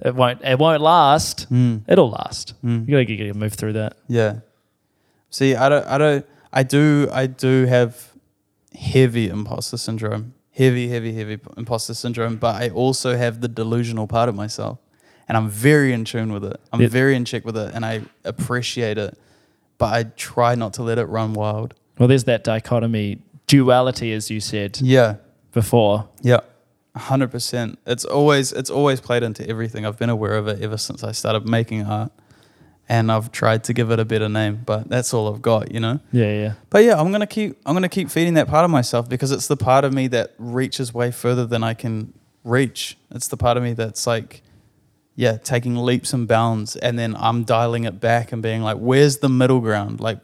it 0.00 0.14
won't 0.14 0.42
it 0.44 0.58
won't 0.58 0.80
last. 0.82 1.50
Mm. 1.52 1.82
It'll 1.88 2.10
last. 2.10 2.54
Mm. 2.64 2.88
You 2.88 2.94
gotta, 2.94 3.04
get, 3.04 3.34
move 3.36 3.54
through 3.54 3.74
that. 3.74 3.96
Yeah. 4.08 4.40
See, 5.30 5.54
I 5.54 5.68
don't, 5.68 5.86
I 5.86 5.98
don't, 5.98 6.26
I 6.52 6.62
do, 6.62 7.08
I 7.12 7.26
do 7.26 7.66
have 7.66 8.12
heavy 8.78 9.28
imposter 9.28 9.76
syndrome, 9.76 10.34
heavy, 10.52 10.88
heavy, 10.88 11.12
heavy 11.12 11.38
imposter 11.56 11.94
syndrome, 11.94 12.36
but 12.36 12.60
I 12.62 12.70
also 12.70 13.16
have 13.16 13.40
the 13.40 13.48
delusional 13.48 14.06
part 14.06 14.28
of 14.28 14.34
myself, 14.34 14.78
and 15.28 15.36
I'm 15.36 15.48
very 15.48 15.92
in 15.92 16.04
tune 16.04 16.32
with 16.32 16.44
it. 16.44 16.58
I'm 16.72 16.86
very 16.88 17.16
in 17.16 17.24
check 17.24 17.44
with 17.44 17.56
it, 17.56 17.74
and 17.74 17.84
I 17.84 18.02
appreciate 18.24 18.98
it, 18.98 19.18
but 19.78 19.92
I 19.92 20.04
try 20.16 20.54
not 20.54 20.74
to 20.74 20.82
let 20.82 20.98
it 20.98 21.04
run 21.06 21.34
wild. 21.34 21.74
Well, 21.98 22.08
there's 22.08 22.24
that 22.24 22.44
dichotomy, 22.44 23.18
duality, 23.46 24.12
as 24.12 24.30
you 24.30 24.40
said 24.40 24.78
Yeah. 24.80 25.16
before. 25.52 26.08
Yeah. 26.22 26.40
Hundred 26.96 27.30
percent. 27.30 27.78
It's 27.86 28.04
always 28.04 28.52
it's 28.52 28.70
always 28.70 29.00
played 29.00 29.22
into 29.22 29.48
everything. 29.48 29.84
I've 29.86 29.98
been 29.98 30.10
aware 30.10 30.36
of 30.36 30.48
it 30.48 30.62
ever 30.62 30.76
since 30.76 31.04
I 31.04 31.12
started 31.12 31.46
making 31.46 31.84
art, 31.84 32.12
and 32.88 33.10
I've 33.10 33.32
tried 33.32 33.64
to 33.64 33.72
give 33.72 33.90
it 33.90 33.98
a 33.98 34.04
better 34.04 34.28
name, 34.28 34.62
but 34.64 34.88
that's 34.88 35.12
all 35.12 35.32
I've 35.32 35.42
got, 35.42 35.72
you 35.72 35.80
know. 35.80 36.00
Yeah, 36.12 36.32
yeah. 36.32 36.52
But 36.70 36.84
yeah, 36.84 36.98
I'm 36.98 37.12
gonna 37.12 37.26
keep 37.26 37.58
I'm 37.66 37.74
gonna 37.74 37.88
keep 37.88 38.10
feeding 38.10 38.34
that 38.34 38.48
part 38.48 38.64
of 38.64 38.70
myself 38.70 39.08
because 39.08 39.32
it's 39.32 39.46
the 39.46 39.56
part 39.56 39.84
of 39.84 39.92
me 39.92 40.08
that 40.08 40.34
reaches 40.38 40.94
way 40.94 41.10
further 41.10 41.46
than 41.46 41.62
I 41.62 41.74
can 41.74 42.12
reach. 42.44 42.96
It's 43.10 43.28
the 43.28 43.36
part 43.36 43.56
of 43.56 43.62
me 43.62 43.72
that's 43.72 44.06
like, 44.06 44.42
yeah, 45.14 45.36
taking 45.36 45.76
leaps 45.76 46.12
and 46.12 46.26
bounds, 46.26 46.76
and 46.76 46.98
then 46.98 47.16
I'm 47.18 47.44
dialing 47.44 47.84
it 47.84 48.00
back 48.00 48.32
and 48.32 48.42
being 48.42 48.62
like, 48.62 48.78
where's 48.78 49.18
the 49.18 49.28
middle 49.28 49.60
ground? 49.60 50.00
Like, 50.00 50.20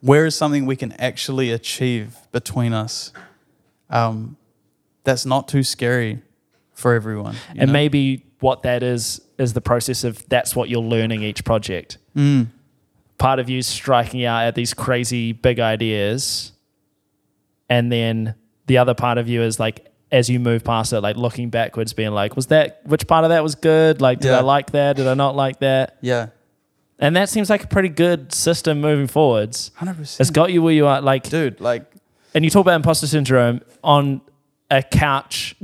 where 0.00 0.26
is 0.26 0.34
something 0.34 0.66
we 0.66 0.76
can 0.76 0.92
actually 0.92 1.50
achieve 1.50 2.16
between 2.32 2.72
us? 2.72 3.12
Um, 3.90 4.36
that's 5.04 5.24
not 5.26 5.48
too 5.48 5.62
scary 5.62 6.20
for 6.72 6.94
everyone. 6.94 7.36
and 7.50 7.68
know? 7.68 7.72
maybe 7.72 8.24
what 8.40 8.62
that 8.62 8.82
is 8.82 9.20
is 9.38 9.52
the 9.52 9.60
process 9.60 10.04
of 10.04 10.26
that's 10.28 10.54
what 10.56 10.68
you're 10.68 10.80
learning 10.82 11.22
each 11.22 11.44
project. 11.44 11.98
Mm, 12.16 12.48
Part 13.18 13.38
of 13.38 13.48
you 13.48 13.62
striking 13.62 14.24
out 14.24 14.44
at 14.44 14.54
these 14.54 14.74
crazy 14.74 15.32
big 15.32 15.60
ideas, 15.60 16.52
and 17.68 17.90
then 17.90 18.34
the 18.66 18.78
other 18.78 18.94
part 18.94 19.18
of 19.18 19.28
you 19.28 19.42
is 19.42 19.58
like 19.60 19.86
as 20.12 20.28
you 20.30 20.38
move 20.38 20.62
past 20.64 20.92
it, 20.92 21.00
like 21.00 21.16
looking 21.16 21.50
backwards, 21.50 21.92
being 21.92 22.12
like, 22.12 22.36
was 22.36 22.46
that 22.48 22.80
which 22.84 23.06
part 23.06 23.24
of 23.24 23.30
that 23.30 23.42
was 23.42 23.54
good? 23.54 24.00
Like, 24.00 24.20
did 24.20 24.28
Yeah. 24.28 24.38
I 24.38 24.42
like 24.42 24.70
that? 24.72 24.96
Did 24.96 25.06
I 25.06 25.14
not 25.14 25.34
like 25.34 25.60
that? 25.60 25.96
yeah, 26.02 26.28
And 26.98 27.16
that 27.16 27.28
seems 27.28 27.50
like 27.50 27.64
a 27.64 27.66
pretty 27.66 27.88
good 27.88 28.32
system 28.32 28.80
moving 28.80 29.06
forwards. 29.08 29.70
hundred 29.74 29.98
It's 30.00 30.16
percent, 30.16 30.32
got 30.34 30.52
you 30.52 30.62
where 30.62 30.74
you 30.74 30.86
are. 30.86 31.00
Like, 31.00 31.28
dude. 31.28 31.60
Like, 31.60 31.90
and 32.34 32.44
you 32.44 32.50
talk 32.50 32.60
about 32.62 32.76
imposter 32.76 33.06
syndrome 33.06 33.60
on 33.82 34.20
a 34.70 34.82
couch 34.82 35.56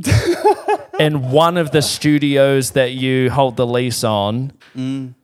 in 0.98 1.30
one 1.30 1.56
of 1.56 1.70
the 1.70 1.82
studios 1.82 2.72
that 2.72 2.92
you 2.92 3.30
hold 3.30 3.56
the 3.56 3.66
lease 3.66 4.04
on, 4.04 4.52
mm, 4.76 5.14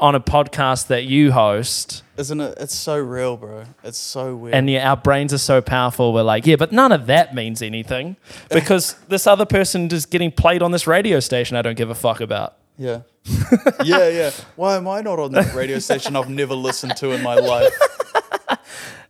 on 0.00 0.14
a 0.14 0.20
podcast 0.20 0.86
that 0.86 1.04
you 1.04 1.32
host. 1.32 2.02
isn't 2.16 2.40
it? 2.40 2.56
It's 2.58 2.74
so 2.74 2.98
real, 2.98 3.36
bro. 3.36 3.64
It's 3.84 3.98
so 3.98 4.34
weird. 4.36 4.54
And 4.54 4.70
yeah, 4.70 4.88
our 4.88 4.96
brains 4.96 5.34
are 5.34 5.38
so 5.38 5.60
powerful. 5.60 6.12
We're 6.14 6.22
like, 6.22 6.46
yeah, 6.46 6.56
but 6.56 6.72
none 6.72 6.92
of 6.92 7.06
that 7.06 7.34
means 7.34 7.60
anything 7.62 8.16
because 8.50 8.94
this 9.08 9.26
other 9.26 9.44
person 9.44 9.90
is 9.90 10.06
getting 10.06 10.30
played 10.30 10.62
on 10.62 10.70
this 10.70 10.86
radio 10.86 11.20
station 11.20 11.56
I 11.56 11.62
don't 11.62 11.76
give 11.76 11.90
a 11.90 11.94
fuck 11.94 12.20
about. 12.20 12.56
Yeah. 12.78 13.02
yeah, 13.84 14.08
yeah. 14.08 14.30
Why 14.54 14.76
am 14.76 14.86
I 14.86 15.00
not 15.00 15.18
on 15.18 15.32
that 15.32 15.54
radio 15.54 15.78
station 15.78 16.14
I've 16.14 16.30
never 16.30 16.54
listened 16.54 16.96
to 16.98 17.10
in 17.12 17.22
my 17.22 17.34
life? 17.34 17.72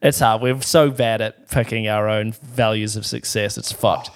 It's 0.02 0.18
hard. 0.20 0.42
We're 0.42 0.60
so 0.60 0.90
bad 0.90 1.20
at 1.20 1.48
picking 1.50 1.88
our 1.88 2.08
own 2.08 2.32
values 2.32 2.96
of 2.96 3.06
success. 3.06 3.56
It's 3.58 3.72
fucked. 3.72 4.10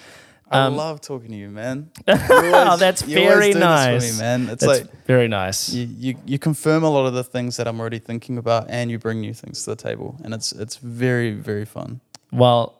I 0.52 0.62
Um, 0.66 0.76
love 0.76 1.00
talking 1.00 1.30
to 1.30 1.36
you, 1.36 1.48
man. 1.48 1.90
Oh, 2.08 2.76
that's 2.76 3.06
you 3.06 3.18
always 3.18 3.32
very 3.34 3.52
do 3.52 3.58
this 3.60 3.62
for 3.62 3.90
nice. 3.90 4.12
me, 4.14 4.18
man. 4.20 4.40
It's 4.48 4.64
That's 4.64 4.80
like 4.82 5.06
very 5.06 5.28
nice. 5.28 5.72
you, 5.72 5.86
you 5.96 6.16
you 6.26 6.38
confirm 6.38 6.82
a 6.82 6.90
lot 6.90 7.06
of 7.06 7.14
the 7.14 7.22
things 7.24 7.56
that 7.56 7.68
I'm 7.68 7.78
already 7.80 8.00
thinking 8.00 8.36
about 8.36 8.68
and 8.68 8.90
you 8.90 8.98
bring 8.98 9.20
new 9.20 9.32
things 9.32 9.62
to 9.64 9.70
the 9.70 9.76
table. 9.76 10.16
And 10.24 10.34
it's 10.34 10.50
it's 10.52 10.76
very, 10.76 11.32
very 11.34 11.64
fun. 11.64 12.00
Well, 12.32 12.74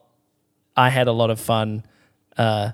I 0.76 0.88
had 0.90 1.06
a 1.08 1.12
lot 1.12 1.30
of 1.30 1.38
fun 1.40 1.84
uh, 2.36 2.72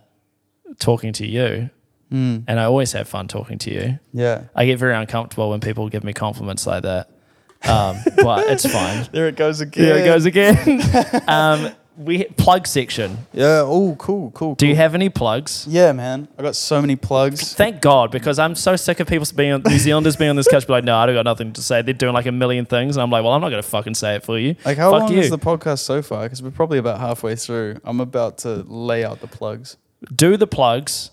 talking 0.78 1.12
to 1.14 1.26
you, 1.26 1.70
Mm. 2.12 2.44
and 2.46 2.60
I 2.60 2.64
always 2.64 2.92
have 2.92 3.08
fun 3.08 3.26
talking 3.28 3.58
to 3.58 3.70
you. 3.72 3.98
Yeah. 4.12 4.44
I 4.54 4.64
get 4.64 4.78
very 4.78 4.94
uncomfortable 4.94 5.50
when 5.50 5.58
people 5.60 5.88
give 5.88 6.04
me 6.04 6.12
compliments 6.12 6.64
like 6.64 6.84
that, 6.84 7.10
um, 7.68 7.98
but 8.16 8.47
it's 8.51 8.70
fine. 8.70 9.06
There 9.12 9.28
it 9.28 9.36
goes 9.36 9.60
again. 9.60 9.84
There 9.84 9.98
it 9.98 10.05
goes 10.05 10.24
again. 10.24 10.82
um, 11.28 11.72
we 11.97 12.24
plug 12.24 12.66
section. 12.66 13.16
Yeah. 13.32 13.62
Oh, 13.64 13.97
cool, 13.98 14.30
cool. 14.32 14.55
Do 14.55 14.66
you 14.66 14.76
have 14.76 14.94
any 14.94 15.09
plugs? 15.09 15.66
Yeah, 15.68 15.93
man. 15.93 16.28
I 16.38 16.43
got 16.43 16.55
so 16.55 16.80
many 16.80 16.94
plugs. 16.97 17.55
Thank 17.55 17.80
God, 17.80 18.10
because 18.10 18.38
I'm 18.38 18.55
so 18.55 18.76
sick 18.76 19.01
of 19.01 19.06
people 19.06 19.26
being 19.34 19.52
on, 19.52 19.62
New 19.62 19.78
Zealanders 19.78 20.16
being 20.16 20.30
on 20.30 20.36
this 20.36 20.47
couch, 20.48 20.66
be 20.66 20.72
like, 20.74 20.84
no, 20.84 20.97
I 20.97 21.06
don't 21.06 21.14
got 21.14 21.24
nothing 21.24 21.52
to 21.55 21.62
say. 21.62 21.80
They're 21.82 21.94
doing 21.94 22.12
like 22.12 22.26
a 22.26 22.32
million 22.32 22.66
things, 22.66 22.97
and 22.97 23.02
I'm 23.02 23.10
like, 23.10 23.24
well, 23.24 23.32
I'm 23.32 23.40
not 23.40 23.48
going 23.48 23.62
to 23.62 23.68
fucking 23.68 23.94
say 23.94 24.16
it 24.16 24.24
for 24.24 24.38
you. 24.38 24.56
Like 24.64 24.76
how 24.76 24.90
Fuck 24.90 25.02
long 25.02 25.12
you. 25.12 25.20
is 25.20 25.30
the 25.30 25.38
podcast 25.38 25.78
so 25.80 26.02
far? 26.02 26.24
Because 26.24 26.43
we're 26.43 26.51
probably 26.51 26.78
about 26.78 27.01
halfway 27.01 27.34
through. 27.34 27.78
I'm 27.84 28.01
about 28.01 28.38
to 28.38 28.56
lay 28.66 29.02
out 29.05 29.20
the 29.20 29.26
plugs. 29.28 29.78
do 30.14 30.36
the 30.36 30.47
plugs. 30.47 31.10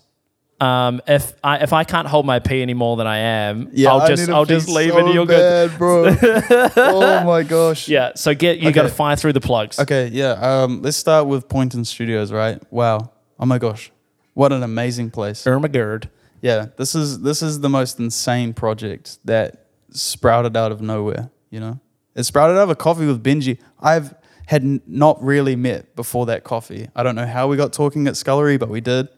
Um, 0.64 1.02
if 1.06 1.34
I 1.44 1.58
if 1.58 1.72
I 1.72 1.84
can't 1.84 2.08
hold 2.08 2.24
my 2.24 2.38
pee 2.38 2.62
any 2.62 2.74
more 2.74 2.96
than 2.96 3.06
I 3.06 3.18
am, 3.18 3.68
yeah, 3.72 3.90
I'll 3.90 4.06
just 4.06 4.28
I'll 4.30 4.44
just 4.46 4.68
leave 4.68 4.92
so 4.92 5.06
it. 5.06 5.14
You're 5.14 5.26
good. 5.26 5.70
bad, 5.70 5.78
bro. 5.78 6.16
oh 6.76 7.24
my 7.24 7.42
gosh. 7.42 7.88
Yeah. 7.88 8.12
So 8.14 8.34
get 8.34 8.58
you 8.58 8.72
got 8.72 8.84
to 8.84 8.88
fire 8.88 9.16
through 9.16 9.34
the 9.34 9.40
plugs. 9.40 9.78
Okay, 9.78 10.08
yeah. 10.08 10.32
Um, 10.32 10.80
let's 10.80 10.96
start 10.96 11.26
with 11.26 11.48
Poynton 11.48 11.84
Studios, 11.84 12.32
right? 12.32 12.62
Wow. 12.72 13.12
Oh 13.38 13.46
my 13.46 13.58
gosh. 13.58 13.90
What 14.32 14.52
an 14.52 14.62
amazing 14.62 15.10
place. 15.10 15.44
Ermagerd. 15.44 16.08
Yeah, 16.40 16.66
this 16.76 16.94
is 16.94 17.20
this 17.20 17.42
is 17.42 17.60
the 17.60 17.68
most 17.68 17.98
insane 17.98 18.54
project 18.54 19.18
that 19.24 19.66
sprouted 19.90 20.56
out 20.56 20.72
of 20.72 20.80
nowhere, 20.80 21.30
you 21.50 21.60
know? 21.60 21.80
It 22.14 22.24
sprouted 22.24 22.56
out 22.56 22.64
of 22.64 22.70
a 22.70 22.74
coffee 22.74 23.06
with 23.06 23.22
Benji. 23.22 23.58
I've 23.80 24.14
had 24.46 24.86
not 24.88 25.22
really 25.22 25.56
met 25.56 25.96
before 25.96 26.26
that 26.26 26.44
coffee. 26.44 26.88
I 26.94 27.02
don't 27.02 27.14
know 27.14 27.26
how 27.26 27.48
we 27.48 27.56
got 27.56 27.72
talking 27.72 28.06
at 28.06 28.16
Scullery, 28.16 28.58
but 28.58 28.68
we 28.68 28.80
did. 28.80 29.08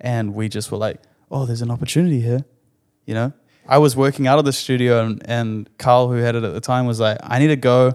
And 0.00 0.34
we 0.34 0.48
just 0.48 0.70
were 0.70 0.78
like, 0.78 1.00
oh, 1.30 1.46
there's 1.46 1.62
an 1.62 1.70
opportunity 1.70 2.20
here. 2.20 2.44
You 3.06 3.14
know? 3.14 3.32
I 3.68 3.78
was 3.78 3.96
working 3.96 4.26
out 4.26 4.38
of 4.38 4.44
the 4.44 4.52
studio 4.52 5.04
and, 5.04 5.22
and 5.24 5.78
Carl, 5.78 6.08
who 6.08 6.16
had 6.16 6.34
it 6.36 6.44
at 6.44 6.52
the 6.52 6.60
time, 6.60 6.86
was 6.86 7.00
like, 7.00 7.18
I 7.22 7.38
need 7.38 7.48
to 7.48 7.56
go. 7.56 7.94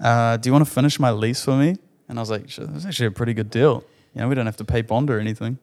Uh, 0.00 0.36
do 0.38 0.48
you 0.48 0.52
want 0.52 0.66
to 0.66 0.70
finish 0.70 0.98
my 0.98 1.10
lease 1.10 1.44
for 1.44 1.56
me? 1.56 1.76
And 2.08 2.18
I 2.18 2.22
was 2.22 2.30
like, 2.30 2.48
sure, 2.48 2.66
that's 2.66 2.86
actually 2.86 3.06
a 3.06 3.10
pretty 3.10 3.34
good 3.34 3.50
deal. 3.50 3.84
You 4.14 4.22
know, 4.22 4.28
we 4.28 4.34
don't 4.34 4.46
have 4.46 4.56
to 4.58 4.64
pay 4.64 4.82
bond 4.82 5.10
or 5.10 5.18
anything. 5.18 5.58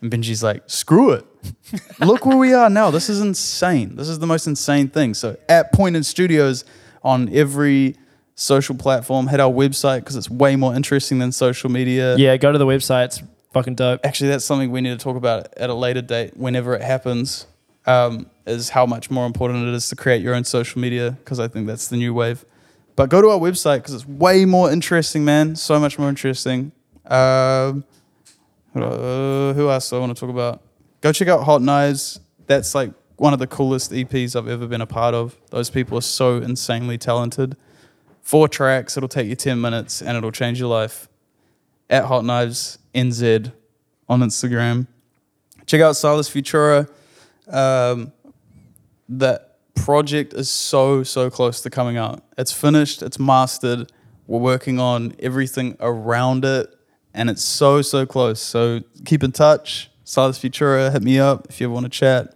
And 0.00 0.10
Benji's 0.10 0.42
like, 0.42 0.62
screw 0.66 1.12
it. 1.12 1.26
Look 2.00 2.24
where 2.26 2.36
we 2.36 2.54
are 2.54 2.70
now. 2.70 2.90
This 2.90 3.08
is 3.08 3.20
insane. 3.20 3.96
This 3.96 4.08
is 4.08 4.18
the 4.18 4.26
most 4.26 4.46
insane 4.46 4.88
thing. 4.88 5.14
So 5.14 5.36
at 5.48 5.72
Point 5.72 5.96
in 5.96 6.04
Studios 6.04 6.64
on 7.02 7.28
every 7.34 7.96
social 8.34 8.76
platform, 8.76 9.26
head 9.26 9.40
our 9.40 9.50
website 9.50 10.00
because 10.00 10.16
it's 10.16 10.30
way 10.30 10.54
more 10.54 10.74
interesting 10.74 11.18
than 11.18 11.32
social 11.32 11.70
media. 11.70 12.16
Yeah. 12.16 12.36
Go 12.36 12.52
to 12.52 12.58
the 12.58 12.66
website. 12.66 13.06
It's 13.06 13.22
fucking 13.52 13.74
dope. 13.74 14.00
Actually, 14.04 14.30
that's 14.30 14.44
something 14.44 14.70
we 14.70 14.80
need 14.80 14.98
to 14.98 15.02
talk 15.02 15.16
about 15.16 15.52
at 15.56 15.70
a 15.70 15.74
later 15.74 16.02
date, 16.02 16.36
whenever 16.36 16.74
it 16.74 16.82
happens. 16.82 17.46
Um, 17.86 18.28
is 18.44 18.70
how 18.70 18.84
much 18.84 19.10
more 19.10 19.24
important 19.24 19.66
it 19.66 19.72
is 19.72 19.88
to 19.88 19.96
create 19.96 20.20
your 20.20 20.34
own 20.34 20.44
social 20.44 20.78
media 20.78 21.12
because 21.12 21.40
I 21.40 21.48
think 21.48 21.66
that's 21.66 21.88
the 21.88 21.96
new 21.96 22.12
wave. 22.12 22.44
But 22.96 23.08
go 23.08 23.22
to 23.22 23.28
our 23.28 23.38
website 23.38 23.78
because 23.78 23.94
it's 23.94 24.06
way 24.06 24.44
more 24.44 24.70
interesting, 24.70 25.24
man. 25.24 25.56
So 25.56 25.78
much 25.78 25.98
more 25.98 26.08
interesting. 26.08 26.72
Um, 27.06 27.84
uh, 28.74 29.52
who 29.54 29.70
else 29.70 29.88
do 29.88 29.96
I 29.96 29.98
want 30.00 30.14
to 30.14 30.20
talk 30.20 30.30
about? 30.30 30.62
Go 31.00 31.12
check 31.12 31.28
out 31.28 31.44
Hot 31.44 31.62
Knives. 31.62 32.20
That's 32.46 32.74
like 32.74 32.90
one 33.16 33.32
of 33.32 33.38
the 33.38 33.46
coolest 33.46 33.92
EPs 33.92 34.36
I've 34.36 34.48
ever 34.48 34.66
been 34.66 34.80
a 34.80 34.86
part 34.86 35.14
of. 35.14 35.36
Those 35.50 35.70
people 35.70 35.96
are 35.96 36.02
so 36.02 36.36
insanely 36.36 36.98
talented. 36.98 37.56
Four 38.22 38.48
tracks, 38.48 38.96
it'll 38.96 39.08
take 39.08 39.28
you 39.28 39.36
10 39.36 39.60
minutes 39.60 40.02
and 40.02 40.16
it'll 40.16 40.32
change 40.32 40.58
your 40.60 40.68
life. 40.68 41.08
At 41.88 42.04
Hot 42.04 42.24
Knives 42.24 42.77
NZ 42.94 43.52
on 44.08 44.20
Instagram. 44.20 44.86
Check 45.66 45.80
out 45.80 45.96
Silas 45.96 46.30
Futura. 46.30 46.88
Um, 47.48 48.12
that 49.08 49.56
project 49.74 50.34
is 50.34 50.50
so, 50.50 51.02
so 51.02 51.30
close 51.30 51.60
to 51.62 51.70
coming 51.70 51.96
out. 51.96 52.22
It's 52.36 52.52
finished, 52.52 53.02
it's 53.02 53.18
mastered. 53.18 53.90
We're 54.26 54.40
working 54.40 54.78
on 54.78 55.14
everything 55.20 55.76
around 55.80 56.44
it, 56.44 56.68
and 57.14 57.30
it's 57.30 57.42
so, 57.42 57.80
so 57.82 58.04
close. 58.04 58.40
So 58.40 58.80
keep 59.04 59.22
in 59.22 59.32
touch. 59.32 59.90
Silas 60.04 60.38
Futura, 60.38 60.92
hit 60.92 61.02
me 61.02 61.18
up 61.18 61.46
if 61.48 61.60
you 61.60 61.66
ever 61.66 61.74
want 61.74 61.84
to 61.84 61.90
chat. 61.90 62.34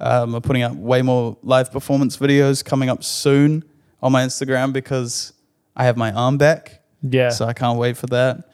Um, 0.00 0.34
I'm 0.34 0.42
putting 0.42 0.62
out 0.62 0.76
way 0.76 1.00
more 1.00 1.36
live 1.42 1.70
performance 1.70 2.16
videos 2.16 2.64
coming 2.64 2.88
up 2.88 3.04
soon 3.04 3.64
on 4.02 4.12
my 4.12 4.24
Instagram 4.24 4.72
because 4.72 5.32
I 5.76 5.84
have 5.84 5.96
my 5.96 6.12
arm 6.12 6.38
back. 6.38 6.82
Yeah. 7.02 7.30
So 7.30 7.46
I 7.46 7.52
can't 7.52 7.78
wait 7.78 7.96
for 7.96 8.06
that. 8.08 8.48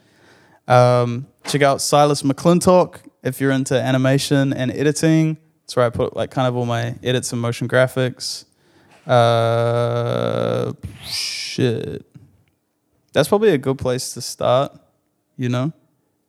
Um, 0.68 1.26
check 1.46 1.62
out 1.62 1.80
Silas 1.80 2.22
McClintock 2.22 2.98
if 3.22 3.40
you're 3.40 3.50
into 3.50 3.74
animation 3.80 4.52
and 4.52 4.70
editing. 4.70 5.38
That's 5.62 5.74
where 5.76 5.86
I 5.86 5.90
put 5.90 6.14
like 6.14 6.30
kind 6.30 6.46
of 6.46 6.56
all 6.56 6.66
my 6.66 6.94
edits 7.02 7.32
and 7.32 7.40
motion 7.40 7.66
graphics. 7.68 8.44
Uh, 9.06 10.72
shit. 11.04 12.04
That's 13.12 13.28
probably 13.28 13.50
a 13.50 13.58
good 13.58 13.78
place 13.78 14.12
to 14.14 14.20
start. 14.20 14.78
You 15.36 15.48
know, 15.48 15.72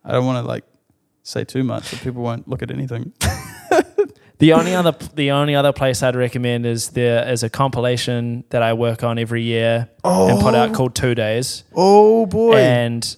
I 0.05 0.11
don't 0.13 0.25
want 0.25 0.43
to 0.43 0.47
like 0.47 0.63
say 1.23 1.43
too 1.43 1.63
much, 1.63 1.85
so 1.85 1.97
people 1.97 2.21
won't 2.23 2.47
look 2.47 2.61
at 2.63 2.71
anything. 2.71 3.13
The 4.39 4.53
only 4.53 4.73
other 4.73 4.93
the 5.15 5.31
only 5.31 5.53
other 5.53 5.73
place 5.73 6.01
I'd 6.01 6.15
recommend 6.15 6.65
is 6.65 6.91
there 6.91 7.27
is 7.29 7.43
a 7.43 7.49
compilation 7.49 8.45
that 8.51 8.63
I 8.63 8.71
work 8.71 9.03
on 9.03 9.19
every 9.19 9.43
year 9.43 9.89
and 10.01 10.39
put 10.39 10.55
out 10.55 10.69
Oh. 10.69 10.73
called 10.73 10.95
Two 10.95 11.13
Days. 11.13 11.65
Oh 11.75 12.25
boy! 12.25 12.53
And 12.55 13.17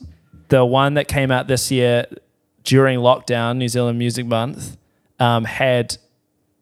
the 0.52 0.64
one 0.64 0.94
that 0.94 1.08
came 1.08 1.32
out 1.32 1.48
this 1.48 1.72
year 1.72 2.06
during 2.64 3.00
lockdown, 3.00 3.58
New 3.58 3.68
Zealand 3.68 3.98
Music 3.98 4.26
Month, 4.26 4.78
um, 5.20 5.46
had 5.46 5.98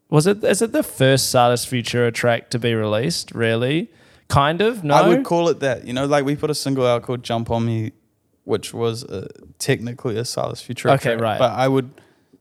was 0.09 0.25
it 0.25 0.43
is 0.43 0.61
it 0.61 0.71
the 0.71 0.83
first 0.83 1.29
Silas 1.29 1.65
Futura 1.65 2.13
track 2.13 2.49
to 2.51 2.57
be 2.59 2.73
released? 2.73 3.31
Really, 3.33 3.89
kind 4.29 4.61
of. 4.61 4.83
No, 4.83 4.93
I 4.95 5.07
would 5.07 5.25
call 5.25 5.49
it 5.49 5.59
that. 5.59 5.85
You 5.85 5.93
know, 5.93 6.05
like 6.05 6.23
we 6.23 6.35
put 6.35 6.49
a 6.49 6.55
single 6.55 6.85
out 6.87 7.03
called 7.03 7.21
"Jump 7.23 7.51
on 7.51 7.65
Me," 7.65 7.91
which 8.45 8.73
was 8.73 9.03
uh, 9.03 9.27
technically 9.59 10.17
a 10.17 10.25
Silas 10.25 10.63
Futura 10.63 10.93
Okay, 10.95 11.11
track, 11.15 11.21
right. 11.21 11.39
But 11.39 11.51
I 11.51 11.67
would 11.67 11.91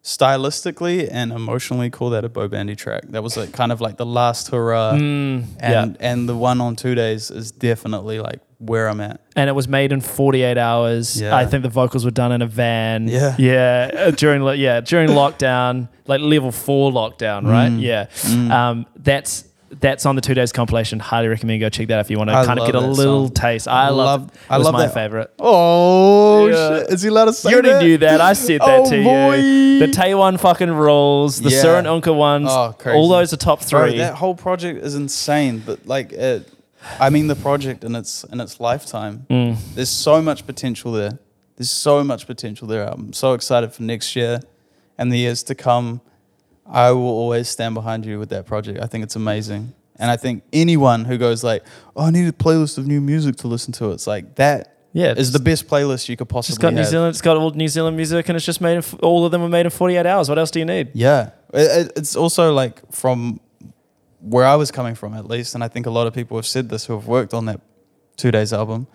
stylistically 0.03 1.09
and 1.11 1.33
emotionally 1.33 1.91
call 1.91 2.11
that 2.11 2.25
a 2.25 2.29
Bo 2.29 2.49
Bandy 2.49 2.75
track. 2.77 3.03
That 3.09 3.23
was 3.23 3.37
like 3.37 3.53
kind 3.53 3.73
of 3.73 3.81
like 3.81 3.97
the 3.97 4.07
last 4.07 4.49
hurrah, 4.51 4.93
Mm, 4.93 5.45
and 5.61 5.97
yeah. 6.01 6.11
and 6.11 6.29
the 6.29 6.37
one 6.37 6.61
on 6.61 6.77
two 6.77 6.95
days 6.95 7.31
is 7.31 7.51
definitely 7.51 8.20
like 8.20 8.41
where 8.59 8.89
I'm 8.89 9.01
at. 9.01 9.20
and 9.36 9.48
it 9.48 9.52
was 9.52 9.68
made 9.68 9.93
in 9.93 10.01
48 10.01 10.59
hours. 10.59 11.20
Yeah. 11.20 11.35
I 11.36 11.47
think 11.47 11.62
the 11.62 11.68
vocals 11.68 12.05
were 12.05 12.10
done 12.10 12.32
in 12.32 12.43
a 12.43 12.47
van. 12.47 13.06
Yeah. 13.09 13.36
yeah, 13.39 13.90
uh, 13.94 14.10
during 14.10 14.43
yeah 14.59 14.80
during 14.80 15.09
lockdown, 15.22 15.89
like 16.06 16.20
level 16.20 16.51
four 16.52 16.90
lockdown, 16.93 17.47
right? 17.47 17.70
Mm. 17.70 17.80
Yeah, 17.80 18.06
Mm. 18.06 18.51
um, 18.51 18.86
that's 18.97 19.44
that's 19.80 20.06
on 20.06 20.16
the 20.16 20.22
two 20.22 20.32
days 20.35 20.51
compilation. 20.51 20.98
Highly 20.98 21.28
recommend 21.28 21.60
go 21.60 21.68
check 21.68 21.89
that 21.89 21.98
out 21.98 22.01
if 22.01 22.10
you 22.10 22.16
want 22.18 22.30
to 22.30 22.36
I 22.36 22.44
kind 22.47 22.59
of 22.59 22.64
get 22.66 22.74
a 22.74 22.80
little 22.80 23.26
song. 23.26 23.35
taste. 23.35 23.68
I, 23.68 23.86
I 23.86 23.89
love. 23.90 24.30
I 24.48 24.56
love 24.56 24.72
my 24.72 24.86
that. 24.86 24.94
favorite. 24.94 25.30
Oh 25.39 26.47
Yeah. 26.48 26.78
shit! 26.80 26.90
Is 26.90 27.02
he 27.02 27.09
allowed 27.10 27.26
to 27.26 27.32
say 27.35 27.51
You 27.51 27.56
already 27.56 27.72
that? 27.72 27.82
knew 27.82 27.98
that. 27.98 28.20
I 28.20 28.32
said 28.32 28.60
that 28.62 28.80
Oh, 28.80 28.90
to 28.90 29.05
boy. 29.05 29.36
you. 29.36 29.78
The 29.80 29.89
Taiwan 29.89 30.39
fucking 30.39 30.70
rules. 30.70 31.40
The 31.40 31.51
Yeah. 31.51 31.62
Surin 31.62 31.85
Unka 31.85 32.14
ones. 32.14 32.48
Oh, 32.51 32.74
crazy. 32.78 32.97
all 32.98 33.09
those 33.09 33.32
are 33.32 33.36
top 33.36 33.60
Bro, 33.68 33.89
three. 33.90 33.98
that 33.98 34.14
whole 34.14 34.35
project 34.35 34.82
is 34.85 34.94
insane. 34.94 35.62
But 35.64 35.86
like, 35.86 36.12
it, 36.12 36.48
I 37.00 37.10
mean, 37.10 37.26
the 37.26 37.36
project 37.36 37.84
in 37.84 37.94
its 37.94 38.24
in 38.24 38.40
its 38.40 38.60
lifetime. 38.60 39.26
Mm. 39.30 39.56
There's 39.74 39.90
so 39.90 40.22
much 40.22 40.46
potential 40.46 40.92
there. 40.92 41.18
There's 41.56 41.70
so 41.70 42.05
much 42.05 42.26
potential 42.26 42.68
there. 42.68 42.84
I'm 42.88 43.12
so 43.12 43.32
excited 43.34 43.72
for 43.72 43.82
next 43.82 44.14
year 44.14 44.40
and 44.96 45.10
the 45.12 45.18
years 45.18 45.42
to 45.44 45.55
come. 45.55 46.00
I 46.70 46.90
will 46.92 47.02
always 47.22 47.48
stand 47.48 47.74
behind 47.74 48.05
you 48.06 48.18
with 48.18 48.28
that 48.28 48.46
project. 48.46 48.80
I 48.80 48.86
think 48.86 49.02
it's 49.05 49.16
amazing. 49.16 49.72
And 49.96 50.10
I 50.10 50.16
think 50.16 50.44
anyone 50.52 51.05
who 51.06 51.18
goes 51.18 51.42
like, 51.42 51.64
"Oh, 51.96 52.05
I 52.06 52.10
need 52.10 52.28
a 52.28 52.32
playlist 52.32 52.78
of 52.78 52.86
new 52.86 53.00
music 53.00 53.36
to 53.36 53.48
listen 53.48 53.72
to," 53.74 53.90
it's 53.90 54.06
like 54.06 54.36
that 54.36 54.76
Yeah, 54.92 55.14
is 55.16 55.32
the 55.32 55.40
best 55.40 55.66
playlist 55.66 56.09
you 56.09 56.16
could 56.16 56.28
possibly 56.28 56.55
It's 56.55 56.62
got 56.62 56.72
New 56.74 56.80
have. 56.82 56.86
Zealand. 56.90 57.10
It's 57.10 57.20
got 57.22 57.36
all 57.36 57.50
New 57.50 57.68
Zealand 57.68 57.96
music, 57.96 58.28
and 58.28 58.36
it's 58.36 58.46
just 58.46 58.60
made. 58.60 58.76
In, 58.76 58.84
all 59.02 59.24
of 59.24 59.32
them 59.32 59.42
were 59.42 59.48
made 59.48 59.66
in 59.66 59.70
48 59.70 60.06
hours. 60.06 60.28
What 60.28 60.38
else 60.38 60.50
do 60.52 60.60
you 60.60 60.64
need? 60.64 60.90
Yeah, 60.94 61.30
it- 61.52 61.92
it's 61.96 62.14
also 62.14 62.52
like 62.55 62.80
from 62.92 63.40
where 64.20 64.45
I 64.47 64.57
was 64.57 64.70
coming 64.70 64.95
from, 64.95 65.15
at 65.15 65.27
least, 65.27 65.55
and 65.55 65.62
I 65.62 65.69
think 65.69 65.86
a 65.86 65.90
lot 65.90 66.07
of 66.07 66.15
people 66.15 66.36
have 66.36 66.47
said 66.47 66.69
this 66.69 66.86
who 66.86 66.93
have 66.95 67.07
worked 67.07 67.32
on 67.35 67.47
that 67.47 67.61
two 68.16 68.31
days 68.31 68.53
album, 68.53 68.86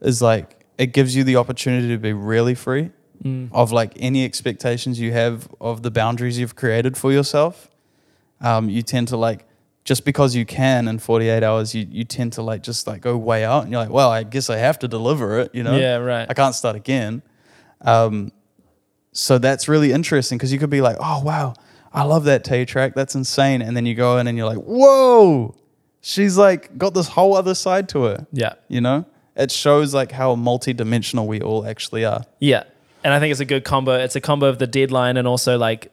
is 0.00 0.20
like 0.20 0.64
it 0.78 0.88
gives 0.92 1.14
you 1.14 1.22
the 1.24 1.36
opportunity 1.36 1.88
to 1.88 1.98
be 1.98 2.12
really 2.12 2.54
free 2.54 2.90
Mm. 3.24 3.48
of 3.52 3.70
like 3.70 3.92
any 3.96 4.24
expectations 4.24 4.98
you 4.98 5.12
have 5.12 5.48
of 5.60 5.82
the 5.82 5.90
boundaries 5.90 6.36
you've 6.38 6.56
created 6.56 6.96
for 6.96 7.12
yourself. 7.12 7.70
Um, 8.40 8.68
you 8.68 8.82
tend 8.82 9.08
to 9.08 9.16
like 9.16 9.46
just 9.84 10.04
because 10.04 10.34
you 10.34 10.44
can 10.44 10.88
in 10.88 10.98
48 10.98 11.42
hours, 11.44 11.74
you 11.74 11.86
you 11.88 12.04
tend 12.04 12.32
to 12.34 12.42
like 12.42 12.62
just 12.62 12.86
like 12.88 13.00
go 13.00 13.16
way 13.16 13.44
out, 13.44 13.62
and 13.62 13.70
you're 13.72 13.80
like, 13.80 13.88
well, 13.92 14.10
I 14.10 14.24
guess 14.24 14.50
I 14.50 14.56
have 14.58 14.78
to 14.80 14.88
deliver 14.88 15.38
it, 15.38 15.54
you 15.54 15.62
know? 15.62 15.76
Yeah, 15.76 15.96
right. 15.98 16.26
I 16.28 16.34
can't 16.34 16.54
start 16.56 16.74
again. 16.76 17.22
Um, 17.82 18.32
so 19.12 19.38
that's 19.38 19.68
really 19.68 19.92
interesting 19.92 20.36
because 20.36 20.52
you 20.52 20.58
could 20.58 20.70
be 20.70 20.80
like, 20.80 20.96
oh 21.00 21.22
wow, 21.22 21.54
I 21.94 22.02
love 22.02 22.24
that 22.24 22.42
Tay 22.44 22.64
track, 22.64 22.94
that's 22.94 23.14
insane, 23.14 23.62
and 23.62 23.76
then 23.76 23.86
you 23.86 23.94
go 23.94 24.18
in 24.18 24.26
and 24.26 24.36
you're 24.36 24.48
like, 24.48 24.58
whoa, 24.58 25.54
she's 26.00 26.36
like 26.36 26.76
got 26.76 26.92
this 26.92 27.08
whole 27.08 27.34
other 27.36 27.54
side 27.54 27.88
to 27.90 28.02
her. 28.04 28.26
Yeah, 28.32 28.54
You 28.68 28.80
know, 28.80 29.06
it 29.36 29.50
shows 29.52 29.94
like 29.94 30.12
how 30.12 30.34
multi-dimensional 30.34 31.26
we 31.26 31.40
all 31.40 31.66
actually 31.66 32.04
are. 32.04 32.24
yeah. 32.40 32.64
And 33.04 33.12
I 33.12 33.20
think 33.20 33.32
it's 33.32 33.40
a 33.40 33.44
good 33.44 33.64
combo. 33.64 33.92
It's 33.98 34.16
a 34.16 34.20
combo 34.20 34.46
of 34.46 34.58
the 34.58 34.66
deadline 34.66 35.18
and 35.18 35.28
also 35.28 35.58
like, 35.58 35.92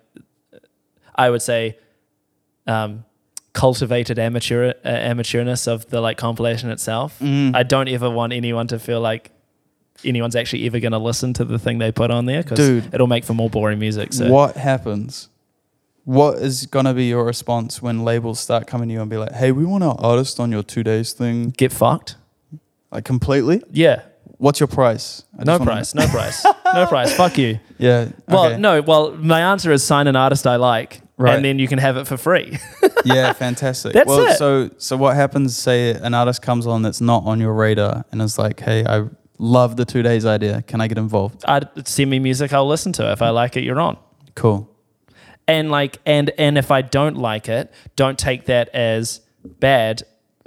I 1.13 1.29
would 1.29 1.41
say, 1.41 1.77
um, 2.65 3.03
cultivated 3.51 4.17
amateur 4.17 4.73
uh, 4.85 4.89
amateurness 4.89 5.67
of 5.67 5.89
the 5.89 5.99
like 5.99 6.17
compilation 6.17 6.69
itself. 6.69 7.19
Mm. 7.19 7.53
I 7.53 7.63
don't 7.63 7.89
ever 7.89 8.09
want 8.09 8.31
anyone 8.31 8.67
to 8.67 8.79
feel 8.79 9.01
like 9.01 9.31
anyone's 10.05 10.37
actually 10.37 10.65
ever 10.65 10.79
going 10.79 10.93
to 10.93 10.97
listen 10.99 11.33
to 11.33 11.43
the 11.43 11.59
thing 11.59 11.79
they 11.79 11.91
put 11.91 12.11
on 12.11 12.27
there 12.27 12.43
because 12.43 12.59
it'll 12.93 13.07
make 13.07 13.25
for 13.25 13.33
more 13.33 13.49
boring 13.49 13.77
music. 13.77 14.13
So 14.13 14.31
What 14.31 14.55
happens? 14.55 15.27
What 16.03 16.39
is 16.39 16.65
gonna 16.65 16.93
be 16.93 17.05
your 17.05 17.23
response 17.25 17.81
when 17.81 18.03
labels 18.03 18.39
start 18.39 18.65
coming 18.67 18.89
to 18.89 18.93
you 18.93 19.01
and 19.01 19.09
be 19.09 19.17
like, 19.17 19.33
"Hey, 19.33 19.51
we 19.51 19.65
want 19.65 19.83
our 19.83 19.95
artist 19.99 20.39
on 20.39 20.51
your 20.51 20.63
two 20.63 20.83
days 20.83 21.13
thing, 21.13 21.53
get 21.57 21.71
fucked. 21.71 22.15
like 22.91 23.05
completely? 23.05 23.61
Yeah. 23.71 24.01
What's 24.37 24.59
your 24.59 24.67
price? 24.67 25.23
I 25.39 25.43
No 25.43 25.59
price. 25.59 25.93
No 25.93 26.07
price. 26.07 26.43
no 26.73 26.85
price. 26.87 27.13
Fuck 27.13 27.37
you. 27.37 27.59
Yeah. 27.77 28.09
Well, 28.27 28.45
okay. 28.45 28.57
no. 28.57 28.81
Well, 28.81 29.11
my 29.17 29.41
answer 29.41 29.71
is 29.71 29.83
sign 29.83 30.05
an 30.07 30.15
artist 30.15 30.45
I 30.45 30.55
like, 30.57 31.01
Right. 31.17 31.35
and 31.35 31.43
then 31.45 31.57
you 31.59 31.67
can 31.67 31.77
have 31.79 31.97
it 31.97 32.05
for 32.07 32.15
free. 32.17 32.57
yeah, 33.05 33.33
fantastic. 33.33 33.93
That's 33.97 34.07
well, 34.07 34.25
it. 34.27 34.37
so 34.37 34.69
so 34.77 34.97
what 34.97 35.15
happens? 35.15 35.55
Say 35.57 35.91
an 35.93 36.13
artist 36.15 36.41
comes 36.41 36.65
on 36.67 36.81
that's 36.83 37.01
not 37.01 37.23
on 37.25 37.39
your 37.39 37.53
radar 37.53 38.05
and 38.11 38.21
is 38.21 38.37
like, 38.39 38.59
"Hey, 38.59 38.83
I 38.85 39.05
love 39.37 39.77
the 39.77 39.85
two 39.85 40.01
days 40.03 40.25
idea. 40.25 40.61
Can 40.63 40.81
I 40.81 40.87
get 40.87 40.97
involved?" 40.97 41.43
I'd 41.47 41.67
send 41.87 42.09
me 42.09 42.19
music. 42.19 42.53
I'll 42.53 42.67
listen 42.67 42.91
to. 42.93 43.09
it. 43.09 43.13
If 43.13 43.21
I 43.21 43.29
like 43.29 43.55
it, 43.57 43.63
you're 43.63 43.79
on. 43.81 43.97
Cool. 44.35 44.67
And 45.47 45.69
like, 45.71 45.99
and 46.05 46.29
and 46.37 46.57
if 46.57 46.71
I 46.71 46.81
don't 46.81 47.17
like 47.17 47.49
it, 47.49 47.71
don't 47.95 48.17
take 48.17 48.45
that 48.45 48.69
as 48.69 49.21
bad. 49.43 50.03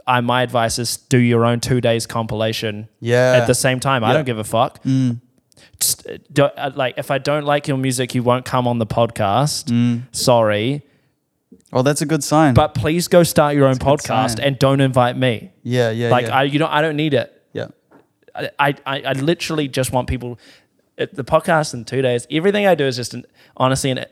I 0.07 0.21
my 0.21 0.43
advice 0.43 0.79
is 0.79 0.97
do 0.97 1.19
your 1.19 1.45
own 1.47 1.61
two 1.61 1.81
days 1.81 2.07
compilation 2.07 2.89
Yeah. 3.01 3.39
at 3.41 3.47
the 3.47 3.55
same 3.55 3.81
time. 3.81 4.05
I 4.05 4.13
don't 4.13 4.25
give 4.27 4.39
a 4.39 4.45
fuck. 4.45 4.83
Mm, 4.85 5.21
Just, 5.81 6.07
uh, 6.07 6.19
don't, 6.33 6.53
uh, 6.59 6.71
like 6.75 6.99
if 6.99 7.11
I 7.11 7.19
don't 7.19 7.45
like 7.45 7.67
your 7.69 7.77
music, 7.79 8.15
you 8.15 8.23
won't 8.23 8.45
come 8.45 8.69
on 8.69 8.79
the 8.79 8.87
podcast. 8.87 9.65
mm. 9.71 10.03
Sorry, 10.13 10.83
Well, 11.73 11.83
that's 11.83 12.03
a 12.03 12.07
good 12.07 12.23
sign. 12.23 12.53
but 12.55 12.75
please 12.75 13.09
go 13.09 13.23
start 13.23 13.55
your 13.57 13.65
own 13.67 13.79
That's 13.79 13.85
good 13.85 14.13
podcast 14.13 14.39
and 14.43 14.59
don't 14.59 14.81
invite 14.81 15.17
me. 15.17 15.53
yeah, 15.63 15.91
yeah, 15.91 16.11
like 16.11 16.27
yeah. 16.27 16.37
I, 16.39 16.43
you 16.45 16.59
know, 16.59 16.69
I 16.69 16.83
don't 16.83 16.97
need 16.97 17.15
it. 17.15 17.43
yeah. 17.53 17.69
I, 18.35 18.75
I, 18.87 19.01
I 19.03 19.13
literally 19.13 19.69
just 19.69 19.93
want 19.93 20.09
people. 20.09 20.39
It, 20.97 21.15
the 21.15 21.25
podcast 21.25 21.73
in 21.75 21.85
two 21.85 22.03
days. 22.03 22.27
Everything 22.31 22.67
I 22.67 22.75
do 22.75 22.85
is 22.85 22.97
just 22.97 23.15
an, 23.15 23.25
honestly 23.57 23.91
and 23.91 24.07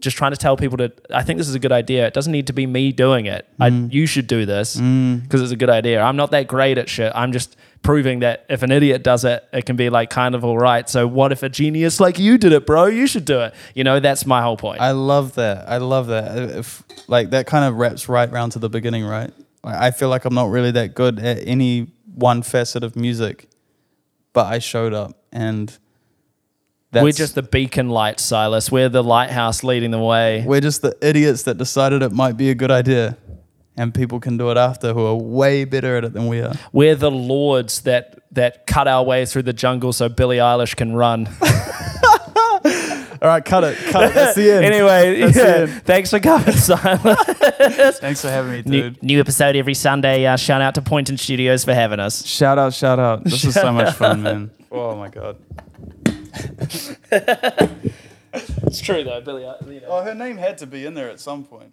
just 0.00 0.16
trying 0.16 0.32
to 0.32 0.36
tell 0.36 0.56
people 0.56 0.76
to. 0.78 0.92
I 1.12 1.22
think 1.22 1.38
this 1.38 1.48
is 1.48 1.54
a 1.54 1.58
good 1.58 1.72
idea. 1.72 2.06
It 2.06 2.14
doesn't 2.14 2.32
need 2.32 2.46
to 2.48 2.52
be 2.52 2.66
me 2.66 2.92
doing 2.92 3.26
it. 3.26 3.46
I, 3.58 3.68
you 3.68 4.06
should 4.06 4.26
do 4.26 4.44
this 4.46 4.76
Mm. 4.76 5.22
because 5.22 5.42
it's 5.42 5.52
a 5.52 5.56
good 5.56 5.70
idea. 5.70 6.00
I'm 6.02 6.16
not 6.16 6.30
that 6.32 6.46
great 6.48 6.78
at 6.78 6.88
shit. 6.88 7.12
I'm 7.14 7.32
just 7.32 7.56
proving 7.82 8.20
that 8.20 8.46
if 8.48 8.62
an 8.62 8.70
idiot 8.72 9.02
does 9.02 9.24
it, 9.24 9.44
it 9.52 9.66
can 9.66 9.76
be 9.76 9.90
like 9.90 10.08
kind 10.10 10.34
of 10.34 10.44
all 10.44 10.58
right. 10.58 10.88
So 10.88 11.06
what 11.06 11.32
if 11.32 11.42
a 11.42 11.48
genius 11.48 12.00
like 12.00 12.18
you 12.18 12.38
did 12.38 12.52
it, 12.52 12.64
bro? 12.66 12.86
You 12.86 13.06
should 13.06 13.24
do 13.24 13.40
it. 13.40 13.54
You 13.74 13.84
know, 13.84 14.00
that's 14.00 14.24
my 14.26 14.40
whole 14.42 14.56
point. 14.56 14.80
I 14.80 14.92
love 14.92 15.34
that. 15.34 15.68
I 15.68 15.76
love 15.78 16.06
that. 16.08 16.36
If 16.58 16.82
like 17.08 17.30
that 17.30 17.46
kind 17.46 17.64
of 17.64 17.76
wraps 17.76 18.08
right 18.08 18.30
round 18.30 18.52
to 18.52 18.58
the 18.58 18.70
beginning, 18.70 19.04
right? 19.04 19.32
Like, 19.62 19.76
I 19.76 19.90
feel 19.90 20.08
like 20.08 20.24
I'm 20.24 20.34
not 20.34 20.50
really 20.50 20.70
that 20.72 20.94
good 20.94 21.18
at 21.18 21.46
any 21.46 21.88
one 22.14 22.42
facet 22.42 22.84
of 22.84 22.96
music, 22.96 23.48
but 24.32 24.46
I 24.46 24.58
showed 24.58 24.92
up 24.94 25.22
and 25.32 25.76
We're 27.02 27.12
just 27.12 27.34
the 27.34 27.42
beacon 27.42 27.88
light, 27.90 28.20
Silas. 28.20 28.70
We're 28.70 28.88
the 28.88 29.02
lighthouse 29.02 29.64
leading 29.64 29.90
the 29.90 29.98
way. 29.98 30.44
we're 30.46 30.60
just 30.60 30.82
the 30.82 30.96
idiots 31.02 31.42
that 31.42 31.58
decided 31.58 32.02
it 32.02 32.12
might 32.12 32.36
be 32.36 32.50
a 32.50 32.54
good 32.54 32.70
idea, 32.70 33.16
and 33.76 33.92
people 33.92 34.20
can 34.20 34.36
do 34.36 34.50
it 34.50 34.56
after 34.56 34.92
who 34.92 35.04
are 35.06 35.14
way 35.16 35.64
better 35.64 35.96
at 35.96 36.04
it 36.04 36.12
than 36.12 36.28
we 36.28 36.40
are. 36.40 36.52
We're 36.72 36.94
the 36.94 37.10
lords 37.10 37.80
that 37.82 38.20
that 38.32 38.66
cut 38.66 38.86
our 38.88 39.02
way 39.04 39.26
through 39.26 39.42
the 39.42 39.52
jungle 39.52 39.92
so 39.92 40.08
Billie 40.08 40.38
Eilish 40.38 40.76
can 40.76 40.94
run. 40.94 41.28
All 43.22 43.30
right, 43.30 43.42
cut 43.44 43.64
it, 43.64 43.78
cut 43.90 44.10
it. 44.10 44.14
That's 44.14 44.34
the 44.36 44.50
end. 44.50 44.64
anyway, 44.66 45.20
That's 45.20 45.36
yeah, 45.36 45.44
end. 45.72 45.82
thanks 45.84 46.10
for 46.10 46.20
coming, 46.20 46.52
Silas. 46.52 47.98
Thanks 47.98 48.20
for 48.20 48.28
having 48.28 48.50
me, 48.52 48.62
new, 48.66 48.82
dude. 48.90 49.02
new 49.02 49.20
episode 49.20 49.56
every 49.56 49.72
Sunday. 49.72 50.26
Uh, 50.26 50.36
shout 50.36 50.60
out 50.60 50.74
to 50.74 50.82
Pointon 50.82 51.18
Studios 51.18 51.64
for 51.64 51.72
having 51.72 52.00
us. 52.00 52.26
Shout 52.26 52.58
out, 52.58 52.74
shout 52.74 52.98
out. 52.98 53.24
This 53.24 53.42
is 53.44 53.54
so 53.54 53.72
much 53.72 53.94
fun, 53.94 54.22
man. 54.22 54.50
Oh 54.76 54.96
my 54.96 55.08
god. 55.08 55.36
It's 58.66 58.80
true 58.80 59.04
though, 59.04 59.20
Billy. 59.20 59.44
Uh, 59.44 59.54
you 59.66 59.80
know. 59.80 59.86
Oh, 59.88 60.02
her 60.02 60.14
name 60.14 60.38
had 60.38 60.58
to 60.58 60.66
be 60.66 60.84
in 60.84 60.94
there 60.94 61.08
at 61.08 61.20
some 61.20 61.44
point. 61.44 61.72